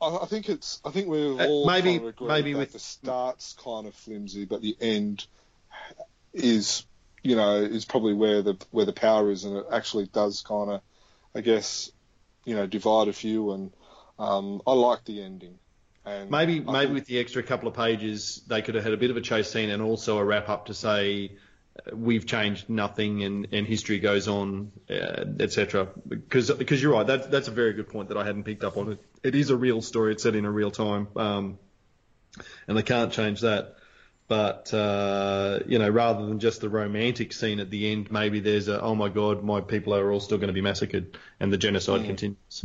I, 0.00 0.18
I 0.22 0.26
think 0.26 0.48
it's. 0.48 0.80
I 0.84 0.90
think 0.90 1.08
we're 1.08 1.40
Uh, 1.40 1.46
all 1.46 1.66
maybe- 1.66 1.98
kind 1.98 2.08
of 2.18 2.20
maybe 2.26 2.54
with- 2.54 2.72
the 2.72 2.78
start's 2.78 3.54
kind 3.62 3.86
of 3.86 3.94
flimsy, 3.94 4.44
but 4.44 4.62
the 4.62 4.76
end 4.80 5.26
is, 6.32 6.84
you 7.22 7.36
know, 7.36 7.56
is 7.56 7.84
probably 7.84 8.14
where 8.14 8.42
the 8.42 8.56
where 8.70 8.86
the 8.86 8.92
power 8.92 9.30
is, 9.30 9.44
and 9.44 9.56
it 9.56 9.66
actually 9.70 10.06
does 10.06 10.42
kind 10.42 10.70
of, 10.70 10.80
I 11.34 11.40
guess, 11.42 11.90
you 12.44 12.54
know, 12.56 12.66
divide 12.66 13.08
a 13.08 13.12
few. 13.12 13.52
And 13.52 13.72
um, 14.18 14.62
I 14.66 14.72
like 14.72 15.04
the 15.04 15.22
ending. 15.22 15.58
And 16.06 16.30
Maybe 16.30 16.64
I 16.66 16.72
maybe 16.72 16.78
think- 16.86 16.94
with 16.94 17.06
the 17.06 17.18
extra 17.18 17.42
couple 17.42 17.68
of 17.68 17.74
pages, 17.74 18.42
they 18.46 18.62
could 18.62 18.74
have 18.74 18.84
had 18.84 18.94
a 18.94 18.96
bit 18.96 19.10
of 19.10 19.16
a 19.18 19.20
chase 19.20 19.50
scene 19.50 19.68
and 19.70 19.82
also 19.82 20.16
a 20.18 20.24
wrap 20.24 20.48
up 20.48 20.66
to 20.66 20.74
say 20.74 21.26
uh, 21.26 21.34
we've 21.92 22.26
changed 22.26 22.68
nothing 22.68 23.22
and, 23.22 23.48
and 23.52 23.66
history 23.66 23.98
goes 23.98 24.28
on, 24.28 24.72
uh, 24.90 25.24
etc. 25.40 25.88
Because 26.08 26.50
because 26.50 26.82
you're 26.82 26.92
right, 26.92 27.06
that's 27.06 27.26
that's 27.28 27.48
a 27.48 27.52
very 27.52 27.72
good 27.72 27.88
point 27.88 28.08
that 28.08 28.18
I 28.18 28.24
hadn't 28.24 28.44
picked 28.44 28.64
up 28.64 28.76
on. 28.76 28.92
It 28.92 28.98
it 29.22 29.34
is 29.34 29.50
a 29.50 29.56
real 29.56 29.82
story. 29.82 30.12
It's 30.12 30.22
set 30.22 30.34
in 30.34 30.44
a 30.44 30.50
real 30.50 30.70
time, 30.70 31.08
um, 31.16 31.58
and 32.68 32.76
they 32.76 32.82
can't 32.82 33.12
change 33.12 33.40
that. 33.40 33.76
But 34.28 34.72
uh, 34.72 35.60
you 35.66 35.78
know, 35.78 35.88
rather 35.88 36.24
than 36.26 36.38
just 36.38 36.60
the 36.60 36.68
romantic 36.68 37.32
scene 37.32 37.58
at 37.58 37.68
the 37.70 37.90
end, 37.90 38.12
maybe 38.12 38.40
there's 38.40 38.68
a 38.68 38.80
oh 38.80 38.94
my 38.94 39.08
god, 39.08 39.42
my 39.42 39.60
people 39.60 39.94
are 39.94 40.12
all 40.12 40.20
still 40.20 40.38
going 40.38 40.48
to 40.48 40.54
be 40.54 40.60
massacred, 40.60 41.18
and 41.40 41.52
the 41.52 41.58
genocide 41.58 42.02
Mm. 42.02 42.06
continues. 42.06 42.64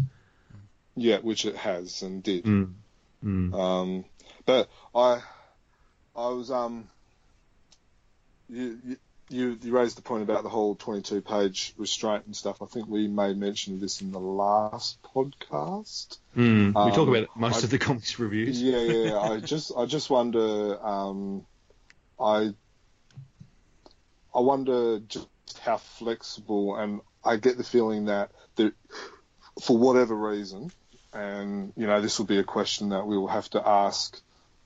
yeah, 0.95 1.18
which 1.18 1.45
it 1.45 1.55
has 1.55 2.03
and 2.03 2.22
did. 2.22 2.45
Mm. 2.45 2.74
Mm. 3.26 3.53
Um, 3.59 4.05
but 4.45 4.70
I, 4.93 5.22
I 6.16 6.28
was 6.30 6.51
um, 6.51 6.88
you, 8.47 8.80
you 8.86 8.97
you 9.30 9.57
you 9.61 9.71
raised 9.76 9.97
the 9.97 10.01
point 10.03 10.23
about 10.23 10.43
the 10.43 10.49
whole 10.49 10.76
22 10.76 11.21
page 11.21 11.73
restraint 11.78 12.26
and 12.26 12.36
stuff. 12.36 12.61
I 12.61 12.65
think 12.65 12.88
we 12.88 13.07
made 13.07 13.38
mention 13.38 13.73
of 13.73 13.80
this 13.80 14.01
in 14.01 14.11
the 14.11 14.19
last 14.19 15.01
podcast. 15.01 16.17
Mm. 16.38 16.67
we 16.67 16.91
talk 16.91 16.99
Um, 16.99 17.09
about 17.09 17.23
it 17.23 17.30
most 17.36 17.61
I- 17.61 17.63
of 17.65 17.69
the 17.71 17.80
comics 17.80 18.19
reviews. 18.19 18.61
Yeah, 18.61 18.78
yeah. 18.80 19.09
yeah. 19.11 19.19
I 19.19 19.39
just 19.53 19.71
I 19.76 19.86
just 19.86 20.09
wonder. 20.09 20.80
Um, 20.86 21.45
I 22.19 22.53
I 24.34 24.39
wonder 24.39 24.99
just 24.99 25.28
how 25.61 25.78
flexible, 25.78 26.76
and 26.76 27.01
I 27.23 27.38
get 27.38 27.57
the 27.57 27.63
feeling 27.63 28.05
that 28.05 28.32
there, 28.57 28.73
for 29.61 29.78
whatever 29.78 30.15
reason, 30.15 30.71
and 31.13 31.73
you 31.76 31.88
know, 31.88 32.01
this 32.01 32.19
will 32.19 32.26
be 32.26 32.38
a 32.38 32.43
question 32.43 32.89
that 32.89 33.07
we 33.07 33.17
will 33.17 33.28
have 33.30 33.49
to 33.51 33.67
ask, 33.67 34.19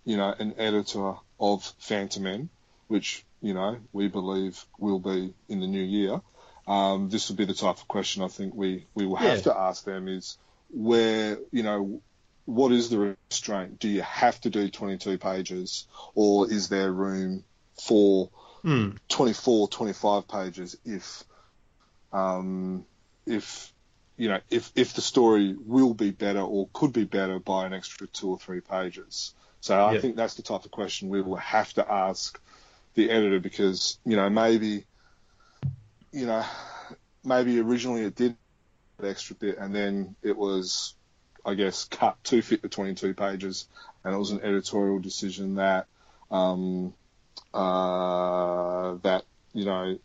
you 0.06 0.18
know, 0.18 0.34
an 0.38 0.56
editor 0.58 1.14
of 1.40 1.62
Fantomen, 1.82 2.50
which 2.88 3.24
you 3.42 3.54
know 3.54 3.78
we 3.94 4.08
believe 4.08 4.64
will 4.78 5.00
be 5.00 5.34
in 5.48 5.60
the 5.60 5.68
new 5.68 5.84
year. 5.84 6.22
Um, 6.68 7.10
this 7.10 7.30
would 7.30 7.38
be 7.38 7.46
the 7.46 7.54
type 7.54 7.78
of 7.78 7.88
question 7.88 8.22
I 8.24 8.28
think 8.28 8.54
we 8.54 8.88
we 8.94 9.06
will 9.06 9.16
have 9.16 9.38
Yeah. 9.38 9.42
to 9.44 9.58
ask 9.58 9.84
them 9.84 10.08
is 10.08 10.38
where 10.70 11.40
you 11.52 11.64
know 11.64 12.02
what 12.46 12.72
is 12.72 12.90
the 12.90 13.16
restraint? 13.32 13.80
Do 13.80 13.88
you 13.88 14.02
have 14.02 14.40
to 14.42 14.50
do 14.50 14.70
22 14.70 15.18
pages, 15.20 15.88
or 16.16 16.52
is 16.52 16.68
there 16.70 16.92
room 16.92 17.44
for 17.80 18.30
Hmm. 18.64 18.90
24, 19.10 19.68
25 19.68 20.28
pages 20.28 20.78
if, 20.84 21.24
um, 22.12 22.86
if 23.26 23.72
you 24.18 24.30
know, 24.30 24.40
if 24.50 24.72
if 24.76 24.94
the 24.94 25.02
story 25.02 25.56
will 25.58 25.94
be 25.94 26.12
better 26.12 26.42
or 26.42 26.70
could 26.74 26.92
be 26.92 27.06
better 27.06 27.40
by 27.40 27.66
an 27.66 27.74
extra 27.74 28.08
two 28.08 28.30
or 28.30 28.40
three 28.40 28.62
pages. 28.62 29.34
So 29.62 29.86
I 29.86 29.94
Yeah. 29.94 30.00
think 30.00 30.16
that's 30.16 30.36
the 30.36 30.42
type 30.42 30.66
of 30.66 30.72
question 30.72 31.10
we 31.10 31.22
will 31.22 31.36
have 31.38 31.72
to 31.74 31.92
ask 31.92 32.40
the 32.96 33.10
editor 33.10 33.40
because 33.40 34.00
you 34.06 34.16
know 34.16 34.30
maybe, 34.30 34.86
you 36.12 36.26
know, 36.26 36.44
maybe 37.24 37.60
originally 37.60 38.04
it 38.04 38.16
did 38.16 38.36
that 38.98 39.08
extra 39.10 39.36
bit 39.36 39.58
and 39.58 39.74
then 39.74 40.16
it 40.22 40.36
was, 40.36 40.96
I 41.46 41.54
guess, 41.54 41.86
cut 41.86 42.22
to 42.26 42.42
fit 42.42 42.62
between 42.62 42.96
two 42.96 43.14
pages, 43.14 43.68
and 44.04 44.14
it 44.14 44.18
was 44.18 44.32
an 44.32 44.42
editorial 44.42 45.00
decision 45.00 45.56
that. 45.56 45.88
Um, 46.32 46.94
uh, 47.54 48.96
that 49.02 49.24
you 49.54 49.66
know 49.66 49.98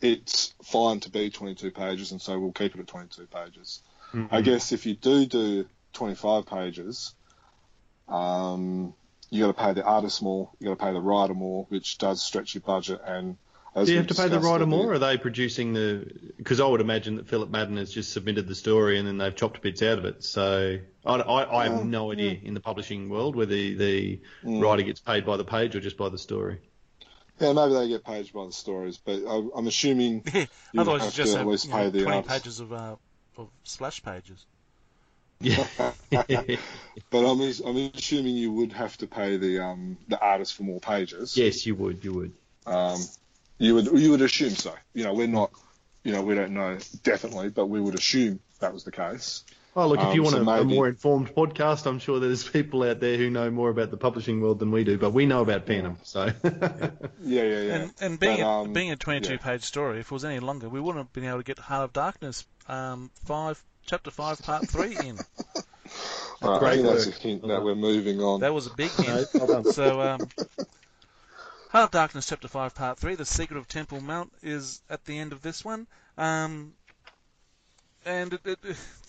it's 0.00 0.54
fine 0.62 1.00
to 1.00 1.10
be 1.10 1.30
22 1.30 1.70
pages, 1.70 2.12
and 2.12 2.20
so 2.20 2.38
we'll 2.38 2.52
keep 2.52 2.74
it 2.74 2.80
at 2.80 2.86
22 2.86 3.26
pages. 3.26 3.82
Mm-hmm. 4.14 4.34
I 4.34 4.40
guess 4.40 4.72
if 4.72 4.86
you 4.86 4.94
do 4.94 5.26
do 5.26 5.66
25 5.92 6.46
pages, 6.46 7.14
um, 8.08 8.94
you 9.30 9.44
got 9.46 9.56
to 9.56 9.62
pay 9.62 9.72
the 9.72 9.84
artist 9.84 10.22
more, 10.22 10.50
you 10.58 10.68
got 10.68 10.78
to 10.78 10.84
pay 10.86 10.92
the 10.92 11.00
writer 11.00 11.34
more, 11.34 11.66
which 11.68 11.98
does 11.98 12.22
stretch 12.22 12.54
your 12.54 12.62
budget. 12.62 13.00
And 13.06 13.36
as 13.74 13.86
Do 13.86 13.92
you 13.92 13.98
have 13.98 14.08
to 14.08 14.14
pay 14.14 14.28
the 14.28 14.40
writer 14.40 14.66
more? 14.66 14.90
Or 14.90 14.94
are 14.94 14.98
they 14.98 15.16
producing 15.16 15.72
the? 15.72 16.04
Because 16.36 16.58
I 16.60 16.66
would 16.66 16.80
imagine 16.80 17.16
that 17.16 17.28
Philip 17.28 17.50
Madden 17.50 17.76
has 17.76 17.92
just 17.92 18.12
submitted 18.12 18.48
the 18.48 18.54
story 18.56 18.98
and 18.98 19.06
then 19.06 19.18
they've 19.18 19.34
chopped 19.34 19.62
bits 19.62 19.82
out 19.82 19.98
of 19.98 20.04
it. 20.04 20.24
So 20.24 20.78
I, 21.06 21.14
I, 21.14 21.58
I 21.60 21.64
have 21.68 21.84
no 21.84 22.10
idea 22.10 22.36
in 22.42 22.54
the 22.54 22.60
publishing 22.60 23.08
world 23.08 23.36
whether 23.36 23.54
the, 23.54 23.74
the 23.74 24.20
Mm. 24.44 24.60
writer 24.62 24.82
gets 24.82 25.00
paid 25.00 25.24
by 25.24 25.36
the 25.36 25.44
page 25.44 25.76
or 25.76 25.80
just 25.80 25.96
by 25.96 26.08
the 26.08 26.18
story. 26.18 26.58
Yeah, 27.40 27.52
maybe 27.52 27.72
they 27.74 27.88
get 27.88 28.04
paid 28.04 28.30
by 28.32 28.44
the 28.46 28.52
stories, 28.52 28.98
but 28.98 29.20
I, 29.26 29.42
I'm 29.56 29.66
assuming 29.66 30.24
you 30.34 30.46
Otherwise, 30.76 31.02
have 31.02 31.12
you 31.12 31.24
just 31.24 31.32
to 31.32 31.38
have 31.38 31.46
at 31.46 31.50
least 31.50 31.64
you 31.66 31.72
pay 31.72 31.90
the 31.90 32.02
20 32.02 32.16
artist. 32.16 32.28
pages 32.34 32.60
of, 32.60 32.72
uh, 32.72 32.96
of 33.38 33.48
splash 33.64 34.02
pages. 34.02 34.44
Yeah. 35.40 35.66
But 37.10 37.24
I'm, 37.24 37.40
I'm 37.40 37.90
assuming 37.94 38.36
you 38.36 38.52
would 38.52 38.72
have 38.72 38.96
to 38.98 39.06
pay 39.06 39.36
the 39.36 39.60
um, 39.60 39.96
the 40.08 40.20
artist 40.20 40.54
for 40.54 40.64
more 40.64 40.80
pages. 40.80 41.36
yes, 41.36 41.64
you 41.66 41.74
would. 41.76 42.04
You 42.04 42.12
would. 42.12 42.32
Um, 42.66 43.00
you 43.58 43.74
would 43.74 43.86
you 43.86 44.10
would 44.10 44.22
assume 44.22 44.50
so. 44.50 44.74
You 44.92 45.04
know, 45.04 45.14
we're 45.14 45.26
not, 45.26 45.50
you 46.04 46.12
know, 46.12 46.22
we 46.22 46.34
don't 46.34 46.52
know 46.52 46.78
definitely, 47.02 47.48
but 47.48 47.66
we 47.66 47.80
would 47.80 47.94
assume 47.94 48.40
that 48.60 48.72
was 48.74 48.84
the 48.84 48.92
case. 48.92 49.44
Oh, 49.76 49.86
look, 49.86 50.00
if 50.00 50.14
you 50.14 50.26
Um, 50.26 50.32
want 50.32 50.44
so 50.44 50.50
a, 50.52 50.60
a 50.60 50.64
more 50.64 50.88
informed 50.88 51.34
podcast, 51.34 51.86
I'm 51.86 52.00
sure 52.00 52.18
there's 52.18 52.46
people 52.46 52.82
out 52.82 52.98
there 53.00 53.16
who 53.16 53.30
know 53.30 53.50
more 53.50 53.70
about 53.70 53.90
the 53.92 53.96
publishing 53.96 54.40
world 54.40 54.58
than 54.58 54.72
we 54.72 54.82
do, 54.82 54.98
but 54.98 55.12
we 55.12 55.26
know 55.26 55.42
about 55.42 55.66
Phantom, 55.66 55.96
so. 56.02 56.24
Yeah, 56.42 56.90
yeah, 57.22 57.42
yeah. 57.42 57.74
And, 57.74 57.92
and 58.00 58.20
being, 58.20 58.38
But, 58.38 58.42
a, 58.42 58.48
um, 58.48 58.72
being 58.72 58.90
a 58.90 58.96
22 58.96 59.32
yeah. 59.32 59.38
page 59.38 59.62
story, 59.62 60.00
if 60.00 60.06
it 60.06 60.10
was 60.12 60.24
any 60.24 60.40
longer, 60.40 60.68
we 60.68 60.80
wouldn't 60.80 61.04
have 61.04 61.12
been 61.12 61.24
able 61.24 61.38
to 61.38 61.44
get 61.44 61.58
Heart 61.60 61.84
of 61.84 61.92
Darkness 61.92 62.46
um, 62.68 63.10
five, 63.24 63.62
chapter 63.90 64.10
5, 64.12 64.42
part 64.42 64.68
3 64.68 64.96
in. 64.98 65.18
All 66.42 66.52
right, 66.52 66.56
I 66.56 66.58
great 66.60 66.74
think 66.76 66.86
that's 66.86 67.06
a 67.06 67.10
work. 67.10 67.18
hint 67.18 67.42
that 67.48 67.62
we're 67.62 67.74
moving 67.74 68.20
on. 68.20 68.40
That 68.40 68.54
was 68.54 68.68
a 68.68 68.74
big 68.74 68.90
hint. 68.92 69.26
well. 69.34 69.64
So, 69.64 70.00
um, 70.00 70.20
Heart 71.70 71.84
of 71.84 71.90
Darkness, 71.90 72.28
Chapter 72.28 72.46
5, 72.46 72.74
Part 72.74 72.98
3, 72.98 73.16
The 73.16 73.24
Secret 73.24 73.58
of 73.58 73.66
Temple 73.66 74.00
Mount, 74.00 74.32
is 74.42 74.80
at 74.88 75.04
the 75.04 75.18
end 75.18 75.32
of 75.32 75.42
this 75.42 75.64
one. 75.64 75.88
Um, 76.16 76.72
and 78.06 78.32
it, 78.32 78.40
it, 78.44 78.58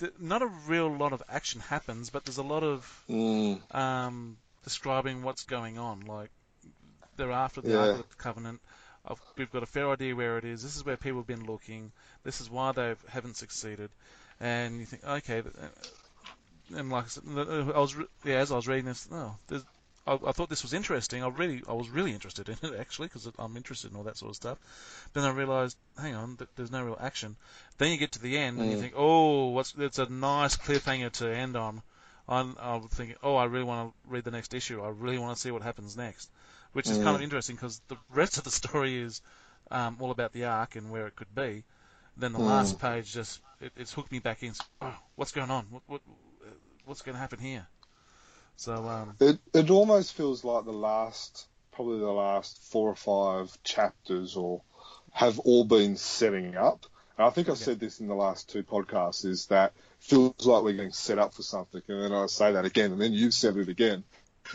it, 0.01 0.19
not 0.21 0.41
a 0.41 0.47
real 0.67 0.89
lot 0.93 1.13
of 1.13 1.21
action 1.29 1.61
happens, 1.61 2.09
but 2.09 2.25
there's 2.25 2.39
a 2.39 2.43
lot 2.43 2.63
of 2.63 3.03
Mm, 3.07 3.59
um, 3.75 4.37
describing 4.63 5.21
what's 5.21 5.43
going 5.43 5.77
on. 5.77 6.01
Like, 6.01 6.31
they're 7.17 7.31
after 7.31 7.61
the 7.61 7.69
Yeah. 7.71 7.77
Ark 7.77 7.99
of 7.99 8.09
the 8.09 8.15
Covenant. 8.15 8.59
I've, 9.05 9.21
we've 9.37 9.51
got 9.51 9.63
a 9.63 9.67
fair 9.67 9.89
idea 9.91 10.15
where 10.15 10.37
it 10.39 10.43
is. 10.45 10.63
This 10.63 10.75
is 10.75 10.83
where 10.85 10.97
people 10.97 11.19
have 11.19 11.27
been 11.27 11.45
looking. 11.45 11.91
This 12.23 12.41
is 12.41 12.49
why 12.49 12.71
they 12.71 12.95
haven't 13.09 13.37
succeeded. 13.37 13.91
And 14.41 14.80
you 14.81 14.88
think, 14.88 15.05
okay, 15.05 15.39
uh, 15.39 15.68
and 16.76 16.89
like 16.91 17.05
I 17.05 17.07
said, 17.07 17.23
I 17.27 17.80
was 17.80 17.95
yeah, 18.26 18.35
as 18.38 18.51
I 18.51 18.55
was 18.55 18.68
reading 18.68 18.85
this, 18.85 19.07
oh, 19.11 19.38
I, 20.07 20.13
I 20.13 20.31
thought 20.31 20.49
this 20.49 20.63
was 20.63 20.73
interesting. 20.73 21.23
I 21.23 21.27
really, 21.30 21.63
I 21.68 21.73
was 21.73 21.89
really 21.89 22.13
interested 22.13 22.49
in 22.49 22.57
it 22.63 22.73
actually 22.80 23.07
because 23.07 23.30
I'm 23.39 23.57
interested 23.57 23.91
in 23.91 23.97
all 23.97 24.03
that 24.03 24.18
sort 24.18 24.31
of 24.31 24.35
stuff. 24.38 24.57
Then 25.13 25.23
I 25.23 25.31
realised, 25.31 25.77
hang 25.99 26.15
on, 26.15 26.38
th- 26.38 26.49
there's 26.55 26.72
no 26.72 26.84
real 26.84 26.97
action. 26.99 27.38
Then 27.77 27.91
you 27.91 27.97
get 27.97 28.13
to 28.13 28.22
the 28.22 28.38
end 28.38 28.61
and 28.61 28.72
you 28.72 28.76
Mm. 28.76 28.81
think, 28.81 28.93
oh, 28.95 29.49
what's 29.49 29.76
it's 29.77 29.99
a 29.99 30.09
nice 30.11 30.55
cliffhanger 30.57 31.11
to 31.13 31.30
end 31.35 31.55
on. 31.55 31.81
I'm, 32.27 32.55
I'm 32.59 32.88
thinking, 32.88 33.18
oh, 33.23 33.35
I 33.35 33.45
really 33.45 33.65
want 33.65 33.91
to 33.93 34.09
read 34.11 34.23
the 34.26 34.31
next 34.31 34.53
issue. 34.53 34.81
I 34.81 34.89
really 34.89 35.19
want 35.19 35.35
to 35.35 35.41
see 35.41 35.51
what 35.51 35.61
happens 35.63 35.97
next, 35.97 36.31
which 36.73 36.89
is 36.89 36.97
kind 36.97 37.15
of 37.15 37.22
Mm. 37.22 37.23
interesting 37.23 37.55
because 37.55 37.81
the 37.88 37.97
rest 38.09 38.38
of 38.38 38.43
the 38.45 38.51
story 38.51 38.97
is 39.01 39.22
um, 39.72 39.97
all 39.99 40.11
about 40.11 40.34
the 40.34 40.45
arc 40.45 40.76
and 40.76 40.89
where 40.91 41.07
it 41.07 41.15
could 41.15 41.34
be. 41.35 41.63
Then 42.17 42.33
the 42.33 42.39
Mm. 42.39 42.45
last 42.45 42.79
page 42.79 43.11
just 43.13 43.41
it, 43.61 43.71
it's 43.75 43.93
hooked 43.93 44.11
me 44.11 44.19
back 44.19 44.43
in. 44.43 44.53
Oh, 44.81 44.95
what's 45.15 45.31
going 45.31 45.51
on? 45.51 45.65
What, 45.69 45.83
what 45.88 46.01
what's 46.85 47.01
going 47.01 47.15
to 47.15 47.19
happen 47.19 47.39
here? 47.39 47.67
So 48.57 48.88
um, 48.88 49.15
it 49.19 49.39
it 49.53 49.69
almost 49.69 50.13
feels 50.13 50.43
like 50.43 50.65
the 50.65 50.71
last, 50.73 51.47
probably 51.71 51.99
the 51.99 52.11
last 52.11 52.63
four 52.71 52.89
or 52.89 52.95
five 52.95 53.51
chapters, 53.63 54.35
or 54.35 54.61
have 55.13 55.39
all 55.39 55.63
been 55.65 55.97
setting 55.97 56.55
up. 56.55 56.85
And 57.17 57.25
I 57.25 57.29
think 57.29 57.49
I've 57.49 57.57
said 57.57 57.79
this 57.79 57.99
in 57.99 58.07
the 58.07 58.15
last 58.15 58.49
two 58.49 58.63
podcasts: 58.63 59.25
is 59.25 59.47
that 59.47 59.73
feels 59.99 60.45
like 60.45 60.63
we're 60.63 60.73
getting 60.73 60.91
set 60.91 61.19
up 61.19 61.33
for 61.33 61.43
something, 61.43 61.81
and 61.88 62.03
then 62.03 62.13
I 62.13 62.25
say 62.27 62.53
that 62.53 62.65
again, 62.65 62.91
and 62.91 63.01
then 63.01 63.13
you've 63.13 63.33
said 63.33 63.57
it 63.57 63.69
again. 63.69 64.03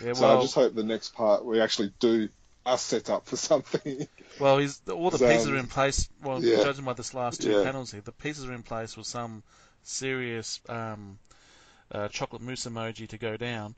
Yeah, 0.05 0.13
So 0.15 0.27
I 0.29 0.37
just 0.37 0.55
hope 0.55 0.75
the 0.75 0.83
next 0.85 1.15
part 1.15 1.45
we 1.45 1.61
actually 1.61 1.93
do 2.01 2.29
are 2.65 2.79
set 2.79 3.11
up 3.11 3.27
for 3.27 3.37
something. 3.37 4.07
well, 4.39 4.59
he's, 4.59 4.81
all 4.89 5.11
the 5.11 5.19
So, 5.19 5.27
pieces 5.27 5.51
are 5.51 5.57
in 5.57 5.67
place. 5.69 6.09
Well, 6.23 6.43
yeah. 6.43 6.57
judging 6.59 6.85
by 6.85 6.93
this 6.95 7.15
last 7.15 7.41
two 7.43 7.55
Yeah. 7.55 7.57
panels 7.57 7.93
here, 7.93 8.01
the 8.03 8.13
pieces 8.13 8.47
are 8.47 8.53
in 8.53 8.63
place 8.63 8.97
with 8.97 9.07
some 9.07 9.43
serious 9.83 10.61
um, 10.69 11.19
uh, 11.93 12.09
chocolate 12.09 12.43
mousse 12.43 12.67
emoji 12.67 13.09
to 13.09 13.19
go 13.19 13.37
down, 13.37 13.75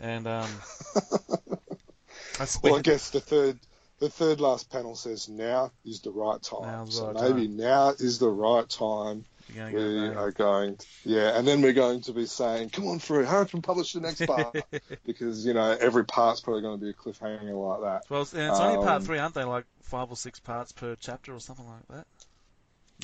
and 0.00 0.26
um, 0.26 0.62
I 2.38 2.46
well, 2.62 2.74
I 2.74 2.80
guess 2.80 3.10
the 3.10 3.20
third 3.20 3.58
the 3.98 4.10
third 4.10 4.40
last 4.40 4.70
panel 4.70 4.96
says 4.96 5.28
now 5.28 5.72
is 5.84 6.00
the 6.00 6.10
right 6.12 6.42
time. 6.42 6.80
Now's 6.80 6.88
so 6.88 7.06
right 7.06 7.16
maybe 7.18 7.46
time. 7.46 7.48
now 7.48 7.90
is 7.90 8.18
the 8.18 8.28
right 8.30 8.68
time. 8.68 9.26
You're 9.54 9.70
gonna 9.70 9.76
go 9.76 10.10
We 10.10 10.16
are 10.16 10.30
going, 10.30 10.76
to, 10.76 10.86
yeah, 11.04 11.36
and 11.38 11.46
then 11.46 11.62
we're 11.62 11.72
going 11.72 12.00
to 12.02 12.12
be 12.12 12.26
saying, 12.26 12.70
"Come 12.70 12.86
on, 12.88 12.98
Frew, 12.98 13.24
hurry 13.24 13.42
up 13.42 13.54
and 13.54 13.62
publish 13.62 13.92
the 13.92 14.00
next 14.00 14.26
part," 14.26 14.56
because 15.06 15.44
you 15.46 15.54
know 15.54 15.76
every 15.80 16.04
part's 16.04 16.40
probably 16.40 16.62
going 16.62 16.78
to 16.78 16.84
be 16.84 16.90
a 16.90 16.94
cliffhanger 16.94 17.52
like 17.52 17.80
that. 17.82 18.10
Well, 18.10 18.22
it's, 18.22 18.32
and 18.32 18.42
it's 18.42 18.60
only 18.60 18.76
part 18.76 19.00
Um, 19.00 19.02
three, 19.02 19.18
aren't 19.18 19.34
they? 19.34 19.44
Like 19.44 19.64
five 19.82 20.10
or 20.10 20.16
six 20.16 20.40
parts 20.40 20.72
per 20.72 20.96
chapter 20.96 21.34
or 21.34 21.40
something 21.40 21.66
like 21.66 21.86
that. 21.88 22.06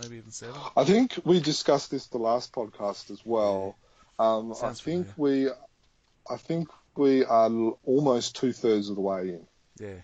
Maybe 0.03 0.17
even 0.17 0.31
seven. 0.31 0.55
I 0.77 0.85
think 0.85 1.19
we 1.25 1.41
discussed 1.41 1.91
this 1.91 2.07
the 2.07 2.19
last 2.19 2.53
podcast 2.53 3.11
as 3.11 3.21
well. 3.25 3.77
Um, 4.19 4.55
I 4.63 4.73
think 4.73 5.07
we, 5.17 5.49
I 5.49 6.37
think 6.37 6.69
we 6.97 7.25
are 7.25 7.51
almost 7.85 8.37
two 8.37 8.53
thirds 8.53 8.89
of 8.89 8.97
the 8.97 9.01
way 9.01 9.29
in. 9.31 9.47
Yeah, 9.79 10.01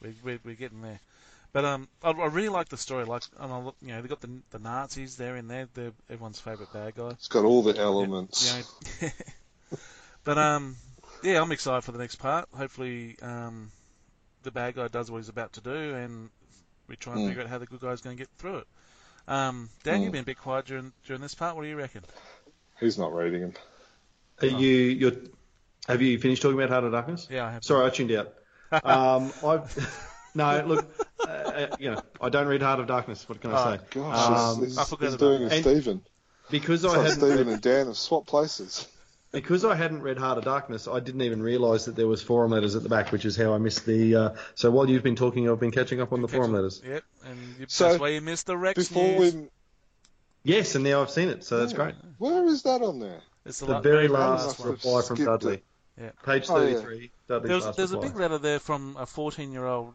we, 0.00 0.14
we, 0.24 0.38
we're 0.44 0.54
getting 0.54 0.82
there. 0.82 1.00
But 1.52 1.64
um, 1.66 1.88
I, 2.02 2.10
I 2.10 2.26
really 2.26 2.48
like 2.48 2.68
the 2.68 2.76
story. 2.78 3.04
Like, 3.04 3.22
and 3.38 3.52
I, 3.52 3.58
look- 3.58 3.76
you 3.82 3.88
know, 3.88 4.00
they 4.02 4.08
got 4.08 4.20
the 4.20 4.30
the 4.50 4.58
Nazis 4.58 5.16
there 5.16 5.36
in 5.36 5.48
there. 5.48 5.68
They're 5.74 5.92
everyone's 6.08 6.40
favourite 6.40 6.72
bad 6.72 6.94
guy. 6.94 7.10
It's 7.10 7.28
got 7.28 7.44
all 7.44 7.62
the 7.62 7.78
elements. 7.78 8.66
You 9.02 9.08
know, 9.08 9.12
but 10.24 10.38
um, 10.38 10.76
yeah, 11.22 11.40
I'm 11.42 11.52
excited 11.52 11.82
for 11.82 11.92
the 11.92 11.98
next 11.98 12.16
part. 12.16 12.48
Hopefully, 12.56 13.16
um, 13.20 13.70
the 14.44 14.50
bad 14.50 14.74
guy 14.76 14.88
does 14.88 15.10
what 15.10 15.18
he's 15.18 15.28
about 15.28 15.52
to 15.54 15.60
do, 15.60 15.94
and 15.94 16.30
we 16.88 16.96
try 16.96 17.14
and 17.14 17.22
Mm. 17.22 17.28
figure 17.28 17.42
out 17.42 17.48
how 17.48 17.58
the 17.58 17.66
good 17.66 17.80
guy's 17.80 18.00
going 18.00 18.16
to 18.16 18.20
get 18.20 18.28
through 18.38 18.58
it. 18.58 18.66
Um, 19.28 19.68
Dan, 19.84 20.00
Mm. 20.00 20.02
you've 20.04 20.12
been 20.12 20.22
a 20.22 20.26
bit 20.26 20.38
quiet 20.38 20.64
during 20.66 20.92
during 21.06 21.20
this 21.22 21.34
part. 21.34 21.54
What 21.54 21.62
do 21.62 21.68
you 21.68 21.76
reckon? 21.76 22.02
He's 22.80 22.98
not 22.98 23.14
reading 23.14 23.42
them. 23.42 23.52
Are 24.40 24.46
you 24.46 24.68
you're, 24.68 25.12
have 25.86 26.00
you 26.02 26.18
finished 26.18 26.40
talking 26.42 26.56
about 26.58 26.70
Heart 26.70 26.84
of 26.84 26.92
Darkness? 26.92 27.28
Yeah, 27.30 27.46
I 27.46 27.52
have. 27.52 27.62
Sorry, 27.64 27.86
I 27.86 27.90
tuned 27.90 28.12
out. 28.12 28.32
Um, 28.84 29.30
I 29.44 29.60
no, 30.34 30.64
look, 30.66 31.01
uh, 31.26 31.30
uh, 31.30 31.76
you 31.78 31.90
know, 31.90 32.02
I 32.20 32.28
don't 32.28 32.46
read 32.46 32.62
Heart 32.62 32.80
of 32.80 32.86
Darkness. 32.86 33.28
What 33.28 33.40
can 33.40 33.52
I 33.52 33.54
Oh, 33.54 33.76
say? 33.76 33.82
Gosh, 33.90 34.26
Um, 34.56 34.58
he's, 34.60 34.68
he's, 34.68 34.78
I 34.78 34.84
forgot 34.84 35.04
he's 35.06 35.14
about 35.14 35.38
doing 35.38 35.42
a. 35.44 35.60
Stephen. 35.62 36.02
Because 36.50 36.84
It's 36.84 36.92
I 36.92 36.96
like 36.96 37.06
hadn't 37.08 37.20
Stephen 37.20 37.46
read, 37.46 37.52
and 37.54 37.62
Dan 37.62 37.86
have 37.86 37.96
swapped 37.96 38.26
places. 38.26 38.86
because 39.32 39.64
I 39.64 39.74
hadn't 39.74 40.02
read 40.02 40.18
Heart 40.18 40.38
of 40.38 40.44
Darkness, 40.44 40.86
I 40.88 41.00
didn't 41.00 41.22
even 41.22 41.42
realise 41.42 41.86
that 41.86 41.96
there 41.96 42.06
was 42.06 42.22
forum 42.22 42.50
letters 42.50 42.76
at 42.76 42.82
the 42.82 42.88
back, 42.88 43.12
which 43.12 43.24
is 43.24 43.36
how 43.36 43.54
I 43.54 43.58
missed 43.58 43.86
the. 43.86 44.14
Uh, 44.14 44.30
so 44.54 44.70
while 44.70 44.88
you've 44.90 45.02
been 45.02 45.16
talking, 45.16 45.48
I've 45.48 45.60
been 45.60 45.70
catching 45.70 46.00
up 46.00 46.12
on 46.12 46.20
the 46.20 46.28
forum 46.28 46.52
letters. 46.52 46.82
Yep, 46.84 47.04
and 47.26 47.38
you, 47.60 47.66
So, 47.68 47.88
that's 47.88 48.00
why 48.00 48.08
you 48.08 48.20
missed 48.20 48.46
the 48.46 48.56
Rex 48.56 48.88
Before 48.88 49.02
news. 49.20 49.34
we, 49.34 49.48
Yes, 50.44 50.74
and 50.74 50.82
now 50.84 51.00
I've 51.02 51.10
seen 51.10 51.28
it, 51.28 51.44
so 51.44 51.58
that's 51.58 51.70
Yeah. 51.72 51.76
great. 51.78 51.94
where 52.18 52.44
is 52.46 52.62
that 52.64 52.82
on 52.82 52.98
there? 52.98 53.20
It's 53.46 53.60
The 53.60 53.66
la- 53.66 53.80
very 53.80 54.08
last 54.08 54.46
last 54.46 54.58
one. 54.60 54.70
reply 54.70 55.02
from 55.02 55.24
Dudley. 55.24 55.54
it. 55.54 55.64
Yeah. 56.00 56.10
Page 56.24 56.46
Oh, 56.48 56.60
yeah. 56.60 56.74
33. 56.80 57.12
Dudley's 57.28 57.48
There's, 57.48 57.64
last 57.66 57.76
there's 57.76 57.92
a 57.92 57.98
big 57.98 58.16
letter 58.16 58.38
there 58.38 58.58
from 58.58 58.96
a 58.98 59.06
14 59.06 59.52
year 59.52 59.66
old, 59.66 59.94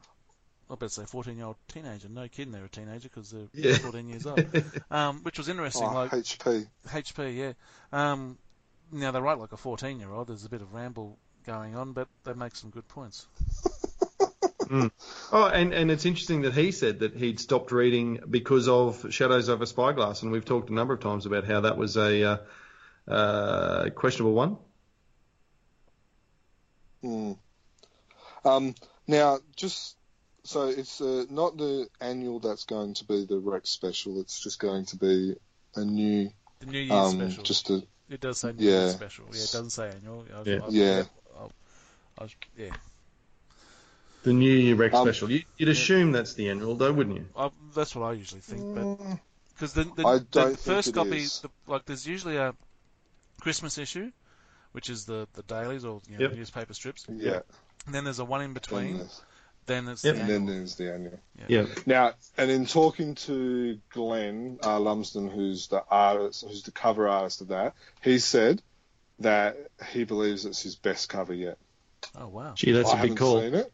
I 0.69 0.75
better 0.75 0.89
say 0.89 1.05
14 1.05 1.37
year 1.37 1.45
old 1.45 1.55
teenager. 1.67 2.09
No 2.09 2.27
kidding, 2.27 2.51
they're 2.51 2.65
a 2.65 2.69
teenager 2.69 3.09
because 3.09 3.31
they're 3.31 3.47
Yeah. 3.53 3.77
14 3.77 4.09
years 4.09 4.25
old. 4.25 4.43
um, 4.91 5.23
which 5.23 5.37
was 5.37 5.47
interesting. 5.47 5.87
Oh, 5.87 5.93
like 5.93 6.11
HP. 6.11 6.67
HP, 6.87 7.35
yeah. 7.35 7.53
Um, 7.91 8.37
now 8.91 9.11
they 9.11 9.21
write 9.21 9.39
like 9.39 9.53
a 9.53 9.57
14 9.57 9.99
year 9.99 10.11
old. 10.11 10.27
There's 10.27 10.45
a 10.45 10.49
bit 10.49 10.61
of 10.61 10.73
ramble 10.73 11.17
going 11.45 11.75
on, 11.75 11.93
but 11.93 12.07
they 12.25 12.33
make 12.33 12.55
some 12.55 12.69
good 12.69 12.87
points. 12.87 13.27
Oh, 14.69 15.45
and, 15.45 15.73
and 15.73 15.89
it's 15.89 16.05
interesting 16.05 16.41
that 16.41 16.53
he 16.53 16.71
said 16.71 16.99
that 16.99 17.15
he'd 17.15 17.39
stopped 17.39 17.71
reading 17.71 18.19
because 18.29 18.67
of 18.67 19.05
Shadows 19.09 19.47
Over 19.47 19.65
Spyglass, 19.65 20.23
and 20.23 20.31
we've 20.31 20.43
talked 20.43 20.69
a 20.69 20.73
number 20.73 20.93
of 20.93 20.99
times 20.99 21.25
about 21.25 21.45
how 21.45 21.61
that 21.61 21.77
was 21.77 21.95
a 21.95 22.23
uh, 22.23 22.37
uh, 23.07 23.89
questionable 23.91 24.33
one. 24.33 24.57
Mm. 27.03 27.37
Um, 28.43 28.75
now, 29.07 29.39
just 29.55 29.95
so 30.47 30.67
it's 30.67 31.01
uh, 31.01 31.25
not 31.29 31.57
the 31.57 31.87
annual 31.99 32.39
that's 32.39 32.63
going 32.63 32.93
to 32.95 33.03
be 33.05 33.25
the 33.25 33.37
Rex 33.39 33.69
special. 33.69 34.19
It's 34.21 34.39
just 34.39 34.59
going 34.59 34.85
to 34.85 34.95
be 34.97 35.35
a 35.75 35.83
new, 35.83 36.29
The 36.59 36.65
New 36.67 36.79
Year's 36.79 36.91
um, 37.13 37.19
special. 37.19 37.43
just 37.43 37.69
a 37.69 37.83
It 38.09 38.21
does 38.21 38.37
say 38.39 38.53
New 38.53 38.65
yeah. 38.65 38.71
Year's 38.79 38.93
special. 38.93 39.25
Yeah, 39.25 39.37
it 39.43 39.51
doesn't 39.51 39.71
say 39.71 39.89
annual. 39.89 40.25
I 40.33 40.39
was, 40.39 40.47
Yeah. 40.47 40.55
I 40.61 40.65
was, 40.65 40.75
Yeah. 40.75 41.03
I 41.37 41.41
was, 41.43 41.51
I 42.19 42.23
was, 42.23 42.35
yeah. 42.57 42.69
The 44.23 44.33
New 44.33 44.51
Year 44.51 44.75
Rex 44.75 44.95
Um, 44.95 45.05
special. 45.05 45.31
You, 45.31 45.43
you'd 45.57 45.69
assume 45.69 46.11
that's 46.11 46.33
the 46.33 46.49
annual, 46.49 46.75
though, 46.75 46.91
wouldn't 46.93 47.17
you? 47.17 47.25
I, 47.35 47.49
that's 47.75 47.95
what 47.95 48.05
I 48.05 48.13
usually 48.13 48.41
think, 48.41 48.75
but 48.75 48.83
Mm, 48.83 49.19
because 49.53 49.73
the, 49.73 49.83
the, 49.95 50.05
I 50.07 50.17
the 50.19 50.25
don't 50.31 50.45
think 50.49 50.59
first 50.59 50.87
it 50.89 50.95
copy, 50.95 51.17
is. 51.17 51.39
the, 51.41 51.49
like 51.67 51.85
there's 51.85 52.05
usually 52.07 52.37
a 52.37 52.53
Christmas 53.41 53.77
issue, 53.77 54.11
which 54.71 54.89
is 54.89 55.05
the 55.05 55.27
the 55.33 55.43
dailies 55.43 55.83
or 55.85 56.01
you 56.09 56.17
know, 56.17 56.23
Yep. 56.25 56.35
newspaper 56.35 56.73
strips. 56.73 57.05
yeah. 57.09 57.39
And 57.85 57.95
then 57.95 58.03
there's 58.03 58.19
a 58.19 58.25
one 58.25 58.41
in 58.41 58.53
between. 58.53 58.97
there's- 58.97 59.21
Then 59.67 59.87
it's 59.89 60.03
Yep. 60.03 60.15
the 60.15 60.21
and 60.21 60.29
then 60.29 60.45
there's 60.45 60.75
the 60.75 60.93
annual. 60.93 61.19
Yeah. 61.47 61.65
Now, 61.85 62.13
and 62.37 62.49
in 62.49 62.65
talking 62.65 63.15
to 63.15 63.77
Glenn 63.89 64.59
uh, 64.63 64.79
Lumsden, 64.79 65.29
who's 65.29 65.67
the 65.67 65.83
artist, 65.91 66.45
who's 66.47 66.63
the 66.63 66.71
cover 66.71 67.07
artist 67.07 67.41
of 67.41 67.49
that, 67.49 67.73
he 68.01 68.17
said 68.17 68.61
that 69.19 69.57
he 69.91 70.05
believes 70.05 70.45
it's 70.45 70.61
his 70.61 70.75
best 70.75 71.09
cover 71.09 71.33
yet. 71.33 71.57
Oh 72.17 72.27
wow. 72.27 72.53
Gee, 72.55 72.71
that's 72.71 72.89
I 72.89 72.99
a 72.99 73.07
big 73.07 73.17
call. 73.17 73.41
seen 73.41 73.55
it. 73.55 73.71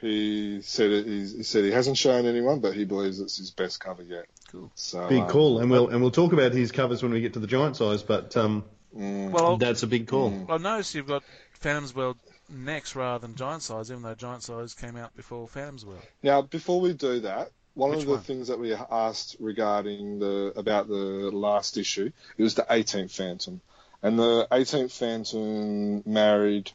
He 0.00 0.60
said 0.62 0.90
it, 0.90 1.06
he's, 1.06 1.32
he 1.34 1.42
said 1.42 1.64
he 1.64 1.70
hasn't 1.70 1.96
shown 1.96 2.26
anyone, 2.26 2.60
but 2.60 2.74
he 2.74 2.84
believes 2.84 3.20
it's 3.20 3.36
his 3.38 3.50
best 3.50 3.80
cover 3.80 4.02
yet. 4.02 4.26
Cool. 4.50 4.70
So 4.74 5.08
Big 5.08 5.22
um, 5.22 5.28
call, 5.28 5.60
and 5.60 5.70
we'll 5.70 5.88
and 5.88 6.00
we'll 6.00 6.10
talk 6.10 6.32
about 6.32 6.52
his 6.52 6.72
covers 6.72 7.02
when 7.02 7.12
we 7.12 7.20
get 7.20 7.34
to 7.34 7.38
the 7.38 7.46
giant 7.46 7.76
size. 7.76 8.02
But 8.02 8.36
um, 8.36 8.64
mm, 8.96 9.30
Well, 9.30 9.56
that's 9.56 9.82
a 9.82 9.86
big 9.86 10.06
call. 10.06 10.30
Mm. 10.30 10.50
I 10.50 10.56
noticed 10.56 10.94
you've 10.94 11.06
got 11.06 11.22
Phantom's 11.60 11.94
World 11.94 12.16
next 12.48 12.94
rather 12.96 13.26
than 13.26 13.36
Giant 13.36 13.62
Size, 13.62 13.90
even 13.90 14.02
though 14.02 14.14
Giant 14.14 14.42
Size 14.42 14.74
came 14.74 14.96
out 14.96 15.14
before 15.16 15.48
Phantom's 15.48 15.84
World. 15.84 16.02
Now, 16.22 16.42
before 16.42 16.80
we 16.80 16.92
do 16.92 17.20
that, 17.20 17.50
one 17.74 17.90
Which 17.90 18.00
of 18.00 18.06
the 18.06 18.12
one? 18.12 18.20
things 18.22 18.48
that 18.48 18.58
we 18.58 18.72
asked 18.74 19.36
regarding 19.40 20.18
the 20.20 20.52
about 20.56 20.88
the 20.88 20.94
last 20.94 21.76
issue, 21.76 22.10
it 22.36 22.42
was 22.42 22.54
the 22.54 22.62
18th 22.70 23.10
Phantom, 23.10 23.60
and 24.02 24.18
the 24.18 24.46
18th 24.50 24.92
Phantom 24.92 26.02
married. 26.06 26.70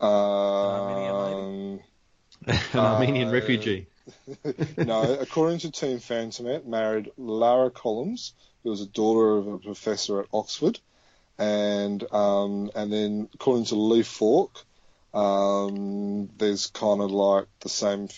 Armenian 0.00 1.14
Um, 1.14 1.80
An 2.72 2.78
Armenian 2.80 3.28
Uh, 3.28 3.32
refugee. 3.32 3.86
no, 4.76 5.02
according 5.20 5.58
to 5.60 5.70
Team 5.70 5.98
Fantomet, 5.98 6.66
married 6.66 7.10
Lara 7.16 7.70
Collins, 7.70 8.32
who 8.62 8.70
was 8.70 8.80
a 8.80 8.86
daughter 8.86 9.36
of 9.38 9.46
a 9.46 9.58
professor 9.58 10.20
at 10.20 10.26
Oxford, 10.32 10.80
and 11.38 12.02
um, 12.12 12.70
and 12.74 12.92
then 12.92 13.28
according 13.34 13.66
to 13.66 13.76
Lee 13.76 14.02
Falk, 14.02 14.64
um, 15.14 16.30
there's 16.36 16.68
kind 16.68 17.00
of 17.00 17.10
like 17.10 17.46
the 17.60 17.68
same, 17.68 18.08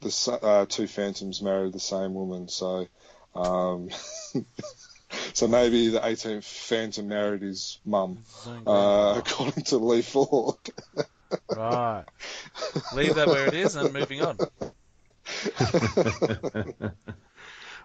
the 0.00 0.38
uh, 0.42 0.66
two 0.66 0.86
Phantoms 0.86 1.42
married 1.42 1.72
the 1.72 1.80
same 1.80 2.14
woman, 2.14 2.48
so. 2.48 2.86
Um, 3.34 3.88
So 5.34 5.48
maybe 5.48 5.88
the 5.88 6.00
18th 6.00 6.44
Phantom 6.44 7.08
married 7.08 7.42
his 7.42 7.78
mum, 7.84 8.24
uh, 8.66 9.14
according 9.18 9.64
to 9.64 9.78
Lee 9.78 10.02
Falk. 10.02 10.68
Right. 11.48 12.04
Leave 12.92 13.14
that 13.14 13.26
where 13.26 13.46
it 13.46 13.54
is 13.54 13.74
and 13.74 13.90
moving 13.90 14.20
on. 14.20 14.36
well, 14.38 14.74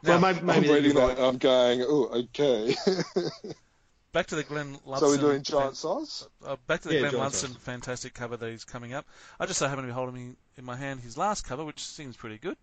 Now, 0.03 0.19
maybe, 0.19 0.51
I'm 0.51 0.63
reading 0.63 0.95
that 0.95 1.11
and 1.11 1.19
I'm 1.19 1.37
going, 1.37 1.81
oh, 1.87 2.25
okay. 2.35 2.75
Back 4.13 4.27
to 4.27 4.35
the 4.35 4.43
Glenn 4.43 4.79
Lumsden. 4.85 4.97
so 4.99 5.07
we're 5.15 5.17
doing 5.31 5.43
giant 5.43 5.75
size? 5.77 6.27
Uh, 6.45 6.55
back 6.65 6.81
to 6.81 6.87
the 6.87 6.95
Yeah, 6.95 6.99
Glenn 7.01 7.11
Giant 7.11 7.23
Lumsden 7.23 7.51
Size. 7.53 7.61
fantastic 7.61 8.13
cover 8.13 8.37
that 8.37 8.49
he's 8.49 8.63
coming 8.63 8.93
up. 8.93 9.05
I 9.39 9.45
just 9.45 9.59
so 9.59 9.67
happen 9.67 9.83
to 9.83 9.87
be 9.87 9.93
holding 9.93 10.35
in 10.57 10.65
my 10.65 10.75
hand 10.75 11.01
his 11.01 11.17
last 11.17 11.45
cover, 11.45 11.63
which 11.65 11.83
seems 11.83 12.15
pretty 12.15 12.37
good. 12.37 12.57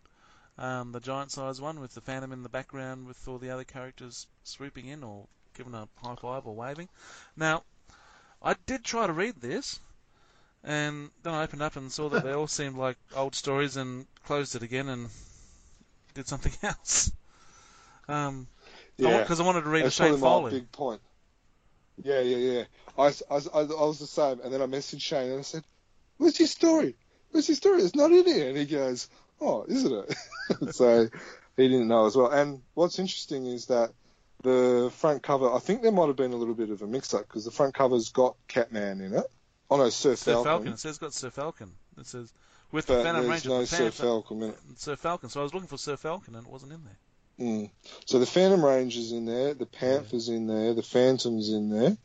Um, 0.58 0.92
the 0.92 1.00
giant 1.00 1.30
size 1.32 1.60
one 1.60 1.80
with 1.80 1.94
the 1.94 2.00
Phantom 2.00 2.32
in 2.32 2.42
the 2.42 2.48
background 2.48 3.06
with 3.06 3.26
all 3.28 3.38
the 3.38 3.50
other 3.50 3.64
characters 3.64 4.26
swooping 4.44 4.86
in 4.86 5.02
or 5.04 5.26
giving 5.56 5.74
a 5.74 5.88
high 6.02 6.14
five 6.16 6.46
or 6.46 6.54
waving. 6.54 6.88
Now, 7.36 7.62
I 8.42 8.54
did 8.66 8.82
try 8.84 9.06
to 9.06 9.12
read 9.12 9.40
this, 9.40 9.80
and 10.62 11.10
then 11.22 11.34
I 11.34 11.42
opened 11.42 11.62
up 11.62 11.76
and 11.76 11.90
saw 11.92 12.08
that 12.08 12.24
they 12.24 12.32
all 12.32 12.46
seemed 12.46 12.76
like 12.76 12.96
old 13.14 13.34
stories 13.34 13.76
and 13.76 14.06
closed 14.24 14.54
it 14.56 14.62
again 14.62 14.88
and 14.88 15.08
did 16.14 16.26
something 16.26 16.52
else. 16.62 17.12
Um, 18.08 18.46
Yeah. 18.96 19.20
because 19.20 19.40
I 19.40 19.44
wanted 19.44 19.62
to 19.62 19.70
read 19.70 19.84
That's 19.84 19.94
Shane 19.96 20.18
probably 20.18 20.20
my 20.20 20.28
Foley. 20.50 20.60
big 20.60 20.72
point. 20.72 21.00
Yeah, 22.02 22.20
yeah, 22.20 22.36
yeah. 22.36 22.64
I, 22.98 23.02
was- 23.02 23.22
I, 23.30 23.58
I, 23.58 23.62
was 23.62 23.98
the 23.98 24.06
same, 24.06 24.40
and 24.42 24.52
then 24.52 24.60
I 24.62 24.66
messaged 24.66 25.02
Shane 25.02 25.30
and 25.30 25.38
I 25.40 25.42
said, 25.42 25.64
"Where's 26.18 26.38
your 26.38 26.48
story? 26.48 26.96
Where's 27.30 27.48
your 27.48 27.56
story? 27.56 27.82
It's 27.82 27.94
not 27.94 28.12
in 28.12 28.26
here." 28.26 28.48
And 28.48 28.58
he 28.58 28.64
goes, 28.66 29.08
"Oh, 29.40 29.64
isn't 29.68 29.92
it?" 29.92 30.72
so 30.74 31.08
he 31.56 31.68
didn't 31.68 31.88
know 31.88 32.06
as 32.06 32.16
well. 32.16 32.30
And 32.30 32.62
what's 32.74 32.98
interesting 32.98 33.46
is 33.46 33.66
that 33.66 33.92
the 34.42 34.90
front 34.96 35.22
cover, 35.22 35.52
I 35.52 35.58
think 35.58 35.82
there 35.82 35.92
might 35.92 36.08
have 36.08 36.16
been 36.16 36.32
a 36.32 36.36
little 36.36 36.54
bit 36.54 36.70
of 36.70 36.82
a 36.82 36.86
mix-up 36.86 37.22
because 37.22 37.44
the 37.44 37.50
front 37.50 37.74
cover's 37.74 38.10
got 38.10 38.36
Catman 38.48 39.00
in 39.00 39.14
it, 39.14 39.24
Oh 39.70 39.76
no, 39.76 39.88
Sir, 39.90 40.14
Sir 40.16 40.32
Falcon. 40.34 40.44
Falcon. 40.44 40.72
It 40.74 40.78
says 40.78 40.98
got 40.98 41.14
Sir 41.14 41.30
Falcon. 41.30 41.72
It 41.98 42.06
says 42.06 42.32
with 42.70 42.86
the 42.86 42.94
But 42.94 43.02
Phantom 43.04 43.22
there's 43.26 43.44
Ranger. 43.46 43.48
no 43.60 43.64
Sir 43.64 43.90
Falcon 43.90 44.42
in 44.42 44.50
it. 44.50 44.58
Sir 44.76 44.96
Falcon. 44.96 45.30
So 45.30 45.40
I 45.40 45.42
was 45.42 45.54
looking 45.54 45.68
for 45.68 45.78
Sir 45.78 45.96
Falcon 45.96 46.34
and 46.34 46.46
it 46.46 46.52
wasn't 46.52 46.72
in 46.72 46.84
there. 46.84 46.98
Mm. 47.38 47.70
So 48.06 48.18
the 48.18 48.26
Phantom 48.26 48.64
Ranger's 48.64 49.12
in 49.12 49.26
there, 49.26 49.54
the 49.54 49.66
Panther's 49.66 50.28
in 50.28 50.46
there, 50.46 50.74
the 50.74 50.82
Phantom's 50.82 51.50
in 51.50 51.68
there, 51.70 51.96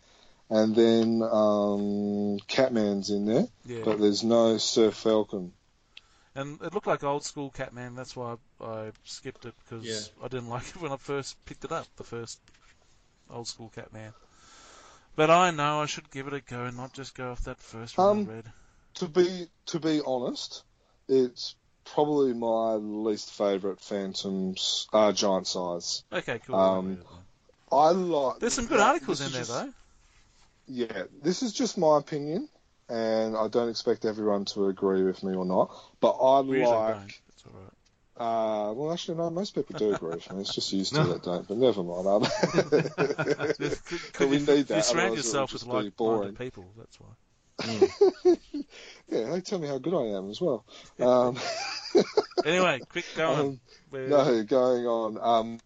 and 0.49 0.75
then 0.75 1.21
um, 1.23 2.39
Catman's 2.47 3.09
in 3.11 3.25
there, 3.25 3.47
Yeah. 3.65 3.83
but 3.83 3.99
there's 3.99 4.23
no 4.23 4.57
Sir 4.57 4.91
Falcon. 4.91 5.53
And 6.35 6.61
it 6.61 6.73
looked 6.73 6.87
like 6.87 7.03
old 7.03 7.23
school 7.23 7.49
Catman. 7.49 7.95
That's 7.95 8.15
why 8.15 8.35
I, 8.61 8.65
I 8.65 8.91
skipped 9.03 9.45
it 9.45 9.53
because 9.63 10.11
Yeah. 10.17 10.25
I 10.25 10.27
didn't 10.29 10.49
like 10.55 10.67
it 10.69 10.81
when 10.81 10.91
I 10.91 10.97
first 10.97 11.43
picked 11.45 11.65
it 11.65 11.71
up. 11.71 11.87
The 11.97 12.03
first 12.03 12.39
old 13.29 13.47
school 13.47 13.71
Catman. 13.75 14.13
But 15.15 15.29
I 15.29 15.51
know 15.51 15.81
I 15.81 15.85
should 15.85 16.09
give 16.11 16.27
it 16.27 16.33
a 16.33 16.39
go 16.39 16.63
and 16.65 16.77
not 16.77 16.93
just 16.93 17.13
go 17.15 17.31
off 17.31 17.43
that 17.43 17.59
first 17.59 17.97
one 17.97 18.07
Um, 18.09 18.27
I 18.29 18.33
read. 18.35 18.45
To 18.95 19.07
be 19.07 19.47
to 19.67 19.79
be 19.79 20.01
honest, 20.05 20.63
it's 21.07 21.55
probably 21.93 22.33
my 22.33 22.73
least 22.75 23.31
favourite 23.31 23.79
Phantom's 23.79 24.87
uh, 24.93 25.11
giant 25.11 25.47
size. 25.47 26.03
Okay, 26.11 26.39
cool. 26.45 26.55
um, 26.55 26.61
I'll 26.61 26.81
read 26.83 26.91
it 26.99 27.05
then. 27.09 27.17
I 27.71 27.89
like. 27.91 28.39
There's 28.39 28.53
some 28.53 28.65
good 28.65 28.79
articles 28.79 29.21
in 29.21 29.31
there 29.31 29.41
just- 29.41 29.51
though. 29.51 29.73
Yeah, 30.71 31.03
this 31.23 31.41
is 31.41 31.51
just 31.53 31.77
my 31.79 31.97
opinion, 31.97 32.47
and 32.89 33.35
I 33.35 33.47
don't 33.47 33.69
expect 33.69 34.05
everyone 34.05 34.45
to 34.45 34.67
agree 34.67 35.01
with 35.03 35.23
me 35.23 35.33
or 35.35 35.43
not. 35.45 35.71
But 35.99 36.11
I 36.11 36.41
We 36.41 36.59
usually 36.59 36.75
like. 36.75 36.93
don't. 36.95 37.07
That's 37.27 37.43
all 37.47 37.53
right. 37.59 37.73
Uh, 38.21 38.73
well, 38.73 38.91
actually, 38.93 39.17
no. 39.17 39.29
Most 39.31 39.55
people 39.55 39.79
do 39.79 39.93
agree 39.95 40.09
with 40.11 40.31
me. 40.31 40.41
It's 40.41 40.53
just 40.53 40.71
used 40.73 40.93
to 40.93 41.03
No. 41.03 41.13
that 41.13 41.23
don't. 41.23 41.47
But 41.47 41.57
never 41.57 41.81
mind. 41.83 42.05
Um, 42.07 42.23
Could- 42.69 42.91
but 42.97 44.13
could- 44.13 44.29
we 44.29 44.37
need 44.39 44.67
that. 44.67 44.75
You 44.75 44.81
surround 44.83 45.13
it 45.13 45.17
yourself 45.17 45.53
with 45.53 45.63
like-minded 45.63 45.95
boring. 45.97 46.35
people. 46.35 46.67
That's 46.77 46.99
why. 46.99 47.07
yeah, 48.23 48.35
they 49.31 49.41
tell 49.41 49.59
me 49.59 49.67
how 49.67 49.77
good 49.77 49.93
I 49.93 50.17
am 50.17 50.29
as 50.29 50.39
well. 50.41 50.65
Um, 50.99 51.37
Anyway, 52.45 52.79
quick 52.89 53.05
going. 53.15 53.39
um, 53.39 53.59
We're- 53.91 54.09
no, 54.09 54.43
going 54.43 54.85
on. 54.85 55.17
Um, 55.21 55.59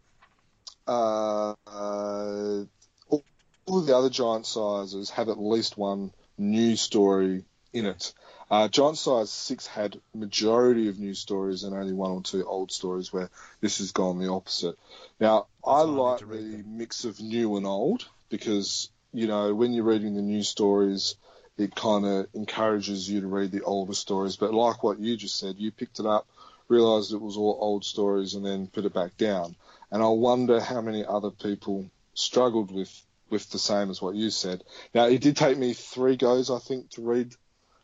uh, 0.87 1.53
uh, 1.67 2.65
all, 3.09 3.25
all 3.65 3.81
the 3.81 3.95
other 3.95 4.09
giant 4.09 4.45
sizes 4.45 5.09
have 5.11 5.29
at 5.29 5.39
least 5.39 5.77
one 5.77 6.11
new 6.37 6.75
story 6.75 7.43
in 7.73 7.85
it. 7.85 8.13
Uh, 8.49 8.67
giant 8.67 8.97
size 8.97 9.31
six 9.31 9.65
had 9.67 9.99
majority 10.13 10.89
of 10.89 10.99
new 10.99 11.13
stories 11.13 11.63
and 11.63 11.75
only 11.75 11.93
one 11.93 12.11
or 12.11 12.21
two 12.21 12.45
old 12.45 12.71
stories, 12.71 13.11
where 13.13 13.29
this 13.61 13.77
has 13.79 13.91
gone 13.91 14.19
the 14.19 14.29
opposite. 14.31 14.75
Now, 15.19 15.47
I 15.65 15.79
That's 15.79 15.87
I 15.87 15.91
like 15.91 16.19
to 16.19 16.25
the 16.25 16.33
them. 16.57 16.77
mix 16.77 17.05
of 17.05 17.19
new 17.19 17.55
and 17.57 17.65
old 17.65 18.07
because 18.29 18.89
you 19.13 19.27
know 19.27 19.53
when 19.53 19.73
you're 19.73 19.85
reading 19.85 20.15
the 20.15 20.21
new 20.21 20.43
stories, 20.43 21.15
it 21.57 21.75
kind 21.75 22.05
of 22.05 22.27
encourages 22.33 23.09
you 23.09 23.21
to 23.21 23.27
read 23.27 23.51
the 23.51 23.63
older 23.63 23.93
stories. 23.93 24.35
But 24.35 24.53
like 24.53 24.83
what 24.83 24.99
you 24.99 25.15
just 25.17 25.37
said, 25.37 25.55
you 25.57 25.71
picked 25.71 25.99
it 25.99 26.05
up, 26.05 26.27
realised 26.67 27.13
it 27.13 27.21
was 27.21 27.37
all 27.37 27.57
old 27.59 27.85
stories, 27.85 28.33
and 28.33 28.45
then 28.45 28.67
put 28.67 28.85
it 28.85 28.93
back 28.93 29.17
down. 29.17 29.55
And 29.91 30.01
I 30.01 30.07
wonder 30.07 30.59
how 30.59 30.81
many 30.81 31.05
other 31.05 31.29
people 31.29 31.89
struggled 32.15 32.71
with 32.71 32.91
with 33.29 33.49
the 33.49 33.59
same 33.59 33.89
as 33.89 34.01
what 34.01 34.15
you 34.15 34.29
said. 34.29 34.63
Now, 34.93 35.05
it 35.05 35.21
did 35.21 35.35
take 35.35 35.57
me 35.57 35.73
three 35.73 36.15
goes, 36.15 36.51
I 36.51 36.59
think, 36.59 36.91
to 36.91 37.01
read 37.01 37.35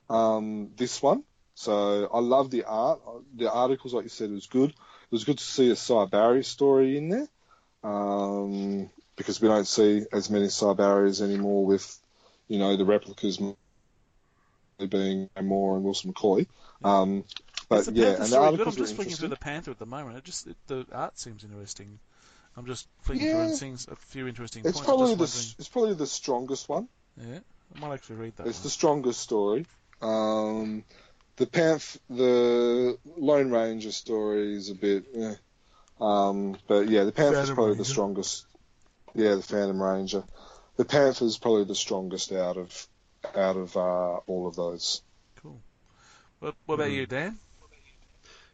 um, 0.10 0.70
this 0.78 1.02
one. 1.02 1.24
So 1.56 2.08
I 2.14 2.20
love 2.20 2.52
the 2.52 2.64
art. 2.66 3.02
The 3.36 3.52
articles, 3.52 3.94
like 3.94 4.04
you 4.04 4.10
said, 4.10 4.32
was 4.32 4.48
good. 4.48 4.70
It 4.70 5.12
was 5.12 5.24
good 5.24 5.40
to 5.40 5.44
see 5.44 5.72
a 5.72 6.06
Barry 6.06 6.44
story 6.44 6.98
in 6.98 7.10
there 7.10 7.28
um, 7.84 8.90
because 9.16 9.42
we 9.42 9.48
don't 9.48 9.68
see 9.68 10.06
as 10.14 10.30
many 10.30 10.50
Cy 10.50 10.74
Barrys 10.74 11.22
anymore 11.22 11.66
with, 11.66 12.00
you 12.48 12.60
know, 12.60 12.78
the 12.78 12.86
replicas 12.86 13.40
being 14.88 15.30
Moore 15.42 15.76
and 15.76 15.84
Wilson 15.84 16.14
McCoy. 16.14 16.48
Um, 16.84 17.26
but 17.68 17.86
the 17.86 17.92
yeah, 17.92 18.06
Panther 18.06 18.16
and 18.16 18.24
the 18.24 18.28
story 18.28 18.58
good? 18.58 18.68
I'm 18.68 18.76
just 18.76 18.96
flicking 18.96 19.16
through 19.16 19.28
the 19.30 19.36
Panther 19.36 19.72
at 19.72 19.80
the 19.80 19.86
moment. 19.86 20.18
It 20.18 20.24
just 20.24 20.48
it, 20.48 20.56
the 20.68 20.86
art 20.92 21.18
seems 21.20 21.44
interesting. 21.44 22.00
I'm 22.58 22.66
just 22.66 22.88
flicking 23.02 23.26
Yeah. 23.28 23.34
through 23.34 23.42
and 23.42 23.56
seeing 23.56 23.78
a 23.92 23.96
few 23.96 24.28
interesting 24.28 24.64
It's 24.66 24.74
points. 24.74 24.86
probably 24.86 25.16
the 25.16 25.26
just 25.26 25.60
it's 25.60 25.68
probably 25.70 25.94
the 25.94 26.08
strongest 26.08 26.68
one. 26.70 26.88
yeah. 27.18 27.40
I 27.76 27.80
might 27.80 27.94
actually 27.94 28.16
read 28.16 28.36
that. 28.38 28.48
It's 28.48 28.58
one. 28.60 28.64
the 28.64 28.70
strongest 28.70 29.20
story. 29.20 29.66
Um, 30.02 30.84
the 31.36 31.46
Panth, 31.46 31.98
the 32.10 32.98
Lone 33.18 33.52
Ranger 33.52 33.92
story 33.92 34.56
is 34.56 34.70
a 34.70 34.76
bit, 34.76 35.06
eh. 35.16 35.36
um, 36.02 36.58
but 36.68 36.90
yeah, 36.90 37.04
the 37.04 37.12
Panther 37.12 37.40
is 37.42 37.50
probably 37.52 37.66
Ranger. 37.68 37.78
the 37.84 37.86
strongest. 37.86 38.46
Yeah, 39.14 39.36
the 39.36 39.44
Phantom 39.44 39.82
Ranger. 39.82 40.24
The 40.78 40.86
Panther 40.86 41.26
is 41.26 41.38
probably 41.38 41.66
the 41.66 41.76
strongest 41.76 42.32
out 42.32 42.58
of 42.58 42.88
out 43.36 43.58
of 43.58 43.76
uh, 43.76 44.18
all 44.28 44.48
of 44.48 44.56
those. 44.56 45.02
Cool. 45.42 45.60
What, 46.40 46.56
what 46.66 46.76
about 46.76 46.92
you, 46.92 47.06
Dan? 47.06 47.38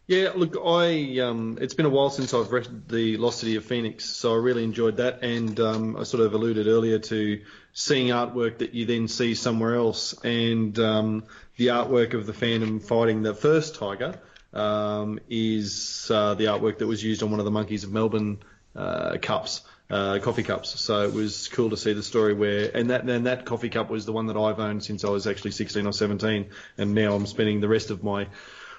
Yeah, 0.08 0.34
look, 0.36 0.56
I 0.64 1.18
um, 1.20 1.58
it's 1.60 1.74
been 1.74 1.88
a 1.88 1.90
while 1.90 2.12
since 2.12 2.32
I've 2.32 2.52
read 2.52 2.88
the 2.88 3.18
Lost 3.18 3.40
City 3.40 3.56
of 3.56 3.66
Phoenix, 3.66 4.06
so 4.06 4.34
I 4.34 4.38
really 4.38 4.64
enjoyed 4.64 4.98
that, 4.98 5.24
and 5.24 5.60
um, 5.60 5.98
I 5.98 6.04
sort 6.04 6.22
of 6.22 6.36
alluded 6.36 6.68
earlier 6.68 7.00
to 7.00 7.42
seeing 7.74 8.10
artwork 8.10 8.60
that 8.60 8.76
you 8.76 8.86
then 8.86 9.08
see 9.08 9.34
somewhere 9.34 9.74
else, 9.74 10.14
and 10.24 10.78
um, 10.78 11.24
the 11.58 11.68
artwork 11.68 12.14
of 12.14 12.28
the 12.28 12.34
Phantom 12.34 12.80
fighting 12.80 13.24
the 13.24 13.34
first 13.34 13.76
tiger 13.76 14.20
um, 14.54 15.20
is 15.28 16.12
uh, 16.14 16.36
the 16.36 16.46
artwork 16.46 16.78
that 16.78 16.88
was 16.88 17.04
used 17.04 17.24
on 17.24 17.32
one 17.32 17.40
of 17.40 17.46
the 17.46 17.52
Monkeys 17.52 17.84
of 17.84 17.92
Melbourne 17.92 18.38
uh, 18.76 19.18
cups. 19.20 19.62
Uh, 19.88 20.18
coffee 20.18 20.42
cups, 20.42 20.80
so 20.80 21.04
it 21.04 21.14
was 21.14 21.48
cool 21.50 21.70
to 21.70 21.78
see 21.78 21.94
the 21.94 22.02
story 22.02 22.34
where, 22.34 22.72
and 22.74 22.90
that 22.90 23.08
and 23.08 23.28
that 23.28 23.46
coffee 23.46 23.70
cup 23.70 23.92
was 23.92 24.08
the 24.08 24.12
one 24.12 24.26
that 24.26 24.36
I've 24.36 24.60
owned 24.60 24.84
since 24.84 25.04
I 25.06 25.10
was 25.10 25.28
actually 25.28 25.52
16 25.52 25.86
or 25.86 25.94
17, 25.94 26.50
and 26.80 26.96
now 26.96 27.14
I'm 27.14 27.28
spending 27.28 27.62
the 27.62 27.68
rest 27.68 27.92
of 27.92 28.04
my 28.04 28.26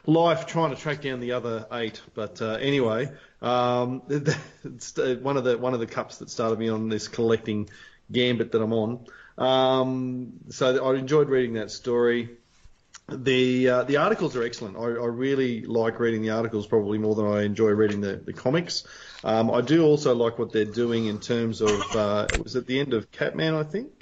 life 0.06 0.46
trying 0.46 0.74
to 0.74 0.76
track 0.76 1.02
down 1.02 1.20
the 1.20 1.32
other 1.32 1.66
eight. 1.72 2.00
But 2.14 2.40
uh, 2.42 2.54
anyway, 2.54 3.10
um, 3.42 4.00
one 4.00 5.36
of 5.36 5.44
the 5.44 5.56
one 5.58 5.74
of 5.74 5.80
the 5.80 5.86
cups 5.86 6.18
that 6.18 6.30
started 6.30 6.58
me 6.58 6.68
on 6.68 6.88
this 6.88 7.08
collecting 7.08 7.68
gambit 8.10 8.52
that 8.52 8.62
I'm 8.62 8.72
on. 8.72 9.06
Um, 9.38 10.32
so 10.48 10.84
I 10.84 10.96
enjoyed 10.96 11.28
reading 11.28 11.54
that 11.54 11.70
story. 11.70 12.30
The 13.08 13.68
uh, 13.68 13.84
the 13.84 13.98
articles 13.98 14.34
are 14.34 14.42
excellent. 14.42 14.76
I, 14.76 14.80
I 14.80 15.06
really 15.06 15.62
like 15.62 16.00
reading 16.00 16.22
the 16.22 16.30
articles 16.30 16.66
probably 16.66 16.98
more 16.98 17.14
than 17.14 17.26
I 17.26 17.42
enjoy 17.44 17.70
reading 17.70 18.00
the, 18.00 18.16
the 18.16 18.32
comics. 18.32 18.84
Um, 19.22 19.48
I 19.50 19.60
do 19.60 19.84
also 19.84 20.14
like 20.14 20.38
what 20.40 20.50
they're 20.52 20.64
doing 20.64 21.06
in 21.06 21.20
terms 21.20 21.60
of 21.60 21.94
uh, 21.94 22.28
it 22.32 22.42
was 22.42 22.56
at 22.56 22.66
the 22.66 22.80
end 22.80 22.94
of 22.94 23.10
Catman, 23.12 23.54
I 23.54 23.62
think. 23.62 23.95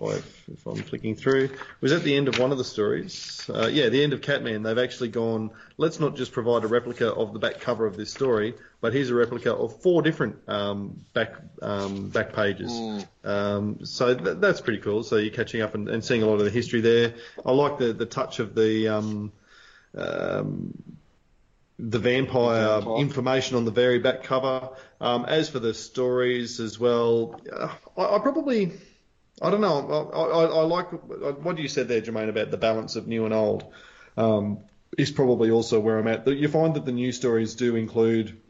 If, 0.00 0.48
if 0.48 0.66
I'm 0.66 0.76
flicking 0.76 1.16
through, 1.16 1.44
it 1.44 1.52
was 1.80 1.92
at 1.92 2.04
the 2.04 2.14
end 2.14 2.28
of 2.28 2.38
one 2.38 2.52
of 2.52 2.58
the 2.58 2.64
stories. 2.64 3.48
Uh, 3.52 3.66
yeah, 3.66 3.88
the 3.88 4.02
end 4.02 4.12
of 4.12 4.22
Catman. 4.22 4.62
They've 4.62 4.78
actually 4.78 5.08
gone. 5.08 5.50
Let's 5.76 5.98
not 5.98 6.14
just 6.14 6.30
provide 6.32 6.62
a 6.62 6.68
replica 6.68 7.12
of 7.12 7.32
the 7.32 7.40
back 7.40 7.60
cover 7.60 7.84
of 7.84 7.96
this 7.96 8.12
story, 8.12 8.54
but 8.80 8.92
here's 8.92 9.10
a 9.10 9.14
replica 9.14 9.52
of 9.52 9.80
four 9.82 10.02
different 10.02 10.36
um, 10.48 11.00
back 11.14 11.32
um, 11.60 12.10
back 12.10 12.32
pages. 12.32 12.70
Um, 13.24 13.84
so 13.84 14.14
th- 14.14 14.36
that's 14.38 14.60
pretty 14.60 14.80
cool. 14.80 15.02
So 15.02 15.16
you're 15.16 15.34
catching 15.34 15.62
up 15.62 15.74
and, 15.74 15.88
and 15.88 16.04
seeing 16.04 16.22
a 16.22 16.26
lot 16.26 16.38
of 16.38 16.44
the 16.44 16.50
history 16.50 16.80
there. 16.80 17.14
I 17.44 17.50
like 17.50 17.78
the, 17.78 17.92
the 17.92 18.06
touch 18.06 18.38
of 18.38 18.54
the 18.54 18.88
um, 18.88 19.32
um, 19.96 20.74
the 21.78 21.98
vampire, 21.98 22.80
Vampire. 22.80 22.98
information 22.98 23.56
on 23.56 23.64
the 23.64 23.70
very 23.70 23.98
back 23.98 24.24
cover. 24.24 24.70
Um, 25.00 25.24
as 25.26 25.48
for 25.48 25.60
the 25.60 25.74
stories 25.74 26.60
as 26.60 26.78
well, 26.78 27.40
uh, 27.52 27.68
I, 27.96 28.16
I 28.16 28.18
probably 28.18 28.72
I 29.40 29.50
don't 29.50 29.60
know. 29.60 30.10
I, 30.12 30.18
I, 30.18 30.44
I 30.44 30.62
like 30.62 30.90
what 30.90 31.58
you 31.58 31.68
said 31.68 31.88
there, 31.88 32.00
Jermaine, 32.00 32.28
about 32.28 32.50
the 32.50 32.56
balance 32.56 32.96
of 32.96 33.06
new 33.06 33.24
and 33.24 33.34
old. 33.34 33.72
Um, 34.16 34.60
is 34.96 35.10
probably 35.10 35.50
also 35.50 35.78
where 35.78 35.98
I'm 35.98 36.08
at. 36.08 36.26
You 36.26 36.48
find 36.48 36.74
that 36.74 36.84
the 36.84 36.92
new 36.92 37.12
stories 37.12 37.54
do 37.54 37.76
include 37.76 38.40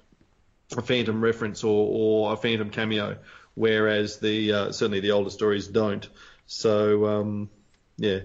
a 0.77 0.82
phantom 0.82 1.23
reference 1.23 1.65
or, 1.65 1.89
or 1.90 2.32
a 2.32 2.36
phantom 2.36 2.70
cameo, 2.70 3.19
whereas 3.55 4.19
the 4.19 4.52
uh, 4.52 4.73
certainly 4.73 5.01
the 5.01 5.10
older 5.10 5.31
stories 5.31 5.66
don't. 5.66 6.09
So 6.47 7.06
um, 7.06 7.51
yeah, 7.97 8.20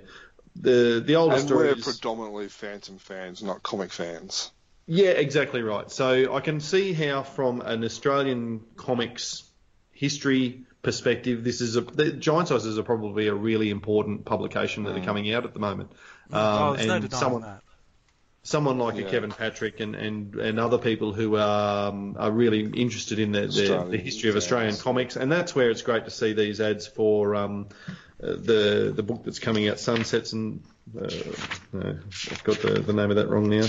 the 0.56 1.04
the 1.06 1.16
older 1.16 1.36
And 1.36 1.50
we're 1.50 1.76
predominantly 1.76 2.48
Phantom 2.48 2.98
fans, 2.98 3.42
not 3.44 3.64
comic 3.64 3.92
fans. 3.92 4.52
Yeah, 4.86 5.12
exactly 5.12 5.62
right. 5.62 5.90
So 5.90 6.34
I 6.36 6.42
can 6.42 6.60
see 6.60 6.94
how, 6.94 7.24
from 7.24 7.62
an 7.62 7.84
Australian 7.84 8.62
comics 8.76 9.44
history 9.94 10.66
perspective, 10.82 11.44
this 11.44 11.62
is 11.62 11.76
a 11.78 11.82
the 11.82 12.12
Giant 12.12 12.50
Sizes 12.50 12.78
are 12.78 12.84
probably 12.84 13.28
a 13.28 13.34
really 13.34 13.70
important 13.70 14.26
publication 14.26 14.84
that 14.84 14.98
are 14.98 15.04
coming 15.04 15.34
out 15.34 15.46
at 15.46 15.54
the 15.54 15.60
moment. 15.60 15.92
Um, 16.32 16.40
oh, 16.42 16.74
there's 16.76 16.88
no 16.88 16.96
and 16.96 17.14
someone, 17.14 17.42
that. 17.44 17.62
someone 18.44 18.78
like 18.78 18.98
a 18.98 19.04
Kevin 19.04 19.32
Patrick 19.32 19.80
and, 19.80 19.96
and, 19.96 20.36
and 20.36 20.60
other 20.60 20.78
people 20.78 21.14
who 21.14 21.38
are, 21.38 21.90
um, 21.90 22.16
are 22.20 22.32
really 22.32 22.62
interested 22.62 23.20
in 23.20 23.32
the, 23.32 23.48
the, 23.48 23.88
the 23.92 23.98
history 23.98 24.30
of 24.30 24.36
fans. 24.36 24.44
Australian 24.44 24.76
comics, 24.78 25.16
and 25.16 25.32
that's 25.32 25.56
where 25.56 25.70
it's 25.70 25.82
great 25.82 26.06
to 26.06 26.12
see 26.12 26.34
these 26.34 26.60
ads 26.60 26.86
for 26.88 27.36
um, 27.36 27.70
uh, 28.22 28.28
the 28.28 28.94
the 28.96 29.04
book 29.04 29.24
that's 29.24 29.40
coming 29.40 29.68
out, 29.70 29.80
Sunsets 29.80 30.34
and 30.34 30.64
uh, 31.00 31.10
no, 31.72 31.98
I've 32.32 32.44
got 32.44 32.60
the, 32.60 32.82
the 32.82 32.94
name 32.94 33.10
of 33.10 33.16
that 33.18 33.30
wrong 33.30 33.50
now. 33.50 33.68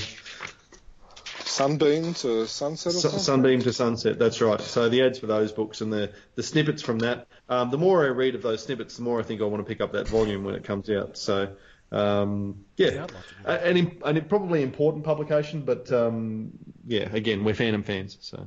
Sunbeam 1.47 2.15
to 2.15 2.47
Sunset 2.47 2.95
or 2.95 2.99
Su- 2.99 3.19
Sunbeam 3.19 3.61
to 3.63 3.73
Sunset, 3.73 4.19
that's 4.19 4.41
right. 4.41 4.61
So 4.61 4.89
the 4.89 5.03
ads 5.03 5.19
for 5.19 5.27
those 5.27 5.53
books 5.53 5.81
and 5.81 5.93
the, 5.93 6.13
the 6.35 6.43
snippets 6.43 6.83
from 6.83 6.99
that. 7.01 7.27
Um, 7.49 7.71
the 7.71 7.79
more 7.79 8.05
I 8.05 8.09
read 8.09 8.35
of 8.35 8.43
those 8.43 8.63
snippets, 8.65 8.97
the 8.97 9.03
more 9.03 9.21
I 9.21 9.23
think 9.23 9.41
I 9.41 9.45
want 9.45 9.65
to 9.65 9.69
pick 9.69 9.81
up 9.81 9.93
that 9.93 10.09
volume 10.09 10.45
when 10.45 10.55
it 10.55 10.65
comes 10.65 10.89
out. 10.91 11.17
So 11.17 11.55
um, 11.93 12.65
Yeah, 12.77 12.89
yeah, 12.91 13.05
I'd 13.05 13.11
like 13.13 13.23
to 13.29 13.35
do 13.35 13.51
A- 13.51 14.09
an, 14.11 14.17
an 14.19 14.25
probably 14.29 14.63
important 14.63 15.05
publication, 15.05 15.63
but 15.63 15.91
um, 15.93 16.51
yeah, 16.87 17.09
again, 17.13 17.45
we're 17.45 17.55
Phantom 17.55 17.83
fans, 17.83 18.17
so 18.21 18.47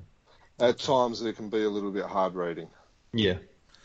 At 0.60 0.80
times, 0.80 1.22
it 1.22 1.36
can 1.38 1.50
be 1.50 1.64
a 1.64 1.70
little 1.70 1.92
bit 1.92 2.06
hard 2.06 2.34
reading 2.36 2.68
yeah. 3.14 3.36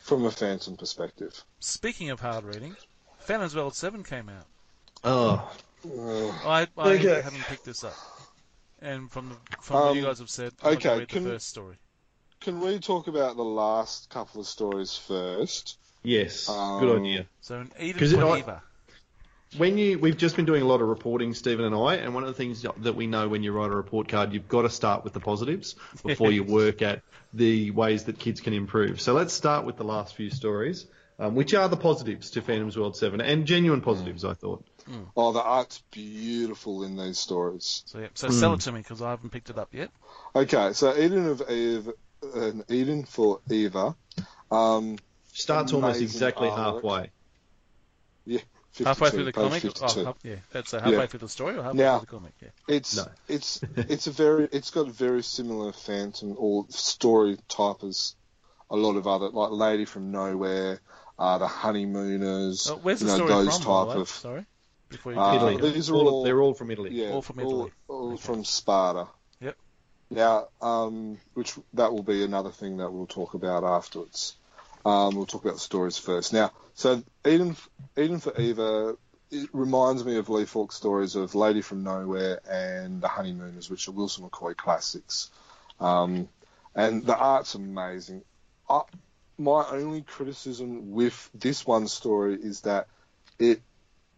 from 0.02 0.24
a 0.24 0.30
Phantom 0.30 0.76
perspective. 0.76 1.44
Speaking 1.60 2.10
of 2.10 2.20
hard 2.20 2.44
reading, 2.44 2.74
Phantom's 3.20 3.54
World 3.54 3.76
7 3.76 4.02
came 4.02 4.28
out. 4.28 4.46
Oh, 5.04 5.52
Uh, 5.84 6.28
I, 6.48 6.66
I 6.78 6.92
Okay. 6.94 7.20
haven't 7.22 7.42
picked 7.42 7.64
this 7.64 7.82
up. 7.84 7.94
And 8.82 9.10
from, 9.10 9.28
the, 9.28 9.36
from 9.62 9.76
what 9.86 9.94
you 9.94 10.02
Um, 10.02 10.08
guys 10.08 10.18
have 10.18 10.30
said, 10.30 10.52
I 10.62 10.70
want 10.70 10.84
okay, 10.84 10.98
read 10.98 11.08
can- 11.08 11.24
the 11.24 11.30
first 11.30 11.48
story. 11.48 11.76
can 12.40 12.60
we 12.60 12.80
talk 12.80 13.06
about 13.06 13.36
the 13.36 13.44
last 13.44 14.10
couple 14.10 14.40
of 14.40 14.46
stories 14.48 14.96
first? 14.96 15.78
yes, 16.02 16.48
Um, 16.48 16.80
good 16.80 16.98
idea. 17.00 17.26
So 17.40 17.60
an 17.60 17.72
Eden 17.78 17.98
'Cause 18.00 18.12
it- 18.12 18.18
for 18.18 18.36
Eva. 18.36 18.62
When 19.58 19.76
you, 19.76 19.98
we've 19.98 20.16
just 20.16 20.34
been 20.34 20.46
doing 20.46 20.62
a 20.62 20.64
lot 20.66 20.80
of 20.80 20.88
reporting, 20.88 21.34
Stephen 21.34 21.64
and 21.66 21.74
I, 21.74 21.96
and 21.96 22.14
one 22.14 22.22
of 22.24 22.28
the 22.28 22.34
things 22.34 22.62
that 22.62 22.94
we 22.96 23.06
know 23.06 23.28
when 23.28 23.42
you 23.42 23.52
write 23.52 23.70
a 23.70 23.76
report 23.76 24.08
card, 24.08 24.32
you've 24.32 24.48
got 24.48 24.62
to 24.62 24.70
start 24.70 25.04
with 25.04 25.12
the 25.12 25.20
positives 25.20 25.76
before 26.02 26.32
you 26.32 26.42
work 26.60 26.80
at 26.80 27.02
the 27.34 27.70
ways 27.70 28.04
that 28.04 28.18
kids 28.18 28.40
can 28.40 28.54
improve. 28.54 29.00
So 29.02 29.12
let's 29.12 29.34
start 29.34 29.66
with 29.66 29.76
the 29.76 29.84
last 29.84 30.14
few 30.16 30.30
stories, 30.30 30.86
um, 31.18 31.34
which 31.34 31.52
are 31.52 31.68
the 31.68 31.76
positives 31.76 32.30
to 32.30 32.40
Phantom's 32.40 32.78
World 32.78 32.96
7, 32.96 33.20
and 33.20 33.46
genuine 33.46 33.82
positives, 33.82 34.24
I 34.24 34.32
thought. 34.32 34.64
Oh, 35.16 35.32
the 35.32 35.42
art's 35.42 35.82
beautiful 35.90 36.82
in 36.84 36.96
these 36.96 37.18
stories. 37.18 37.82
So, 37.86 37.98
yeah, 38.00 38.08
so 38.14 38.28
Hmm. 38.28 38.32
sell 38.34 38.54
it 38.54 38.60
to 38.62 38.72
me 38.72 38.80
because 38.80 39.00
I 39.02 39.10
haven't 39.10 39.30
picked 39.30 39.50
it 39.50 39.58
up 39.58 39.72
yet. 39.72 39.90
Okay, 40.34 40.72
so 40.72 40.96
Eden 40.96 41.26
of 41.28 41.42
Eve, 41.50 41.90
an 42.34 42.64
Eden 42.68 43.04
for 43.04 43.40
Eva. 43.50 43.94
Um, 44.50 44.98
Starts 45.32 45.72
almost 45.72 46.00
exactly 46.00 46.48
artwork. 46.48 46.56
halfway. 46.74 47.10
yeah, 48.26 48.40
52, 48.72 48.84
Halfway 48.84 49.10
through 49.10 49.24
the 49.24 49.32
comic? 49.32 49.62
52. 49.62 50.00
Oh, 50.00 50.04
half, 50.04 50.16
yeah, 50.22 50.36
that's 50.50 50.72
uh, 50.74 50.80
halfway 50.80 50.98
Yeah. 50.98 51.06
through 51.06 51.20
the 51.20 51.28
story 51.28 51.56
or 51.56 51.62
halfway 51.62 51.78
Now- 51.82 51.98
through 51.98 52.06
the 52.06 52.10
comic? 52.12 52.32
Yeah. 52.40 52.48
It's 52.68 52.96
No. 52.96 53.06
it's 53.28 53.60
it's 53.76 54.06
a 54.06 54.10
very 54.10 54.48
it's 54.52 54.70
got 54.70 54.88
a 54.88 54.92
very 54.92 55.22
similar 55.22 55.72
Phantom 55.72 56.34
or 56.38 56.66
story 56.70 57.38
type 57.48 57.82
as 57.84 58.14
a 58.70 58.76
lot 58.76 58.96
of 58.96 59.06
other 59.06 59.28
like 59.30 59.50
Lady 59.50 59.84
from 59.84 60.10
Nowhere, 60.12 60.80
uh, 61.18 61.38
the 61.38 61.46
Honeymooners, 61.48 62.70
Oh, 62.70 62.76
where's 62.76 63.00
you 63.02 63.08
know 63.08 63.16
story 63.16 63.30
those 63.30 63.58
from? 63.58 63.86
type 63.88 63.96
of 63.96 64.08
Sorry, 64.08 64.34
before 64.34 64.38
you 64.38 64.46
Uh, 65.04 65.34
Italy. 65.34 65.70
these 65.72 65.90
are 65.90 65.94
all, 65.94 66.08
all, 66.08 66.24
they're 66.24 66.40
all 66.40 66.54
from 66.54 66.70
Italy. 66.70 66.90
yeah, 66.92 67.10
All 67.10 67.22
from 67.22 67.40
Italy. 67.40 67.70
all 67.88 68.12
Okay. 68.12 68.22
from 68.22 68.44
Sparta. 68.44 69.08
Yep. 69.40 69.56
Now, 70.10 70.48
um, 70.60 71.18
which 71.34 71.54
that 71.74 71.92
will 71.92 72.02
be 72.02 72.24
another 72.24 72.50
thing 72.50 72.78
that 72.78 72.92
we'll 72.92 73.06
talk 73.06 73.34
about 73.34 73.64
afterwards. 73.64 74.36
Um, 74.84 75.14
we'll 75.16 75.26
talk 75.26 75.44
about 75.44 75.54
the 75.54 75.60
stories 75.60 75.96
first. 75.98 76.32
Now, 76.32 76.50
so 76.74 77.02
Eden, 77.26 77.56
Eden 77.96 78.18
for 78.20 78.38
Eva, 78.40 78.96
it 79.30 79.48
reminds 79.52 80.04
me 80.04 80.16
of 80.16 80.28
Lee 80.28 80.44
Falk's 80.44 80.74
stories 80.76 81.14
of 81.16 81.34
Lady 81.34 81.62
from 81.62 81.84
Nowhere 81.84 82.40
and 82.50 83.00
The 83.00 83.08
Honeymooners, 83.08 83.70
which 83.70 83.88
are 83.88 83.92
Wilson 83.92 84.28
McCoy 84.28 84.56
classics. 84.56 85.30
Um, 85.80 86.28
and 86.74 87.04
the 87.04 87.16
art's 87.16 87.54
amazing. 87.54 88.22
I, 88.68 88.82
my 89.38 89.64
only 89.70 90.02
criticism 90.02 90.92
with 90.92 91.30
this 91.34 91.66
one 91.66 91.88
story 91.88 92.34
is 92.40 92.62
that 92.62 92.88
it 93.38 93.62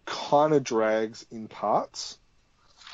kind 0.07 0.55
of 0.55 0.65
drags 0.65 1.27
in 1.31 1.49
parts, 1.49 2.19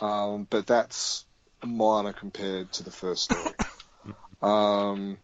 um, 0.01 0.47
but 0.51 0.67
that's 0.67 1.27
minor 1.65 2.13
compared 2.13 2.73
to 2.73 2.85
the 2.85 2.91
first 2.93 3.25
story. 3.25 3.55
um, 4.43 5.19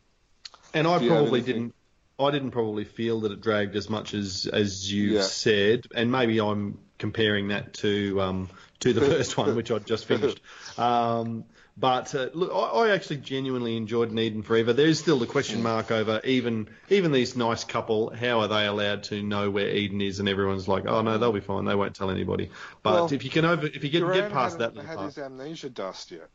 And 0.75 0.87
I 0.87 0.99
Do 0.99 1.05
you 1.05 1.13
have 1.13 1.25
probably 1.25 1.41
didn't. 1.43 1.75
I 2.19 2.31
didn't 2.31 2.51
probably 2.53 2.85
feel 2.85 3.21
that 3.21 3.33
it 3.33 3.41
dragged 3.43 3.77
as 3.77 3.91
much 3.91 4.15
as 4.15 4.47
as 4.47 4.91
you 4.91 5.17
Yeah. 5.17 5.21
said, 5.21 5.87
and 5.95 6.11
maybe 6.11 6.41
I'm 6.41 6.79
comparing 6.99 7.49
that 7.49 7.75
to 7.75 8.21
um, 8.21 8.51
to 8.81 8.93
the 8.93 9.01
first 9.03 9.37
one, 9.37 9.55
which 9.55 9.71
I'd 9.71 9.87
just 9.87 10.07
finished. 10.07 10.41
Um, 10.79 11.45
but 11.77 12.15
uh, 12.15 12.31
look, 12.33 12.51
I, 12.53 12.87
I 12.87 12.95
actually 12.95 13.19
genuinely 13.19 13.77
enjoyed 13.77 14.17
Eden 14.19 14.43
for 14.43 14.57
Eva. 14.57 14.73
There's 14.73 14.99
still 14.99 15.19
the 15.19 15.27
question 15.27 15.63
mark 15.63 15.91
over 15.91 16.21
even 16.25 16.69
even 16.89 17.13
these 17.13 17.37
nice 17.37 17.65
couple. 17.65 18.11
How 18.11 18.41
are 18.41 18.49
they 18.49 18.67
allowed 18.67 19.05
to 19.05 19.23
know 19.23 19.51
where 19.51 19.69
Eden 19.69 20.01
is? 20.01 20.19
And 20.19 20.29
everyone's 20.29 20.69
like, 20.69 20.87
oh 20.87 21.03
no, 21.03 21.19
they'll 21.19 21.33
be 21.33 21.41
fine. 21.41 21.67
They 21.67 21.75
won't 21.75 21.95
tell 21.95 22.11
anybody. 22.11 22.51
But 22.83 22.95
Well, 22.95 23.13
if 23.13 23.25
you 23.25 23.31
can 23.31 23.45
over, 23.45 23.67
if 23.67 23.85
you 23.85 23.91
Guran 23.91 24.15
get 24.15 24.33
past 24.33 24.59
that 24.59 24.75
had 24.77 25.01
his 25.01 25.19
amnesia 25.19 25.69
dust 25.69 26.11
yet. 26.13 26.31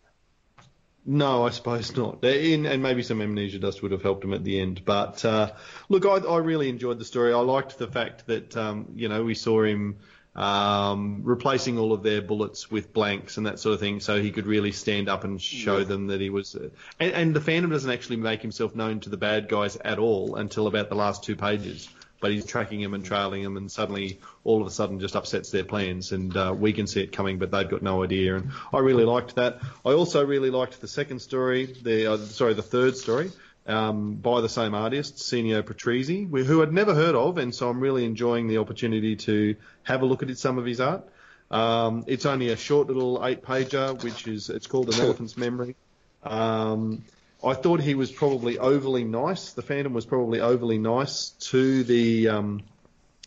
no, 1.07 1.47
I 1.47 1.49
suppose 1.49 1.95
not. 1.97 2.23
In, 2.23 2.68
and 2.68 2.84
maybe 2.84 3.01
some 3.01 3.19
amnesia 3.19 3.57
dust 3.57 3.81
would 3.81 3.93
have 3.93 4.03
helped 4.03 4.23
him 4.23 4.34
at 4.34 4.43
the 4.43 4.59
end. 4.59 4.85
But 4.85 5.26
uh, 5.26 5.53
look, 5.89 6.05
I, 6.05 6.18
I 6.18 6.38
really 6.38 6.69
enjoyed 6.69 6.99
the 6.99 7.05
story. 7.05 7.34
I 7.34 7.39
liked 7.39 7.80
the 7.80 7.88
fact 7.88 8.27
that 8.27 8.55
um, 8.55 8.93
you 8.95 9.09
know 9.09 9.23
we 9.23 9.34
saw 9.34 9.63
him 9.63 9.97
um, 10.36 11.22
replacing 11.24 11.78
all 11.78 11.91
of 11.94 12.03
their 12.03 12.22
bullets 12.22 12.72
with 12.72 12.94
blanks 12.94 13.38
and 13.38 13.45
that 13.45 13.60
sort 13.60 13.74
of 13.74 13.80
thing, 13.80 13.99
so 13.99 14.22
he 14.22 14.32
could 14.32 14.48
really 14.48 14.72
stand 14.72 15.10
up 15.10 15.24
and 15.24 15.41
show 15.41 15.80
Yeah. 15.80 15.84
them 15.84 16.08
that 16.08 16.22
he 16.22 16.30
was. 16.30 16.56
Uh, 16.56 16.70
and, 16.99 17.12
and 17.14 17.36
the 17.36 17.41
Phantom 17.41 17.70
doesn't 17.70 17.91
actually 17.91 18.18
make 18.18 18.41
himself 18.41 18.76
known 18.76 18.99
to 19.02 19.10
the 19.10 19.18
bad 19.18 19.49
guys 19.49 19.76
at 19.78 19.99
all 19.99 20.36
until 20.36 20.68
about 20.68 20.90
the 20.90 20.95
last 20.95 21.24
two 21.24 21.36
pages. 21.36 21.90
But 22.22 22.30
he's 22.32 22.45
tracking 22.45 22.80
him 22.80 22.94
and 22.94 23.03
trailing 23.03 23.41
him, 23.41 23.58
and 23.58 23.72
suddenly, 23.72 24.20
all 24.44 24.62
of 24.62 24.68
a 24.68 24.70
sudden, 24.70 24.99
just 24.99 25.16
upsets 25.16 25.49
their 25.49 25.64
plans. 25.64 26.12
And 26.12 26.38
uh, 26.38 26.53
we 26.56 26.72
can 26.72 26.86
see 26.86 27.02
it 27.02 27.12
coming, 27.12 27.40
but 27.40 27.49
they've 27.49 27.68
got 27.68 27.82
no 27.82 28.03
idea. 28.03 28.36
And 28.36 28.52
I 28.72 28.78
really 28.78 29.06
liked 29.06 29.36
that. 29.38 29.60
I 29.84 29.94
also 29.94 30.24
really 30.24 30.52
liked 30.52 30.80
the 30.82 30.88
second 30.88 31.20
story, 31.24 31.66
the 31.82 32.14
uh, 32.14 32.18
sorry, 32.18 32.53
the 32.53 32.62
third 32.62 32.95
story, 32.95 33.32
um, 33.68 34.16
by 34.16 34.42
the 34.42 34.50
same 34.50 34.74
artist, 34.74 35.18
Senio 35.18 35.62
Patrizi, 35.62 36.26
who 36.46 36.62
I'd 36.62 36.74
never 36.74 36.94
heard 36.94 37.16
of, 37.16 37.38
and 37.38 37.54
so 37.54 37.70
I'm 37.70 37.80
really 37.80 38.06
enjoying 38.06 38.48
the 38.48 38.58
opportunity 38.58 39.16
to 39.18 39.56
have 39.84 40.02
a 40.02 40.06
look 40.06 40.24
at 40.24 40.38
some 40.38 40.58
of 40.58 40.66
his 40.66 40.82
art. 40.82 41.08
Um, 41.52 42.06
it's 42.08 42.26
only 42.26 42.50
a 42.50 42.56
short 42.56 42.88
little 42.88 43.24
eight 43.26 43.44
pager, 43.44 44.02
which 44.04 44.28
is 44.28 44.50
it's 44.50 44.68
called 44.68 44.94
An 44.94 45.02
Elephant's 45.02 45.38
Memory. 45.38 45.76
Um, 46.24 47.04
I 47.44 47.54
thought 47.56 47.82
he 47.82 47.96
was 47.96 48.12
probably 48.12 48.58
overly 48.58 49.04
nice. 49.04 49.54
The 49.54 49.62
Phantom 49.62 49.94
was 49.94 50.06
probably 50.06 50.40
overly 50.40 50.78
nice 50.78 51.30
to 51.52 51.84
the 51.84 52.30
um, 52.30 52.62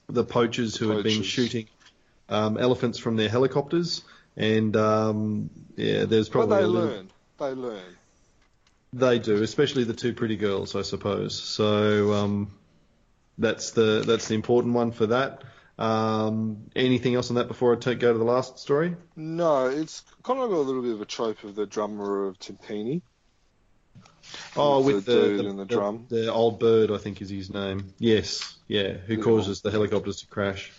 the 0.08 0.24
poachers 0.24 0.76
who 0.76 0.90
had 0.90 1.04
been 1.04 1.22
shooting 1.22 1.66
um, 2.28 2.56
elephants 2.56 2.98
from 2.98 3.16
their 3.16 3.28
helicopters, 3.28 4.02
and 4.36 4.76
um, 4.76 5.50
yeah, 5.76 6.04
there's 6.04 6.28
probably 6.28 6.50
But 6.50 6.58
they 6.58 6.64
a 6.64 6.68
little, 6.68 6.88
learn. 6.88 7.10
They 7.38 7.50
learn. 7.50 7.96
They 8.94 9.18
do, 9.18 9.42
especially 9.42 9.84
the 9.84 9.94
two 9.94 10.14
pretty 10.14 10.36
girls, 10.36 10.74
I 10.76 10.82
suppose. 10.82 11.40
So 11.40 12.12
um, 12.14 12.52
that's 13.38 13.72
the 13.72 14.04
that's 14.06 14.28
the 14.28 14.34
important 14.34 14.74
one 14.74 14.92
for 14.92 15.06
that. 15.06 15.42
Um, 15.76 16.70
anything 16.76 17.16
else 17.16 17.30
on 17.30 17.36
that 17.36 17.48
before 17.48 17.74
I 17.74 17.78
take, 17.78 17.98
go 17.98 18.12
to 18.12 18.18
the 18.18 18.24
last 18.24 18.58
story? 18.60 18.94
No, 19.16 19.66
it's 19.66 20.04
kind 20.22 20.38
of 20.38 20.48
got 20.50 20.56
a 20.56 20.60
little 20.60 20.82
bit 20.82 20.92
of 20.94 21.00
a 21.00 21.04
trope 21.06 21.42
of 21.42 21.56
the 21.56 21.66
drummer 21.66 22.26
of 22.28 22.38
Timpani. 22.38 23.02
Oh, 24.56 24.80
With 24.82 24.94
with 24.96 25.04
the 25.06 25.12
the, 25.12 25.20
dude 25.28 25.44
the, 25.44 25.50
and 25.50 25.58
the 25.58 25.64
drum. 25.64 26.06
the 26.08 26.32
old 26.32 26.60
bird, 26.60 26.90
I 26.90 26.98
think 26.98 27.20
is 27.20 27.28
his 27.30 27.52
name. 27.52 27.92
Yes, 27.98 28.56
yeah, 28.68 28.92
who 28.92 29.14
Yeah. 29.16 29.22
causes 29.22 29.60
the 29.62 29.70
helicopters 29.70 30.20
to 30.20 30.26
crash. 30.26 30.72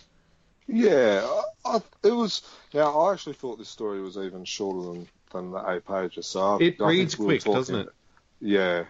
Yeah, 0.66 1.24
I, 1.64 1.76
I, 1.76 1.82
it 2.02 2.10
was. 2.10 2.42
Yeah, 2.72 2.88
I 2.88 3.12
actually 3.12 3.34
thought 3.34 3.58
this 3.58 3.68
story 3.68 4.00
was 4.00 4.16
even 4.16 4.44
shorter 4.44 4.92
than, 4.92 5.08
than 5.32 5.50
the 5.52 5.70
eight 5.70 5.86
pages. 5.86 6.26
So 6.26 6.56
I, 6.56 6.62
It 6.62 6.80
reads 6.80 7.18
we 7.18 7.26
quick, 7.26 7.44
doesn't 7.44 7.74
it? 7.74 7.88
Yeah, 8.40 8.84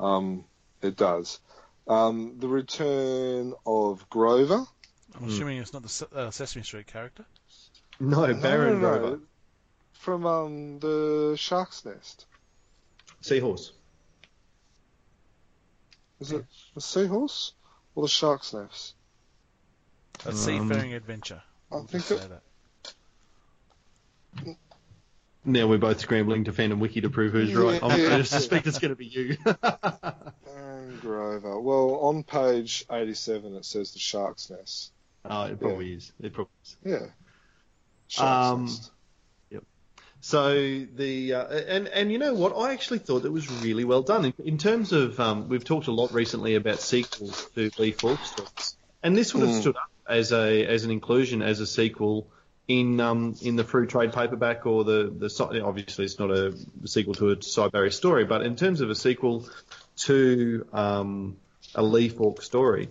um, 0.00 0.44
it 0.82 0.96
does. 0.96 1.40
Um, 1.86 2.34
the 2.38 2.48
return 2.48 3.54
of 3.64 4.08
Grover. 4.10 4.64
I'm 5.14 5.28
assuming 5.28 5.58
it's 5.58 5.72
not 5.72 5.82
the 5.82 6.08
uh, 6.14 6.30
Sesame 6.30 6.62
Street 6.64 6.86
character. 6.86 7.24
No, 8.00 8.32
Baron 8.34 8.80
no, 8.80 8.92
no, 8.92 8.98
Grover, 8.98 9.20
From 9.92 10.26
um, 10.26 10.78
the 10.80 11.34
Shark's 11.38 11.84
Nest. 11.84 12.26
seahorse. 13.20 13.72
Is 16.20 16.32
it 16.32 16.44
the 16.74 16.80
seahorse 16.80 17.52
or 17.94 18.02
the 18.04 18.08
Shark's 18.08 18.52
Nest? 18.52 18.94
A 20.26 20.30
Um, 20.30 20.34
seafaring 20.34 20.94
adventure. 20.94 21.42
I 21.72 21.80
think 21.82 22.10
it, 22.10 22.28
that. 24.44 24.56
Now 25.48 25.66
we're 25.66 25.78
both 25.78 25.98
scrambling 26.00 26.44
to 26.44 26.52
Phantom 26.52 26.78
Wiki 26.78 27.00
to 27.00 27.10
prove 27.10 27.32
who's 27.32 27.54
right. 27.54 27.82
I'm, 27.82 27.98
Yeah. 28.00 28.16
I 28.18 28.22
suspect 28.22 28.66
it's 28.66 28.78
going 28.78 28.90
to 28.90 28.96
be 28.96 29.06
you. 29.06 29.36
Baron 29.44 30.98
Grover. 31.00 31.58
Well, 31.60 31.94
on 32.02 32.22
page 32.22 32.84
87 32.90 33.54
it 33.54 33.64
says 33.64 33.92
the 33.92 33.98
Shark's 33.98 34.50
Nest. 34.50 34.92
oh, 35.24 35.44
it 35.44 35.58
probably 35.58 35.94
is. 35.94 36.12
It 36.20 36.32
probably 36.34 36.52
is. 36.64 36.76
Yeah. 36.84 37.06
Shark's 38.08 38.48
Um, 38.52 38.64
Nest. 38.66 38.90
So 40.20 40.52
the 40.96 41.32
uh, 41.34 41.46
and 41.46 41.86
and 41.86 42.10
you 42.10 42.18
know 42.18 42.34
what? 42.34 42.52
I 42.56 42.72
actually 42.72 42.98
thought 42.98 43.24
it 43.24 43.30
was 43.32 43.48
really 43.62 43.84
well 43.84 44.02
done 44.02 44.24
in, 44.24 44.34
in 44.44 44.58
terms 44.58 44.92
of 44.92 45.18
um, 45.20 45.48
we've 45.48 45.62
talked 45.64 45.86
a 45.86 45.92
lot 45.92 46.12
recently 46.12 46.56
about 46.56 46.80
sequels 46.80 47.48
to 47.54 47.70
Lee 47.78 47.92
Falk 47.92 48.18
stories, 48.24 48.76
and 49.04 49.16
this 49.16 49.32
would 49.32 49.46
have 49.46 49.56
Mm. 49.56 49.60
stood 49.60 49.76
up 49.76 49.90
as 50.08 50.32
a 50.32 50.66
as 50.66 50.82
an 50.82 50.90
inclusion 50.90 51.40
as 51.40 51.60
a 51.60 51.68
sequel 51.68 52.26
in 52.68 53.00
um, 53.00 53.34
in 53.42 53.56
the 53.56 53.64
Frew 53.64 53.86
trade 53.86 54.12
paperback 54.12 54.66
or 54.66 54.84
the 54.84 55.10
the 55.10 55.62
obviously 55.64 56.04
it's 56.04 56.18
not 56.18 56.30
a 56.30 56.54
sequel 56.84 57.14
to 57.14 57.30
a 57.30 57.42
Cy 57.42 57.68
Barry 57.68 57.90
story, 57.90 58.24
but 58.24 58.42
in 58.42 58.56
terms 58.56 58.82
of 58.82 58.90
a 58.90 58.94
sequel 58.94 59.48
to 59.96 60.66
um, 60.72 61.38
a 61.74 61.82
Lee 61.82 62.10
Falk 62.10 62.42
story, 62.42 62.90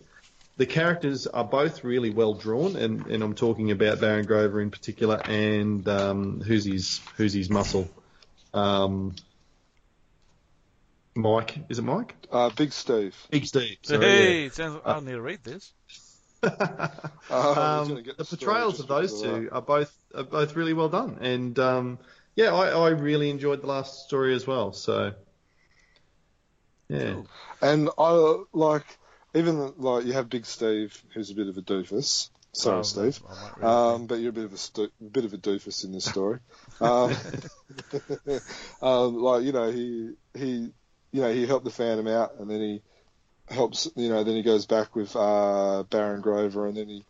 the 0.57 0.65
characters 0.65 1.27
are 1.27 1.43
both 1.43 1.83
really 1.83 2.09
well 2.09 2.33
drawn, 2.33 2.75
and, 2.75 3.05
and 3.05 3.23
I'm 3.23 3.35
talking 3.35 3.69
about 3.69 4.01
Baron 4.01 4.25
Grover 4.25 4.59
in 4.59 4.71
particular, 4.71 5.21
and 5.23 5.87
um, 5.87 6.41
who's 6.41 6.65
his 6.65 6.99
who's 7.15 7.33
his 7.33 7.49
muscle, 7.51 7.87
um, 8.55 9.15
Mike, 11.15 11.59
is 11.69 11.77
it 11.77 11.83
Mike? 11.83 12.15
Uh, 12.31 12.49
Big 12.49 12.73
Steve. 12.73 13.15
Big 13.29 13.45
Steve. 13.45 13.77
sorry, 13.83 14.05
hey, 14.05 14.43
yeah. 14.45 14.49
sounds, 14.49 14.81
I 14.83 14.99
need 14.99 15.11
to 15.11 15.21
read 15.21 15.43
this. 15.43 15.71
He's 16.41 16.51
um, 17.31 17.95
the 17.95 18.25
portrayals 18.29 18.79
of 18.79 18.87
those 18.87 19.21
two 19.21 19.49
are 19.51 19.61
both 19.61 19.97
are 20.15 20.23
both 20.23 20.55
really 20.55 20.73
well 20.73 20.89
done, 20.89 21.17
and 21.21 21.57
um, 21.59 21.99
yeah, 22.35 22.53
I, 22.53 22.69
I 22.69 22.89
really 22.89 23.29
enjoyed 23.29 23.61
the 23.61 23.67
last 23.67 24.07
story 24.07 24.35
as 24.35 24.45
well. 24.45 24.73
So 24.73 25.13
yeah, 26.89 27.13
Cool. 27.13 27.27
And 27.61 27.89
I 27.97 28.35
like 28.53 28.85
even 29.33 29.73
like 29.77 30.05
you 30.05 30.13
have 30.13 30.29
Big 30.29 30.45
Steve, 30.45 31.01
who's 31.13 31.31
a 31.31 31.35
bit 31.35 31.47
of 31.47 31.57
a 31.57 31.61
doofus. 31.61 32.29
Sorry, 32.53 32.79
Oh, 32.79 32.83
Steve. 32.83 33.21
I 33.29 33.33
might 33.43 33.57
read 33.57 33.63
it. 33.63 33.69
Um, 33.69 34.07
but 34.07 34.19
you're 34.19 34.29
a 34.29 34.33
bit 34.33 34.45
of 34.45 34.53
a 34.53 34.57
stu- 34.57 34.91
bit 35.11 35.25
of 35.25 35.33
a 35.33 35.37
doofus 35.37 35.83
in 35.83 35.91
this 35.91 36.05
story. 36.05 36.39
um, 36.81 37.15
um, 38.81 39.17
like 39.17 39.43
you 39.43 39.51
know, 39.51 39.69
he 39.69 40.11
he 40.33 40.71
you 41.11 41.21
know 41.21 41.31
he 41.31 41.45
helped 41.45 41.65
the 41.65 41.71
Phantom 41.71 42.07
out, 42.07 42.35
and 42.39 42.49
then 42.49 42.61
he 42.61 42.81
helps 43.49 43.87
you 43.95 44.09
know 44.09 44.23
then 44.23 44.35
he 44.35 44.43
goes 44.43 44.65
back 44.65 44.95
with 44.95 45.15
uh, 45.15 45.83
Baron 45.89 46.21
Grover, 46.21 46.67
and 46.67 46.77
then 46.77 46.87
he 46.87 47.03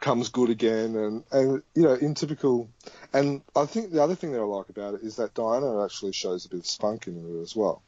comes 0.00 0.28
good 0.30 0.50
again, 0.50 0.96
and 0.96 1.24
and 1.32 1.62
you 1.74 1.82
know 1.82 1.94
in 1.94 2.14
typical. 2.14 2.68
And 3.12 3.42
I 3.56 3.66
think 3.66 3.90
the 3.92 4.02
other 4.02 4.14
thing 4.14 4.32
that 4.32 4.40
I 4.40 4.44
like 4.44 4.68
about 4.68 4.94
it 4.94 5.02
is 5.02 5.16
that 5.16 5.34
Diana 5.34 5.84
actually 5.84 6.12
shows 6.12 6.46
a 6.46 6.48
bit 6.48 6.60
of 6.60 6.66
spunk 6.66 7.06
in 7.06 7.16
it 7.16 7.42
as 7.42 7.54
well. 7.56 7.82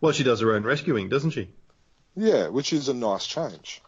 well, 0.00 0.12
she 0.12 0.22
does 0.24 0.40
her 0.40 0.54
own 0.54 0.62
rescuing, 0.62 1.08
doesn't 1.08 1.30
she? 1.30 1.50
Yeah, 2.14 2.48
which 2.48 2.72
is 2.72 2.88
a 2.88 2.94
nice 2.94 3.26
change 3.26 3.82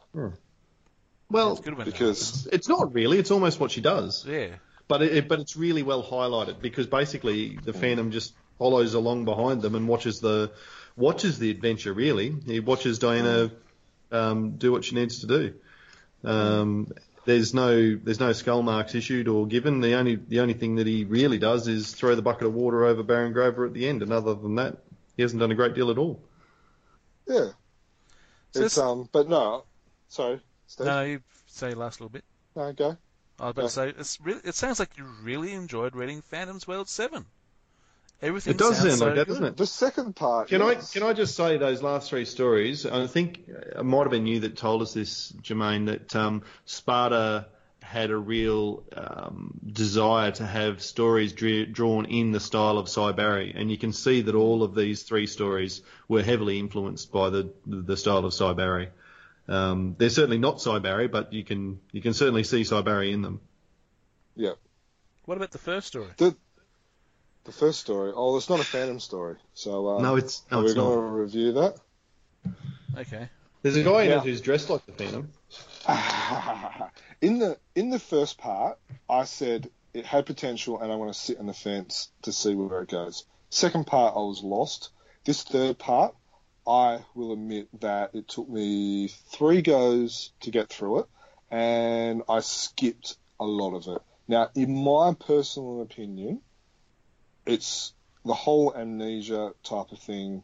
Well, 1.30 1.52
It's 1.52 1.60
good 1.60 1.76
because 1.84 2.20
it's, 2.20 2.46
it's 2.46 2.68
not 2.68 2.92
really. 2.94 3.18
It's 3.18 3.30
almost 3.30 3.60
what 3.60 3.70
she 3.70 3.80
does. 3.80 4.24
yeah. 4.26 4.48
But 4.88 5.02
it, 5.02 5.16
it- 5.16 5.28
but 5.28 5.40
it's 5.40 5.56
really 5.56 5.82
well 5.82 6.02
highlighted 6.02 6.60
because 6.60 6.86
basically 6.86 7.56
the 7.62 7.72
Phantom 7.72 8.10
just 8.10 8.34
follows 8.58 8.94
along 8.94 9.24
behind 9.26 9.62
them 9.62 9.74
and 9.74 9.86
watches 9.86 10.20
the 10.20 10.50
watches 10.98 11.38
the 11.38 11.50
adventure. 11.50 11.92
Really, 11.92 12.34
he 12.46 12.60
watches 12.60 12.98
Diana 12.98 13.50
um, 14.10 14.52
do 14.52 14.72
what 14.72 14.84
she 14.84 14.94
needs 14.94 15.20
to 15.20 15.26
do. 15.26 15.54
Um, 16.24 16.88
there's 17.24 17.54
no 17.54 17.94
there's 17.96 18.20
no 18.20 18.32
skull 18.32 18.62
marks 18.62 18.94
issued 18.94 19.28
or 19.28 19.46
given. 19.46 19.80
The 19.80 19.94
only 19.94 20.16
the 20.16 20.40
only 20.40 20.54
thing 20.54 20.76
that 20.76 20.86
he 20.86 21.04
really 21.04 21.38
does 21.38 21.68
is 21.68 21.92
throw 21.92 22.14
the 22.14 22.22
bucket 22.22 22.46
of 22.46 22.54
water 22.54 22.84
over 22.84 23.02
Baron 23.02 23.32
Grover 23.32 23.66
at 23.66 23.74
the 23.74 23.88
end, 23.88 24.02
and 24.02 24.12
other 24.12 24.34
than 24.34 24.56
that, 24.56 24.78
he 25.16 25.22
hasn't 25.22 25.40
done 25.40 25.50
a 25.50 25.54
great 25.54 25.74
deal 25.74 25.90
at 25.90 25.98
all. 25.98 26.20
yeah, 27.26 27.50
So 28.52 28.62
it's 28.62 28.78
um. 28.78 29.08
But 29.12 29.28
no, 29.28 29.64
sorry, 30.08 30.40
Steve. 30.66 30.86
No, 30.86 31.02
you 31.02 31.20
say 31.46 31.74
last 31.74 32.00
little 32.00 32.10
bit. 32.10 32.24
no 32.56 32.72
go. 32.72 32.96
I 33.40 33.44
was 33.44 33.50
about 33.52 33.62
to 33.62 33.68
say 33.68 33.88
it's 33.90 34.20
really, 34.20 34.40
it 34.44 34.54
sounds 34.56 34.80
like 34.80 34.98
you 34.98 35.04
really 35.22 35.52
enjoyed 35.52 35.94
reading 35.94 36.22
Phantom's 36.22 36.66
World 36.66 36.88
Seven. 36.88 37.24
Everything 38.20 38.50
It 38.52 38.58
does 38.58 38.76
sounds 38.78 38.88
sound 38.88 38.98
so 38.98 39.06
like 39.06 39.14
that, 39.14 39.26
good. 39.26 39.32
doesn't 39.32 39.44
it? 39.44 39.56
The 39.56 39.66
second 39.66 40.16
part. 40.16 40.48
Can 40.48 40.60
yes. 40.60 40.90
I 40.90 40.98
can 40.98 41.08
I 41.08 41.12
just 41.12 41.36
say 41.36 41.56
those 41.56 41.82
last 41.82 42.10
three 42.10 42.24
stories? 42.24 42.84
I 42.84 43.06
think 43.06 43.48
it 43.48 43.84
might 43.84 44.02
have 44.02 44.10
been 44.10 44.26
you 44.26 44.40
that 44.40 44.56
told 44.56 44.82
us 44.82 44.92
this, 44.92 45.30
Jermaine, 45.40 45.86
that 45.86 46.16
um, 46.16 46.42
Sparta 46.64 47.46
had 47.80 48.10
a 48.10 48.16
real 48.16 48.82
um, 48.96 49.58
desire 49.64 50.32
to 50.32 50.44
have 50.44 50.82
stories 50.82 51.32
dra- 51.32 51.64
drawn 51.64 52.06
in 52.06 52.32
the 52.32 52.40
style 52.40 52.76
of 52.76 52.88
Cy 52.88 53.12
Barry, 53.12 53.54
and 53.56 53.70
you 53.70 53.78
can 53.78 53.92
see 53.92 54.22
that 54.22 54.34
all 54.34 54.64
of 54.64 54.74
these 54.74 55.04
three 55.04 55.26
stories 55.26 55.80
were 56.08 56.22
heavily 56.22 56.58
influenced 56.58 57.12
by 57.12 57.30
the 57.30 57.52
the 57.66 57.96
style 57.96 58.24
of 58.24 58.34
Cy 58.34 58.52
Barry. 58.52 58.88
Um, 59.46 59.94
they're 59.96 60.10
certainly 60.10 60.38
not 60.38 60.60
Cy 60.60 60.80
Barry, 60.80 61.06
but 61.06 61.32
you 61.32 61.44
can 61.44 61.78
you 61.92 62.02
can 62.02 62.14
certainly 62.14 62.42
see 62.42 62.64
Cy 62.64 62.80
Barry 62.82 63.12
in 63.12 63.22
them. 63.22 63.40
Yeah. 64.34 64.54
What 65.24 65.36
about 65.36 65.52
the 65.52 65.58
first 65.58 65.86
story? 65.86 66.08
The 66.16 66.36
the 67.48 67.54
first 67.54 67.80
story. 67.80 68.12
Oh, 68.14 68.36
it's 68.36 68.50
not 68.50 68.60
a 68.60 68.64
Phantom 68.64 69.00
story. 69.00 69.36
So 69.54 69.96
uh, 69.96 70.02
No, 70.02 70.16
it's 70.16 70.42
no, 70.50 70.58
are 70.58 70.60
we 70.60 70.66
it's 70.66 70.74
going 70.74 70.98
to 70.98 71.06
review 71.06 71.52
that? 71.52 71.76
Okay. 72.96 73.28
There's 73.62 73.76
a 73.76 73.82
guy 73.82 74.02
in 74.02 74.10
Yeah. 74.10 74.18
it 74.18 74.24
who's 74.24 74.42
dressed 74.42 74.68
like 74.68 74.84
the 74.84 74.92
Phantom. 74.92 75.32
in 77.22 77.38
the 77.38 77.58
in 77.74 77.88
the 77.88 77.98
first 77.98 78.36
part, 78.36 78.78
I 79.08 79.24
said 79.24 79.70
it 79.94 80.04
had 80.04 80.26
potential, 80.26 80.78
and 80.80 80.92
I 80.92 80.96
want 80.96 81.10
to 81.12 81.18
sit 81.18 81.38
on 81.38 81.46
the 81.46 81.54
fence 81.54 82.10
to 82.22 82.32
see 82.32 82.54
where 82.54 82.82
it 82.82 82.90
goes. 82.90 83.24
Second 83.48 83.86
part, 83.86 84.14
I 84.14 84.18
was 84.18 84.42
lost. 84.42 84.90
This 85.24 85.42
third 85.42 85.78
part, 85.78 86.14
I 86.66 87.00
will 87.14 87.32
admit 87.32 87.68
that 87.80 88.14
it 88.14 88.28
took 88.28 88.48
me 88.48 89.08
three 89.08 89.62
goes 89.62 90.32
to 90.40 90.50
get 90.50 90.68
through 90.68 91.00
it, 91.00 91.06
and 91.50 92.22
I 92.28 92.40
skipped 92.40 93.16
a 93.40 93.46
lot 93.46 93.74
of 93.74 93.88
it. 93.88 94.02
Now, 94.28 94.50
in 94.54 94.84
my 94.84 95.14
personal 95.14 95.80
opinion, 95.80 96.42
it's 97.48 97.94
the 98.24 98.34
whole 98.34 98.74
amnesia 98.76 99.52
type 99.64 99.90
of 99.90 99.98
thing 99.98 100.42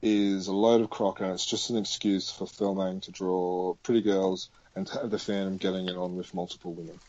is 0.00 0.46
a 0.46 0.52
load 0.52 0.80
of 0.80 0.90
crock, 0.90 1.20
and 1.20 1.32
it's 1.32 1.44
just 1.44 1.70
an 1.70 1.76
excuse 1.76 2.30
for 2.30 2.46
filming 2.46 3.00
to 3.00 3.10
draw 3.10 3.74
pretty 3.82 4.02
girls 4.02 4.50
and 4.76 4.86
to 4.86 4.94
have 4.94 5.10
the 5.10 5.18
Phantom 5.18 5.56
getting 5.56 5.88
it 5.88 5.96
on 5.96 6.16
with 6.16 6.32
multiple 6.34 6.72
women. 6.72 7.00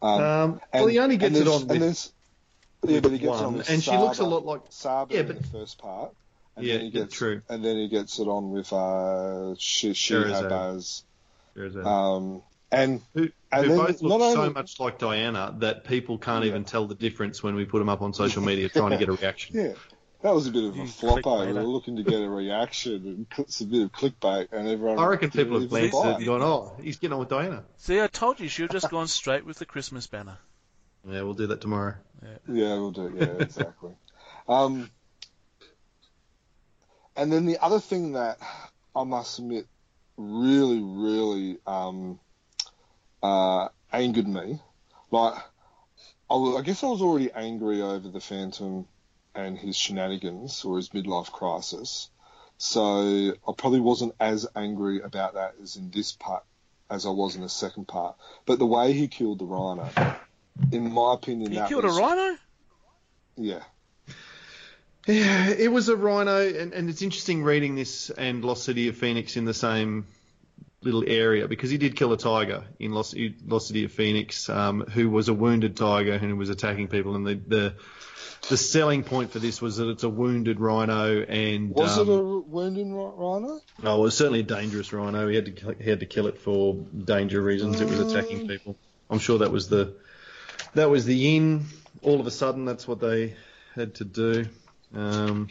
um, 0.00 0.20
Um, 0.42 0.60
well, 0.72 0.86
he 0.86 0.98
only 0.98 1.18
gets 1.18 1.38
it 1.38 1.46
on 1.48 1.68
with 1.68 2.12
yeah, 2.84 3.00
but 3.00 3.12
he 3.12 3.18
gets 3.18 3.38
it 3.38 3.44
on 3.44 3.54
with 3.58 3.68
and 3.68 3.82
she 3.82 3.96
looks 3.96 4.18
a 4.18 4.24
lot 4.24 4.44
like 4.44 4.62
Saba 4.70 5.14
Yeah, 5.14 5.20
in 5.20 5.28
the 5.28 5.42
first 5.48 5.78
part. 5.78 6.12
And 6.56 6.66
Yeah, 6.66 6.74
then 6.74 6.84
he 6.84 6.90
gets, 6.90 7.16
true. 7.16 7.42
And 7.48 7.64
then 7.64 7.76
he 7.76 7.88
gets 7.88 8.18
it 8.18 8.24
on 8.24 8.50
with 8.50 8.72
uh. 8.72 9.54
Shihabaz. 9.56 11.02
There's 11.54 11.76
Um, 11.76 12.42
and 12.70 13.00
who, 13.14 13.28
and 13.52 13.66
who 13.66 13.76
then 13.76 13.86
both 13.86 14.02
look 14.02 14.20
not 14.20 14.32
so 14.32 14.42
only- 14.42 14.54
much 14.54 14.80
like 14.80 14.98
Diana 14.98 15.54
that 15.58 15.84
people 15.84 16.18
can't 16.18 16.44
Yeah. 16.44 16.50
even 16.50 16.64
tell 16.64 16.86
the 16.86 16.94
difference 16.94 17.42
when 17.42 17.54
we 17.54 17.64
put 17.64 17.78
them 17.78 17.88
up 17.88 18.02
on 18.02 18.12
social 18.12 18.42
media 18.42 18.68
trying 18.68 18.90
to 18.90 18.96
get 18.96 19.08
a 19.08 19.12
reaction. 19.12 19.56
yeah, 19.56 19.74
that 20.22 20.34
was 20.34 20.46
a 20.46 20.50
bit 20.50 20.64
of 20.64 20.78
a 20.78 20.86
flop. 20.86 21.16
We 21.16 21.22
clickbaiter. 21.22 21.54
were 21.54 21.62
looking 21.62 21.96
to 21.96 22.02
get 22.02 22.20
a 22.22 22.28
reaction 22.28 22.94
and 23.06 23.26
cl- 23.34 23.44
it's 23.44 23.60
a 23.60 23.66
bit 23.66 23.82
of 23.82 23.92
clickbait, 23.92 24.48
and 24.52 24.68
everyone. 24.68 24.98
I 24.98 25.06
reckon 25.06 25.30
people 25.30 25.60
have 25.60 25.68
didn't 25.70 25.90
glanced 25.90 26.04
at 26.04 26.12
it 26.12 26.16
and 26.16 26.26
gone, 26.26 26.42
"Oh, 26.42 26.76
he's 26.80 26.96
getting 26.96 27.12
on 27.14 27.20
with 27.20 27.28
Diana." 27.28 27.64
See, 27.76 28.00
I 28.00 28.06
told 28.06 28.38
you, 28.40 28.44
you 28.44 28.48
should 28.48 28.72
have 28.72 28.80
just 28.82 28.90
gone 28.90 29.08
straight 29.08 29.44
with 29.44 29.58
the 29.58 29.66
Christmas 29.66 30.06
banner. 30.06 30.38
Yeah, 31.08 31.22
we'll 31.22 31.34
do 31.34 31.48
that 31.48 31.60
tomorrow. 31.60 31.94
Yeah, 32.48 32.74
we'll 32.78 32.92
do. 32.92 33.06
It, 33.08 33.14
yeah, 33.16 33.42
exactly. 33.44 33.90
um, 34.48 34.90
and 37.16 37.32
then 37.32 37.46
the 37.46 37.58
other 37.58 37.80
thing 37.80 38.12
that 38.12 38.38
I 38.94 39.04
must 39.04 39.38
admit 39.38 39.66
really, 40.16 40.80
really 40.80 41.58
um, 41.66 42.20
uh, 43.22 43.68
angered 43.92 44.28
me, 44.28 44.60
like 45.10 45.34
I, 46.30 46.34
was, 46.34 46.60
I 46.60 46.62
guess 46.62 46.82
I 46.82 46.88
was 46.88 47.02
already 47.02 47.30
angry 47.32 47.82
over 47.82 48.08
the 48.08 48.20
Phantom 48.20 48.86
and 49.34 49.58
his 49.58 49.76
shenanigans 49.76 50.64
or 50.64 50.76
his 50.76 50.90
midlife 50.90 51.30
crisis, 51.30 52.10
so 52.58 53.32
I 53.46 53.52
probably 53.56 53.80
wasn't 53.80 54.14
as 54.20 54.46
angry 54.54 55.00
about 55.00 55.34
that 55.34 55.54
as 55.62 55.76
in 55.76 55.90
this 55.90 56.12
part 56.12 56.44
as 56.90 57.06
I 57.06 57.10
was 57.10 57.36
in 57.36 57.42
the 57.42 57.48
second 57.48 57.88
part. 57.88 58.16
But 58.44 58.58
the 58.58 58.66
way 58.66 58.92
he 58.92 59.08
killed 59.08 59.38
the 59.38 59.46
Rhino, 59.46 59.88
in 60.70 60.92
my 60.92 61.14
opinion, 61.14 61.50
He 61.50 61.58
that 61.58 61.68
killed 61.68 61.84
was, 61.84 61.96
a 61.96 62.00
rhino? 62.00 62.36
Yeah. 63.36 63.62
Yeah, 65.06 65.48
it 65.48 65.72
was 65.72 65.88
a 65.88 65.96
rhino, 65.96 66.46
and, 66.46 66.72
and 66.72 66.88
it's 66.88 67.02
interesting 67.02 67.42
reading 67.42 67.74
this 67.74 68.10
and 68.10 68.44
Lost 68.44 68.64
City 68.64 68.88
of 68.88 68.96
Phoenix 68.96 69.36
in 69.36 69.44
the 69.44 69.54
same 69.54 70.06
little 70.82 71.04
area 71.06 71.46
because 71.48 71.70
he 71.70 71.78
did 71.78 71.96
kill 71.96 72.12
a 72.12 72.16
tiger 72.16 72.64
in 72.78 72.92
Lost, 72.92 73.16
Lost 73.46 73.68
City 73.68 73.84
of 73.84 73.92
Phoenix, 73.92 74.48
um, 74.48 74.80
who 74.82 75.08
was 75.10 75.28
a 75.28 75.34
wounded 75.34 75.76
tiger 75.76 76.12
and 76.12 76.38
was 76.38 76.50
attacking 76.50 76.88
people. 76.88 77.14
And 77.16 77.26
the, 77.26 77.34
the 77.34 77.74
the 78.48 78.56
selling 78.56 79.04
point 79.04 79.30
for 79.30 79.38
this 79.38 79.62
was 79.62 79.76
that 79.76 79.88
it's 79.88 80.02
a 80.02 80.08
wounded 80.08 80.58
rhino, 80.58 81.22
and 81.22 81.70
Was 81.70 81.96
um, 81.98 82.08
it 82.08 82.12
a 82.12 82.22
wounded 82.22 82.86
ri- 82.88 82.92
rhino? 82.92 83.60
Oh, 83.84 83.98
it 84.00 84.02
was 84.02 84.16
certainly 84.16 84.40
a 84.40 84.42
dangerous 84.42 84.92
rhino. 84.92 85.28
He 85.28 85.36
had 85.36 85.44
to 85.44 85.52
kill- 85.52 85.74
he 85.78 85.88
had 85.88 86.00
to 86.00 86.06
kill 86.06 86.26
it 86.26 86.38
for 86.38 86.74
danger 86.74 87.40
reasons. 87.40 87.80
It 87.80 87.88
was 87.88 88.00
attacking 88.00 88.48
people. 88.48 88.76
I'm 89.08 89.20
sure 89.20 89.38
that 89.38 89.52
was 89.52 89.68
the 89.68 89.94
that 90.74 90.90
was 90.90 91.04
the 91.04 91.36
in. 91.36 91.66
All 92.02 92.18
of 92.18 92.26
a 92.26 92.32
sudden, 92.32 92.64
that's 92.64 92.88
what 92.88 92.98
they 92.98 93.36
had 93.76 93.94
to 93.96 94.04
do. 94.04 94.46
Um, 94.94 95.48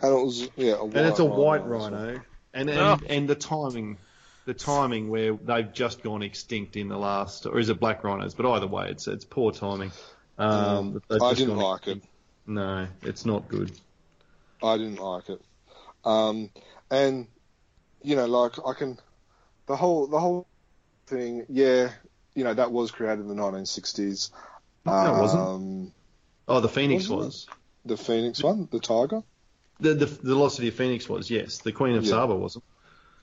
And 0.00 0.12
it 0.16 0.24
was 0.24 0.48
yeah, 0.56 0.80
and 0.80 0.96
it's 0.96 1.18
a 1.18 1.24
white 1.24 1.66
well. 1.66 1.90
rhino, 1.90 2.20
and 2.60 2.68
and, 2.70 2.78
Oh. 2.78 2.98
and 3.08 3.28
the 3.28 3.34
timing, 3.34 3.98
the 4.46 4.54
timing 4.54 5.08
where 5.08 5.34
they've 5.34 5.72
just 5.72 6.02
gone 6.02 6.22
extinct 6.22 6.76
in 6.76 6.88
the 6.88 6.96
last, 6.98 7.46
or 7.46 7.58
is 7.58 7.68
it 7.68 7.78
black 7.80 8.04
rhinos? 8.04 8.34
But 8.34 8.50
either 8.52 8.66
way, 8.66 8.90
it's 8.90 9.06
it's 9.06 9.24
poor 9.24 9.52
timing. 9.52 9.92
Um, 10.38 10.92
that 10.94 11.08
they've 11.08 11.22
I 11.22 11.34
didn't 11.34 11.56
gone 11.56 11.64
like 11.72 11.86
it. 11.88 12.02
No, 12.46 12.86
it's 13.02 13.24
not 13.26 13.48
good. 13.48 13.72
I 14.62 14.76
didn't 14.76 15.00
like 15.00 15.28
it. 15.28 15.40
Um, 16.04 16.50
and 16.90 17.26
you 18.02 18.16
know, 18.16 18.26
like 18.26 18.52
I 18.64 18.72
can, 18.74 18.98
the 19.66 19.76
whole 19.76 20.06
the 20.06 20.18
whole 20.20 20.46
thing, 21.06 21.44
yeah, 21.48 21.90
you 22.34 22.44
know, 22.44 22.54
that 22.54 22.70
was 22.72 22.90
created 22.90 23.20
in 23.20 23.28
the 23.28 23.34
1960s. 23.34 24.30
No, 24.86 25.16
it 25.16 25.20
wasn't. 25.20 25.42
Um, 25.42 25.92
Oh, 26.50 26.60
the 26.60 26.68
Phoenix 26.68 27.08
Wasn't 27.08 27.20
it? 27.20 27.24
was. 27.26 27.46
the 27.84 27.96
Phoenix 27.98 28.42
one, 28.42 28.68
the 28.70 28.80
Tiger? 28.80 29.22
The, 29.80 29.94
the 29.94 30.06
the 30.06 30.34
Lost 30.34 30.60
of 30.60 30.74
Phoenix 30.74 31.08
was. 31.08 31.30
Yes, 31.30 31.58
the 31.58 31.72
Queen 31.72 31.96
of 31.96 32.04
Yeah. 32.04 32.10
Saba 32.10 32.34
wasn't. 32.34 32.64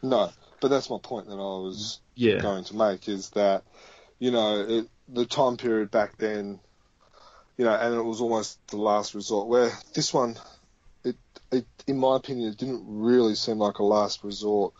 No, 0.02 0.32
but 0.62 0.70
that's 0.70 0.90
my 0.90 1.00
point 1.02 1.28
that 1.28 1.34
I 1.34 1.38
was 1.38 2.00
Yeah. 2.16 2.42
going 2.42 2.64
to 2.66 2.76
make 2.76 3.08
is 3.10 3.30
that, 3.32 3.64
you 4.20 4.32
know, 4.32 4.66
it, 4.68 4.88
the 5.10 5.26
time 5.26 5.58
period 5.58 5.92
back 5.92 6.18
then, 6.18 6.60
you 7.58 7.66
know, 7.66 7.74
and 7.74 7.96
it 7.96 8.04
was 8.04 8.22
almost 8.22 8.60
the 8.68 8.78
last 8.78 9.16
resort. 9.16 9.48
Where 9.48 9.72
this 9.94 10.14
one, 10.14 10.38
it, 11.04 11.16
it 11.52 11.66
in 11.88 11.98
my 11.98 12.18
opinion, 12.18 12.50
it 12.50 12.58
didn't 12.58 12.84
really 12.88 13.36
seem 13.36 13.58
like 13.58 13.80
a 13.80 13.84
last 13.84 14.24
resort. 14.24 14.74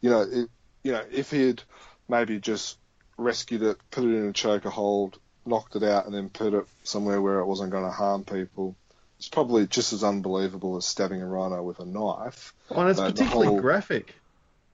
You 0.00 0.10
know, 0.10 0.22
it, 0.22 0.48
you 0.82 0.92
know, 0.92 1.02
if 1.12 1.30
he 1.30 1.46
had 1.46 1.62
maybe 2.08 2.40
just 2.40 2.78
rescued 3.18 3.62
it, 3.62 3.76
put 3.90 4.04
it 4.04 4.14
in 4.14 4.28
a 4.28 4.32
choker 4.32 4.70
hold, 4.70 5.18
knocked 5.44 5.76
it 5.76 5.82
out, 5.82 6.06
and 6.06 6.14
then 6.14 6.30
put 6.30 6.54
it 6.54 6.64
somewhere 6.84 7.20
where 7.20 7.40
it 7.40 7.46
wasn't 7.46 7.70
going 7.70 7.84
to 7.84 7.90
harm 7.90 8.24
people, 8.24 8.76
it's 9.20 9.28
probably 9.28 9.66
just 9.66 9.92
as 9.92 10.02
unbelievable 10.02 10.78
as 10.78 10.86
stabbing 10.86 11.20
a 11.20 11.26
rhino 11.26 11.62
with 11.62 11.78
a 11.78 11.84
knife. 11.84 12.54
Oh, 12.70 12.80
and 12.80 12.88
it's 12.88 12.98
No, 12.98 13.08
the 13.08 13.12
particularly 13.12 13.48
whole- 13.48 13.60
graphic. 13.60 14.14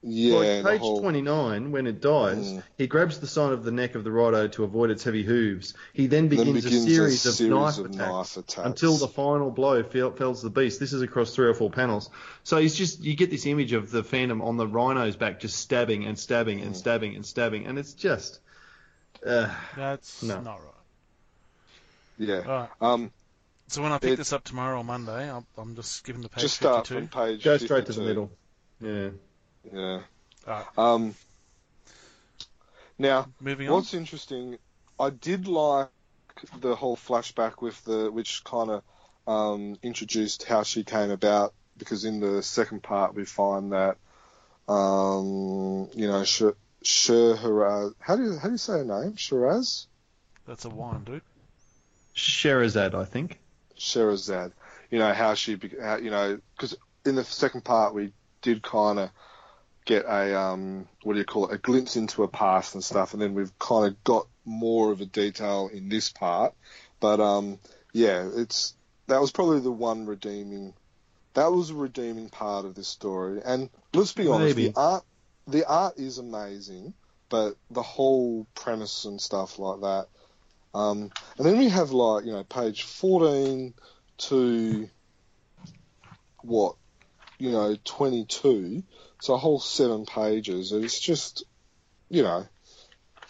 Yeah, 0.03 0.61
like 0.63 0.65
page 0.75 0.79
whole- 0.79 1.01
29, 1.01 1.71
when 1.73 1.85
it 1.85 1.99
dies, 1.99 2.53
Mm. 2.53 2.63
he 2.77 2.87
grabs 2.87 3.19
the 3.19 3.27
sign 3.27 3.51
of 3.51 3.65
the 3.65 3.71
neck 3.73 3.95
of 3.95 4.05
the 4.05 4.11
rhino 4.11 4.47
to 4.47 4.63
avoid 4.63 4.89
its 4.89 5.03
heavy 5.03 5.23
hooves. 5.23 5.73
He 5.91 6.07
then 6.07 6.29
then 6.29 6.45
begins, 6.45 6.63
begins 6.63 6.85
a 6.85 6.89
series, 6.89 7.25
a 7.25 7.29
of, 7.29 7.35
series 7.35 7.51
knife, 7.51 7.77
of 7.79 7.85
attacks 7.87 7.97
knife 7.97 8.37
attacks 8.37 8.65
until 8.65 8.95
the 8.95 9.09
final 9.09 9.51
blow 9.51 9.83
fells 9.83 10.41
the 10.41 10.49
beast. 10.49 10.79
This 10.79 10.93
is 10.93 11.01
across 11.01 11.35
three 11.35 11.47
or 11.47 11.53
four 11.53 11.69
panels. 11.69 12.09
So 12.45 12.55
he's 12.55 12.73
just 12.75 13.03
you 13.03 13.17
get 13.17 13.29
this 13.29 13.45
image 13.45 13.73
of 13.73 13.91
the 13.91 14.01
Phantom 14.01 14.41
on 14.41 14.55
the 14.55 14.65
rhino's 14.67 15.17
back, 15.17 15.41
just 15.41 15.57
stabbing 15.59 16.05
and 16.05 16.17
stabbing 16.17 16.61
and 16.61 16.73
Mm. 16.73 16.77
stabbing 16.77 17.15
and 17.17 17.25
stabbing, 17.25 17.65
and 17.65 17.77
it's 17.77 17.91
just. 17.91 18.39
Uh, 19.25 19.49
That's 19.75 20.23
No. 20.23 20.39
not 20.39 20.63
right. 20.63 20.73
Yeah. 22.19 22.37
All 22.39 22.45
right. 22.47 22.69
Um, 22.79 23.11
So 23.69 23.81
when 23.81 23.91
I 23.91 23.97
pick 23.99 24.13
It- 24.13 24.15
this 24.17 24.31
up 24.33 24.43
tomorrow 24.43 24.77
or 24.79 24.83
Monday, 24.83 25.29
I'm, 25.29 25.45
I'm 25.57 25.75
just 25.75 26.05
giving 26.05 26.21
the 26.21 26.29
page 26.29 26.43
just 26.43 26.55
start 26.55 26.87
52. 26.87 26.95
from 26.95 27.07
page. 27.09 27.43
go 27.43 27.57
straight 27.57 27.85
to 27.87 27.93
the 27.93 28.01
middle. 28.01 28.31
Yeah. 28.79 29.09
Yeah. 29.71 30.01
Alright. 30.47 30.65
Um. 30.77 31.15
Now, 32.97 33.27
Moving 33.39 33.67
on. 33.67 33.75
what's 33.75 33.93
interesting, 33.93 34.57
I 34.99 35.09
did 35.11 35.47
like 35.47 35.89
the 36.59 36.75
whole 36.75 36.95
flashback 36.97 37.61
with 37.61 37.83
the 37.83 38.11
which 38.11 38.43
kind 38.43 38.69
of 38.71 38.83
um, 39.27 39.75
introduced 39.83 40.43
how 40.43 40.63
she 40.63 40.83
came 40.83 41.11
about 41.11 41.53
because 41.77 42.05
in 42.05 42.19
the 42.19 42.41
second 42.41 42.81
part 42.81 43.13
we 43.13 43.25
find 43.25 43.73
that 43.73 43.97
um, 44.67 45.89
you 45.93 46.07
know 46.07 46.23
Sh- 46.23 46.43
Sheraz. 46.83 47.93
How 47.99 48.15
do 48.15 48.23
you 48.23 48.37
how 48.37 48.47
do 48.47 48.53
you 48.53 48.57
say 48.57 48.73
her 48.73 48.85
name? 48.85 49.15
Shiraz. 49.15 49.87
That's 50.47 50.65
a 50.65 50.69
wine, 50.69 51.03
dude. 51.03 51.21
Sherazade, 52.15 52.95
I 52.95 53.05
think. 53.05 53.37
Sherazade. 53.77 54.51
You 54.91 54.99
know 54.99 55.13
how 55.13 55.33
she, 55.33 55.59
how, 55.81 55.97
you 55.97 56.11
know, 56.11 56.39
because 56.55 56.75
in 57.05 57.15
the 57.15 57.23
second 57.23 57.63
part 57.63 57.93
we 57.93 58.11
did 58.41 58.61
kind 58.61 58.99
of 58.99 59.09
get 59.85 60.05
a 60.05 60.39
um, 60.39 60.87
what 61.03 61.13
do 61.13 61.19
you 61.19 61.25
call 61.25 61.47
it, 61.47 61.55
a 61.55 61.57
glimpse 61.57 61.95
into 61.95 62.21
her 62.21 62.27
past 62.27 62.75
and 62.75 62.83
stuff, 62.83 63.13
and 63.13 63.21
then 63.21 63.33
we've 63.33 63.57
kind 63.57 63.87
of 63.87 64.03
got 64.03 64.27
more 64.45 64.91
of 64.91 65.01
a 65.01 65.05
detail 65.05 65.69
in 65.73 65.89
this 65.89 66.09
part. 66.09 66.53
But 66.99 67.19
um, 67.19 67.59
yeah, 67.93 68.29
it's 68.35 68.75
that 69.07 69.21
was 69.21 69.31
probably 69.31 69.61
the 69.61 69.71
one 69.71 70.05
redeeming. 70.05 70.73
That 71.33 71.51
was 71.51 71.69
a 71.69 71.75
redeeming 71.75 72.29
part 72.29 72.65
of 72.65 72.75
this 72.75 72.87
story, 72.87 73.41
and 73.43 73.69
let's 73.93 74.13
be 74.13 74.27
honest, 74.27 74.55
Maybe. 74.55 74.69
the 74.69 74.79
art, 74.79 75.03
the 75.47 75.67
art 75.67 75.97
is 75.97 76.17
amazing, 76.17 76.93
but 77.29 77.55
the 77.71 77.83
whole 77.83 78.45
premise 78.55 79.05
and 79.05 79.21
stuff 79.21 79.57
like 79.57 79.81
that. 79.81 80.07
Um, 80.77 81.11
and 81.37 81.45
then 81.45 81.57
we 81.57 81.69
have 81.69 81.91
like 81.91 82.25
you 82.25 82.31
know 82.33 82.43
page 82.43 82.83
fourteen 82.83 83.73
to 84.29 84.87
what 86.43 86.75
you 87.39 87.51
know 87.51 87.75
twenty 87.83 88.25
two, 88.25 88.83
so 89.21 89.33
a 89.33 89.37
whole 89.37 89.59
seven 89.59 90.05
pages. 90.05 90.71
and 90.71 90.83
It's 90.83 90.99
just 90.99 91.43
you 92.09 92.21
know 92.23 92.45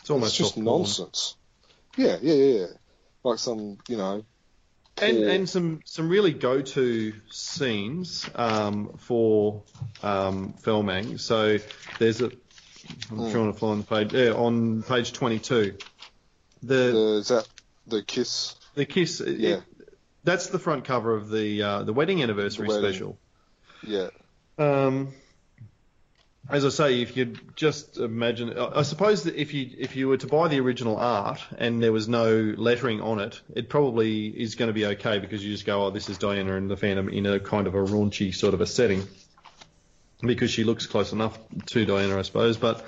It's 0.02 0.10
almost 0.10 0.32
it's 0.40 0.50
just 0.50 0.58
nonsense. 0.58 1.36
Yeah, 1.96 2.18
yeah, 2.22 2.34
yeah. 2.34 2.66
Like 3.24 3.40
some 3.40 3.78
you 3.88 3.98
know. 3.98 4.26
And, 5.00 5.18
and 5.26 5.48
some, 5.48 5.82
some 5.86 6.10
really 6.10 6.34
go-to 6.34 7.14
scenes 7.30 8.28
um, 8.34 8.98
for 8.98 9.62
um, 10.02 10.56
Felmang. 10.64 11.20
So 11.20 11.60
there's 12.00 12.20
a, 12.22 12.32
I'm 13.12 13.20
Mm. 13.20 13.32
trying 13.32 13.54
to 13.54 13.60
find 13.60 13.84
the 13.84 13.86
page, 13.86 14.14
yeah, 14.14 14.32
on 14.32 14.82
page 14.82 15.14
22. 15.14 15.78
The, 16.64 16.74
the, 16.76 17.18
is 17.20 17.28
that 17.30 17.48
the 17.88 18.04
kiss? 18.04 18.56
the 18.76 18.86
kiss, 18.86 19.22
it- 19.22 19.40
Yeah. 19.40 19.60
that's 20.24 20.48
the 20.48 20.60
front 20.60 20.86
cover 20.86 21.14
of 21.16 21.30
the 21.30 21.62
uh, 21.62 21.84
the 21.84 21.94
wedding 21.94 22.22
anniversary 22.24 22.68
The 22.68 22.74
wedding. 22.76 22.92
special. 22.92 23.18
Yeah, 23.86 24.08
Um, 24.58 25.14
as 26.50 26.66
I 26.66 26.70
say, 26.70 27.02
if 27.02 27.16
you 27.18 27.36
just 27.56 27.98
imagine, 27.98 28.58
I 28.58 28.80
I 28.80 28.82
suppose 28.84 29.24
that 29.24 29.36
if 29.36 29.54
you 29.54 29.70
if 29.78 29.96
you 29.96 30.08
were 30.08 30.18
to 30.18 30.28
buy 30.28 30.48
the 30.48 30.60
original 30.60 30.98
art 30.98 31.40
and 31.58 31.82
there 31.84 31.92
was 31.92 32.08
no 32.08 32.54
lettering 32.58 33.02
on 33.02 33.20
it, 33.20 33.40
it 33.56 33.70
probably 33.70 34.28
is 34.28 34.56
going 34.56 34.68
to 34.70 34.74
be 34.74 34.86
okay 34.86 35.20
because 35.20 35.44
you 35.46 35.52
just 35.52 35.66
go, 35.66 35.86
oh, 35.86 35.90
this 35.92 36.10
is 36.10 36.18
Diana 36.18 36.56
and 36.56 36.70
the 36.72 36.78
Phantom 36.78 37.10
in 37.10 37.26
a 37.26 37.40
kind 37.40 37.68
of 37.68 37.76
a 37.76 37.84
raunchy 37.84 38.34
sort 38.34 38.54
of 38.54 38.62
a 38.62 38.66
setting, 38.66 39.06
because 40.22 40.50
she 40.50 40.64
looks 40.64 40.88
close 40.88 41.12
enough 41.14 41.38
to 41.68 41.86
Diana, 41.86 42.18
I 42.18 42.24
suppose. 42.24 42.58
But 42.58 42.84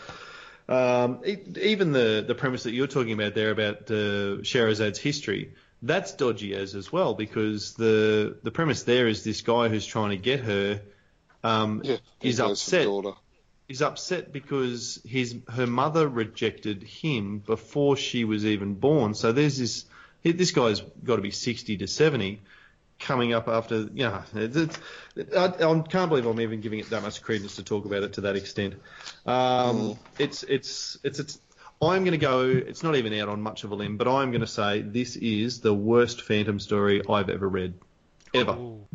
um, 0.69 1.21
even 1.25 1.91
the 1.91 2.23
the 2.25 2.35
premise 2.35 2.63
that 2.63 2.73
you're 2.73 2.87
talking 2.87 3.13
about 3.13 3.33
there 3.33 3.49
about 3.49 3.89
uh, 3.89 4.43
Shahrazad's 4.45 4.99
history, 4.99 5.53
that's 5.81 6.13
dodgy 6.13 6.53
as 6.53 6.75
as 6.75 6.91
well 6.91 7.15
because 7.15 7.73
the 7.73 8.37
the 8.43 8.51
premise 8.51 8.83
there 8.83 9.07
is 9.07 9.23
this 9.23 9.41
guy 9.41 9.67
who's 9.67 9.85
trying 9.85 10.11
to 10.11 10.17
get 10.17 10.41
her 10.41 10.81
um, 11.43 11.81
yeah. 11.83 11.97
is 12.21 12.39
upset 12.39 12.87
is 13.67 13.81
upset 13.81 14.31
because 14.31 15.01
his 15.05 15.37
her 15.49 15.65
mother 15.67 16.07
rejected 16.07 16.83
him 16.83 17.39
before 17.39 17.97
she 17.97 18.23
was 18.23 18.45
even 18.45 18.75
born. 18.75 19.15
So 19.15 19.31
there's 19.31 19.57
this 19.57 19.85
this 20.23 20.51
guy's 20.51 20.81
got 21.03 21.15
to 21.15 21.21
be 21.21 21.31
60 21.31 21.77
to 21.77 21.87
70 21.87 22.41
coming 22.99 23.33
up 23.33 23.47
after 23.47 23.87
you 23.93 24.03
know 24.03 24.21
it's, 24.35 24.57
it's, 24.57 24.79
I, 25.35 25.45
I 25.45 25.79
can't 25.81 26.09
believe 26.09 26.25
I'm 26.25 26.39
even 26.41 26.61
giving 26.61 26.79
it 26.79 26.89
that 26.89 27.01
much 27.01 27.21
credence 27.21 27.55
to 27.55 27.63
talk 27.63 27.85
about 27.85 28.03
it 28.03 28.13
to 28.13 28.21
that 28.21 28.35
extent. 28.35 28.75
Um, 29.25 29.97
It's 30.17 30.43
it's 30.43 30.97
it's 31.03 31.19
it's. 31.19 31.39
I'm 31.81 32.03
going 32.03 32.11
to 32.11 32.17
go. 32.17 32.41
It's 32.41 32.83
not 32.83 32.97
even 32.97 33.13
out 33.13 33.29
on 33.29 33.41
much 33.41 33.63
of 33.63 33.71
a 33.71 33.75
limb, 33.75 33.95
but 33.95 34.07
I'm 34.07 34.31
going 34.31 34.41
to 34.41 34.47
say 34.47 34.81
this 34.81 35.15
is 35.15 35.61
the 35.61 35.73
worst 35.73 36.23
Phantom 36.23 36.59
story 36.59 37.01
I've 37.07 37.29
ever 37.29 37.47
read, 37.47 37.73
ever. 38.33 38.51
Ooh. 38.51 38.85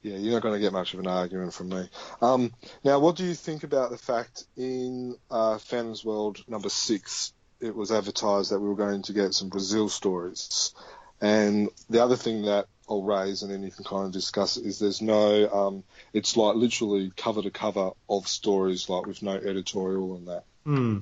Yeah, 0.00 0.16
you're 0.16 0.32
not 0.34 0.42
going 0.42 0.54
to 0.54 0.60
get 0.60 0.72
much 0.72 0.92
of 0.92 1.00
an 1.00 1.06
argument 1.06 1.54
from 1.54 1.70
me. 1.70 1.88
Um, 2.20 2.52
now, 2.82 2.98
what 2.98 3.16
do 3.16 3.24
you 3.24 3.34
think 3.34 3.64
about 3.64 3.90
the 3.90 3.96
fact 3.96 4.44
in 4.56 5.16
uh, 5.30 5.56
Phantom's 5.58 6.04
World 6.04 6.44
number 6.46 6.68
six, 6.68 7.32
it 7.60 7.74
was 7.74 7.90
advertised 7.90 8.50
that 8.50 8.60
we 8.60 8.68
were 8.68 8.74
going 8.74 9.02
to 9.02 9.12
get 9.14 9.32
some 9.32 9.48
Brazil 9.48 9.88
stories, 9.88 10.74
and 11.20 11.70
the 11.88 12.02
other 12.02 12.16
thing 12.16 12.42
that 12.42 12.66
I'll 12.88 13.02
raise, 13.02 13.42
and 13.42 13.50
then 13.50 13.62
you 13.62 13.70
can 13.70 13.84
kind 13.84 14.06
of 14.06 14.12
discuss 14.12 14.56
it, 14.56 14.66
is 14.66 14.78
there's 14.78 15.00
no, 15.00 15.50
um, 15.50 15.84
it's 16.12 16.36
like 16.36 16.54
literally 16.54 17.12
cover 17.16 17.42
to 17.42 17.50
cover 17.50 17.90
of 18.08 18.28
stories, 18.28 18.88
like 18.88 19.06
with 19.06 19.22
no 19.22 19.34
editorial 19.34 20.16
and 20.16 20.28
that. 20.28 20.44
Hmm. 20.64 20.98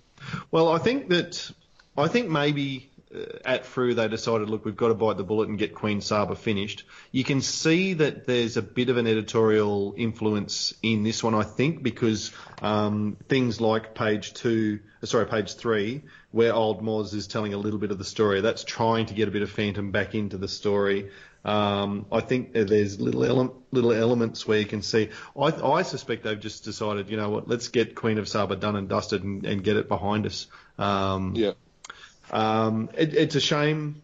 Well, 0.51 0.69
I 0.69 0.79
think 0.79 1.09
that 1.09 1.51
I 1.97 2.09
think 2.09 2.29
maybe 2.29 2.91
uh, 3.15 3.25
at 3.45 3.67
Frew 3.67 3.95
they 3.95 4.09
decided, 4.09 4.49
look, 4.49 4.65
we've 4.65 4.77
got 4.77 4.89
to 4.89 4.95
bite 4.95 5.17
the 5.17 5.25
bullet 5.25 5.49
and 5.49 5.59
get 5.59 5.75
Queen 5.75 6.01
Saba 6.01 6.35
finished. 6.35 6.85
You 7.11 7.25
can 7.25 7.41
see 7.41 7.95
that 7.95 8.27
there's 8.27 8.57
a 8.57 8.63
bit 8.63 8.89
of 8.89 8.97
an 8.97 9.07
editorial 9.07 9.95
influence 9.97 10.75
in 10.83 11.03
this 11.03 11.23
one, 11.23 11.35
I 11.35 11.43
think, 11.43 11.83
because 11.83 12.33
um, 12.61 13.17
things 13.29 13.61
like 13.61 13.95
page 13.95 14.35
two, 14.35 14.81
uh, 15.03 15.07
sorry, 15.07 15.27
page 15.27 15.55
three, 15.55 16.03
where 16.31 16.55
Old 16.55 16.83
Mozz 16.83 17.13
is 17.15 17.27
telling 17.27 17.55
a 17.55 17.59
little 17.59 17.79
bit 17.79 17.91
of 17.91 17.99
the 17.99 18.05
story, 18.05 18.41
that's 18.41 18.65
trying 18.65 19.07
to 19.07 19.15
get 19.15 19.29
a 19.29 19.31
bit 19.31 19.43
of 19.43 19.51
Phantom 19.51 19.91
back 19.91 20.15
into 20.15 20.39
the 20.39 20.49
story. 20.49 21.11
Um, 21.44 22.06
I 22.12 22.20
think 22.20 22.52
there's 22.52 23.01
little 23.01 23.24
ele- 23.24 23.56
little 23.73 23.93
elements 23.93 24.47
where 24.47 24.59
you 24.59 24.64
can 24.66 24.82
see. 24.82 25.10
I, 25.36 25.47
I 25.47 25.82
suspect 25.82 26.23
they've 26.23 26.39
just 26.39 26.64
decided, 26.64 27.10
you 27.10 27.16
know 27.16 27.31
what, 27.31 27.48
let's 27.48 27.69
get 27.69 27.94
Queen 27.97 28.19
of 28.19 28.28
Saba 28.28 28.55
done 28.56 28.77
and 28.77 28.89
dusted 28.89 29.24
and, 29.24 29.44
and 29.44 29.64
get 29.64 29.77
it 29.77 29.89
behind 29.89 30.27
us. 30.27 30.47
Um, 30.78 31.35
Yeah. 31.35 31.52
um, 32.31 32.90
it, 32.97 33.14
it's 33.14 33.35
a 33.35 33.40
shame 33.40 34.02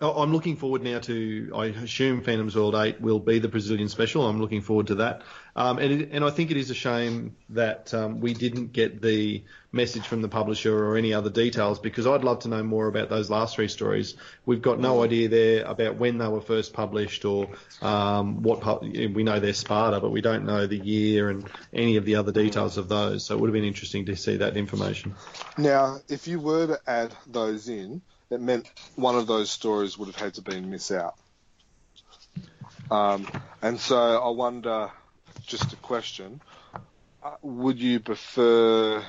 I'm 0.00 0.32
looking 0.32 0.54
forward 0.56 0.84
now 0.84 1.00
to. 1.00 1.50
I 1.56 1.66
assume 1.66 2.22
Phantom's 2.22 2.54
World 2.54 2.76
8 2.76 3.00
will 3.00 3.18
be 3.18 3.40
the 3.40 3.48
Brazilian 3.48 3.88
special. 3.88 4.28
I'm 4.28 4.40
looking 4.40 4.60
forward 4.60 4.88
to 4.88 4.94
that. 4.96 5.22
Um, 5.56 5.78
and, 5.78 5.92
it, 5.92 6.10
and 6.12 6.24
I 6.24 6.30
think 6.30 6.52
it 6.52 6.56
is 6.56 6.70
a 6.70 6.74
shame 6.74 7.34
that 7.48 7.92
um, 7.92 8.20
we 8.20 8.32
didn't 8.32 8.72
get 8.72 9.02
the 9.02 9.42
message 9.72 10.06
from 10.06 10.22
the 10.22 10.28
publisher 10.28 10.86
or 10.86 10.96
any 10.96 11.12
other 11.14 11.30
details 11.30 11.80
because 11.80 12.06
I'd 12.06 12.22
love 12.22 12.40
to 12.40 12.48
know 12.48 12.62
more 12.62 12.86
about 12.86 13.08
those 13.08 13.28
last 13.28 13.56
three 13.56 13.66
stories. 13.66 14.14
We've 14.46 14.62
got 14.62 14.78
no 14.78 15.02
idea 15.02 15.28
there 15.28 15.64
about 15.64 15.96
when 15.96 16.18
they 16.18 16.28
were 16.28 16.40
first 16.40 16.72
published 16.72 17.24
or 17.24 17.48
um, 17.82 18.42
what. 18.44 18.60
pu- 18.60 19.10
We 19.12 19.24
know 19.24 19.40
they're 19.40 19.52
Sparta, 19.52 19.98
but 19.98 20.10
we 20.10 20.20
don't 20.20 20.44
know 20.44 20.68
the 20.68 20.78
year 20.78 21.28
and 21.28 21.44
any 21.72 21.96
of 21.96 22.04
the 22.04 22.14
other 22.14 22.30
details 22.30 22.78
of 22.78 22.88
those. 22.88 23.24
So 23.24 23.34
it 23.34 23.40
would 23.40 23.48
have 23.48 23.54
been 23.54 23.64
interesting 23.64 24.06
to 24.06 24.14
see 24.14 24.36
that 24.36 24.56
information. 24.56 25.16
Now, 25.56 25.98
if 26.08 26.28
you 26.28 26.38
were 26.38 26.68
to 26.68 26.80
add 26.86 27.12
those 27.26 27.68
in, 27.68 28.00
it 28.30 28.40
meant 28.40 28.70
one 28.96 29.16
of 29.16 29.26
those 29.26 29.50
stories 29.50 29.96
would 29.96 30.06
have 30.06 30.16
had 30.16 30.34
to 30.34 30.42
been 30.42 30.70
miss 30.70 30.90
out. 30.90 31.16
Um, 32.90 33.26
and 33.62 33.78
so 33.78 33.96
I 33.96 34.30
wonder, 34.30 34.90
just 35.46 35.72
a 35.72 35.76
question, 35.76 36.40
uh, 37.22 37.34
would 37.42 37.78
you 37.78 38.00
prefer 38.00 39.02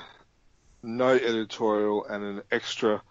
no 0.82 1.08
editorial 1.08 2.04
and 2.06 2.24
an 2.24 2.42
extra 2.50 3.02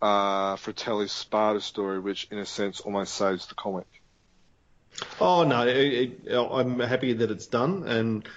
uh, 0.00 0.56
Fratelli 0.56 1.08
Sparta 1.08 1.60
story, 1.60 2.00
which 2.00 2.28
in 2.30 2.38
a 2.38 2.46
sense 2.46 2.80
almost 2.80 3.14
saves 3.14 3.46
the 3.46 3.54
comic? 3.54 3.86
Oh 5.20 5.44
no, 5.44 5.66
it, 5.66 6.20
it, 6.26 6.36
I'm 6.36 6.78
happy 6.78 7.14
that 7.14 7.30
it's 7.30 7.46
done, 7.46 7.84
and 7.86 8.28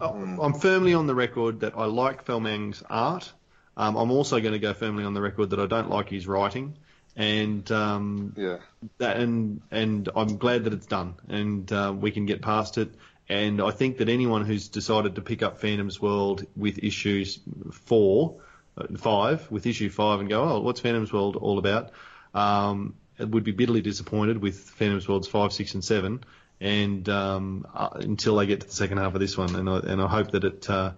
uh, 0.00 0.10
I'm 0.10 0.54
firmly 0.54 0.94
on 0.94 1.06
the 1.06 1.14
record 1.14 1.60
that 1.60 1.74
I 1.76 1.84
like 1.84 2.24
Felmang's 2.24 2.82
art. 2.88 3.32
Um, 3.76 3.96
I'm 3.96 4.10
also 4.10 4.40
going 4.40 4.52
to 4.52 4.58
go 4.58 4.72
firmly 4.72 5.04
on 5.04 5.14
the 5.14 5.20
record 5.20 5.50
that 5.50 5.60
I 5.60 5.66
don't 5.66 5.90
like 5.90 6.08
his 6.08 6.26
writing, 6.26 6.76
and 7.14 7.70
um, 7.70 8.32
Yeah. 8.36 8.58
that 8.98 9.18
and 9.18 9.60
and 9.70 10.08
I'm 10.16 10.38
glad 10.38 10.64
that 10.64 10.72
it's 10.72 10.86
done, 10.86 11.14
and 11.28 11.70
uh, 11.72 11.94
we 11.98 12.10
can 12.10 12.26
get 12.26 12.42
past 12.42 12.78
it. 12.78 12.94
And 13.28 13.60
I 13.60 13.72
think 13.72 13.98
that 13.98 14.08
anyone 14.08 14.44
who's 14.44 14.68
decided 14.68 15.16
to 15.16 15.20
pick 15.20 15.42
up 15.42 15.60
Phantom's 15.60 16.00
World 16.00 16.46
with 16.56 16.78
issues 16.78 17.40
four, 17.72 18.36
uh, 18.78 18.86
five, 18.98 19.50
with 19.50 19.66
issue 19.66 19.90
five, 19.90 20.20
and 20.20 20.28
go, 20.28 20.42
oh, 20.44 20.60
what's 20.60 20.80
Phantom's 20.80 21.12
World 21.12 21.36
all 21.36 21.58
about? 21.58 21.90
Um, 22.34 22.94
it 23.18 23.28
would 23.28 23.44
be 23.44 23.52
bitterly 23.52 23.80
disappointed 23.80 24.40
with 24.40 24.58
Phantom's 24.58 25.08
Worlds 25.08 25.26
five, 25.26 25.52
six, 25.52 25.74
and 25.74 25.84
seven, 25.84 26.22
and 26.60 27.08
um, 27.08 27.66
uh, 27.74 27.88
until 27.94 28.36
they 28.36 28.46
get 28.46 28.60
to 28.60 28.66
the 28.68 28.72
second 28.72 28.98
half 28.98 29.14
of 29.14 29.20
this 29.20 29.36
one, 29.36 29.54
and 29.56 29.68
I, 29.68 29.78
and 29.80 30.00
I 30.00 30.06
hope 30.06 30.30
that 30.30 30.44
it. 30.44 30.70
Uh, 30.70 30.92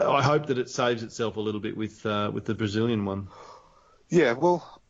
I 0.00 0.22
hope 0.22 0.46
that 0.46 0.58
it 0.58 0.68
saves 0.68 1.02
itself 1.02 1.36
a 1.36 1.40
little 1.40 1.60
bit 1.60 1.76
with 1.76 2.04
uh, 2.04 2.30
with 2.32 2.44
the 2.44 2.54
Brazilian 2.54 3.04
one. 3.04 3.28
Yeah, 4.10 4.32
well, 4.32 4.82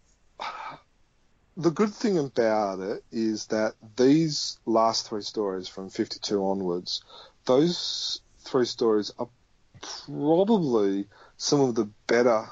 the 1.56 1.70
good 1.70 1.94
thing 1.94 2.18
about 2.18 2.80
it 2.80 3.04
is 3.12 3.46
that 3.46 3.74
these 3.96 4.58
last 4.66 5.08
three 5.08 5.22
stories 5.22 5.68
from 5.68 5.90
52 5.90 6.42
onwards, 6.42 7.02
those 7.46 8.20
three 8.44 8.64
stories 8.64 9.12
are 9.18 9.28
probably 10.06 11.06
some 11.36 11.60
of 11.60 11.74
the 11.74 11.90
better 12.06 12.46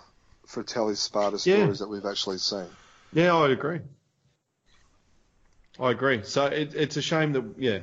Fratelli 0.47 0.95
Sparta 0.95 1.39
Yeah. 1.39 1.57
stories 1.57 1.79
that 1.81 1.89
we've 1.89 2.07
actually 2.07 2.39
seen. 2.39 2.69
Yeah, 3.13 3.35
I 3.37 3.51
agree. 3.51 3.81
I 5.79 5.91
agree. 5.91 6.23
So 6.25 6.47
it, 6.47 6.75
it's 6.75 6.97
a 6.97 7.03
shame 7.03 7.33
that 7.33 7.45
yeah. 7.59 7.81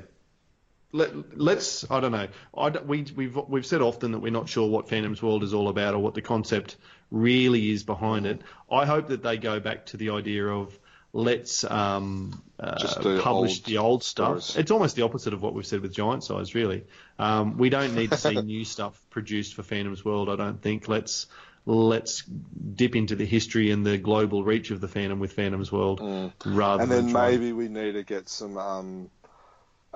Let, 0.91 1.37
let's 1.37 1.89
I 1.89 1.99
don't 1.99 2.11
know. 2.11 2.27
I 2.57 2.69
don't- 2.69 2.87
we 2.87 3.05
we've 3.15 3.35
we've 3.47 3.65
said 3.65 3.81
often 3.81 4.11
that 4.13 4.19
we're 4.19 4.31
not 4.31 4.47
sure 4.49 4.69
what 4.69 4.89
Phantom's 4.89 5.21
World 5.21 5.43
is 5.43 5.53
all 5.53 5.67
about 5.67 5.93
or 5.93 5.99
what 5.99 6.13
the 6.13 6.21
concept 6.21 6.77
really 7.11 7.71
is 7.71 7.83
behind 7.83 8.25
it. 8.25 8.41
I 8.71 8.85
hope 8.85 9.07
that 9.07 9.21
they 9.23 9.37
go 9.37 9.59
back 9.59 9.87
to 9.87 9.97
the 9.97 10.11
idea 10.11 10.47
of 10.47 10.77
let's 11.13 11.63
um, 11.63 12.41
uh, 12.59 12.75
do 13.01 13.21
publish 13.21 13.57
old 13.59 13.65
the 13.65 13.77
old 13.77 14.03
stuff. 14.03 14.41
stories. 14.41 14.57
It's 14.57 14.71
almost 14.71 14.95
the 14.95 15.03
opposite 15.03 15.33
of 15.33 15.41
what 15.41 15.53
we've 15.53 15.65
said 15.65 15.81
with 15.81 15.93
Giant 15.93 16.23
Size, 16.23 16.53
really. 16.55 16.83
Um, 17.17 17.57
we 17.57 17.69
don't 17.69 17.95
need 17.95 18.11
to 18.11 18.17
see 18.17 18.35
new 18.41 18.65
stuff 18.75 18.99
produced 19.09 19.53
for 19.55 19.63
Phantom's 19.63 20.03
World. 20.03 20.29
I 20.29 20.35
don't 20.35 20.61
think. 20.61 20.87
Let's 20.87 21.27
let's 21.65 22.23
dip 22.23 22.95
into 22.95 23.15
the 23.15 23.25
history 23.25 23.71
and 23.71 23.85
the 23.85 23.97
global 23.97 24.43
reach 24.43 24.71
of 24.71 24.81
the 24.81 24.87
Phantom 24.87 25.19
with 25.19 25.33
Phantom's 25.33 25.71
World, 25.71 25.99
rather 26.45 26.83
and 26.83 26.91
than 26.91 27.05
then 27.05 27.13
maybe 27.13 27.53
we 27.53 27.69
need 27.69 27.93
to 27.93 28.03
get 28.03 28.29
some, 28.29 28.57
um, 28.57 29.09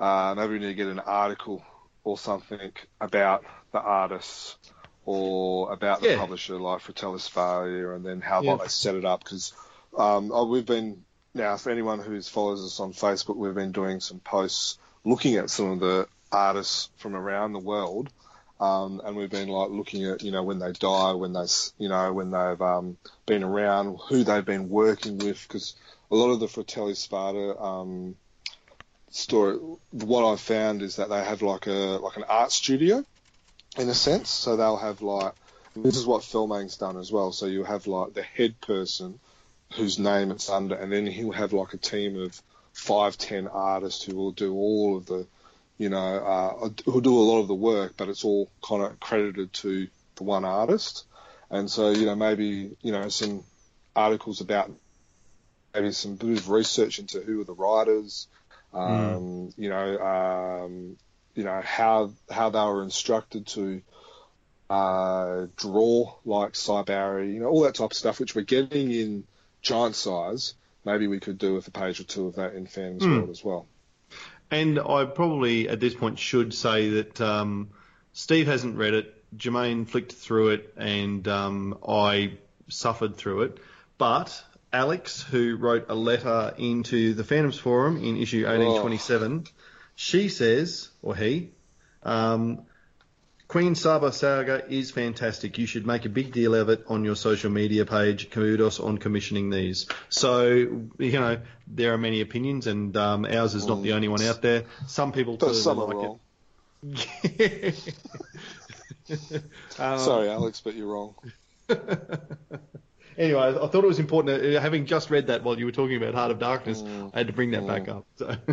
uh, 0.00 0.34
maybe 0.36 0.54
we 0.54 0.58
need 0.60 0.66
to 0.68 0.74
get 0.74 0.88
an 0.88 0.98
article 1.00 1.62
or 2.02 2.16
something 2.18 2.72
about 3.00 3.44
the 3.72 3.80
artists 3.80 4.56
or 5.04 5.72
about 5.72 6.00
the 6.00 6.08
Yeah. 6.08 6.16
publisher, 6.16 6.58
like 6.58 6.80
Fratelli 6.80 7.18
Sparta, 7.18 7.92
and 7.94 8.04
then 8.04 8.20
how 8.20 8.42
Yeah. 8.42 8.56
they 8.56 8.68
set 8.68 8.94
it 8.94 9.04
up. 9.04 9.22
Because 9.22 9.52
um, 9.96 10.30
oh, 10.32 10.46
we've 10.46 10.66
been 10.66 11.04
now, 11.34 11.56
for 11.56 11.70
anyone 11.70 12.00
who 12.00 12.20
follows 12.22 12.64
us 12.64 12.80
on 12.80 12.92
Facebook, 12.92 13.36
we've 13.36 13.54
been 13.54 13.72
doing 13.72 14.00
some 14.00 14.20
posts 14.20 14.78
looking 15.04 15.36
at 15.36 15.50
some 15.50 15.70
of 15.72 15.80
the 15.80 16.08
artists 16.32 16.90
from 16.96 17.14
around 17.14 17.52
the 17.52 17.58
world. 17.60 18.08
Um, 18.60 19.00
and 19.04 19.16
we've 19.16 19.30
been 19.30 19.48
like 19.48 19.70
looking 19.70 20.04
at, 20.04 20.22
you 20.22 20.32
know, 20.32 20.42
when 20.42 20.58
they 20.58 20.72
die, 20.72 21.12
when 21.12 21.32
they 21.32 21.46
you 21.78 21.88
know 21.88 22.12
when 22.12 22.30
they've 22.30 22.60
um, 22.60 22.98
been 23.26 23.42
around, 23.42 23.98
who 24.08 24.22
they've 24.22 24.44
been 24.44 24.68
working 24.68 25.16
with, 25.18 25.42
because 25.48 25.76
a 26.10 26.14
lot 26.14 26.30
of 26.30 26.40
the 26.40 26.48
Fratelli 26.48 26.94
Sparta 26.94 27.58
um, 27.58 28.16
story, 29.10 29.56
what 29.90 30.30
I've 30.30 30.40
found 30.40 30.82
is 30.82 30.96
that 30.96 31.08
they 31.08 31.22
have 31.22 31.42
like 31.42 31.66
a 31.66 31.98
like 32.02 32.16
an 32.16 32.24
art 32.28 32.52
studio, 32.52 33.04
in 33.76 33.88
a 33.88 33.94
sense. 33.94 34.30
So 34.30 34.56
they'll 34.56 34.76
have 34.76 35.02
like 35.02 35.34
this 35.76 35.96
is 35.96 36.06
what 36.06 36.22
Felmang's 36.22 36.76
done 36.76 36.96
as 36.96 37.12
well. 37.12 37.32
So 37.32 37.46
you 37.46 37.64
have 37.64 37.86
like 37.86 38.14
the 38.14 38.22
head 38.22 38.60
person 38.60 39.20
whose 39.74 39.98
name 39.98 40.30
it's 40.30 40.48
under, 40.48 40.74
and 40.74 40.92
then 40.92 41.06
he'll 41.06 41.32
have 41.32 41.52
like 41.52 41.74
a 41.74 41.78
team 41.78 42.20
of 42.20 42.40
five, 42.72 43.16
ten 43.18 43.46
artists 43.46 44.02
who 44.02 44.16
will 44.16 44.32
do 44.32 44.52
all 44.54 44.96
of 44.96 45.06
the, 45.06 45.26
you 45.78 45.88
know, 45.88 45.98
uh, 45.98 46.68
who'll 46.84 47.00
do 47.00 47.16
a 47.16 47.20
lot 47.20 47.40
of 47.40 47.48
the 47.48 47.54
work, 47.54 47.94
but 47.96 48.08
it's 48.08 48.24
all 48.24 48.50
kind 48.66 48.82
of 48.82 48.98
credited 48.98 49.52
to 49.52 49.86
the 50.16 50.24
one 50.24 50.44
artist. 50.44 51.04
And 51.50 51.70
so, 51.70 51.90
you 51.90 52.06
know, 52.06 52.16
maybe, 52.16 52.76
you 52.80 52.92
know, 52.92 53.08
some 53.08 53.44
articles 53.94 54.40
about 54.40 54.70
maybe 55.74 55.92
some 55.92 56.16
bit 56.16 56.38
of 56.38 56.50
research 56.50 56.98
into 56.98 57.20
who 57.20 57.40
are 57.40 57.44
the 57.44 57.54
writers, 57.54 58.26
um, 58.72 59.52
you 59.56 59.68
know, 59.68 59.98
um, 59.98 60.96
you 61.34 61.44
know, 61.44 61.60
how, 61.64 62.12
how 62.30 62.50
they 62.50 62.58
were 62.58 62.82
instructed 62.82 63.46
to, 63.48 63.82
uh, 64.68 65.46
draw 65.56 66.14
like 66.24 66.54
Cy 66.54 66.84
you 67.22 67.40
know, 67.40 67.46
all 67.46 67.62
that 67.62 67.74
type 67.74 67.90
of 67.90 67.96
stuff, 67.96 68.20
which 68.20 68.34
we're 68.34 68.42
getting 68.42 68.90
in 68.92 69.24
giant 69.62 69.96
size. 69.96 70.54
Maybe 70.84 71.08
we 71.08 71.20
could 71.20 71.38
do 71.38 71.54
with 71.54 71.66
a 71.68 71.70
page 71.70 72.00
or 72.00 72.04
two 72.04 72.28
of 72.28 72.36
that 72.36 72.54
in 72.54 72.66
Phantom's 72.66 73.06
World 73.06 73.30
as 73.30 73.44
well. 73.44 73.66
And 74.50 74.78
I 74.78 75.04
probably 75.04 75.68
at 75.68 75.80
this 75.80 75.94
point 75.94 76.18
should 76.18 76.54
say 76.54 76.88
that 76.90 77.20
um, 77.20 77.70
Steve 78.12 78.46
hasn't 78.46 78.76
read 78.76 78.94
it. 78.94 79.14
Jermaine 79.36 79.86
flicked 79.88 80.12
through 80.12 80.50
it, 80.50 80.74
and 80.76 81.26
um, 81.28 81.78
I 81.86 82.38
suffered 82.68 83.16
through 83.16 83.42
it. 83.42 83.58
But 83.98 84.42
Alex, 84.72 85.22
who 85.22 85.56
wrote 85.56 85.86
a 85.88 85.94
letter 85.94 86.54
into 86.56 87.14
the 87.14 87.24
Phantoms 87.24 87.58
Forum 87.58 87.96
in 87.96 88.16
issue 88.16 88.44
1827, 88.46 89.46
she 89.96 90.28
says, 90.28 90.90
or 91.02 91.16
he, 91.16 91.50
um, 92.02 92.62
Queen 93.48 93.74
Saba 93.74 94.12
Saga 94.12 94.64
is 94.68 94.92
fantastic. 94.92 95.58
You 95.58 95.66
should 95.66 95.84
make 95.84 96.04
a 96.04 96.08
big 96.08 96.32
deal 96.32 96.54
of 96.54 96.68
it 96.68 96.84
on 96.86 97.04
your 97.04 97.16
social 97.16 97.50
media 97.50 97.84
page. 97.84 98.30
Kudos 98.30 98.78
on 98.78 98.98
commissioning 98.98 99.50
these. 99.50 99.88
So, 100.08 100.44
you 100.44 100.88
know, 100.98 101.40
there 101.66 101.92
are 101.92 101.98
many 101.98 102.20
opinions, 102.20 102.68
and 102.68 102.96
um, 102.96 103.24
ours 103.24 103.56
is 103.56 103.66
not 103.66 103.82
the 103.82 103.94
only 103.94 104.06
one 104.06 104.22
out 104.22 104.40
there. 104.40 104.66
Some 104.86 105.10
people 105.10 105.36
But 105.36 105.54
some 105.54 105.80
are 105.80 105.86
like 105.86 105.96
wrong. 105.96 106.20
it. 107.24 107.92
Um, 109.80 109.98
Sorry, 109.98 110.30
Alex, 110.30 110.60
but 110.60 110.76
you're 110.76 110.86
wrong. 110.86 111.16
Anyway, 113.20 113.38
I 113.40 113.66
thought 113.68 113.84
it 113.84 113.86
was 113.86 113.98
important. 113.98 114.42
uh, 114.56 114.60
Having 114.60 114.86
just 114.86 115.10
read 115.10 115.26
that 115.26 115.42
while 115.44 115.58
you 115.58 115.66
were 115.66 115.72
talking 115.72 115.96
about 115.96 116.14
Heart 116.14 116.30
of 116.30 116.38
Darkness, 116.38 116.82
I 117.12 117.18
had 117.18 117.26
to 117.26 117.32
bring 117.34 117.50
that 117.50 117.66
back 117.66 117.86
up. 117.88 118.06
So. 118.16 118.34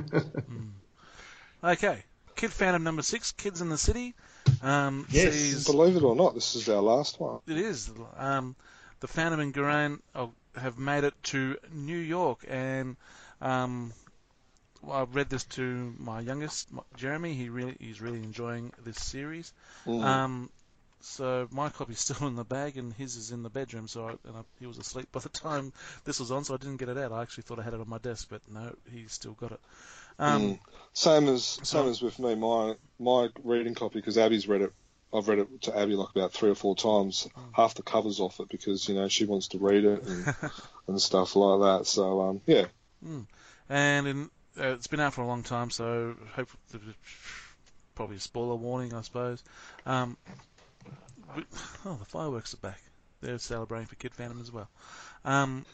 Okay. 1.64 2.04
Kid 2.36 2.52
Phantom 2.54 2.84
number 2.84 3.02
six, 3.02 3.32
Kids 3.32 3.62
in 3.62 3.70
the 3.70 3.78
City. 3.80 4.14
Um, 4.62 5.08
Yes. 5.10 5.34
sees- 5.34 5.66
Believe 5.66 5.96
it 5.96 6.04
or 6.04 6.16
not, 6.16 6.36
this 6.36 6.56
is 6.56 6.70
our 6.70 6.82
last 6.82 7.20
one. 7.20 7.40
It 7.48 7.58
is. 7.58 7.90
Um, 8.16 8.56
the 9.00 9.08
Phantom 9.08 9.40
and 9.40 9.54
Guran 9.54 10.00
uh, 10.14 10.28
have 10.56 10.78
made 10.78 11.04
it 11.04 11.14
to 11.24 11.58
New 11.74 11.98
York, 11.98 12.46
and 12.48 12.96
um, 13.42 13.92
well, 14.84 14.98
I've 15.02 15.16
read 15.16 15.30
this 15.30 15.46
to 15.46 15.96
my 15.98 16.20
youngest, 16.20 16.70
Jeremy. 16.96 17.34
He 17.34 17.50
really, 17.50 17.76
he's 17.80 18.02
really 18.02 18.20
enjoying 18.20 18.72
this 18.84 18.98
series. 18.98 19.52
Mm. 19.88 20.04
Um, 20.04 20.50
so 21.08 21.48
my 21.52 21.70
copy's 21.70 22.00
still 22.08 22.28
in 22.28 22.36
the 22.36 22.44
bag, 22.44 22.78
and 22.78 22.94
his 22.94 23.16
is 23.16 23.32
in 23.32 23.44
the 23.44 23.50
bedroom. 23.50 23.88
So 23.88 24.08
I, 24.08 24.12
and 24.28 24.38
I, 24.38 24.42
he 24.60 24.66
was 24.68 24.78
asleep 24.78 25.10
by 25.12 25.20
the 25.22 25.30
time 25.30 25.74
this 26.06 26.20
was 26.20 26.32
on, 26.32 26.44
so 26.44 26.54
I 26.54 26.58
didn't 26.58 26.78
get 26.78 26.90
it 26.90 26.98
out. 26.98 27.12
I 27.12 27.22
actually 27.22 27.44
thought 27.44 27.60
I 27.60 27.64
had 27.64 27.74
it 27.74 27.80
on 27.80 27.90
my 27.90 27.98
desk, 28.00 28.28
but 28.30 28.42
no, 28.52 28.76
he's 28.92 29.12
still 29.14 29.34
got 29.34 29.52
it. 29.52 29.60
Um, 30.20 30.42
Mm. 30.42 30.60
Same 30.94 31.28
as 31.28 31.44
same 31.44 31.66
So- 31.66 31.90
as 31.90 32.02
with 32.02 32.18
me. 32.20 32.36
My 32.36 32.76
my 33.00 33.30
reading 33.44 33.76
copy 33.76 34.00
because 34.00 34.18
Abby's 34.18 34.48
read 34.48 34.62
it 34.62 34.74
I've 35.14 35.28
read 35.30 35.40
it 35.40 35.62
to 35.62 35.78
Abby 35.78 35.96
like 35.96 36.10
about 36.16 36.34
three 36.34 36.50
or 36.50 36.56
four 36.56 36.76
times. 36.76 37.30
Half 37.54 37.76
the 37.76 37.84
covers 37.84 38.20
off 38.20 38.40
it 38.42 38.50
because 38.50 38.90
you 38.90 38.96
know 38.96 39.08
she 39.08 39.26
wants 39.26 39.48
to 39.50 39.58
read 39.60 39.86
it 39.86 40.04
and, 40.04 40.36
and 40.88 41.02
stuff 41.02 41.36
like 41.36 41.60
that. 41.62 41.88
So 41.88 42.22
um, 42.22 42.42
yeah, 42.46 42.66
And 43.70 44.08
in, 44.08 44.24
uh, 44.60 44.74
it's 44.74 44.88
been 44.88 45.00
out 45.00 45.14
for 45.14 45.22
a 45.22 45.28
long 45.28 45.44
time, 45.44 45.70
so 45.70 46.16
hope 46.36 46.50
probably 47.96 48.18
a 48.18 48.20
spoiler 48.20 48.56
warning, 48.56 48.94
I 48.94 49.02
suppose. 49.02 49.44
Um, 49.86 50.18
we, 51.36 51.44
oh, 51.86 51.96
the 51.96 52.06
fireworks 52.06 52.54
are 52.54 52.58
back. 52.58 52.82
They're 53.22 53.40
celebrating 53.40 53.88
for 53.88 53.96
Kid 53.96 54.14
Phantom 54.14 54.40
as 54.42 54.52
well. 54.52 54.70
Um, 55.26 55.66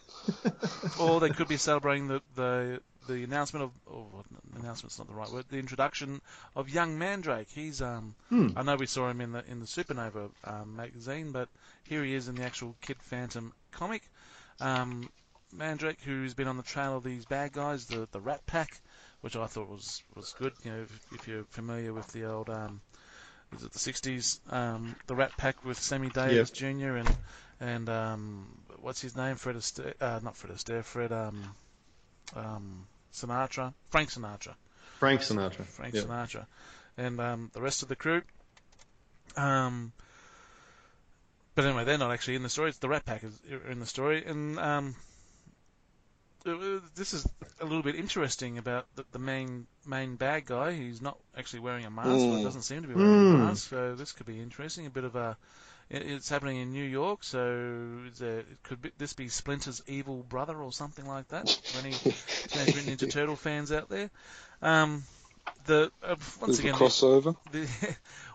or 0.99 1.19
they 1.19 1.29
could 1.29 1.47
be 1.47 1.57
celebrating 1.57 2.07
the, 2.07 2.21
the 2.35 2.81
the 3.07 3.23
announcement 3.23 3.63
of 3.65 3.71
oh, 3.91 4.23
announcement's 4.59 4.97
not 4.97 5.07
the 5.07 5.13
right 5.13 5.29
word. 5.29 5.45
The 5.49 5.59
introduction 5.59 6.21
of 6.55 6.69
young 6.69 6.97
Mandrake. 6.97 7.49
He's 7.49 7.81
um 7.81 8.15
I 8.55 8.63
know 8.63 8.75
we 8.75 8.85
saw 8.85 9.09
him 9.09 9.21
in 9.21 9.33
the 9.33 9.43
in 9.49 9.59
the 9.59 9.65
Supernova 9.65 10.29
um, 10.45 10.75
magazine, 10.75 11.31
but 11.31 11.49
here 11.83 12.03
he 12.03 12.13
is 12.13 12.27
in 12.27 12.35
the 12.35 12.43
actual 12.43 12.75
Kid 12.81 12.97
Phantom 13.01 13.53
comic. 13.71 14.03
Um, 14.59 15.09
Mandrake, 15.51 16.01
who's 16.01 16.33
been 16.33 16.47
on 16.47 16.57
the 16.57 16.63
trail 16.63 16.97
of 16.97 17.03
these 17.03 17.25
bad 17.25 17.51
guys, 17.51 17.85
the 17.85 18.07
the 18.11 18.21
Rat 18.21 18.45
Pack, 18.45 18.81
which 19.21 19.35
I 19.35 19.47
thought 19.47 19.69
was 19.69 20.01
was 20.15 20.33
good. 20.39 20.53
You 20.63 20.71
know, 20.71 20.81
if, 20.83 20.99
if 21.11 21.27
you're 21.27 21.43
familiar 21.45 21.93
with 21.93 22.07
the 22.07 22.25
old 22.25 22.49
um, 22.49 22.81
was 23.53 23.63
it 23.63 23.71
the 23.71 23.79
'60s, 23.79 24.39
um, 24.51 24.95
the 25.07 25.15
Rat 25.15 25.35
Pack 25.37 25.63
with 25.65 25.79
Sammy 25.79 26.09
Davis 26.09 26.51
Jr. 26.51 26.97
and 26.97 27.17
and 27.59 27.89
um, 27.89 28.47
what's 28.81 29.01
his 29.01 29.15
name, 29.15 29.35
Fred 29.35 29.55
Astaire, 29.55 29.93
uh, 30.01 30.19
not 30.23 30.35
Fred 30.35 30.53
Astaire, 30.53 30.83
Fred 30.83 31.11
um, 31.11 31.55
um, 32.35 32.87
Sinatra, 33.13 33.73
Frank 33.89 34.09
Sinatra. 34.09 34.53
Frank 34.99 35.21
Sinatra. 35.21 35.65
Frank 35.65 35.93
Yep. 35.93 36.05
Sinatra, 36.05 36.45
and 36.97 37.19
um, 37.19 37.51
the 37.53 37.61
rest 37.61 37.83
of 37.83 37.89
the 37.89 37.95
crew. 37.95 38.21
Um, 39.35 39.93
but 41.55 41.65
anyway, 41.65 41.83
they're 41.85 41.97
not 41.97 42.11
actually 42.11 42.35
in 42.35 42.43
the 42.43 42.49
story. 42.49 42.69
It's 42.69 42.79
the 42.79 42.89
Rat 42.89 43.05
Pack 43.05 43.23
is 43.23 43.39
in 43.69 43.79
the 43.79 43.85
story, 43.85 44.25
and 44.25 44.59
this 46.43 47.13
is 47.13 47.27
a 47.61 47.65
little 47.65 47.83
bit 47.83 47.95
interesting 47.95 48.57
about 48.57 48.85
the, 48.95 49.05
the 49.11 49.19
main 49.19 49.65
main 49.85 50.15
bad 50.15 50.45
guy. 50.45 50.73
He's 50.73 51.01
not 51.01 51.17
actually 51.37 51.61
wearing 51.61 51.85
a 51.85 51.89
mask. 51.91 52.09
Or 52.09 52.37
Mm. 52.37 52.43
doesn't 52.43 52.63
seem 52.63 52.81
to 52.81 52.87
be 52.87 52.93
wearing 52.95 53.13
a 53.31 53.33
Mm. 53.35 53.39
mask. 53.47 53.69
So 53.69 53.95
this 53.95 54.11
could 54.11 54.25
be 54.25 54.39
interesting. 54.39 54.85
A 54.85 54.89
bit 54.89 55.03
of 55.05 55.15
a 55.15 55.37
it- 55.89 56.03
it's 56.03 56.29
happening 56.29 56.57
in 56.57 56.71
New 56.71 56.83
York, 56.83 57.23
so 57.23 57.99
is 58.11 58.17
there, 58.19 58.43
could 58.63 58.81
be, 58.81 58.91
this 58.97 59.13
be 59.13 59.27
Splinter's 59.27 59.81
evil 59.85 60.23
brother 60.23 60.57
or 60.57 60.71
something 60.71 61.05
like 61.05 61.27
that? 61.29 61.49
For 61.49 61.79
any 61.79 61.91
Teenage 61.91 62.75
Mutant 62.75 62.99
Ninja 63.01 63.11
Turtle 63.11 63.35
fans 63.35 63.71
out 63.71 63.89
there, 63.89 64.09
um, 64.61 65.03
the 65.65 65.91
uh, 66.01 66.15
once 66.39 66.39
there's 66.39 66.59
again, 66.59 66.73
the, 66.73 66.77
crossover. 66.85 67.35
the, 67.51 67.67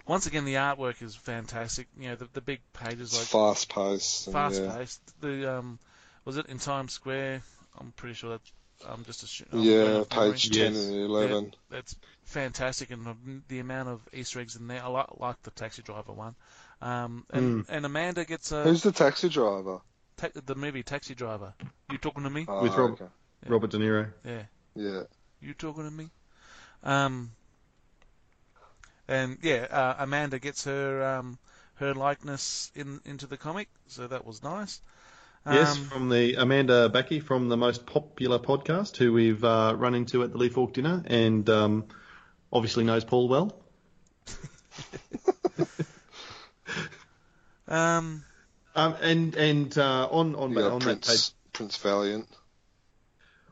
once 0.06 0.26
again 0.26 0.44
the 0.44 0.54
artwork 0.54 1.02
is 1.02 1.14
fantastic. 1.16 1.88
You 1.98 2.10
know 2.10 2.16
the, 2.16 2.28
the 2.34 2.40
big 2.42 2.60
pages 2.72 3.14
like 3.16 3.26
fast 3.26 3.68
paced. 3.70 4.30
fast 4.30 4.62
yeah. 4.62 4.76
paced. 4.76 5.20
The 5.20 5.58
um, 5.58 5.78
was 6.24 6.36
it 6.36 6.46
in 6.46 6.58
Times 6.58 6.92
Square? 6.92 7.42
I'm 7.80 7.92
pretty 7.92 8.14
sure 8.14 8.30
that 8.30 8.40
I'm 8.88 9.04
just 9.04 9.22
assuming. 9.22 9.64
Yeah, 9.64 10.04
page 10.08 10.54
Yes. 10.54 10.74
ten 10.74 10.74
and 10.76 10.94
eleven. 11.04 11.54
That's 11.70 11.96
fantastic, 12.24 12.90
and 12.90 13.04
the, 13.06 13.16
the 13.48 13.58
amount 13.60 13.88
of 13.88 14.00
Easter 14.12 14.40
eggs 14.40 14.56
in 14.56 14.66
there. 14.68 14.82
I 14.82 14.86
like, 14.88 15.18
like 15.18 15.42
the 15.42 15.50
taxi 15.50 15.82
driver 15.82 16.12
one. 16.12 16.34
Um, 16.80 17.24
and, 17.30 17.64
and 17.68 17.84
Amanda 17.84 18.24
gets 18.24 18.52
a 18.52 18.62
Who's 18.62 18.82
the 18.82 18.92
taxi 18.92 19.28
driver? 19.28 19.80
ta- 20.16 20.28
the 20.46 20.54
movie 20.54 20.82
Taxi 20.84 21.14
Driver. 21.14 21.52
You 21.90 21.98
talking 21.98 22.22
to 22.24 22.30
me? 22.30 22.44
Oh, 22.46 22.62
With 22.62 22.74
Rob- 22.74 22.92
okay. 22.92 23.06
Robert 23.48 23.70
De 23.70 23.78
Niro. 23.78 24.12
Yeah. 24.24 24.42
Yeah. 24.76 25.02
You 25.40 25.54
talking 25.54 25.84
to 25.84 25.90
me? 25.90 26.10
Um, 26.84 27.32
and 29.08 29.38
yeah, 29.42 29.66
uh, 29.70 29.94
Amanda 29.98 30.38
gets 30.38 30.64
her 30.64 31.02
um, 31.04 31.38
her 31.76 31.94
likeness 31.94 32.70
in 32.74 33.00
into 33.04 33.26
the 33.26 33.36
comic, 33.36 33.68
so 33.86 34.06
that 34.06 34.24
was 34.24 34.42
nice. 34.42 34.80
Yes, 35.50 35.76
Um, 35.76 35.84
from 35.84 36.08
the 36.10 36.34
Amanda 36.34 36.88
Backy 36.88 37.20
from 37.20 37.48
the 37.48 37.56
most 37.56 37.86
popular 37.86 38.38
podcast, 38.38 38.96
who 38.96 39.12
we've 39.12 39.42
uh, 39.42 39.74
run 39.76 39.94
into 39.94 40.22
at 40.22 40.32
the 40.32 40.38
Lee 40.38 40.48
Falk 40.50 40.74
dinner, 40.74 41.02
and 41.06 41.48
um, 41.48 41.84
obviously 42.52 42.84
knows 42.84 43.04
Paul 43.04 43.28
well. 43.28 43.58
um, 47.68 48.24
Um, 48.74 48.94
and 49.02 49.34
and 49.34 49.76
uh, 49.78 50.08
on 50.10 50.34
on, 50.36 50.50
You 50.50 50.58
got 50.58 50.72
on 50.72 50.78
that 50.80 50.86
page, 50.86 51.04
Prince 51.04 51.34
Prince 51.52 51.76
Valiant. 51.78 52.28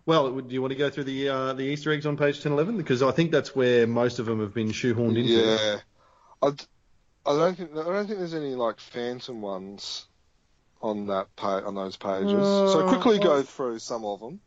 well, 0.05 0.41
do 0.41 0.55
you 0.55 0.61
want 0.61 0.73
to 0.73 0.79
go 0.79 0.91
through 0.91 1.05
the 1.05 1.29
uh, 1.29 1.53
the 1.55 1.65
Easter 1.65 1.93
eggs 1.93 2.07
on 2.07 2.17
page 2.17 2.43
ten 2.43 2.53
eleven? 2.53 2.77
Because 2.77 3.03
I 3.03 3.11
think 3.11 3.33
that's 3.33 3.55
where 3.57 3.87
most 3.87 4.19
of 4.19 4.27
them 4.27 4.41
have 4.41 4.55
been 4.55 4.69
shoehorned 4.69 5.19
into. 5.19 5.33
Yeah. 5.33 5.79
I, 6.43 6.51
d- 6.51 6.65
I 7.25 7.33
don't 7.33 7.57
think 7.57 7.71
I 7.73 7.85
don't 7.85 8.07
think 8.07 8.19
there's 8.19 8.35
any 8.35 8.55
like 8.55 8.79
phantom 8.79 9.41
ones 9.41 10.07
on 10.83 11.07
that 11.09 11.35
pa- 11.37 11.63
on 11.65 11.75
those 11.75 11.97
pages. 11.97 12.47
so 12.73 12.81
Uh, 12.81 12.89
quickly 12.89 13.19
go 13.19 13.43
through 13.43 13.79
some 13.79 14.05
of 14.05 14.21
them. 14.21 14.41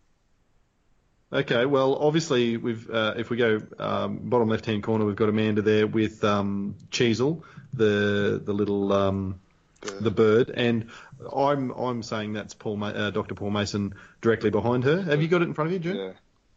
Okay, 1.31 1.65
well, 1.67 1.95
obviously 1.95 2.57
we've 2.57 2.89
uh, 2.89 3.13
if 3.17 3.29
we 3.29 3.37
go 3.37 3.61
um, 3.77 4.17
bottom 4.23 4.49
left 4.49 4.65
hand 4.65 4.81
corner, 4.83 5.05
we've 5.05 5.15
got 5.15 5.29
Amanda 5.29 5.61
there 5.61 5.85
with 5.85 6.23
um, 6.23 6.75
Cheezel, 6.91 7.43
the 7.73 8.41
the 8.43 8.53
little 8.53 8.91
um, 8.91 9.39
Bird. 9.81 10.03
the 10.03 10.11
bird, 10.11 10.49
and 10.49 10.89
I'm 11.35 11.69
I'm 11.71 12.01
saying 12.03 12.33
that's 12.33 12.55
Paul 12.55 12.77
Ma- 12.77 12.87
uh, 12.87 13.11
Dr. 13.11 13.35
Paul 13.35 13.51
Mason 13.51 13.93
directly 14.21 14.49
behind 14.49 14.83
her. 14.85 15.01
Have 15.03 15.21
you 15.21 15.27
got 15.27 15.41
it 15.43 15.45
in 15.45 15.53
front 15.53 15.67
of 15.67 15.73
you, 15.73 15.79
June? 15.79 15.95
Yeah. 15.97 16.11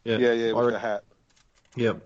Yeah, 0.05 0.19
Yeah, 0.19 0.33
yeah, 0.33 0.51
I 0.51 0.55
with 0.55 0.67
re- 0.67 0.73
the 0.73 0.79
hat. 0.79 1.05
Yep, 1.77 2.01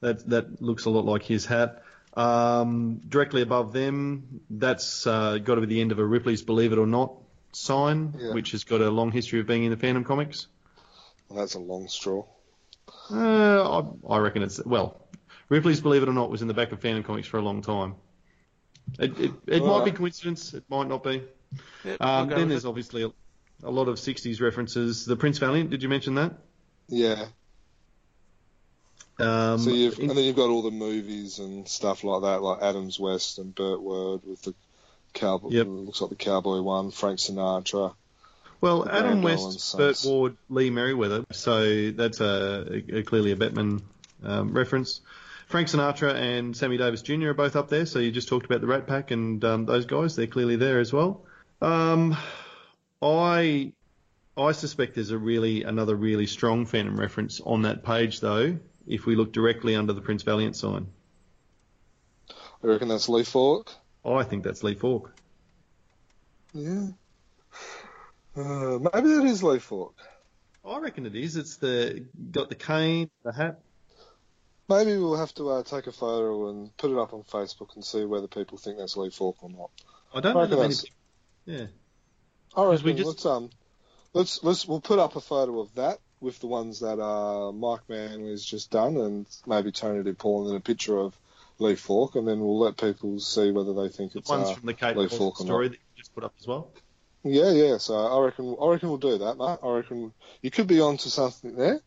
that 0.00 0.28
that 0.28 0.60
looks 0.60 0.86
a 0.86 0.90
lot 0.90 1.04
like 1.04 1.22
his 1.22 1.46
hat. 1.46 1.82
Um, 2.14 3.00
directly 3.08 3.42
above 3.42 3.72
them, 3.72 4.40
that's 4.50 5.06
uh, 5.06 5.38
got 5.38 5.54
to 5.56 5.60
be 5.60 5.66
the 5.66 5.80
end 5.80 5.92
of 5.92 5.98
a 5.98 6.04
Ripley's 6.04 6.42
Believe 6.42 6.72
It 6.72 6.78
or 6.78 6.86
Not 6.86 7.12
sign, 7.52 8.14
Yeah. 8.18 8.32
which 8.34 8.52
has 8.52 8.64
got 8.64 8.80
a 8.80 8.90
long 8.90 9.12
history 9.12 9.40
of 9.40 9.46
being 9.46 9.64
in 9.64 9.70
the 9.70 9.76
Phantom 9.76 10.04
comics. 10.04 10.46
Well, 11.28 11.38
that's 11.40 11.54
a 11.54 11.58
long 11.60 11.88
straw. 11.88 12.24
Uh, 13.10 13.80
I, 14.08 14.14
I 14.14 14.18
reckon 14.18 14.42
it's 14.42 14.64
well. 14.64 15.00
Ripley's 15.48 15.80
Believe 15.80 16.02
It 16.02 16.08
or 16.08 16.12
Not 16.12 16.30
was 16.30 16.42
in 16.42 16.48
the 16.48 16.54
back 16.54 16.72
of 16.72 16.80
Phantom 16.80 17.02
Comics 17.02 17.28
for 17.28 17.38
a 17.38 17.42
long 17.42 17.62
time. 17.62 17.94
It, 18.98 19.18
it, 19.18 19.32
it 19.46 19.64
might 19.64 19.84
be 19.84 19.92
coincidence. 19.92 20.54
It 20.54 20.64
might 20.68 20.88
not 20.88 21.02
be. 21.04 21.22
yeah, 21.84 21.96
Um, 22.00 22.28
then 22.28 22.48
there's 22.48 22.64
it. 22.64 22.68
obviously 22.68 23.02
a, 23.04 23.10
a 23.62 23.70
lot 23.70 23.88
of 23.88 23.96
60s 23.96 24.40
references. 24.40 25.04
The 25.06 25.16
Prince 25.16 25.38
Valiant. 25.38 25.70
Did 25.70 25.82
you 25.82 25.88
mention 25.88 26.14
that? 26.16 26.34
Yeah. 26.88 27.26
Um, 29.18 29.58
so 29.58 29.70
you've 29.70 29.98
and 29.98 30.10
then 30.10 30.18
you've 30.18 30.36
got 30.36 30.48
all 30.48 30.62
the 30.62 30.70
movies 30.70 31.38
and 31.38 31.66
stuff 31.66 32.04
like 32.04 32.22
that, 32.22 32.42
like 32.42 32.62
Adams 32.62 33.00
West 33.00 33.38
and 33.38 33.54
Burt 33.54 33.80
Ward 33.80 34.20
with 34.24 34.42
the 34.42 34.54
cowboy. 35.12 35.50
Yep. 35.50 35.66
Looks 35.68 36.00
like 36.00 36.10
the 36.10 36.16
cowboy 36.16 36.60
one. 36.60 36.90
Frank 36.90 37.18
Sinatra. 37.18 37.94
well, 38.60 38.88
Adam 38.88 39.22
West, 39.22 39.76
Burt 39.76 40.00
Ward, 40.04 40.36
Lee 40.48 40.70
Meriwether. 40.70 41.24
So 41.32 41.90
that's 41.90 42.20
a, 42.20 42.82
a 42.92 43.02
clearly 43.02 43.32
a 43.32 43.36
Batman 43.36 43.82
um, 44.22 44.52
reference. 44.52 45.00
Frank 45.48 45.68
Sinatra 45.68 46.14
and 46.14 46.54
Sammy 46.56 46.76
Davis 46.76 47.02
Jr. 47.02 47.28
are 47.28 47.34
both 47.34 47.56
up 47.56 47.70
there. 47.70 47.86
So 47.86 47.98
you 47.98 48.10
just 48.10 48.28
talked 48.28 48.44
about 48.44 48.60
the 48.60 48.66
Rat 48.66 48.86
Pack 48.86 49.10
and 49.10 49.42
um, 49.44 49.64
those 49.64 49.86
guys. 49.86 50.14
They're 50.14 50.26
clearly 50.26 50.56
there 50.56 50.78
as 50.78 50.92
well. 50.92 51.24
Um, 51.60 52.16
I 53.02 53.72
I 54.36 54.52
suspect 54.52 54.94
there's 54.94 55.10
a 55.10 55.18
really 55.18 55.64
another 55.64 55.96
really 55.96 56.26
strong 56.26 56.66
Phantom 56.66 56.98
reference 56.98 57.40
on 57.40 57.62
that 57.62 57.84
page 57.84 58.20
though. 58.20 58.58
If 58.88 59.04
we 59.04 59.14
look 59.16 59.32
directly 59.32 59.76
under 59.76 59.92
the 59.92 60.00
Prince 60.00 60.22
Valiant 60.22 60.56
sign, 60.56 60.88
I 62.30 62.66
reckon 62.66 62.88
that's 62.88 63.08
Lee 63.08 63.22
Falk. 63.22 63.70
I 64.04 64.24
think 64.24 64.42
that's 64.42 64.62
Lee 64.64 64.74
Falk. 64.74 65.12
Yeah. 66.54 66.86
Uh, 68.34 68.78
maybe 68.94 69.08
that 69.10 69.24
is 69.26 69.42
Lee 69.42 69.58
Falk. 69.58 69.94
I 70.66 70.78
reckon 70.78 71.04
it 71.06 71.14
is. 71.14 71.36
It's 71.36 71.56
the 71.56 72.06
got 72.30 72.48
the 72.48 72.54
cane, 72.54 73.10
the 73.22 73.32
hat. 73.32 73.60
Maybe 74.68 74.96
we'll 74.96 75.16
have 75.16 75.34
to 75.34 75.48
uh, 75.50 75.62
take 75.62 75.86
a 75.86 75.92
photo 75.92 76.48
and 76.50 76.74
put 76.76 76.90
it 76.90 76.98
up 76.98 77.12
on 77.12 77.22
Facebook 77.22 77.74
and 77.74 77.84
see 77.84 78.04
whether 78.04 78.26
people 78.26 78.58
think 78.58 78.78
that's 78.78 78.96
Lee 78.96 79.10
Falk 79.10 79.36
or 79.42 79.50
not. 79.50 79.70
I 80.14 80.20
don't 80.20 80.36
I 80.36 80.46
know 80.46 80.60
many. 80.60 80.74
Yeah. 81.46 81.66
I 82.56 82.64
Because 82.64 82.82
we 82.82 82.94
just- 82.94 83.06
let's 83.06 83.26
um 83.26 83.50
let's 84.14 84.42
let's 84.42 84.66
we'll 84.66 84.80
put 84.80 84.98
up 84.98 85.16
a 85.16 85.20
photo 85.20 85.60
of 85.60 85.74
that 85.74 85.98
with 86.20 86.38
the 86.40 86.46
ones 86.46 86.80
that 86.80 87.00
uh 87.00 87.52
Mike 87.52 87.88
has 87.88 88.44
just 88.44 88.70
done 88.70 88.96
and 88.96 89.26
maybe 89.46 89.72
Tony 89.72 90.02
DePaul 90.02 90.40
and 90.40 90.50
then 90.50 90.56
a 90.56 90.60
picture 90.60 90.98
of 90.98 91.16
Lee 91.58 91.74
Falk 91.74 92.14
and 92.14 92.26
then 92.26 92.40
we'll 92.40 92.58
let 92.58 92.76
people 92.76 93.18
see 93.20 93.50
whether 93.50 93.74
they 93.74 93.88
think 93.88 94.12
The 94.12 94.20
it's 94.20 94.30
ones 94.30 94.48
uh, 94.48 94.54
from 94.54 94.66
the 94.66 94.74
Kate 94.74 94.96
Lee 94.96 95.08
Falk 95.08 95.38
story 95.38 95.68
that 95.68 95.74
you 95.74 95.96
just 95.96 96.14
put 96.14 96.24
up 96.24 96.34
as 96.38 96.46
well. 96.46 96.70
Yeah, 97.24 97.50
yeah. 97.50 97.78
So 97.78 97.94
I 97.94 98.24
reckon 98.24 98.56
I 98.60 98.68
reckon 98.68 98.88
we'll 98.88 98.98
do 98.98 99.18
that, 99.18 99.36
mate. 99.36 99.58
I 99.62 99.68
reckon 99.68 100.12
you 100.40 100.50
could 100.50 100.66
be 100.66 100.80
onto 100.80 101.08
something 101.08 101.56
there. 101.56 101.80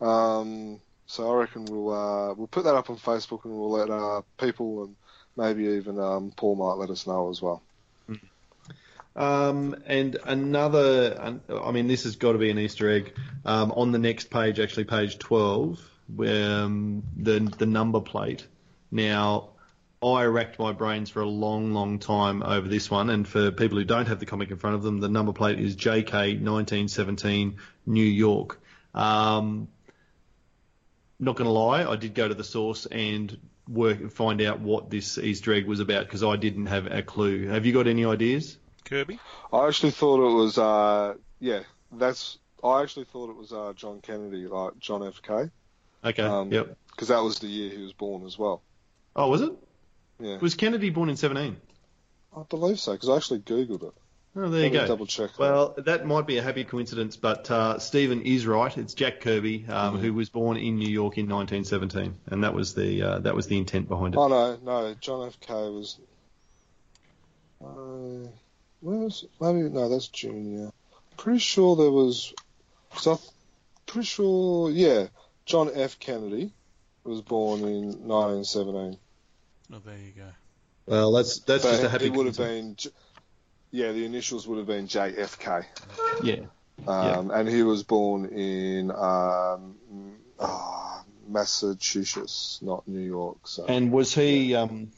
Um, 0.00 0.80
so 1.06 1.30
I 1.30 1.36
reckon 1.36 1.64
we'll 1.66 1.92
uh, 1.92 2.34
we'll 2.34 2.48
put 2.48 2.64
that 2.64 2.74
up 2.74 2.90
on 2.90 2.96
Facebook 2.96 3.44
and 3.44 3.54
we'll 3.54 3.70
let 3.70 3.90
uh, 3.90 4.22
people 4.38 4.84
and 4.84 4.96
maybe 5.36 5.64
even 5.76 5.98
um, 5.98 6.32
Paul 6.36 6.56
might 6.56 6.80
let 6.80 6.90
us 6.90 7.06
know 7.06 7.30
as 7.30 7.40
well. 7.40 7.62
Um, 9.14 9.76
and 9.86 10.16
another, 10.24 11.38
I 11.50 11.70
mean, 11.70 11.86
this 11.86 12.04
has 12.04 12.16
got 12.16 12.32
to 12.32 12.38
be 12.38 12.50
an 12.50 12.58
Easter 12.58 12.90
egg. 12.90 13.14
Um, 13.44 13.72
on 13.72 13.92
the 13.92 13.98
next 13.98 14.30
page, 14.30 14.58
actually, 14.58 14.84
page 14.84 15.18
12, 15.18 15.80
where 16.14 16.62
um, 16.62 17.02
the 17.16 17.40
the 17.40 17.66
number 17.66 18.00
plate. 18.00 18.46
Now, 18.90 19.50
I 20.02 20.24
racked 20.24 20.58
my 20.58 20.72
brains 20.72 21.10
for 21.10 21.20
a 21.20 21.28
long, 21.28 21.72
long 21.72 21.98
time 21.98 22.42
over 22.42 22.66
this 22.68 22.90
one. 22.90 23.08
And 23.08 23.26
for 23.26 23.52
people 23.52 23.78
who 23.78 23.84
don't 23.84 24.08
have 24.08 24.18
the 24.18 24.26
comic 24.26 24.50
in 24.50 24.56
front 24.56 24.76
of 24.76 24.82
them, 24.82 25.00
the 25.00 25.08
number 25.08 25.32
plate 25.32 25.60
is 25.60 25.76
JK 25.76 26.12
1917 26.12 27.56
New 27.86 28.04
York. 28.04 28.60
Um, 28.94 29.68
not 31.20 31.36
going 31.36 31.46
to 31.46 31.52
lie, 31.52 31.88
I 31.88 31.96
did 31.96 32.14
go 32.14 32.26
to 32.26 32.34
the 32.34 32.44
source 32.44 32.86
and 32.86 33.38
work 33.68 34.10
find 34.10 34.42
out 34.42 34.58
what 34.58 34.90
this 34.90 35.18
Easter 35.18 35.54
egg 35.54 35.66
was 35.66 35.78
about 35.78 36.04
because 36.04 36.24
I 36.24 36.34
didn't 36.34 36.66
have 36.66 36.86
a 36.86 37.02
clue. 37.02 37.46
Have 37.46 37.64
you 37.64 37.72
got 37.72 37.86
any 37.86 38.04
ideas? 38.04 38.58
Kirby? 38.84 39.18
I 39.52 39.66
actually 39.68 39.92
thought 39.92 40.20
it 40.30 40.34
was, 40.34 40.58
uh, 40.58 41.14
yeah, 41.40 41.60
that's. 41.92 42.38
I 42.64 42.82
actually 42.82 43.06
thought 43.06 43.30
it 43.30 43.36
was 43.36 43.52
uh, 43.52 43.72
John 43.74 44.00
Kennedy, 44.00 44.46
like 44.46 44.78
John 44.78 45.04
F. 45.06 45.20
K. 45.22 45.50
Okay. 46.04 46.22
Um, 46.22 46.52
yep. 46.52 46.76
Because 46.90 47.08
that 47.08 47.22
was 47.22 47.38
the 47.40 47.48
year 47.48 47.70
he 47.70 47.82
was 47.82 47.92
born 47.92 48.24
as 48.24 48.38
well. 48.38 48.62
Oh, 49.16 49.28
was 49.28 49.40
it? 49.42 49.52
Yeah, 50.20 50.38
Was 50.38 50.54
Kennedy 50.54 50.90
born 50.90 51.08
in 51.08 51.16
17? 51.16 51.56
I 52.36 52.42
believe 52.48 52.78
so. 52.78 52.92
Because 52.92 53.08
I 53.08 53.16
actually 53.16 53.40
googled 53.40 53.82
it. 53.82 53.92
Oh, 54.36 54.48
there 54.48 54.60
you 54.60 54.64
Let 54.66 54.72
me 54.72 54.78
go. 54.78 54.86
Double 54.86 55.06
check. 55.06 55.38
Well, 55.38 55.74
that 55.78 56.06
might 56.06 56.26
be 56.26 56.38
a 56.38 56.42
happy 56.42 56.64
coincidence, 56.64 57.16
but 57.16 57.50
uh, 57.50 57.78
Stephen 57.80 58.22
is 58.22 58.46
right. 58.46 58.76
It's 58.78 58.94
Jack 58.94 59.20
Kirby, 59.20 59.66
um, 59.68 59.94
Mm-hmm. 59.94 60.02
who 60.02 60.14
was 60.14 60.28
born 60.30 60.56
in 60.56 60.78
New 60.78 60.88
York 60.88 61.18
in 61.18 61.28
1917, 61.28 62.14
and 62.26 62.44
that 62.44 62.54
was 62.54 62.74
the 62.74 63.02
uh, 63.02 63.18
that 63.20 63.34
was 63.34 63.48
the 63.48 63.58
intent 63.58 63.88
behind 63.88 64.14
it. 64.14 64.18
Oh 64.18 64.28
no, 64.28 64.56
no. 64.62 64.94
John 65.00 65.26
F. 65.26 65.38
K. 65.40 65.52
was. 65.52 65.98
Uh, 67.62 67.66
where 67.68 68.32
was 68.82 69.24
maybe 69.40 69.68
no? 69.68 69.88
That's 69.88 70.08
junior. 70.08 70.70
Pretty 71.16 71.38
sure 71.38 71.76
there 71.76 71.90
was. 71.90 72.32
So 72.98 73.20
pretty 73.86 74.06
sure, 74.06 74.70
yeah. 74.70 75.06
John 75.46 75.70
F. 75.74 75.98
Kennedy 75.98 76.52
was 77.04 77.20
born 77.20 77.60
in 77.60 78.06
1917. 78.06 78.98
Oh, 79.72 79.78
there 79.84 79.96
you 79.96 80.12
go. 80.16 80.28
Well, 80.86 81.12
that's 81.12 81.38
that's 81.40 81.64
But 81.64 81.70
just 81.70 81.82
a 81.84 81.88
happy 81.88 82.06
it 82.06 82.12
would 82.12 82.26
have 82.26 82.36
coincidence. 82.36 82.84
been. 82.84 82.92
Yeah, 83.74 83.92
the 83.92 84.04
initials 84.04 84.46
would 84.46 84.58
have 84.58 84.66
been 84.66 84.86
JFK. 84.86 85.64
Yeah. 86.22 86.44
Um, 86.86 87.30
And 87.30 87.48
he 87.48 87.62
was 87.62 87.82
born 87.84 88.26
in 88.26 88.90
um, 88.90 89.76
ah, 90.38 91.02
Massachusetts, 91.28 92.58
not 92.62 92.86
New 92.86 93.00
York. 93.00 93.38
So 93.46 93.64
And 93.66 93.90
was 93.92 94.14
he 94.14 94.54
um, 94.54 94.90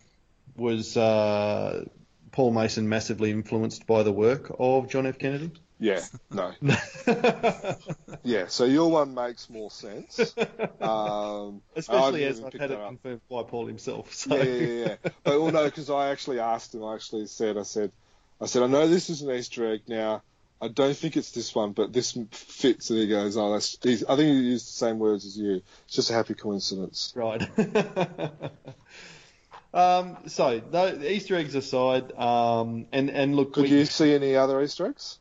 was 0.56 0.96
uh, 0.96 1.84
Paul 2.34 2.50
Mason 2.50 2.88
massively 2.88 3.30
influenced 3.30 3.86
by 3.86 4.02
the 4.02 4.10
work 4.10 4.50
of 4.58 4.88
John 4.88 5.06
F. 5.06 5.18
Kennedy? 5.18 5.52
yeah, 5.78 6.00
no, 6.32 6.52
yeah. 8.24 8.48
So 8.48 8.64
your 8.64 8.90
one 8.90 9.14
makes 9.14 9.48
more 9.48 9.70
sense. 9.70 10.34
Um, 10.80 11.62
Especially 11.76 12.20
didn't 12.20 12.44
as 12.44 12.44
I've 12.44 12.60
had 12.60 12.70
it 12.72 12.78
confirmed 12.88 13.20
by 13.30 13.44
Paul 13.44 13.66
himself. 13.66 14.12
So. 14.12 14.34
Yeah, 14.34 14.42
yeah, 14.42 14.66
yeah. 14.66 14.96
But 15.22 15.40
well, 15.40 15.52
no, 15.52 15.64
because 15.66 15.90
I 15.90 16.10
actually 16.10 16.40
asked 16.40 16.74
him. 16.74 16.82
I 16.82 16.94
actually 16.94 17.26
said, 17.26 17.56
I 17.56 17.62
said, 17.62 17.92
I 18.40 18.46
said, 18.46 18.64
I 18.64 18.66
know 18.66 18.88
this 18.88 19.10
is 19.10 19.22
an 19.22 19.30
Easter 19.30 19.72
egg. 19.72 19.82
Now, 19.86 20.22
I 20.60 20.66
don't 20.66 20.96
think 20.96 21.16
it's 21.16 21.30
this 21.30 21.54
one, 21.54 21.70
but 21.70 21.92
this 21.92 22.18
fits. 22.32 22.90
And 22.90 22.98
he 22.98 23.06
goes, 23.06 23.36
Oh, 23.36 23.52
that's. 23.52 23.78
He's, 23.80 24.02
I 24.02 24.16
think 24.16 24.26
he 24.26 24.40
used 24.40 24.66
the 24.66 24.72
same 24.72 24.98
words 24.98 25.24
as 25.24 25.38
you. 25.38 25.62
It's 25.84 25.94
just 25.94 26.10
a 26.10 26.14
happy 26.14 26.34
coincidence. 26.34 27.12
Right. 27.14 27.48
um, 29.74 30.16
so, 30.26 30.62
no, 30.72 30.86
Easter 31.02 31.36
eggs 31.36 31.54
aside, 31.54 32.12
um, 32.12 32.86
and 32.92 33.10
and 33.10 33.34
look, 33.36 33.52
Could 33.54 33.64
we- 33.64 33.70
you 33.70 33.84
see 33.84 34.14
any 34.14 34.36
other 34.36 34.62
Easter 34.62 34.86
eggs? 34.86 35.18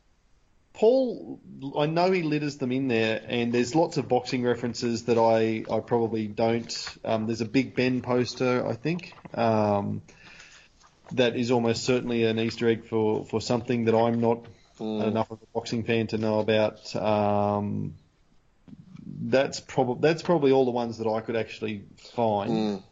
Paul, 0.72 1.38
I 1.78 1.86
know 1.86 2.10
he 2.10 2.22
litters 2.22 2.56
them 2.56 2.72
in 2.72 2.88
there, 2.88 3.22
and 3.28 3.52
there's 3.52 3.76
lots 3.76 3.96
of 3.96 4.08
boxing 4.08 4.42
references 4.42 5.04
that 5.04 5.18
I, 5.18 5.64
I 5.72 5.78
probably 5.78 6.26
don't. 6.26 6.96
Um, 7.04 7.26
there's 7.26 7.40
a 7.40 7.44
Big 7.46 7.76
Ben 7.76 8.00
poster, 8.02 8.66
I 8.66 8.74
think, 8.74 9.12
um, 9.34 10.02
that 11.12 11.36
is 11.36 11.52
almost 11.52 11.84
certainly 11.84 12.24
an 12.24 12.40
Easter 12.40 12.68
egg 12.68 12.86
for, 12.86 13.24
for 13.24 13.40
something 13.40 13.84
that 13.84 13.94
I'm 13.94 14.20
not 14.20 14.46
Mm. 14.80 15.06
enough 15.06 15.30
of 15.30 15.40
a 15.40 15.46
boxing 15.54 15.84
fan 15.84 16.08
to 16.08 16.18
know 16.18 16.40
about. 16.40 16.96
Um, 16.96 17.94
that's 19.06 19.60
probably 19.60 20.00
that's 20.08 20.22
probably 20.22 20.50
all 20.50 20.64
the 20.64 20.72
ones 20.72 20.98
that 20.98 21.06
I 21.08 21.20
could 21.20 21.36
actually 21.36 21.84
find. 22.16 22.50
Mm. 22.50 22.82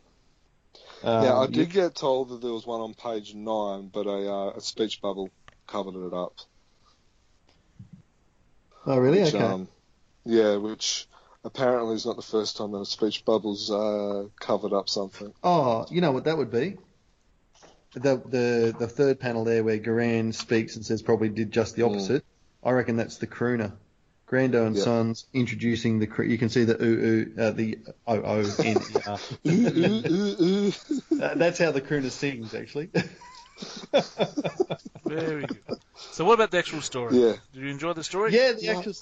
Um, 1.03 1.25
Now, 1.25 1.43
I 1.43 1.47
did 1.47 1.71
get 1.71 1.95
told 1.95 2.29
that 2.31 2.41
there 2.41 2.53
was 2.53 2.67
one 2.67 2.81
on 2.81 2.95
page 2.95 3.35
nine, 3.35 3.89
but 3.93 4.07
a, 4.07 4.33
uh, 4.33 4.53
a 4.57 4.61
speech 4.61 5.01
bubble 5.01 5.31
covered 5.67 5.97
it 6.07 6.15
up. 6.15 6.35
Oh, 8.87 8.99
really? 8.99 9.23
Which, 9.23 9.35
Okay. 9.35 9.45
um, 9.45 9.69
yeah, 10.25 10.57
which 10.57 11.09
apparently 11.45 11.95
is 11.95 12.07
not 12.07 12.17
the 12.17 12.23
first 12.23 12.57
time 12.57 12.73
that 12.73 12.79
a 12.79 12.87
speech 12.87 13.25
bubble's 13.25 13.71
uh, 13.71 14.27
covered 14.41 14.73
up 14.73 14.89
something. 14.89 15.33
Oh, 15.43 15.87
you 15.91 16.01
know 16.01 16.13
what 16.13 16.25
that 16.25 16.37
would 16.39 16.51
be? 16.51 16.77
The 17.95 18.17
the 18.25 18.75
the 18.79 18.89
third 18.89 19.21
panel 19.21 19.45
there 19.45 19.63
where 19.63 19.79
Guran 19.79 20.33
speaks 20.35 20.77
and 20.77 20.87
says 20.87 21.03
probably 21.03 21.29
did 21.29 21.51
just 21.51 21.77
the 21.77 21.83
opposite. 21.83 22.25
I 22.65 22.71
reckon 22.71 22.97
that's 22.97 23.19
the 23.19 23.27
crooner. 23.27 23.73
Grando 24.33 24.67
and 24.67 24.75
Yeah. 24.75 24.85
Sons 24.85 25.27
introducing 25.35 25.99
the 25.99 26.07
cr- 26.07 26.23
you 26.23 26.39
can 26.39 26.49
see 26.49 26.65
the 26.65 26.83
ooh 26.83 26.87
ooh 26.87 27.35
uh, 27.39 27.51
the 27.51 27.77
o 28.07 28.15
o 28.17 28.39
n 28.39 28.47
e 28.91 28.97
r. 29.07 29.19
ooh, 29.47 29.51
ooh, 29.51 30.03
ooh, 30.09 30.37
ooh. 30.41 30.73
Uh, 31.23 31.35
That's 31.35 31.59
how 31.59 31.71
the 31.71 31.83
crooner 31.83 32.11
sings 32.11 32.55
actually. 32.55 32.89
Very 35.05 35.47
good. 35.47 35.63
So, 36.13 36.25
what 36.25 36.33
about 36.35 36.51
the 36.51 36.57
actual 36.59 36.81
story? 36.81 37.19
Yeah. 37.19 37.35
Did 37.53 37.63
you 37.63 37.69
enjoy 37.69 37.93
the 37.93 38.03
story? 38.05 38.33
yeah, 38.35 38.53
the 38.53 38.63
Yeah. 38.63 38.79
actual 38.79 38.95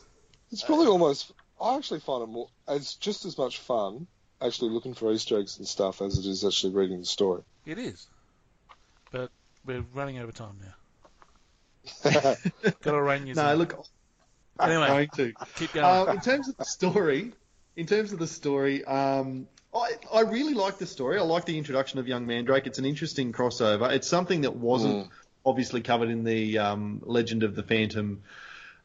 It's 0.50 0.64
probably 0.64 0.88
almost. 0.88 1.30
I 1.60 1.76
actually 1.76 2.00
find 2.00 2.24
it 2.24 2.26
more. 2.26 2.48
It's 2.68 2.96
just 2.96 3.24
as 3.24 3.38
much 3.38 3.58
fun 3.58 4.08
actually 4.42 4.70
looking 4.70 4.94
for 4.94 5.12
Easter 5.12 5.38
eggs 5.38 5.58
and 5.58 5.68
stuff 5.68 6.02
as 6.02 6.18
it 6.18 6.26
is 6.26 6.44
actually 6.44 6.72
reading 6.72 6.98
the 6.98 7.06
story. 7.06 7.42
It 7.66 7.78
is. 7.78 8.04
But 9.12 9.30
we're 9.64 9.84
running 9.94 10.18
over 10.18 10.32
time 10.32 10.58
now. 10.60 10.74
Got 12.82 12.92
to 12.92 13.00
rein 13.00 13.28
you 13.28 13.34
no 13.34 13.52
in. 13.52 13.58
look 13.58 13.86
Anyway, 14.62 14.86
going 14.88 15.08
to. 15.16 15.32
keep 15.56 15.72
going. 15.72 16.08
Um, 16.08 16.16
in 16.16 16.20
terms 16.20 16.48
of 16.48 16.56
the 16.56 16.64
story, 16.64 17.32
in 17.76 17.86
terms 17.86 18.12
of 18.12 18.18
the 18.18 18.26
story, 18.26 18.84
um, 18.84 19.46
I, 19.74 19.92
I 20.12 20.20
really 20.22 20.54
like 20.54 20.78
the 20.78 20.86
story. 20.86 21.18
I 21.18 21.22
like 21.22 21.44
the 21.44 21.56
introduction 21.58 21.98
of 21.98 22.08
young 22.08 22.26
Mandrake. 22.26 22.66
It's 22.66 22.78
an 22.78 22.84
interesting 22.84 23.32
crossover. 23.32 23.90
It's 23.90 24.08
something 24.08 24.42
that 24.42 24.56
wasn't 24.56 25.06
Mm. 25.06 25.10
obviously 25.46 25.80
covered 25.80 26.10
in 26.10 26.24
the 26.24 26.58
um, 26.58 27.00
Legend 27.04 27.42
of 27.44 27.54
the 27.54 27.62
Phantom 27.62 28.22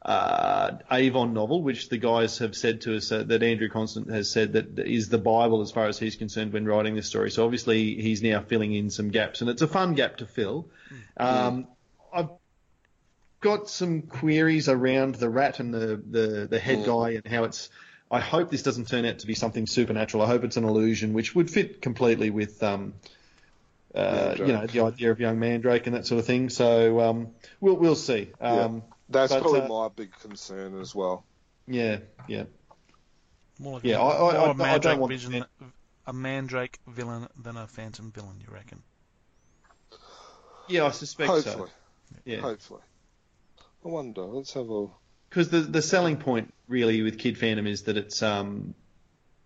uh, 0.02 0.78
Avon 0.90 1.34
novel, 1.34 1.62
which 1.62 1.88
the 1.88 1.98
guys 1.98 2.38
have 2.38 2.54
said 2.54 2.82
to 2.82 2.96
us 2.96 3.10
uh, 3.10 3.24
that 3.24 3.42
Andrew 3.42 3.68
Constant 3.68 4.08
has 4.10 4.30
said 4.30 4.52
that 4.52 4.78
is 4.78 5.08
the 5.08 5.18
Bible 5.18 5.62
as 5.62 5.72
far 5.72 5.86
as 5.88 5.98
he's 5.98 6.14
concerned 6.14 6.52
when 6.52 6.64
writing 6.64 6.94
this 6.94 7.08
story. 7.08 7.30
So 7.32 7.44
obviously 7.44 8.00
he's 8.00 8.22
now 8.22 8.40
filling 8.40 8.72
in 8.72 8.88
some 8.90 9.08
gaps, 9.10 9.40
and 9.40 9.50
it's 9.50 9.62
a 9.62 9.66
fun 9.66 9.94
gap 9.94 10.18
to 10.18 10.26
fill. 10.26 10.68
Um, 11.16 11.66
I've 12.12 12.28
got 13.40 13.68
some 13.68 14.02
queries 14.02 14.68
around 14.68 15.14
the 15.16 15.28
rat 15.28 15.60
and 15.60 15.72
the, 15.72 15.96
the, 15.96 16.46
the 16.50 16.58
head 16.58 16.84
guy 16.86 17.10
and 17.22 17.26
how 17.26 17.44
it's. 17.44 17.70
I 18.10 18.20
hope 18.20 18.50
this 18.50 18.62
doesn't 18.62 18.86
turn 18.88 19.04
out 19.04 19.18
to 19.20 19.26
be 19.26 19.34
something 19.34 19.66
supernatural. 19.66 20.22
I 20.22 20.26
hope 20.28 20.44
it's 20.44 20.56
an 20.56 20.64
illusion, 20.64 21.12
which 21.12 21.34
would 21.34 21.50
fit 21.50 21.82
completely 21.82 22.30
with, 22.30 22.62
um, 22.62 22.94
uh, 23.94 24.36
you 24.38 24.46
know, 24.46 24.64
the 24.66 24.80
idea 24.82 25.10
of 25.10 25.18
young 25.18 25.40
Mandrake 25.40 25.86
and 25.88 25.96
that 25.96 26.06
sort 26.06 26.20
of 26.20 26.24
thing. 26.26 26.48
So 26.48 27.00
um, 27.00 27.28
we'll 27.60 27.74
we'll 27.76 27.96
see. 27.96 28.30
Um, 28.40 28.84
That's 29.08 29.32
But, 29.32 29.42
probably 29.42 29.60
uh, 29.62 29.68
my 29.68 29.88
big 29.88 30.12
concern 30.20 30.80
as 30.80 30.94
well. 30.94 31.24
yeah, 31.66 31.98
yeah. 32.28 32.44
More 33.58 33.74
like 33.74 33.84
yeah, 33.84 33.96
a, 33.96 34.02
I- 34.02 34.04
I- 34.04 34.18
more 34.18 34.30
I- 34.30 34.30
I 34.30 34.42
a 34.42 34.46
don't 34.46 34.58
Mandrake 34.58 34.98
want 35.00 35.12
vision, 35.12 35.32
to- 35.32 35.48
a 36.06 36.12
Mandrake 36.12 36.78
villain 36.86 37.26
than 37.42 37.56
a 37.56 37.66
Phantom 37.66 38.12
villain. 38.12 38.40
You 38.46 38.52
reckon? 38.54 38.82
Yeah, 40.68 40.86
I 40.86 40.90
suspect 40.90 41.28
Hopefully, 41.30 41.68
so. 41.68 42.18
Yeah, 42.24 42.40
hopefully. 42.40 42.82
I 43.86 43.88
wonder. 43.88 44.22
Let's 44.22 44.52
have 44.54 44.68
a. 44.68 44.88
because 45.30 45.48
the 45.48 45.60
the 45.60 45.80
selling 45.80 46.16
point 46.16 46.52
really 46.66 47.02
with 47.02 47.18
Kid 47.18 47.38
Phantom 47.38 47.68
is 47.68 47.82
that 47.82 47.96
it's 47.96 48.20
um, 48.20 48.74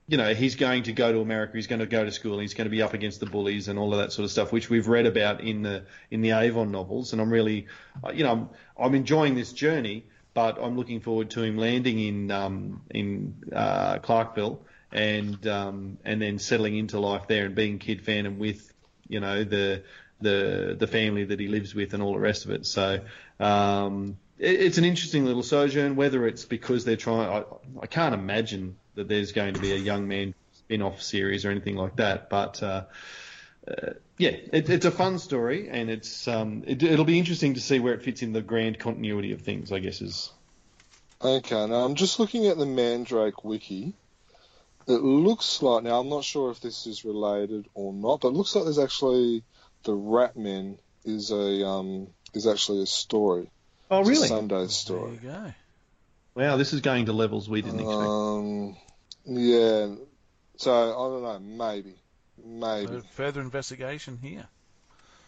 you 0.09 0.17
know, 0.17 0.33
he's 0.33 0.57
going 0.57 0.85
to 0.85 0.93
go 0.93 1.13
to 1.13 1.21
America, 1.21 1.53
he's 1.55 1.67
going 1.67 1.81
to 1.81 1.87
go 1.87 2.05
to 2.05 2.11
school, 2.11 2.39
he's 2.39 2.55
going 2.55 2.65
to 2.65 2.71
be 2.71 2.81
up 2.81 2.95
against 2.95 3.21
the 3.21 3.27
bullies 3.27 3.69
and 3.69 3.79
all 3.79 3.93
of 3.93 4.01
that 4.01 4.13
sort 4.13 4.25
of 4.25 4.31
stuff, 4.31 4.51
which 4.51 4.71
we've 4.71 4.89
read 4.89 5.05
about 5.05 5.43
in 5.43 5.61
the 5.61 5.85
in 6.11 6.23
the 6.23 6.31
Avon 6.31 6.73
novels, 6.73 7.13
and 7.13 7.21
I'm 7.21 7.31
really, 7.31 7.67
uh, 8.03 8.13
you 8.13 8.25
know, 8.25 8.33
I'm, 8.33 8.49
I'm 8.79 8.95
enjoying 8.95 9.35
this 9.35 9.53
journey, 9.53 10.07
but 10.33 10.59
I'm 10.59 10.75
looking 10.75 11.01
forward 11.01 11.31
to 11.33 11.43
him 11.43 11.59
landing 11.59 12.01
in 12.01 12.31
um, 12.31 12.81
in 12.91 13.35
uh, 13.55 13.99
Clarkville 13.99 14.63
and 14.91 15.47
um, 15.47 15.99
and 16.03 16.21
then 16.21 16.39
settling 16.39 16.79
into 16.79 16.99
life 16.99 17.29
there 17.29 17.45
and 17.45 17.55
being 17.55 17.79
Kid 17.79 18.07
Phantom 18.07 18.39
with, 18.39 18.73
you 19.07 19.21
know, 19.21 19.45
the 19.45 19.83
the 20.23 20.77
the 20.79 20.87
family 20.87 21.25
that 21.25 21.39
he 21.39 21.49
lives 21.49 21.75
with 21.75 21.93
and 21.93 22.03
all 22.03 22.15
the 22.15 22.21
rest 22.21 22.47
of 22.47 22.53
it. 22.53 22.65
So 22.65 23.01
um, 23.39 24.19
it's 24.41 24.79
an 24.79 24.85
interesting 24.85 25.25
little 25.25 25.43
sojourn. 25.43 25.97
Whether 25.97 26.27
it's 26.27 26.45
because 26.45 26.85
they're 26.85 26.97
trying, 26.97 27.29
I, 27.29 27.45
I 27.83 27.87
can't 27.87 28.15
imagine 28.15 28.77
that 28.95 29.09
there's 29.09 29.33
going 29.33 29.55
to 29.55 29.61
be 29.61 29.73
a 29.73 29.77
young 29.77 30.09
man 30.09 30.35
spin-off 30.53 31.03
series 31.03 31.45
or 31.45 31.51
anything 31.51 31.77
like 31.77 31.97
that. 31.97 32.31
But 32.31 32.63
uh, 32.63 32.85
uh, 33.69 33.93
yeah, 34.19 34.31
it, 34.53 34.69
it's 34.69 34.87
a 34.87 34.91
fun 34.91 35.19
story, 35.19 35.69
and 35.69 35.91
it's 35.91 36.27
um, 36.27 36.65
it, 36.67 36.83
it'll 36.83 37.05
be 37.05 37.19
interesting 37.19 37.55
to 37.55 37.61
see 37.61 37.79
where 37.79 37.95
it 37.95 38.03
fits 38.03 38.23
in 38.23 38.33
the 38.33 38.43
grand 38.43 38.79
continuity 38.79 39.33
of 39.33 39.43
things. 39.43 39.73
I 39.73 39.79
guess 39.79 40.01
is 40.01 40.33
Okay, 41.23 41.67
now 41.67 41.85
I'm 41.85 41.97
just 41.97 42.19
looking 42.19 42.47
at 42.47 42.57
the 42.57 42.65
Mandrake 42.65 43.45
wiki, 43.45 43.93
it 44.87 45.03
looks 45.03 45.61
like 45.61 45.85
now 45.85 46.01
I'm 46.01 46.09
not 46.09 46.25
sure 46.25 46.51
if 46.51 46.61
this 46.61 46.87
is 46.87 47.05
related 47.05 47.69
or 47.75 47.93
not, 47.93 48.23
but 48.23 48.29
it 48.29 48.35
looks 48.35 48.55
like 48.55 48.65
there's 48.65 48.79
actually 48.79 49.45
the 49.83 49.93
Ratmen 49.93 50.79
is 51.05 51.31
a 51.31 51.67
um 51.67 52.09
is 52.33 52.47
actually 52.47 52.83
a 52.83 52.87
story. 52.87 53.51
Oh, 53.91 54.01
It's 54.01 54.09
a 54.09 54.13
really? 54.13 54.29
Sunday 54.29 54.57
There 54.59 54.69
story. 54.69 55.13
you 55.13 55.19
go. 55.19 55.55
Wow, 56.35 56.57
this 56.57 56.73
is 56.73 56.81
going 56.81 57.07
to 57.07 57.13
levels 57.13 57.49
we 57.49 57.61
didn't 57.63 57.81
expect. 57.81 58.01
Um, 58.01 58.77
yeah. 59.25 59.89
So 60.57 60.73
I 60.73 60.93
don't 60.93 61.23
know. 61.23 61.39
Maybe, 61.41 61.95
So 62.37 62.47
maybe 62.47 63.03
further 63.13 63.41
investigation 63.41 64.19
here. 64.23 64.47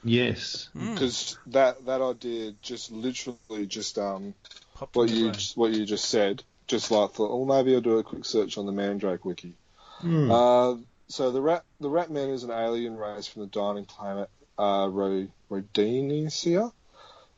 Yes. 0.04 0.68
Mm, 0.76 0.94
because 0.94 1.38
that 1.46 1.84
that 1.86 2.00
idea 2.00 2.52
just 2.62 2.90
literally 2.90 3.66
just 3.66 3.98
um 3.98 4.34
popped 4.74 4.96
what 4.96 5.08
you 5.08 5.26
the 5.26 5.30
brain. 5.32 5.40
what 5.54 5.72
you 5.72 5.84
just 5.86 6.06
said. 6.06 6.42
Just 6.68 6.90
like 6.90 7.10
thought, 7.12 7.30
oh, 7.30 7.44
maybe 7.44 7.74
I'll 7.74 7.80
do 7.80 7.98
a 7.98 8.02
quick 8.04 8.24
search 8.24 8.56
on 8.56 8.66
the 8.66 8.72
Mandrake 8.72 9.24
wiki. 9.24 9.54
Hmm. 9.98 10.30
Uh, 10.30 10.74
so 11.08 11.30
the 11.32 11.40
rat 11.42 11.64
the 11.80 11.90
rat 11.90 12.10
man 12.10 12.30
is 12.30 12.44
an 12.44 12.50
alien 12.50 12.96
race 12.96 13.26
from 13.26 13.42
the 13.42 13.48
dining 13.48 13.84
planet 13.84 14.30
uh, 14.58 14.88
Ro- 14.90 15.28
Rodinesia. 15.50 16.72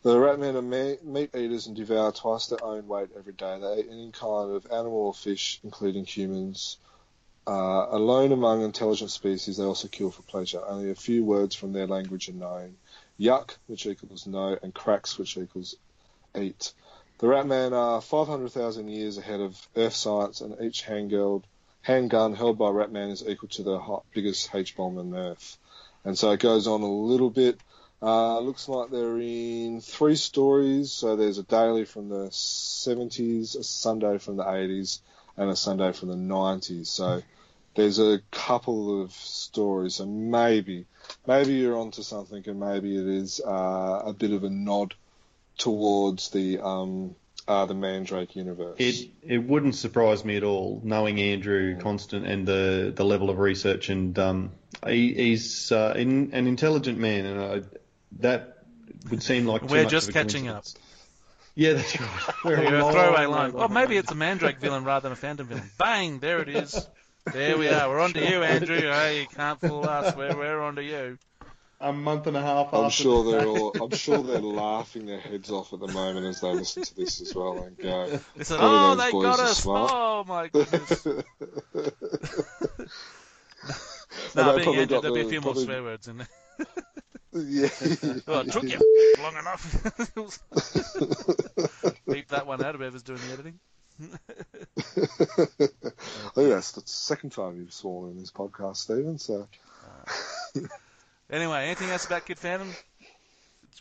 The 0.04 0.20
rat 0.20 0.38
men 0.38 0.54
are 0.54 0.60
me- 0.60 0.98
meat 1.02 1.34
eaters 1.34 1.66
and 1.66 1.74
devour 1.74 2.12
twice 2.12 2.48
their 2.48 2.62
own 2.62 2.86
weight 2.86 3.08
every 3.16 3.32
day. 3.32 3.58
They 3.58 3.78
eat 3.78 3.88
any 3.90 4.10
kind 4.10 4.54
of 4.54 4.66
animal 4.70 5.06
or 5.06 5.14
fish, 5.14 5.60
including 5.64 6.04
humans. 6.04 6.76
Uh, 7.46 7.86
alone 7.88 8.30
among 8.30 8.60
intelligent 8.60 9.10
species, 9.12 9.56
they 9.56 9.64
also 9.64 9.88
kill 9.88 10.10
for 10.10 10.20
pleasure. 10.20 10.62
Only 10.62 10.90
a 10.90 10.94
few 10.94 11.24
words 11.24 11.54
from 11.54 11.72
their 11.72 11.86
language 11.86 12.28
are 12.28 12.34
known. 12.34 12.76
Yuck, 13.18 13.56
which 13.66 13.86
equals 13.86 14.26
no, 14.26 14.58
and 14.62 14.74
cracks, 14.74 15.16
which 15.16 15.38
equals 15.38 15.74
eat. 16.38 16.74
The 17.16 17.26
Ratmen 17.26 17.72
are 17.72 18.02
500,000 18.02 18.88
years 18.88 19.16
ahead 19.16 19.40
of 19.40 19.68
Earth 19.74 19.94
science, 19.94 20.42
and 20.42 20.60
each 20.60 20.82
handgun, 20.82 21.44
handgun 21.80 22.34
held 22.34 22.58
by 22.58 22.68
Ratman 22.68 23.10
is 23.10 23.26
equal 23.26 23.48
to 23.48 23.62
the 23.62 24.00
biggest 24.12 24.54
H-bomb 24.54 24.98
on 24.98 25.14
Earth. 25.14 25.56
And 26.04 26.18
so 26.18 26.30
it 26.32 26.40
goes 26.40 26.66
on 26.66 26.82
a 26.82 26.92
little 26.92 27.30
bit. 27.30 27.58
Uh, 28.04 28.38
looks 28.40 28.68
like 28.68 28.90
they're 28.90 29.18
in 29.18 29.80
three 29.80 30.16
stories. 30.16 30.92
So 30.92 31.16
there's 31.16 31.38
a 31.38 31.42
daily 31.42 31.86
from 31.86 32.10
the 32.10 32.28
70s, 32.28 33.58
a 33.58 33.64
Sunday 33.64 34.18
from 34.18 34.36
the 34.36 34.44
80s, 34.44 35.00
and 35.38 35.48
a 35.48 35.56
Sunday 35.56 35.90
from 35.92 36.10
the 36.10 36.34
90s. 36.34 36.88
So 36.88 37.22
there's 37.74 37.98
a 37.98 38.20
couple 38.30 39.02
of 39.02 39.12
stories. 39.12 39.94
So 39.94 40.04
maybe, 40.04 40.84
maybe 41.26 41.54
you're 41.54 41.78
onto 41.78 42.02
something, 42.02 42.44
and 42.46 42.60
maybe 42.60 42.94
it 42.94 43.06
is 43.06 43.40
uh, 43.40 44.02
a 44.04 44.12
bit 44.12 44.32
of 44.32 44.44
a 44.44 44.50
nod 44.50 44.94
towards 45.56 46.28
the 46.28 46.60
um, 46.60 47.14
uh, 47.48 47.64
the 47.64 47.74
Mandrake 47.74 48.36
universe. 48.36 48.76
It 48.78 49.08
it 49.22 49.38
wouldn't 49.38 49.76
surprise 49.76 50.26
me 50.26 50.36
at 50.36 50.44
all, 50.44 50.82
knowing 50.84 51.20
Andrew 51.20 51.78
Constant 51.78 52.26
and 52.26 52.46
the, 52.46 52.92
the 52.94 53.04
level 53.04 53.30
of 53.30 53.38
research, 53.38 53.88
and 53.88 54.18
um, 54.18 54.52
he, 54.86 55.14
he's 55.14 55.72
uh, 55.72 55.94
in, 55.96 56.32
an 56.32 56.46
intelligent 56.46 56.98
man, 56.98 57.24
and 57.26 57.64
that 58.20 58.58
would 59.10 59.22
seem 59.22 59.46
like 59.46 59.62
We're 59.62 59.82
much 59.84 59.90
just 59.90 60.08
of 60.08 60.16
a 60.16 60.18
catching 60.18 60.44
coincidence. 60.44 60.76
Yeah, 61.56 61.74
that's 61.74 62.00
right. 62.00 62.10
We're 62.44 62.56
There 62.56 62.64
you 62.64 62.70
go, 62.70 62.78
long, 62.80 62.92
throwaway 62.92 63.26
line. 63.26 63.52
way 63.52 63.58
Well, 63.58 63.68
maybe 63.68 63.96
it's 63.96 64.10
a 64.10 64.14
Mandrake 64.16 64.58
villain 64.58 64.82
rather 64.84 65.04
than 65.04 65.12
a 65.12 65.16
Phantom 65.16 65.46
villain. 65.46 65.70
Bang! 65.78 66.18
There 66.18 66.40
it 66.40 66.48
is. 66.48 66.88
There 67.32 67.56
we 67.56 67.68
are. 67.68 67.88
We're 67.88 68.00
on 68.00 68.12
to 68.14 68.20
you, 68.28 68.42
Andrew. 68.42 68.80
Hey, 68.80 69.20
you 69.22 69.26
can't 69.28 69.60
fool 69.60 69.88
us. 69.88 70.16
We're, 70.16 70.36
we're 70.36 70.60
on 70.60 70.74
to 70.76 70.82
you. 70.82 71.16
a 71.80 71.92
month 71.92 72.26
and 72.26 72.36
a 72.36 72.42
half. 72.42 72.74
I'm 72.74 72.86
after 72.86 73.02
sure 73.02 73.24
they're 73.30 73.46
all. 73.46 73.72
I'm 73.80 73.90
sure 73.92 74.22
they're 74.22 74.40
laughing 74.40 75.06
their 75.06 75.20
heads 75.20 75.50
off 75.50 75.72
at 75.72 75.80
the 75.80 75.88
moment 75.88 76.26
as 76.26 76.40
they 76.40 76.52
listen 76.52 76.82
to 76.82 76.94
this 76.96 77.20
as 77.20 77.34
well 77.34 77.62
and 77.62 77.78
go. 77.78 78.20
They 78.36 78.44
said, 78.44 78.58
"Oh, 78.60 78.94
they 78.96 79.12
got 79.12 79.38
us! 79.40 79.58
smart. 79.62 79.90
Oh 79.94 80.24
my 80.26 80.48
goodness!" 80.48 81.06
And 84.36 84.46
no, 84.46 84.52
they 84.52 84.56
being 84.56 84.64
probably 84.64 84.80
Andrew, 84.82 85.00
there'll 85.00 85.14
be 85.14 85.20
a 85.22 85.28
few 85.28 85.40
probably- 85.40 85.66
more 85.66 85.74
swear 85.74 85.82
words 85.82 86.08
in 86.08 86.18
there. 86.18 86.28
yeah. 87.34 87.68
Well, 88.26 88.40
it 88.40 88.52
took 88.52 88.64
you 88.64 88.80
long 89.22 89.36
enough. 89.36 89.82
Beep 92.08 92.28
that 92.28 92.46
one 92.46 92.62
out. 92.64 92.74
Of 92.74 92.80
whoever's 92.80 93.02
doing 93.02 93.20
the 93.26 93.32
editing. 93.32 93.58
oh 96.36 96.46
yes, 96.46 96.72
that's 96.72 96.82
the 96.82 96.82
second 96.86 97.30
time 97.30 97.56
you've 97.56 97.72
sworn 97.72 98.10
in 98.12 98.18
this 98.18 98.30
podcast, 98.30 98.76
Stephen. 98.76 99.18
So 99.18 99.46
uh, 99.84 100.60
Anyway, 101.30 101.64
anything 101.64 101.90
else 101.90 102.06
about 102.06 102.26
Kid 102.26 102.38
Phantom? 102.38 102.72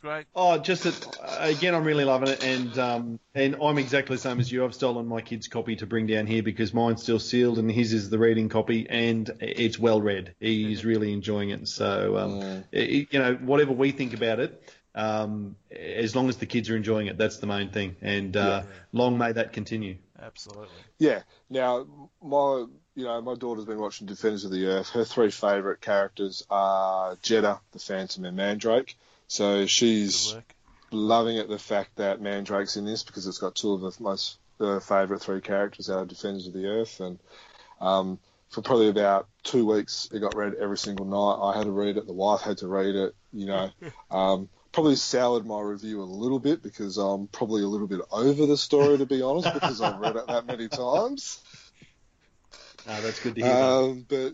It's 0.03 0.09
great. 0.09 0.25
Oh, 0.35 0.57
just 0.57 0.83
that 0.83 1.37
again, 1.39 1.73
I'm 1.73 1.85
really 1.85 2.03
loving 2.03 2.27
it, 2.27 2.43
and 2.43 2.77
um, 2.77 3.19
and 3.33 3.55
I'm 3.63 3.77
exactly 3.77 4.17
the 4.17 4.21
same 4.21 4.37
as 4.41 4.51
you. 4.51 4.65
I've 4.65 4.73
stolen 4.73 5.07
my 5.07 5.21
kid's 5.21 5.47
copy 5.47 5.77
to 5.77 5.85
bring 5.85 6.07
down 6.07 6.27
here 6.27 6.43
because 6.43 6.73
mine's 6.73 7.01
still 7.01 7.19
sealed, 7.19 7.57
and 7.57 7.71
his 7.71 7.93
is 7.93 8.09
the 8.09 8.19
reading 8.19 8.49
copy, 8.49 8.85
and 8.89 9.31
it's 9.39 9.79
well 9.79 10.01
read. 10.01 10.35
He's 10.41 10.83
really 10.83 11.13
enjoying 11.13 11.51
it. 11.51 11.69
So, 11.69 12.17
um, 12.17 12.31
Mm. 12.41 12.63
it- 12.73 13.07
you 13.13 13.19
know, 13.19 13.35
whatever 13.35 13.71
we 13.71 13.91
think 13.91 14.13
about 14.13 14.41
it, 14.41 14.73
um, 14.93 15.55
as 15.71 16.17
long 16.17 16.27
as 16.27 16.35
the 16.35 16.47
kids 16.47 16.69
are 16.69 16.75
enjoying 16.75 17.07
it, 17.07 17.17
that's 17.17 17.37
the 17.37 17.47
main 17.47 17.69
thing. 17.69 17.95
And 18.01 18.35
uh, 18.35 18.63
long 18.91 19.17
may 19.17 19.31
that 19.31 19.53
continue. 19.53 19.99
Absolutely. 20.21 20.67
yeah. 20.99 21.21
Now 21.49 22.09
my 22.21 22.65
you 22.95 23.05
know 23.05 23.21
my 23.21 23.35
daughter's 23.35 23.65
been 23.65 23.79
watching 23.79 24.05
Defenders 24.07 24.43
of 24.43 24.51
the 24.51 24.65
Earth. 24.65 24.89
Her 24.89 25.05
three 25.05 25.31
favourite 25.31 25.79
characters 25.79 26.45
are 26.49 27.15
Jeddah, 27.21 27.61
the 27.71 27.79
Phantom, 27.79 28.25
and 28.25 28.35
Mandrake. 28.35 28.95
So 29.27 29.65
she's 29.65 30.35
loving 30.91 31.37
it 31.37 31.49
the 31.49 31.59
fact 31.59 31.95
that 31.95 32.21
Mandrake's 32.21 32.77
in 32.77 32.85
this 32.85 33.03
because 33.03 33.25
it's 33.27 33.39
got 33.39 33.55
two 33.55 33.73
of 33.73 33.81
the 33.81 33.91
most 33.99 34.37
uh, 34.59 34.79
favourite 34.79 35.21
three 35.21 35.41
characters 35.41 35.89
out 35.89 36.03
of 36.03 36.07
Defenders 36.07 36.47
of 36.47 36.53
the 36.53 36.67
Earth, 36.67 36.99
and 36.99 37.19
um, 37.81 38.19
for 38.49 38.61
probably 38.61 38.89
about 38.89 39.27
two 39.43 39.65
weeks 39.65 40.09
it 40.13 40.19
got 40.19 40.35
read 40.35 40.53
every 40.55 40.77
single 40.77 41.05
night. 41.05 41.49
I 41.49 41.57
had 41.57 41.65
to 41.65 41.71
read 41.71 41.97
it, 41.97 42.05
the 42.05 42.13
wife 42.13 42.41
had 42.41 42.59
to 42.59 42.67
read 42.67 42.95
it, 42.95 43.15
you 43.31 43.45
know. 43.45 43.71
Um, 44.11 44.47
probably 44.73 44.95
soured 44.95 45.45
my 45.45 45.59
review 45.59 46.01
a 46.01 46.03
little 46.03 46.39
bit 46.39 46.61
because 46.61 46.97
I'm 46.97 47.27
probably 47.27 47.63
a 47.63 47.67
little 47.67 47.87
bit 47.87 48.01
over 48.11 48.45
the 48.45 48.57
story 48.57 48.97
to 48.97 49.05
be 49.07 49.23
honest 49.23 49.51
because 49.53 49.81
I've 49.81 49.99
read 49.99 50.15
it 50.15 50.27
that 50.27 50.45
many 50.45 50.67
times. 50.67 51.39
Uh, 52.87 53.01
that's 53.01 53.19
good 53.23 53.35
to 53.35 53.41
hear. 53.41 53.53
Um, 53.53 54.05
but 54.07 54.33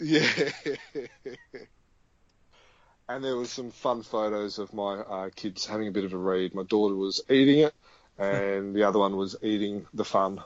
yeah, 0.00 0.50
and 3.10 3.24
there 3.24 3.36
was 3.36 3.50
some 3.50 3.72
fun 3.72 4.04
photos 4.04 4.60
of 4.60 4.72
my 4.72 5.00
uh, 5.00 5.30
kids 5.34 5.66
having 5.66 5.88
a 5.88 5.90
bit 5.90 6.04
of 6.04 6.12
a 6.12 6.16
read. 6.16 6.54
My 6.54 6.62
daughter 6.62 6.94
was 6.94 7.20
eating 7.28 7.58
it, 7.58 7.74
and 8.16 8.72
the 8.72 8.84
other 8.84 9.00
one 9.00 9.16
was 9.16 9.34
eating 9.42 9.84
the 9.92 10.04
fun. 10.04 10.40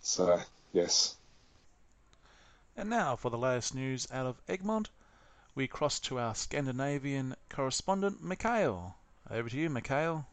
So 0.00 0.40
yes, 0.72 1.14
And 2.76 2.90
now 2.90 3.14
for 3.14 3.30
the 3.30 3.38
latest 3.38 3.72
news 3.72 4.08
out 4.10 4.26
of 4.26 4.42
Egmont, 4.48 4.90
we 5.54 5.68
cross 5.68 6.00
to 6.00 6.18
our 6.18 6.34
Scandinavian 6.34 7.36
correspondent, 7.48 8.20
Mikhail. 8.20 8.96
Over 9.30 9.48
to 9.48 9.56
you, 9.56 9.70
Mikhail. 9.70 10.26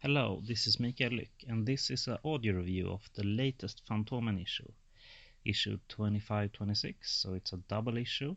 Hello, 0.00 0.42
this 0.46 0.66
is 0.66 0.78
Mikael 0.78 1.12
Lyck, 1.12 1.30
and 1.48 1.66
this 1.66 1.90
is 1.90 2.06
an 2.08 2.18
audio 2.24 2.54
review 2.56 2.90
of 2.90 3.08
the 3.14 3.24
latest 3.24 3.80
Fantomen 3.88 4.42
issue, 4.42 4.70
issue 5.44 5.78
2526, 5.88 7.10
so 7.10 7.34
it's 7.34 7.52
a 7.52 7.56
double 7.68 7.96
issue 7.96 8.36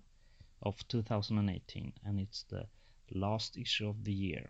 of 0.62 0.88
2018, 0.88 1.94
and 2.04 2.20
it's 2.20 2.44
the 2.44 2.66
last 3.12 3.58
issue 3.58 3.88
of 3.88 4.04
the 4.04 4.14
year. 4.14 4.50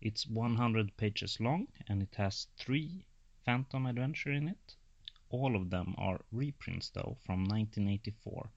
It's 0.00 0.26
100 0.26 0.96
pages 0.96 1.38
long, 1.40 1.68
and 1.86 2.02
it 2.02 2.14
has 2.16 2.48
three 2.56 3.04
Phantom 3.44 3.86
adventure 3.86 4.32
in 4.32 4.48
it. 4.48 4.76
All 5.28 5.54
of 5.56 5.70
them 5.70 5.94
are 5.98 6.24
reprints, 6.32 6.90
though, 6.90 7.18
from 7.24 7.44
1984, 7.44 8.50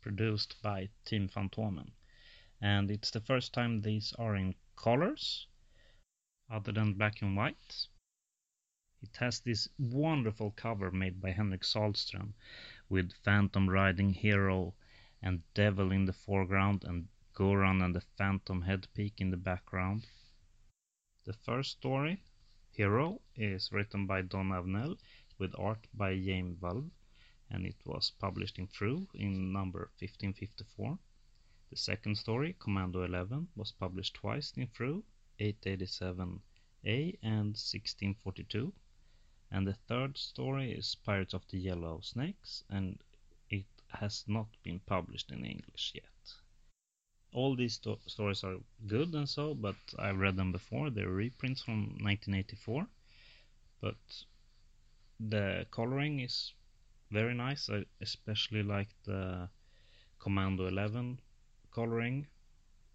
produced 0.00 0.60
by 0.62 0.90
Team 1.04 1.28
Fantomen. 1.28 1.92
And 2.60 2.90
it's 2.90 3.10
the 3.10 3.20
first 3.20 3.52
time 3.52 3.80
these 3.80 4.12
are 4.18 4.36
in 4.36 4.54
colors, 4.76 5.46
other 6.50 6.72
than 6.72 6.94
black 6.94 7.22
and 7.22 7.36
white. 7.36 7.86
It 9.04 9.18
has 9.18 9.40
this 9.40 9.68
wonderful 9.78 10.52
cover 10.52 10.90
made 10.90 11.20
by 11.20 11.30
Henrik 11.30 11.60
Sahlström 11.60 12.32
with 12.88 13.12
Phantom 13.22 13.68
riding 13.68 14.14
Hero 14.14 14.74
and 15.20 15.42
Devil 15.52 15.92
in 15.92 16.06
the 16.06 16.14
foreground 16.14 16.84
and 16.84 17.08
Guran 17.34 17.84
and 17.84 17.94
the 17.94 18.00
Phantom 18.00 18.62
head 18.62 18.88
peak 18.94 19.20
in 19.20 19.30
the 19.30 19.36
background. 19.36 20.06
The 21.24 21.34
first 21.34 21.72
story, 21.72 22.24
Hero, 22.70 23.20
is 23.36 23.70
written 23.70 24.06
by 24.06 24.22
Donne 24.22 24.52
Avenell 24.52 24.98
with 25.38 25.54
art 25.58 25.86
by 25.92 26.14
Jaime 26.14 26.56
Vallvé 26.56 26.90
and 27.50 27.66
it 27.66 27.76
was 27.84 28.10
published 28.10 28.58
in 28.58 28.66
Frew 28.68 29.06
in 29.12 29.52
number 29.52 29.90
1554. 29.98 30.98
The 31.68 31.76
second 31.76 32.16
story, 32.16 32.56
Commando 32.58 33.04
11, 33.04 33.48
was 33.54 33.70
published 33.70 34.14
twice 34.14 34.52
in 34.56 34.66
Frew 34.68 35.04
887A 35.38 37.18
and 37.22 37.52
1642. 37.52 38.72
And 39.50 39.66
the 39.66 39.74
third 39.74 40.18
story 40.18 40.72
is 40.72 40.94
Pirates 40.94 41.34
of 41.34 41.46
the 41.48 41.58
Yellow 41.58 42.00
Snakes, 42.02 42.64
and 42.68 42.98
it 43.50 43.66
has 43.88 44.24
not 44.26 44.48
been 44.62 44.80
published 44.80 45.30
in 45.30 45.44
English 45.44 45.92
yet. 45.94 46.34
All 47.32 47.56
these 47.56 47.74
sto- 47.74 48.00
stories 48.06 48.44
are 48.44 48.58
good 48.86 49.14
and 49.14 49.28
so, 49.28 49.54
but 49.54 49.76
I've 49.98 50.18
read 50.18 50.36
them 50.36 50.52
before. 50.52 50.90
They're 50.90 51.08
reprints 51.08 51.62
from 51.62 51.98
1984. 52.00 52.86
But 53.80 54.24
the 55.20 55.66
coloring 55.70 56.20
is 56.20 56.52
very 57.10 57.34
nice. 57.34 57.68
I 57.70 57.84
especially 58.00 58.62
like 58.62 58.88
the 59.04 59.48
Commando 60.18 60.66
11 60.66 61.20
coloring. 61.70 62.26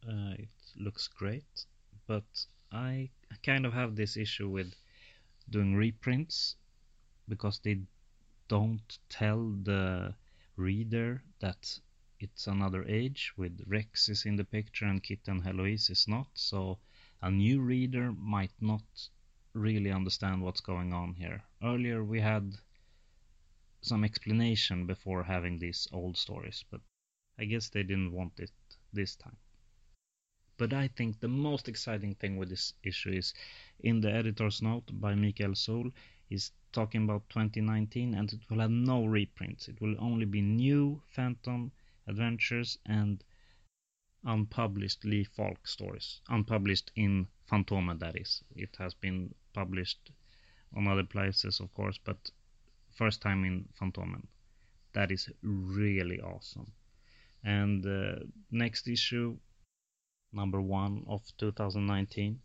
Uh, 0.07 0.33
it 0.37 0.49
looks 0.75 1.07
great, 1.07 1.65
but 2.07 2.45
I 2.71 3.09
kind 3.43 3.65
of 3.65 3.73
have 3.73 3.95
this 3.95 4.17
issue 4.17 4.49
with 4.49 4.73
doing 5.51 5.75
reprints 5.75 6.55
because 7.27 7.59
they 7.59 7.79
don't 8.47 8.97
tell 9.09 9.53
the 9.63 10.13
reader 10.55 11.23
that 11.39 11.79
it's 12.19 12.47
another 12.47 12.83
age 12.85 13.31
with 13.37 13.63
Rex 13.67 14.09
is 14.09 14.25
in 14.25 14.35
the 14.35 14.43
picture 14.43 14.85
and 14.85 15.01
Kit 15.01 15.19
and 15.27 15.41
Heloise 15.43 15.89
is 15.89 16.07
not. 16.07 16.27
So 16.33 16.79
a 17.21 17.31
new 17.31 17.61
reader 17.61 18.11
might 18.11 18.51
not 18.59 18.83
really 19.53 19.91
understand 19.91 20.41
what's 20.41 20.61
going 20.61 20.93
on 20.93 21.13
here. 21.13 21.43
Earlier 21.63 22.03
we 22.03 22.19
had 22.19 22.55
some 23.81 24.03
explanation 24.03 24.85
before 24.85 25.23
having 25.23 25.59
these 25.59 25.87
old 25.93 26.17
stories, 26.17 26.65
but 26.69 26.81
I 27.39 27.45
guess 27.45 27.69
they 27.69 27.83
didn't 27.83 28.11
want 28.11 28.33
it 28.39 28.51
this 28.91 29.15
time. 29.15 29.37
But 30.59 30.73
I 30.73 30.89
think 30.89 31.21
the 31.21 31.29
most 31.29 31.69
exciting 31.69 32.15
thing 32.15 32.35
with 32.35 32.49
this 32.49 32.73
issue 32.83 33.11
is 33.11 33.33
in 33.79 34.01
the 34.01 34.11
editor's 34.11 34.61
note 34.61 34.91
by 34.91 35.15
Mikael 35.15 35.55
Sol 35.55 35.89
is 36.29 36.51
talking 36.73 37.05
about 37.05 37.29
2019 37.29 38.13
and 38.13 38.33
it 38.33 38.41
will 38.49 38.59
have 38.59 38.69
no 38.69 39.05
reprints. 39.05 39.69
It 39.69 39.79
will 39.79 39.95
only 39.99 40.25
be 40.25 40.41
new 40.41 41.01
Phantom 41.07 41.71
adventures 42.07 42.77
and 42.85 43.23
unpublished 44.25 45.05
Lee 45.05 45.23
Falk 45.23 45.65
stories. 45.65 46.19
Unpublished 46.27 46.91
in 46.97 47.29
Fantomen, 47.49 47.97
that 47.99 48.17
is. 48.17 48.43
It 48.53 48.75
has 48.79 48.93
been 48.93 49.33
published 49.53 50.11
on 50.75 50.89
other 50.89 51.05
places, 51.05 51.61
of 51.61 51.73
course, 51.73 51.97
but 52.03 52.31
first 52.91 53.21
time 53.21 53.45
in 53.45 53.69
Fantomen. 53.79 54.27
That 54.91 55.09
is 55.09 55.29
really 55.41 56.19
awesome. 56.19 56.73
And 57.45 57.85
uh, 57.85 58.25
next 58.51 58.89
issue, 58.89 59.37
number 60.31 60.61
one 60.61 61.05
of 61.07 61.21
2019, 61.37 62.39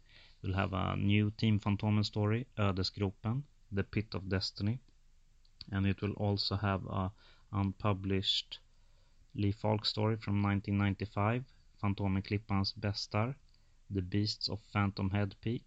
We'll 0.44 0.56
have 0.56 0.74
a 0.74 0.94
new 0.94 1.30
Team 1.30 1.58
Fantomen 1.58 2.04
story, 2.04 2.46
Ödesgropen, 2.58 3.44
The 3.72 3.82
Pit 3.82 4.14
of 4.14 4.28
Destiny. 4.28 4.78
And 5.72 5.86
it 5.86 6.02
will 6.02 6.12
also 6.12 6.56
have 6.56 6.84
a 6.84 7.10
unpublished 7.50 8.58
Lee 9.34 9.52
Falk 9.52 9.86
story 9.86 10.16
from 10.16 10.42
1995, 10.42 11.46
Fantomenklipparens 11.82 12.74
Bästar, 12.78 13.34
The 13.88 14.02
Beasts 14.02 14.50
of 14.50 14.60
Phantom 14.70 15.08
Head 15.08 15.34
Peak. 15.40 15.64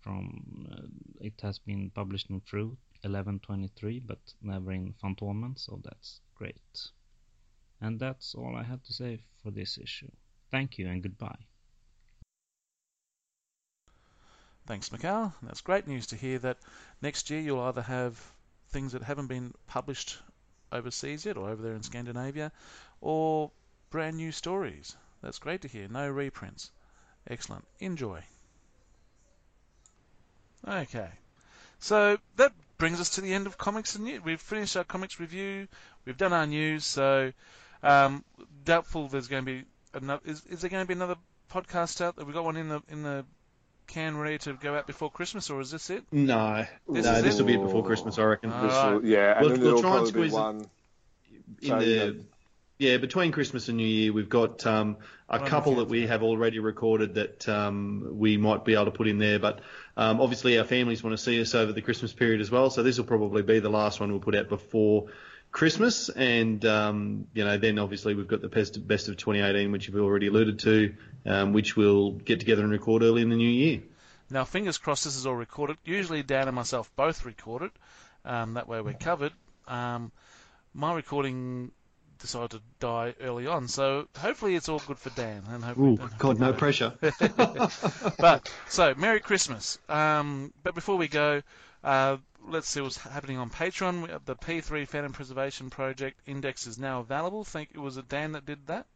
From 0.00 0.66
uh, 0.72 0.86
it 1.20 1.38
has 1.42 1.58
been 1.58 1.90
published 1.90 2.30
in 2.30 2.40
Frew 2.40 2.78
1123, 3.02 4.00
but 4.00 4.32
never 4.40 4.72
in 4.72 4.94
Fantomen, 4.94 5.58
so 5.58 5.78
that's 5.84 6.22
great. 6.34 6.90
And 7.82 8.00
that's 8.00 8.34
all 8.34 8.56
I 8.56 8.62
have 8.62 8.82
to 8.84 8.94
say 8.94 9.20
for 9.42 9.50
this 9.50 9.76
issue. 9.76 10.10
Thank 10.50 10.78
you 10.78 10.88
and 10.88 11.02
goodbye. 11.02 11.38
Thanks, 14.66 14.90
Mikhail. 14.90 15.32
That's 15.42 15.60
great 15.60 15.86
news 15.86 16.08
to 16.08 16.16
hear 16.16 16.38
that 16.40 16.58
next 17.00 17.30
year 17.30 17.40
you'll 17.40 17.60
either 17.60 17.82
have 17.82 18.20
things 18.70 18.92
that 18.92 19.02
haven't 19.02 19.28
been 19.28 19.54
published 19.68 20.18
overseas 20.72 21.24
yet 21.24 21.36
or 21.36 21.48
over 21.50 21.62
there 21.62 21.74
in 21.74 21.82
Scandinavia 21.82 22.50
or 23.00 23.52
brand 23.90 24.16
new 24.16 24.32
stories. 24.32 24.96
That's 25.22 25.38
great 25.38 25.62
to 25.62 25.68
hear. 25.68 25.86
No 25.88 26.10
reprints. 26.10 26.70
Excellent. 27.28 27.64
Enjoy. 27.78 28.22
Okay. 30.66 31.10
So 31.78 32.18
that 32.36 32.52
brings 32.78 33.00
us 33.00 33.10
to 33.10 33.20
the 33.20 33.32
end 33.32 33.46
of 33.46 33.56
comics 33.58 33.94
and 33.94 34.04
news. 34.04 34.24
We've 34.24 34.40
finished 34.40 34.76
our 34.76 34.84
comics 34.84 35.20
review. 35.20 35.68
We've 36.04 36.16
done 36.16 36.32
our 36.32 36.46
news. 36.46 36.84
So 36.84 37.32
um, 37.82 38.24
doubtful 38.64 39.08
there's 39.08 39.28
going 39.28 39.44
to 39.44 39.52
be 39.52 39.64
another. 39.96 40.22
Is, 40.24 40.42
is 40.48 40.60
there 40.60 40.70
going 40.70 40.82
to 40.84 40.86
be 40.88 40.94
another 40.94 41.16
podcast 41.52 42.00
out? 42.00 42.16
Have 42.18 42.26
we 42.26 42.32
got 42.32 42.44
one 42.44 42.56
in 42.56 42.68
the 42.68 42.82
in 42.90 43.02
the 43.02 43.24
can 43.86 44.16
ready 44.16 44.38
to 44.38 44.52
go 44.54 44.74
out 44.74 44.86
before 44.86 45.10
Christmas, 45.10 45.48
or 45.50 45.60
is 45.60 45.70
this 45.70 45.90
it? 45.90 46.02
No, 46.10 46.66
This 46.88 47.04
no, 47.04 47.22
this 47.22 47.38
it? 47.38 47.42
will 47.42 47.46
be 47.46 47.56
before 47.56 47.84
Christmas, 47.84 48.18
I 48.18 48.24
reckon. 48.24 48.50
Ah. 48.52 48.62
This 48.62 49.02
will- 49.02 49.08
yeah, 49.10 49.32
and 49.38 49.40
We'll- 49.46 49.50
then 49.56 49.60
we'll 49.60 49.80
try 49.80 49.98
and 49.98 50.08
squeeze 50.08 50.32
it 50.32 50.36
one. 50.36 50.66
in 51.62 51.68
So, 51.68 51.78
the 51.78 51.86
yeah. 51.86 52.10
yeah 52.92 52.96
between 52.98 53.30
Christmas 53.30 53.68
and 53.68 53.76
New 53.76 53.86
Year, 53.86 54.12
we've 54.12 54.28
got 54.28 54.66
um, 54.66 54.96
a 55.28 55.38
Right, 55.38 55.48
couple 55.48 55.76
that 55.76 55.88
we 55.88 56.08
have 56.08 56.24
already 56.24 56.58
recorded 56.58 57.14
that 57.14 57.48
um, 57.48 58.08
we 58.18 58.36
might 58.36 58.64
be 58.64 58.74
able 58.74 58.86
to 58.86 58.90
put 58.90 59.06
in 59.06 59.18
there. 59.18 59.38
But 59.38 59.60
um, 59.96 60.20
obviously, 60.20 60.58
our 60.58 60.64
families 60.64 61.04
want 61.04 61.16
to 61.16 61.22
see 61.22 61.40
us 61.40 61.54
over 61.54 61.72
the 61.72 61.82
Christmas 61.82 62.12
period 62.12 62.40
as 62.40 62.50
well, 62.50 62.70
so 62.70 62.82
this 62.82 62.98
will 62.98 63.06
probably 63.06 63.42
be 63.42 63.60
the 63.60 63.70
last 63.70 64.00
one 64.00 64.10
we'll 64.10 64.18
put 64.20 64.34
out 64.34 64.48
before 64.48 65.06
Christmas. 65.56 66.10
And 66.10 66.62
um, 66.66 67.28
you 67.32 67.42
know, 67.42 67.56
then 67.56 67.78
obviously 67.78 68.14
we've 68.14 68.28
got 68.28 68.42
the 68.42 68.48
best, 68.48 68.86
best 68.86 69.08
of 69.08 69.16
2018, 69.16 69.72
which 69.72 69.88
you've 69.88 69.96
already 69.96 70.26
alluded 70.26 70.58
to, 70.60 70.94
um, 71.24 71.54
which 71.54 71.74
we'll 71.74 72.10
get 72.10 72.40
together 72.40 72.62
and 72.62 72.70
record 72.70 73.02
early 73.02 73.22
in 73.22 73.30
the 73.30 73.36
new 73.36 73.48
year. 73.48 73.80
Now, 74.28 74.44
fingers 74.44 74.76
crossed 74.76 75.04
this 75.04 75.16
is 75.16 75.26
all 75.26 75.34
recorded. 75.34 75.78
Usually, 75.84 76.22
Dan 76.22 76.46
and 76.48 76.54
myself 76.54 76.90
both 76.94 77.24
record 77.24 77.62
it. 77.62 77.70
Um, 78.26 78.54
that 78.54 78.68
way, 78.68 78.82
we're 78.82 78.92
covered. 78.92 79.32
Um, 79.66 80.12
my 80.74 80.92
recording 80.92 81.70
decided 82.18 82.50
to 82.50 82.60
die 82.78 83.14
early 83.22 83.46
on, 83.46 83.68
so 83.68 84.08
hopefully 84.18 84.56
it's 84.56 84.68
all 84.68 84.82
good 84.86 84.98
for 84.98 85.10
Dan. 85.10 85.42
And 85.48 85.64
hopefully, 85.64 85.92
Ooh, 85.92 86.02
and 86.02 86.18
God, 86.18 86.38
no 86.38 86.52
pressure. 86.52 86.92
but 88.18 88.52
so 88.68 88.94
Merry 88.94 89.20
Christmas. 89.20 89.78
Um, 89.88 90.52
but 90.64 90.74
before 90.74 90.98
we 90.98 91.08
go, 91.08 91.40
uh, 91.82 92.18
let's 92.48 92.68
see 92.68 92.80
what's 92.80 92.96
happening 92.98 93.38
on 93.38 93.50
Patreon. 93.50 94.02
We 94.02 94.10
have 94.10 94.24
The 94.24 94.36
P3 94.36 94.86
Phantom 94.88 95.12
Preservation 95.12 95.70
Project 95.70 96.20
index 96.26 96.66
is 96.66 96.78
now 96.78 97.00
available. 97.00 97.44
Think 97.44 97.70
it 97.74 97.78
was 97.78 97.96
it 97.96 98.08
Dan 98.08 98.32
that 98.32 98.46
did 98.46 98.66
that. 98.66 98.86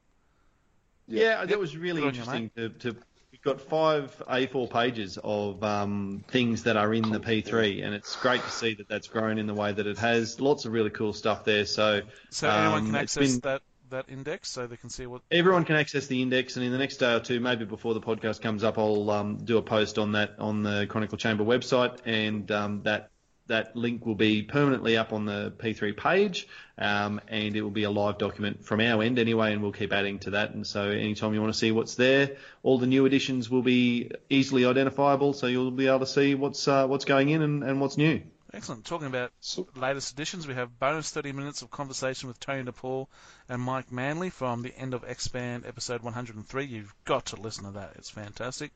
Yeah, 1.09 1.45
that 1.45 1.59
was 1.59 1.77
really 1.77 2.03
Good 2.03 2.09
on 2.09 2.15
you, 2.15 2.21
interesting. 2.21 2.51
To, 2.57 2.69
to 2.93 2.97
we've 3.33 3.43
got 3.43 3.61
five 3.61 4.23
A4 4.29 4.71
pages 4.71 5.19
of 5.23 5.63
um, 5.65 6.25
things 6.29 6.63
that 6.65 6.77
are 6.77 6.95
in 6.95 7.11
the 7.11 7.19
P3, 7.21 7.85
and 7.85 7.95
it's 7.95 8.15
great 8.17 8.43
to 8.43 8.51
see 8.51 8.75
that 8.75 8.89
that's 8.89 9.09
grown 9.09 9.39
in 9.39 9.47
the 9.47 9.55
way 9.55 9.73
that 9.73 9.87
it 9.87 9.99
has. 9.99 10.41
Lots 10.41 10.67
of 10.67 10.73
really 10.73 10.91
cool 10.91 11.13
stuff 11.13 11.45
there. 11.45 11.67
So 11.67 12.03
So 12.31 12.49
anyone 12.49 12.79
Um, 12.81 12.87
can 12.87 12.95
access 12.97 13.33
been- 13.33 13.41
that 13.41 13.63
that 13.91 14.05
index, 14.09 14.49
so 14.49 14.69
they 14.69 14.77
can 14.77 14.89
see 14.89 15.05
what. 15.07 15.21
everyone 15.33 15.65
can 15.65 15.75
access 15.75 16.07
the 16.07 16.23
index, 16.23 16.55
and 16.55 16.65
in 16.65 16.71
the 16.71 16.79
next 16.79 16.99
day 16.99 17.13
or 17.13 17.19
two, 17.19 17.41
maybe 17.41 17.65
before 17.65 17.93
the 17.93 18.01
podcast 18.01 18.41
comes 18.41 18.63
up, 18.63 18.79
I'll 18.79 19.11
um, 19.11 19.39
do 19.39 19.59
a 19.59 19.63
post 19.63 19.99
on 19.99 20.13
that 20.13 20.37
on 20.39 20.63
the 20.63 20.87
Chronicle 20.89 21.19
Chamber 21.19 21.43
website, 21.43 21.99
and 22.05 22.49
um, 22.53 22.83
that 22.85 23.11
that 23.51 23.77
link 23.77 24.07
will 24.07 24.15
be 24.15 24.43
permanently 24.43 24.97
up 24.97 25.13
on 25.13 25.27
the 25.27 25.53
P3 25.59 25.97
page, 25.97 26.49
um, 26.79 27.21
and 27.29 27.55
it 27.55 27.63
will 27.63 27.71
be 27.71 27.85
a 27.85 27.91
live 27.91 28.19
document 28.19 28.65
from 28.65 28.81
our 28.81 29.03
end 29.03 29.19
anyway, 29.19 29.53
and 29.53 29.63
we'll 29.63 29.73
keep 29.73 29.93
adding 29.93 30.19
to 30.21 30.31
that. 30.31 30.53
And 30.53 30.67
so, 30.67 30.89
anytime 30.89 31.35
you 31.35 31.41
want 31.41 31.53
to 31.53 31.59
see 31.59 31.71
what's 31.71 31.95
there, 31.95 32.37
all 32.63 32.79
the 32.79 32.87
new 32.87 33.07
additions 33.07 33.51
will 33.51 33.63
be 33.63 34.11
easily 34.29 34.65
identifiable, 34.65 35.33
so 35.33 35.47
you'll 35.47 35.71
be 35.71 35.87
able 35.87 36.01
to 36.01 36.07
see 36.07 36.35
what's 36.35 36.67
uh, 36.67 36.87
what's 36.87 37.05
going 37.05 37.29
in 37.29 37.43
and, 37.43 37.63
and 37.63 37.81
what's 37.81 37.97
new. 37.97 38.23
Excellent. 38.53 38.85
Talking 38.85 39.07
about 39.07 39.31
So- 39.41 39.69
latest 39.77 40.13
editions, 40.13 40.47
we 40.49 40.55
have 40.55 40.79
bonus 40.81 41.11
30 41.11 41.31
minutes 41.33 41.63
of 41.63 41.71
conversation 41.71 42.27
with 42.29 42.41
Tony 42.41 42.65
DePaul 42.65 43.07
and 43.49 43.63
Mike 43.63 43.93
Manley 43.93 44.29
from 44.31 44.63
the 44.63 44.77
end 44.77 44.93
of 44.93 45.05
Expand 45.05 45.65
episode 45.67 46.03
103. 46.03 46.65
You've 46.65 46.93
got 47.05 47.27
to 47.27 47.37
listen 47.37 47.65
to 47.65 47.71
that. 47.73 47.93
It's 47.97 48.11
fantastic. 48.11 48.73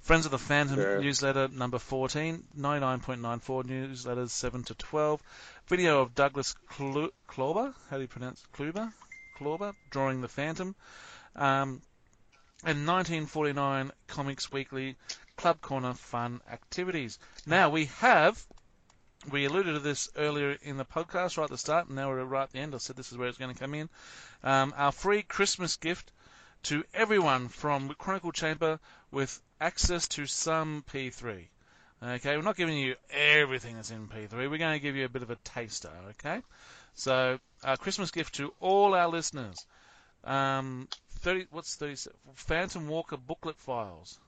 Friends 0.00 0.24
of 0.24 0.32
the 0.32 0.38
Phantom 0.40 0.78
Yeah. 0.80 0.98
newsletter 0.98 1.46
number 1.48 1.78
14, 1.78 2.42
99.94 2.56 3.62
newsletters 3.62 4.30
7 4.30 4.64
to 4.64 4.74
12. 4.74 5.22
Video 5.68 6.00
of 6.00 6.14
Douglas 6.16 6.54
Klu- 6.70 7.12
Klauber, 7.28 7.74
how 7.90 7.96
do 7.96 8.02
you 8.02 8.08
pronounce 8.08 8.42
Kluber? 8.52 8.92
Klauber, 9.38 9.72
drawing 9.90 10.20
the 10.20 10.28
Phantom. 10.28 10.74
Um, 11.36 11.80
and 12.64 12.86
1949 12.86 13.92
Comics 14.08 14.50
Weekly 14.50 14.96
Club 15.36 15.60
Corner 15.60 15.94
Fun 15.94 16.40
Activities. 16.50 17.18
Now 17.46 17.70
we 17.70 17.86
have 18.00 18.44
we 19.30 19.44
alluded 19.44 19.74
to 19.74 19.80
this 19.80 20.10
earlier 20.16 20.56
in 20.62 20.76
the 20.76 20.84
podcast 20.84 21.36
right 21.36 21.44
at 21.44 21.50
the 21.50 21.58
start, 21.58 21.86
and 21.86 21.96
now 21.96 22.08
we're 22.08 22.24
right 22.24 22.44
at 22.44 22.52
the 22.52 22.58
end. 22.58 22.74
I 22.74 22.78
said 22.78 22.96
this 22.96 23.12
is 23.12 23.18
where 23.18 23.28
it's 23.28 23.38
going 23.38 23.54
to 23.54 23.58
come 23.58 23.74
in. 23.74 23.88
Um, 24.42 24.74
our 24.76 24.92
free 24.92 25.22
Christmas 25.22 25.76
gift 25.76 26.10
to 26.64 26.84
everyone 26.94 27.48
from 27.48 27.88
Chronicle 27.98 28.32
Chamber 28.32 28.78
with 29.10 29.40
access 29.60 30.08
to 30.08 30.26
some 30.26 30.84
P3. 30.92 31.46
Okay, 32.04 32.36
we're 32.36 32.42
not 32.42 32.56
giving 32.56 32.76
you 32.76 32.96
everything 33.10 33.76
that's 33.76 33.92
in 33.92 34.08
P3. 34.08 34.32
We're 34.32 34.58
going 34.58 34.74
to 34.74 34.82
give 34.82 34.96
you 34.96 35.04
a 35.04 35.08
bit 35.08 35.22
of 35.22 35.30
a 35.30 35.36
taster. 35.36 35.90
Okay, 36.10 36.42
so 36.94 37.38
our 37.62 37.76
Christmas 37.76 38.10
gift 38.10 38.34
to 38.36 38.52
all 38.58 38.94
our 38.94 39.08
listeners. 39.08 39.64
Um, 40.24 40.88
thirty. 41.20 41.46
What's 41.50 41.76
thirty? 41.76 41.96
Phantom 42.34 42.88
Walker 42.88 43.16
booklet 43.16 43.56
files. 43.58 44.18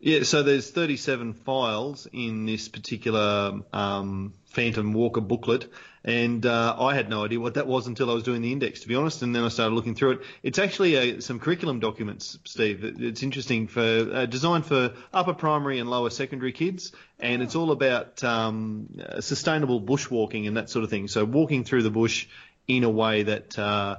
Yeah, 0.00 0.24
so 0.24 0.42
there's 0.42 0.70
37 0.70 1.32
files 1.32 2.06
in 2.12 2.44
this 2.44 2.68
particular 2.68 3.60
um, 3.72 4.34
Phantom 4.46 4.92
Walker 4.92 5.22
booklet, 5.22 5.72
and 6.04 6.44
uh, 6.44 6.76
I 6.78 6.94
had 6.94 7.08
no 7.08 7.24
idea 7.24 7.40
what 7.40 7.54
that 7.54 7.66
was 7.66 7.86
until 7.86 8.10
I 8.10 8.14
was 8.14 8.22
doing 8.22 8.42
the 8.42 8.52
index, 8.52 8.80
to 8.80 8.88
be 8.88 8.94
honest. 8.94 9.22
And 9.22 9.34
then 9.34 9.42
I 9.42 9.48
started 9.48 9.74
looking 9.74 9.94
through 9.94 10.10
it. 10.12 10.20
It's 10.42 10.58
actually 10.58 10.96
a, 10.96 11.22
some 11.22 11.40
curriculum 11.40 11.80
documents, 11.80 12.38
Steve. 12.44 12.84
It's 12.84 13.22
interesting 13.22 13.66
for 13.66 13.80
uh, 13.80 14.26
designed 14.26 14.66
for 14.66 14.92
upper 15.14 15.32
primary 15.32 15.78
and 15.78 15.88
lower 15.88 16.10
secondary 16.10 16.52
kids, 16.52 16.92
and 17.18 17.42
it's 17.42 17.56
all 17.56 17.70
about 17.70 18.22
um, 18.22 19.00
uh, 19.02 19.22
sustainable 19.22 19.80
bushwalking 19.80 20.46
and 20.46 20.58
that 20.58 20.68
sort 20.68 20.84
of 20.84 20.90
thing. 20.90 21.08
So 21.08 21.24
walking 21.24 21.64
through 21.64 21.82
the 21.82 21.90
bush 21.90 22.26
in 22.68 22.84
a 22.84 22.90
way 22.90 23.22
that 23.22 23.58
uh, 23.58 23.96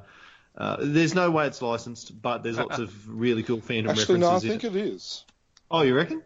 uh, 0.58 0.78
there's 0.80 1.16
no 1.16 1.32
way 1.32 1.48
it's 1.48 1.62
licensed, 1.62 2.22
but 2.22 2.44
there's 2.44 2.58
lots 2.58 2.78
of 2.80 3.10
really 3.10 3.44
cool 3.44 3.62
Phantom 3.62 3.92
Actually, 3.92 4.20
no, 4.20 4.30
I 4.30 4.34
references. 4.36 4.52
in 4.52 4.60
think 4.60 4.76
it 4.76 4.80
is. 4.80 5.26
Oh, 5.72 5.82
you 5.82 5.96
reckon? 5.96 6.24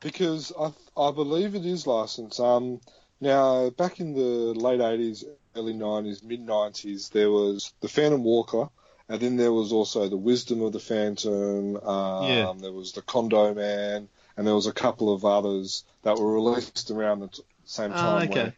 because 0.00 0.52
I, 0.58 0.72
I 0.96 1.10
believe 1.12 1.54
it 1.54 1.64
is 1.64 1.86
licensed. 1.86 2.40
Um, 2.40 2.80
now, 3.20 3.70
back 3.70 4.00
in 4.00 4.12
the 4.14 4.20
late 4.54 4.80
80s, 4.80 5.24
early 5.56 5.72
90s, 5.74 6.22
mid 6.22 6.40
90s, 6.46 7.10
there 7.10 7.30
was 7.30 7.72
the 7.80 7.88
Phantom 7.88 8.22
Walker, 8.22 8.68
and 9.08 9.20
then 9.20 9.36
there 9.36 9.52
was 9.52 9.72
also 9.72 10.08
the 10.08 10.16
Wisdom 10.16 10.62
of 10.62 10.72
the 10.72 10.80
Phantom. 10.80 11.76
Um, 11.76 12.26
Yeah. 12.26 12.52
There 12.60 12.72
was 12.72 12.92
the 12.92 13.02
Condo 13.02 13.54
Man, 13.54 14.08
and 14.36 14.46
there 14.46 14.54
was 14.54 14.66
a 14.66 14.72
couple 14.72 15.12
of 15.12 15.24
others 15.24 15.84
that 16.02 16.18
were 16.18 16.34
released 16.34 16.90
around 16.90 17.20
the 17.20 17.28
t- 17.28 17.42
same 17.64 17.92
Ah, 17.92 18.18
time 18.18 18.28
okay. 18.28 18.40
when 18.40 18.52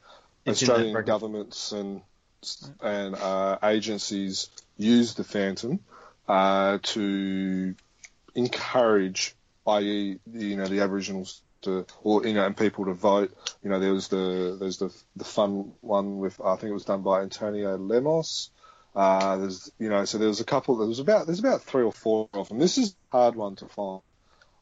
It's 0.44 0.62
Australian 0.62 1.04
governments 1.04 1.72
and 1.72 2.02
and 2.80 3.14
uh, 3.16 3.58
agencies 3.62 4.48
used 4.76 5.16
the 5.16 5.24
Phantom 5.24 5.80
uh, 6.28 6.78
to 6.82 7.74
encourage, 8.34 9.34
i.e., 9.68 10.18
you 10.32 10.56
know, 10.56 10.66
the 10.66 10.80
Aboriginals 10.80 11.42
to, 11.62 11.86
or 12.02 12.26
you 12.26 12.34
know, 12.34 12.46
and 12.46 12.56
people 12.56 12.84
to 12.86 12.92
vote. 12.92 13.36
You 13.62 13.70
know, 13.70 13.80
there 13.80 13.92
was 13.92 14.08
the 14.08 14.56
there's 14.58 14.78
the 14.78 14.94
the 15.16 15.24
fun 15.24 15.72
one 15.80 16.18
with 16.18 16.40
I 16.40 16.56
think 16.56 16.70
it 16.70 16.74
was 16.74 16.84
done 16.84 17.02
by 17.02 17.22
Antonio 17.22 17.76
Lemos. 17.76 18.50
Uh, 18.94 19.36
there's 19.36 19.70
you 19.78 19.88
know, 19.88 20.04
so 20.04 20.18
there 20.18 20.28
was 20.28 20.40
a 20.40 20.44
couple. 20.44 20.76
There 20.76 20.88
was 20.88 20.98
about 20.98 21.26
there's 21.26 21.40
about 21.40 21.62
three 21.62 21.82
or 21.82 21.92
four 21.92 22.28
of 22.32 22.48
them. 22.48 22.58
This 22.58 22.78
is 22.78 22.94
a 23.12 23.16
hard 23.16 23.36
one 23.36 23.56
to 23.56 23.66
find. 23.66 24.02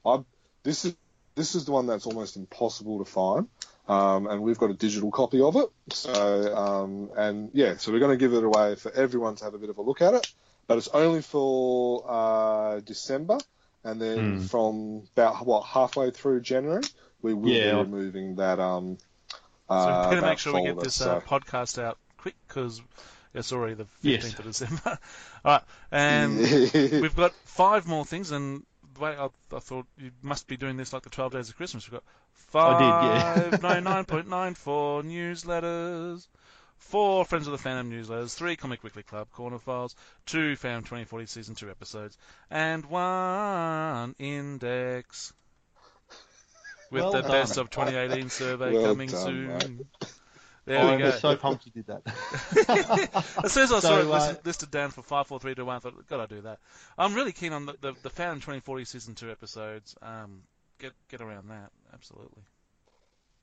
I 0.05 0.19
this 0.62 0.85
is 0.85 0.97
this 1.35 1.55
is 1.55 1.66
the 1.66 1.73
one 1.73 1.87
that's 1.87 2.07
almost 2.07 2.37
impossible 2.37 3.05
to 3.05 3.11
find. 3.11 3.49
Um, 3.89 4.27
and 4.27 4.43
we've 4.43 4.59
got 4.59 4.70
a 4.70 4.74
digital 4.74 5.12
copy 5.12 5.41
of 5.41 5.55
it. 5.55 5.69
So, 5.93 6.57
um, 6.57 7.11
and 7.16 7.51
yeah, 7.53 7.77
so 7.77 7.93
we're 7.93 8.01
going 8.01 8.19
to 8.19 8.23
give 8.23 8.35
it 8.35 8.43
away 8.43 8.74
for 8.74 8.91
everyone 8.93 9.37
to 9.37 9.45
have 9.45 9.55
a 9.55 9.59
bit 9.59 9.70
of 9.70 9.78
a 9.78 9.83
look 9.83 10.03
at 10.03 10.15
it. 10.15 10.27
But 10.66 10.78
it's 10.78 10.89
only 10.89 11.23
for 11.23 12.05
uh, 12.09 12.81
December, 12.81 13.39
and 13.86 14.00
then 14.00 14.38
Hmm. 14.40 14.46
from 14.46 15.02
about 15.14 15.46
what 15.46 15.64
halfway 15.64 16.10
through 16.10 16.40
January, 16.40 16.82
we 17.22 17.32
will 17.34 17.48
Yeah. 17.50 17.72
be 17.72 17.78
removing 17.90 18.34
that. 18.36 18.58
Um, 18.60 18.98
So 19.68 19.74
uh, 19.74 19.86
we 20.04 20.14
better 20.16 20.20
that 20.20 20.26
make 20.28 20.38
sure 20.38 20.54
we 20.54 20.62
get 20.64 20.78
this 20.80 20.94
so- 20.96 21.16
uh, 21.16 21.20
podcast 21.20 21.82
out 21.82 21.98
quick 22.18 22.34
because 22.46 22.80
it's 23.34 23.52
already 23.52 23.74
the 23.74 23.84
15th 23.84 24.22
Yes. 24.22 24.38
of 24.38 24.44
December. 24.44 24.98
All 25.44 25.52
right, 25.52 25.62
and 25.90 26.38
we've 27.02 27.16
got 27.16 27.32
five 27.44 27.86
more 27.86 28.04
things, 28.04 28.30
and 28.30 28.64
the 28.94 29.00
way 29.00 29.16
I, 29.16 29.28
I 29.54 29.58
thought 29.58 29.86
you 29.98 30.10
must 30.22 30.46
be 30.46 30.56
doing 30.56 30.76
this 30.76 30.92
like 30.92 31.02
the 31.02 31.10
12 31.10 31.32
days 31.32 31.48
of 31.48 31.56
Christmas. 31.56 31.90
We've 31.90 32.00
got 32.00 32.04
I 32.54 33.48
did, 33.48 33.60
five, 33.60 33.62
no, 33.84 33.90
9.94 33.90 35.02
newsletters, 35.04 36.28
four 36.86 37.24
Friends 37.24 37.46
of 37.46 37.52
the 37.52 37.58
Phantom 37.58 37.90
newsletters, 37.90 38.34
three 38.34 38.56
Comic 38.56 38.82
Weekly 38.82 39.02
Club 39.02 39.30
corner 39.32 39.58
files, 39.58 39.94
two 40.26 40.56
Phantom 40.56 40.82
2040 40.84 41.26
season 41.26 41.54
two 41.54 41.70
episodes, 41.70 42.16
and 42.50 42.84
one 42.86 44.14
index. 44.18 45.32
With 46.90 47.02
Well 47.02 47.12
the 47.12 47.22
done. 47.22 47.30
best 47.32 47.56
of 47.58 47.68
2018 47.70 48.30
survey 48.30 48.72
Well 48.72 48.84
coming 48.92 49.08
done, 49.08 49.24
soon. 49.24 49.76
mate. 49.78 49.86
There 50.66 50.78
I'm 50.80 50.96
we 50.96 51.02
go. 51.02 51.10
so 51.12 51.36
pumped 51.36 51.66
you 51.66 51.72
did 51.72 51.86
that. 51.86 52.02
As 53.44 53.52
soon 53.52 53.64
as 53.64 53.72
I 53.72 53.78
saw 53.80 53.80
So, 53.80 53.98
it 54.00 54.06
uh, 54.06 54.08
listed, 54.08 54.46
listed 54.46 54.70
down 54.70 54.90
for 54.90 55.02
five, 55.02 55.26
four, 55.28 55.38
three, 55.38 55.54
two, 55.54 55.64
one, 55.64 55.76
I 55.76 55.78
thought, 55.78 56.06
gotta 56.08 56.26
do 56.32 56.40
that. 56.42 56.58
I'm 56.98 57.14
really 57.14 57.32
keen 57.32 57.52
on 57.52 57.66
the 57.66 57.76
the, 57.80 57.92
the 58.02 58.10
Phantom 58.10 58.38
2040 58.38 58.84
season 58.84 59.14
two 59.14 59.30
episodes. 59.30 59.94
Um, 60.02 60.42
get 60.80 60.92
get 61.08 61.20
around 61.20 61.50
that, 61.50 61.70
absolutely. 61.94 62.42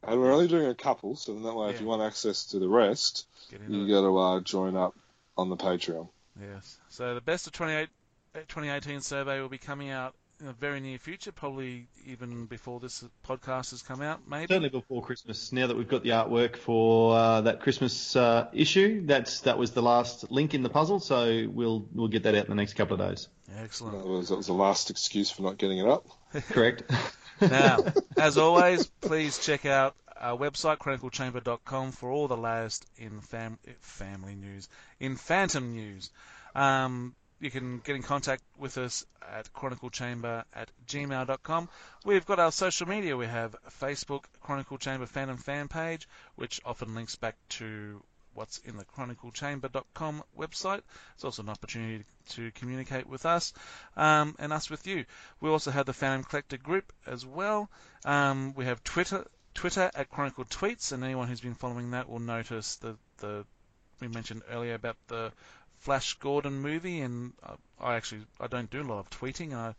And 0.05 0.19
we're 0.19 0.31
only 0.31 0.47
doing 0.47 0.67
a 0.67 0.75
couple, 0.75 1.15
so 1.15 1.33
then 1.33 1.43
that 1.43 1.55
way, 1.55 1.69
if 1.69 1.81
you 1.81 1.87
want 1.87 2.01
access 2.01 2.45
to 2.47 2.59
the 2.59 2.67
rest, 2.67 3.27
you 3.49 3.57
it. 3.57 3.89
got 3.89 4.01
to 4.01 4.17
uh, 4.17 4.39
join 4.41 4.75
up 4.75 4.95
on 5.37 5.49
the 5.49 5.57
Patreon. 5.57 6.09
Yes. 6.39 6.77
So 6.89 7.13
the 7.13 7.21
best 7.21 7.47
of 7.47 7.53
28, 7.53 7.89
uh, 8.35 8.39
2018 8.39 9.01
survey 9.01 9.39
will 9.39 9.49
be 9.49 9.57
coming 9.57 9.89
out 9.89 10.15
in 10.39 10.47
the 10.47 10.53
very 10.53 10.79
near 10.79 10.97
future, 10.97 11.31
probably 11.31 11.87
even 12.05 12.45
before 12.45 12.79
this 12.79 13.03
podcast 13.25 13.71
has 13.71 13.81
come 13.81 14.01
out, 14.01 14.21
maybe. 14.27 14.47
Certainly 14.47 14.69
before 14.69 15.01
Christmas. 15.01 15.51
Now 15.51 15.67
that 15.67 15.77
we've 15.77 15.87
got 15.87 16.03
the 16.03 16.09
artwork 16.09 16.57
for 16.57 17.15
uh, 17.15 17.41
that 17.41 17.61
Christmas 17.61 18.15
uh, 18.15 18.49
issue, 18.51 19.05
that's 19.05 19.41
that 19.41 19.57
was 19.57 19.71
the 19.71 19.81
last 19.81 20.29
link 20.31 20.53
in 20.53 20.63
the 20.63 20.69
puzzle. 20.69 20.99
So 20.99 21.47
we'll 21.49 21.87
we'll 21.93 22.09
get 22.09 22.23
that 22.23 22.35
out 22.35 22.45
in 22.45 22.49
the 22.49 22.55
next 22.55 22.73
couple 22.73 22.99
of 22.99 23.07
days. 23.07 23.29
Excellent. 23.57 23.99
That 23.99 24.07
was, 24.07 24.29
that 24.29 24.35
was 24.35 24.47
the 24.47 24.53
last 24.53 24.89
excuse 24.89 25.31
for 25.31 25.43
not 25.43 25.57
getting 25.57 25.77
it 25.79 25.87
up. 25.87 26.07
Correct. 26.49 26.83
Now, 27.49 27.79
as 28.17 28.37
always, 28.37 28.87
please 29.01 29.37
check 29.39 29.65
out 29.65 29.95
our 30.19 30.37
website, 30.37 30.77
chroniclechamber.com, 30.77 31.91
for 31.91 32.09
all 32.09 32.27
the 32.27 32.37
latest 32.37 32.85
in 32.97 33.21
fam- 33.21 33.59
family 33.79 34.35
news, 34.35 34.69
in 34.99 35.15
Phantom 35.15 35.71
news. 35.71 36.09
Um, 36.55 37.15
you 37.39 37.51
can 37.51 37.79
get 37.79 37.95
in 37.97 38.03
contact 38.03 38.41
with 38.57 38.77
us 38.77 39.05
at 39.21 39.51
chroniclechamber 39.53 40.45
at 40.53 40.69
gmail.com. 40.87 41.69
We've 42.05 42.25
got 42.25 42.39
our 42.39 42.51
social 42.51 42.87
media. 42.87 43.17
We 43.17 43.25
have 43.25 43.55
Facebook 43.81 44.23
Chronicle 44.41 44.77
Chamber 44.77 45.05
Phantom 45.05 45.37
fan 45.37 45.67
page, 45.67 46.07
which 46.35 46.61
often 46.63 46.95
links 46.95 47.17
back 47.17 47.35
to 47.49 48.01
what's 48.33 48.57
in 48.59 48.77
the 48.77 48.85
chroniclechamber.com 48.85 50.23
website. 50.37 50.81
It's 51.15 51.23
also 51.23 51.43
an 51.43 51.49
opportunity 51.49 52.03
to 52.29 52.51
communicate 52.51 53.07
with 53.07 53.25
us 53.25 53.53
um, 53.95 54.35
and 54.39 54.53
us 54.53 54.69
with 54.69 54.87
you. 54.87 55.05
We 55.41 55.49
also 55.49 55.71
have 55.71 55.85
the 55.85 55.93
Phantom 55.93 56.23
Collector 56.23 56.57
group 56.57 56.91
as 57.05 57.25
well. 57.25 57.69
Um, 58.05 58.53
we 58.55 58.65
have 58.65 58.83
Twitter, 58.83 59.25
Twitter 59.53 59.91
at 59.93 60.09
Chronicle 60.09 60.45
Tweets, 60.45 60.91
and 60.91 61.03
anyone 61.03 61.27
who's 61.27 61.41
been 61.41 61.55
following 61.55 61.91
that 61.91 62.09
will 62.09 62.19
notice 62.19 62.75
the 62.77 62.97
the 63.17 63.45
we 63.99 64.07
mentioned 64.07 64.41
earlier 64.49 64.73
about 64.73 64.97
the 65.07 65.31
Flash 65.79 66.13
Gordon 66.15 66.61
movie, 66.61 67.01
and 67.01 67.33
I, 67.79 67.95
actually 67.95 68.21
I 68.39 68.47
don't 68.47 68.69
do 68.69 68.81
a 68.81 68.83
lot 68.83 68.99
of 68.99 69.09
tweeting, 69.09 69.51
and 69.51 69.55
I 69.55 69.75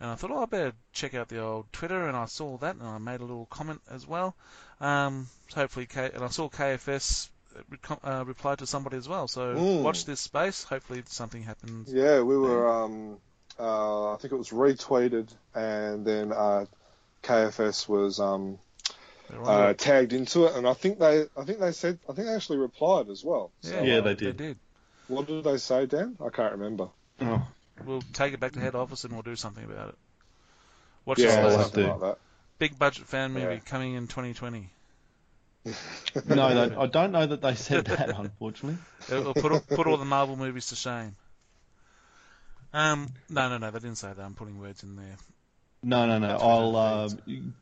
and 0.00 0.10
I 0.10 0.14
thought 0.14 0.30
oh 0.30 0.42
I 0.42 0.46
better 0.46 0.72
check 0.92 1.14
out 1.14 1.28
the 1.28 1.40
old 1.40 1.72
Twitter, 1.72 2.06
and 2.06 2.16
I 2.16 2.26
saw 2.26 2.56
that, 2.58 2.76
and 2.76 2.86
I 2.86 2.98
made 2.98 3.20
a 3.20 3.24
little 3.24 3.46
comment 3.46 3.80
as 3.90 4.06
well. 4.06 4.34
Um, 4.80 5.28
so 5.48 5.56
hopefully, 5.60 5.86
K, 5.86 6.10
and 6.14 6.24
I 6.24 6.28
saw 6.28 6.48
KFS 6.48 7.28
uh, 8.04 8.24
reply 8.26 8.54
to 8.56 8.66
somebody 8.66 8.96
as 8.96 9.08
well. 9.08 9.28
So 9.28 9.54
Mm. 9.54 9.82
watch 9.82 10.04
this 10.04 10.20
space. 10.20 10.64
Hopefully 10.64 11.02
something 11.06 11.42
happens. 11.42 11.92
Yeah, 11.92 12.20
we 12.22 12.36
were. 12.36 12.68
Um, 12.68 13.18
uh, 13.58 14.12
I 14.12 14.16
think 14.16 14.32
it 14.32 14.36
was 14.36 14.50
retweeted, 14.50 15.28
and 15.54 16.04
then 16.06 16.32
uh, 16.32 16.64
KFS 17.22 17.88
was 17.88 18.18
um, 18.20 18.58
They're 19.28 19.44
uh, 19.44 19.74
tagged 19.74 20.12
into 20.12 20.46
it, 20.46 20.54
and 20.56 20.66
I 20.66 20.72
think 20.74 20.98
they, 20.98 21.24
I 21.36 21.44
think 21.44 21.58
they 21.60 21.72
said, 21.72 21.98
I 22.08 22.12
think 22.14 22.26
they 22.28 22.34
actually 22.34 22.58
replied 22.58 23.10
as 23.10 23.22
well. 23.22 23.52
So, 23.60 23.82
Yeah, 23.82 24.00
they 24.00 24.14
did. 24.14 24.38
They 24.38 24.46
did. 24.48 24.58
What 25.08 25.26
did 25.26 25.44
they 25.44 25.56
say, 25.58 25.86
Dan? 25.86 26.16
I 26.24 26.30
can't 26.30 26.52
remember. 26.52 26.88
Oh, 27.20 27.46
We'll 27.84 28.02
take 28.12 28.32
it 28.32 28.40
back 28.40 28.52
to 28.52 28.60
head 28.60 28.74
office 28.74 29.04
and 29.04 29.12
we'll 29.12 29.22
do 29.22 29.36
something 29.36 29.64
about 29.64 29.90
it. 29.90 29.94
Watch 31.04 31.18
yeah, 31.18 31.26
this 31.26 31.34
we'll 31.42 31.50
space. 31.52 31.62
something 31.62 31.86
like 31.88 32.00
that. 32.00 32.18
Big 32.58 32.78
budget 32.78 33.06
fan 33.06 33.32
movie 33.32 33.54
Yeah. 33.56 33.60
coming 33.60 33.94
in 33.94 34.06
2020. 34.06 34.70
no, 36.26 36.74
I 36.78 36.86
don't 36.86 37.12
know 37.12 37.26
that 37.26 37.40
they 37.40 37.54
said 37.54 37.86
that, 37.86 38.10
unfortunately. 38.18 38.78
It'll 39.10 39.34
put 39.34 39.66
put 39.68 39.86
all 39.86 39.96
the 39.96 40.04
Marvel 40.04 40.36
movies 40.36 40.68
to 40.68 40.76
shame. 40.76 41.16
Um, 42.72 43.08
no, 43.28 43.48
no, 43.48 43.58
no, 43.58 43.70
they 43.70 43.78
didn't 43.80 43.98
say 43.98 44.12
that. 44.12 44.22
I'm 44.22 44.34
putting 44.34 44.60
words 44.60 44.82
in 44.82 44.96
there. 44.96 45.16
No, 45.82 46.06
no, 46.06 46.18
no. 46.18 46.36
I'll 46.36 46.76
uh, 46.76 47.08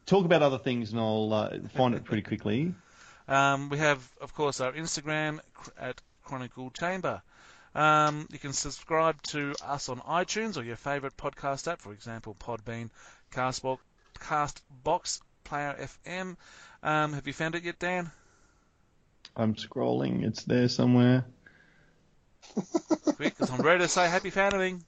talk 0.06 0.24
about 0.24 0.42
other 0.42 0.58
things 0.58 0.90
and 0.90 1.00
I'll 1.00 1.32
uh, 1.32 1.58
find 1.74 1.94
it 1.94 2.04
pretty 2.04 2.22
quickly. 2.22 2.74
Um, 3.28 3.68
we 3.68 3.76
have, 3.76 4.00
of 4.22 4.34
course, 4.34 4.58
our 4.62 4.72
Instagram 4.72 5.40
at 5.78 6.00
Chronicle 6.24 6.70
Chamber. 6.70 7.20
Um, 7.74 8.26
you 8.32 8.38
can 8.38 8.54
subscribe 8.54 9.20
to 9.24 9.54
us 9.62 9.90
on 9.90 10.00
iTunes 10.00 10.56
or 10.56 10.62
your 10.62 10.76
favourite 10.76 11.14
podcast 11.14 11.70
app, 11.70 11.82
for 11.82 11.92
example, 11.92 12.34
Podbean, 12.40 12.88
Castbox, 13.30 13.80
Castbox 14.18 15.20
Player 15.48 15.74
FM. 16.06 16.36
Um, 16.82 17.12
have 17.14 17.26
you 17.26 17.32
found 17.32 17.54
it 17.54 17.64
yet, 17.64 17.78
Dan? 17.78 18.10
I'm 19.34 19.54
scrolling. 19.54 20.24
It's 20.26 20.44
there 20.44 20.68
somewhere. 20.68 21.24
Quick, 23.16 23.36
because 23.36 23.50
I'm 23.50 23.62
ready 23.62 23.80
to 23.82 23.88
say 23.88 24.08
happy 24.08 24.30
fandoming. 24.30 24.82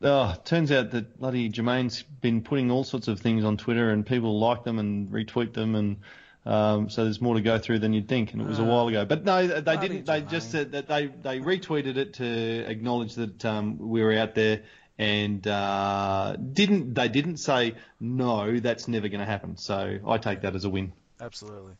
Oh, 0.00 0.34
turns 0.44 0.70
out 0.72 0.90
that 0.92 1.18
bloody 1.18 1.48
Jermaine's 1.50 2.02
been 2.02 2.42
putting 2.42 2.70
all 2.70 2.84
sorts 2.84 3.08
of 3.08 3.20
things 3.20 3.44
on 3.44 3.56
Twitter 3.56 3.90
and 3.90 4.04
people 4.06 4.38
like 4.38 4.64
them 4.64 4.78
and 4.78 5.08
retweet 5.10 5.52
them 5.54 5.74
and 5.74 5.96
um, 6.44 6.90
so 6.90 7.04
there's 7.04 7.20
more 7.20 7.34
to 7.36 7.40
go 7.40 7.56
through 7.58 7.78
than 7.78 7.92
you'd 7.92 8.08
think, 8.08 8.32
and 8.32 8.42
it 8.42 8.48
was 8.48 8.58
a 8.58 8.62
Ah. 8.62 8.66
while 8.66 8.88
ago. 8.88 9.04
But 9.04 9.24
no, 9.24 9.46
they 9.46 9.76
didn't. 9.76 10.06
They 10.06 10.22
Jermaine. 10.22 10.28
just 10.28 10.50
said 10.50 10.72
that 10.72 10.88
they, 10.88 11.06
they 11.06 11.38
retweeted 11.38 11.96
it 11.96 12.14
to 12.14 12.64
acknowledge 12.68 13.14
that 13.14 13.44
um, 13.44 13.78
we 13.78 14.02
were 14.02 14.12
out 14.14 14.34
there, 14.34 14.62
and 14.98 15.46
uh, 15.46 16.36
didn't 16.36 16.94
they 16.94 17.08
didn't 17.08 17.38
say 17.38 17.74
no, 18.00 18.58
that's 18.58 18.88
never 18.88 19.08
going 19.08 19.20
to 19.20 19.26
happen. 19.26 19.56
So 19.56 19.98
I 20.06 20.18
take 20.18 20.42
that 20.42 20.54
as 20.54 20.64
a 20.64 20.70
win. 20.70 20.92
Absolutely. 21.20 21.74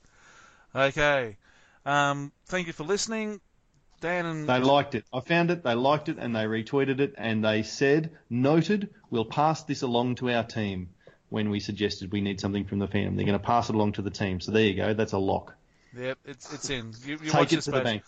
Okay. 0.75 1.37
Um, 1.85 2.33
thank 2.47 2.67
you 2.67 2.73
for 2.73 2.85
listening. 2.85 3.41
Dan 4.01 4.27
and 4.27 4.49
They 4.49 4.59
liked 4.59 4.95
it. 4.97 5.05
I 5.13 5.21
found 5.21 5.51
it. 5.51 5.63
They 5.63 5.75
liked 5.75 6.09
it, 6.09 6.17
and 6.19 6.35
they 6.35 6.45
retweeted 6.45 6.99
it, 6.99 7.15
and 7.17 7.45
they 7.45 7.63
said, 7.63 8.11
"Noted. 8.29 8.91
We'll 9.11 9.25
pass 9.25 9.63
this 9.63 9.83
along 9.83 10.17
to 10.17 10.31
our 10.31 10.45
team." 10.45 10.91
When 11.29 11.49
we 11.49 11.61
suggested 11.61 12.13
we 12.13 12.21
need 12.21 12.41
something 12.41 12.67
from 12.67 12.79
the 12.79 12.87
Phantom, 12.87 13.17
they're 13.17 13.25
going 13.25 13.39
to 13.39 13.45
pass 13.45 13.71
it 13.71 13.75
along 13.75 13.93
to 13.93 14.03
the 14.03 14.11
team. 14.11 14.41
So 14.41 14.53
there 14.53 14.65
you 14.65 14.75
go. 14.75 14.93
That's 14.93 15.13
a 15.13 15.19
lock. 15.19 15.55
Yep, 15.97 16.19
it's 16.27 16.53
it's 16.53 16.69
in. 16.69 16.93
You, 17.07 17.13
you 17.13 17.31
Take 17.31 17.35
watch 17.35 17.53
it 17.53 17.57
this 17.57 17.65
to 17.67 17.71
the 17.71 17.77
space. 17.79 17.85
bank. 17.85 18.03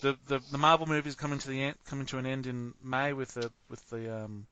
The, 0.00 0.16
the 0.26 0.40
the 0.50 0.58
Marvel 0.58 0.86
movies 0.86 1.14
coming 1.14 1.38
to 1.38 1.48
the 1.48 1.62
end, 1.62 1.76
coming 1.86 2.06
to 2.06 2.18
an 2.18 2.26
end 2.26 2.46
in 2.46 2.74
May 2.82 3.12
with 3.12 3.34
the 3.34 3.50
with 3.68 3.88
the 3.90 4.24
um, 4.24 4.46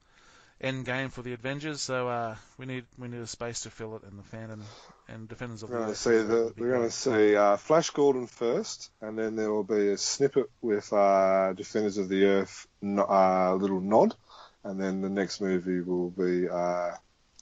end 0.60 0.84
game 0.84 1.08
for 1.08 1.22
the 1.22 1.32
Avengers. 1.32 1.80
So 1.80 2.08
uh, 2.08 2.36
we 2.58 2.66
need 2.66 2.84
we 2.98 3.08
need 3.08 3.20
a 3.20 3.26
space 3.26 3.62
to 3.62 3.70
fill 3.70 3.96
it, 3.96 4.02
and 4.04 4.18
the 4.18 4.22
Phantom 4.22 4.62
and 5.08 5.28
Defenders 5.28 5.62
of 5.62 5.70
We're 5.70 5.78
the 5.78 5.82
going 5.84 5.86
to 5.86 5.92
Earth 5.92 5.98
see 5.98 6.10
the 6.28 6.52
we're 6.56 6.70
going 6.72 6.88
to 6.88 6.90
see 6.94 7.36
uh, 7.36 7.56
Flash 7.56 7.90
Gordon 7.90 8.26
first, 8.26 8.90
and 9.00 9.18
then 9.18 9.34
there 9.34 9.50
will 9.50 9.64
be 9.64 9.88
a 9.88 9.96
snippet 9.96 10.50
with 10.60 10.92
uh, 10.92 11.52
Defenders 11.54 11.98
of 11.98 12.08
the 12.08 12.24
Earth, 12.26 12.66
no, 12.82 13.02
uh, 13.04 13.56
little 13.58 13.80
nod, 13.80 14.14
and 14.62 14.80
then 14.80 15.00
the 15.00 15.08
next 15.10 15.40
movie 15.40 15.80
will 15.80 16.10
be 16.10 16.48
uh, 16.48 16.90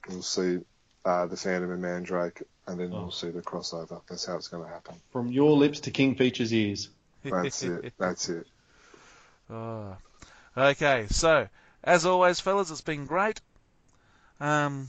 we'll 0.08 0.22
see 0.22 0.60
uh, 1.04 1.26
the 1.26 1.36
Phantom 1.36 1.70
and 1.72 1.82
Mandrake, 1.82 2.42
and 2.66 2.78
then 2.80 2.90
Oh. 2.94 3.02
we'll 3.02 3.10
see 3.10 3.30
the 3.30 3.42
crossover. 3.42 4.00
That's 4.08 4.24
how 4.24 4.36
it's 4.36 4.48
going 4.48 4.62
to 4.64 4.68
happen. 4.70 4.94
From 5.12 5.28
your 5.28 5.56
lips 5.56 5.80
to 5.80 5.90
King 5.90 6.14
Feature's 6.14 6.54
ears. 6.54 6.88
That's 7.22 7.62
it. 7.62 7.92
That's 7.98 8.28
it. 8.28 8.46
Oh. 9.50 9.96
Okay, 10.56 11.06
so 11.10 11.48
as 11.84 12.06
always, 12.06 12.40
fellas, 12.40 12.70
it's 12.70 12.80
been 12.80 13.06
great. 13.06 13.40
Um, 14.40 14.88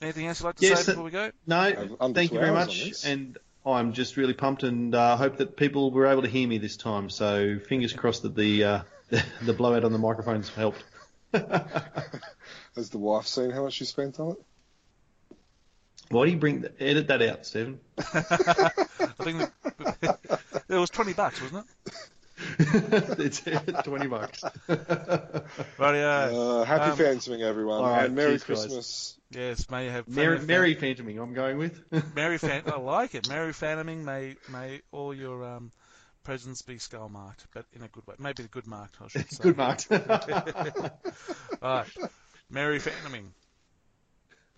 anything 0.00 0.26
else 0.26 0.40
you'd 0.40 0.46
like 0.46 0.56
to 0.56 0.66
Yes, 0.66 0.84
say 0.84 0.92
uh, 0.92 0.94
before 0.94 1.04
we 1.04 1.10
go? 1.10 1.30
No, 1.46 1.96
under 2.00 2.18
thank 2.18 2.32
you 2.32 2.38
very 2.38 2.52
much, 2.52 3.04
and 3.04 3.38
I'm 3.64 3.92
just 3.92 4.16
really 4.16 4.34
pumped, 4.34 4.62
and 4.62 4.94
uh, 4.94 5.16
hope 5.16 5.38
that 5.38 5.56
people 5.56 5.90
were 5.90 6.06
able 6.06 6.22
to 6.22 6.28
hear 6.28 6.46
me 6.46 6.58
this 6.58 6.76
time. 6.76 7.10
So 7.10 7.58
fingers 7.58 7.92
crossed 7.94 8.22
that 8.22 8.34
the 8.34 8.64
uh, 8.64 8.80
the, 9.08 9.24
the 9.42 9.52
blowout 9.52 9.84
on 9.84 9.92
the 9.92 9.98
microphones 9.98 10.48
helped. 10.48 10.82
Has 11.32 12.90
the 12.90 12.98
wife 12.98 13.26
seen 13.26 13.50
how 13.50 13.64
much 13.64 13.80
you 13.80 13.86
spent 13.86 14.20
on 14.20 14.32
it? 14.32 14.45
Why 16.10 16.24
do 16.26 16.30
you 16.30 16.36
bring 16.36 16.60
the, 16.62 16.72
edit 16.82 17.08
that 17.08 17.22
out, 17.22 17.46
Stephen? 17.46 17.80
I 17.98 18.72
think 19.22 19.50
it 20.68 20.74
was 20.74 20.90
twenty 20.90 21.12
bucks, 21.12 21.40
wasn't 21.42 21.66
it? 21.86 21.92
it's 23.18 23.40
twenty 23.82 24.06
bucks. 24.08 24.42
Rightio. 24.68 26.60
Uh, 26.60 26.64
happy 26.64 26.90
Um, 26.90 26.96
Phantoming, 26.96 27.42
everyone, 27.42 27.78
all 27.78 27.90
right, 27.90 28.04
and 28.06 28.14
Merry 28.14 28.32
cheers, 28.38 28.44
guys. 28.44 28.58
Christmas. 28.64 29.18
yes, 29.30 29.70
may 29.70 29.86
you 29.86 29.90
have 29.90 30.06
Merry, 30.08 30.36
fan- 30.38 30.46
Merry 30.46 30.74
Phantoming, 30.74 31.18
I'm 31.18 31.34
going 31.34 31.58
with. 31.58 31.82
Merry 32.14 32.38
fan. 32.38 32.62
I 32.66 32.78
like 32.78 33.14
it. 33.14 33.28
Merry 33.28 33.52
Phantoming. 33.52 34.04
May 34.04 34.36
may 34.50 34.82
all 34.92 35.14
your 35.14 35.44
um, 35.44 35.72
presents 36.24 36.62
be 36.62 36.78
skull 36.78 37.08
marked, 37.08 37.46
but 37.54 37.64
in 37.74 37.82
a 37.82 37.88
good 37.88 38.06
way. 38.06 38.14
Maybe 38.18 38.44
a 38.44 38.48
good 38.48 38.66
marked, 38.66 38.96
I 39.02 39.08
should 39.08 39.30
say. 39.32 39.42
Good 39.42 39.56
marked. 39.56 39.90
All 39.90 40.00
right. 41.62 41.86
Merry 42.50 42.78
Phantoming. 42.78 43.32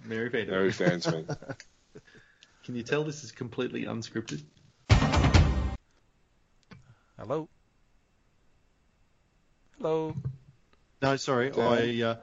Merry 0.04 0.30
Phantoming. 0.30 0.50
Merry 0.50 0.72
Phantoming. 0.72 1.26
Can 2.64 2.76
you 2.76 2.82
tell 2.82 3.04
this 3.04 3.24
is 3.24 3.32
completely 3.32 3.84
unscripted? 3.84 4.42
Hello. 7.18 7.48
Hello. 9.78 10.14
No, 11.00 11.16
sorry, 11.16 11.50
Dan? 11.50 11.66
I 11.66 12.02
uh, 12.02 12.16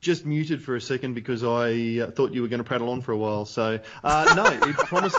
just 0.00 0.24
muted 0.26 0.62
for 0.62 0.76
a 0.76 0.80
second 0.80 1.14
because 1.14 1.44
I 1.44 2.00
uh, 2.00 2.10
thought 2.10 2.32
you 2.32 2.42
were 2.42 2.48
going 2.48 2.58
to 2.58 2.64
prattle 2.64 2.90
on 2.90 3.02
for 3.02 3.12
a 3.12 3.16
while. 3.16 3.44
So 3.44 3.80
uh, 4.02 4.32
no, 4.34 4.68
it 4.68 4.76
promised. 4.76 5.18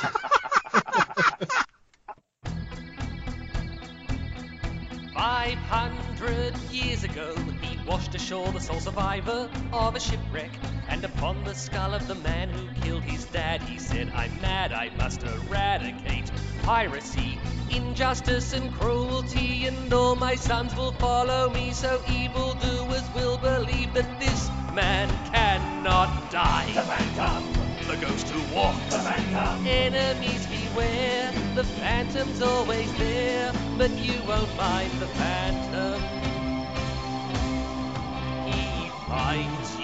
Five 5.13 5.57
hundred 5.57 6.55
years 6.71 7.03
ago, 7.03 7.35
he 7.35 7.48
washed 7.89 8.13
ashore 8.13 8.51
the 8.51 8.59
sole 8.59 8.79
survivor 8.79 9.49
of 9.73 9.95
a 9.95 9.99
shipwreck. 9.99 10.51
And 10.89 11.03
upon 11.03 11.43
the 11.43 11.55
skull 11.55 11.95
of 11.95 12.07
the 12.07 12.15
man 12.15 12.49
who 12.49 12.67
killed 12.81 13.03
his 13.03 13.25
dad, 13.25 13.63
he 13.63 13.79
said, 13.79 14.11
I'm 14.15 14.39
mad, 14.41 14.71
I 14.71 14.91
must 14.95 15.23
eradicate 15.23 16.31
piracy, 16.61 17.39
injustice, 17.71 18.53
and 18.53 18.71
cruelty. 18.75 19.65
And 19.65 19.91
all 19.91 20.15
my 20.15 20.35
sons 20.35 20.75
will 20.75 20.91
follow 20.93 21.49
me, 21.49 21.71
so 21.71 21.99
evildoers 22.07 23.09
will 23.15 23.39
believe 23.39 23.91
that 23.95 24.19
this 24.19 24.49
man 24.75 25.09
cannot 25.33 26.29
die. 26.31 26.71
The 26.71 26.81
Phantom! 26.81 27.43
The 27.87 28.05
ghost 28.05 28.27
who 28.29 28.55
walked. 28.55 28.91
The 28.91 28.99
Phantom! 28.99 29.65
Enemies 29.65 30.45
beware, 30.45 31.31
the 31.55 31.63
Phantom's 31.63 32.39
always 32.43 32.95
there, 32.99 33.51
but 33.79 33.89
you 33.97 34.13
won't 34.27 34.49
find 34.49 34.91
the 35.01 35.07
Phantom. 35.07 36.18
He 39.09 39.15
fights 39.15 39.78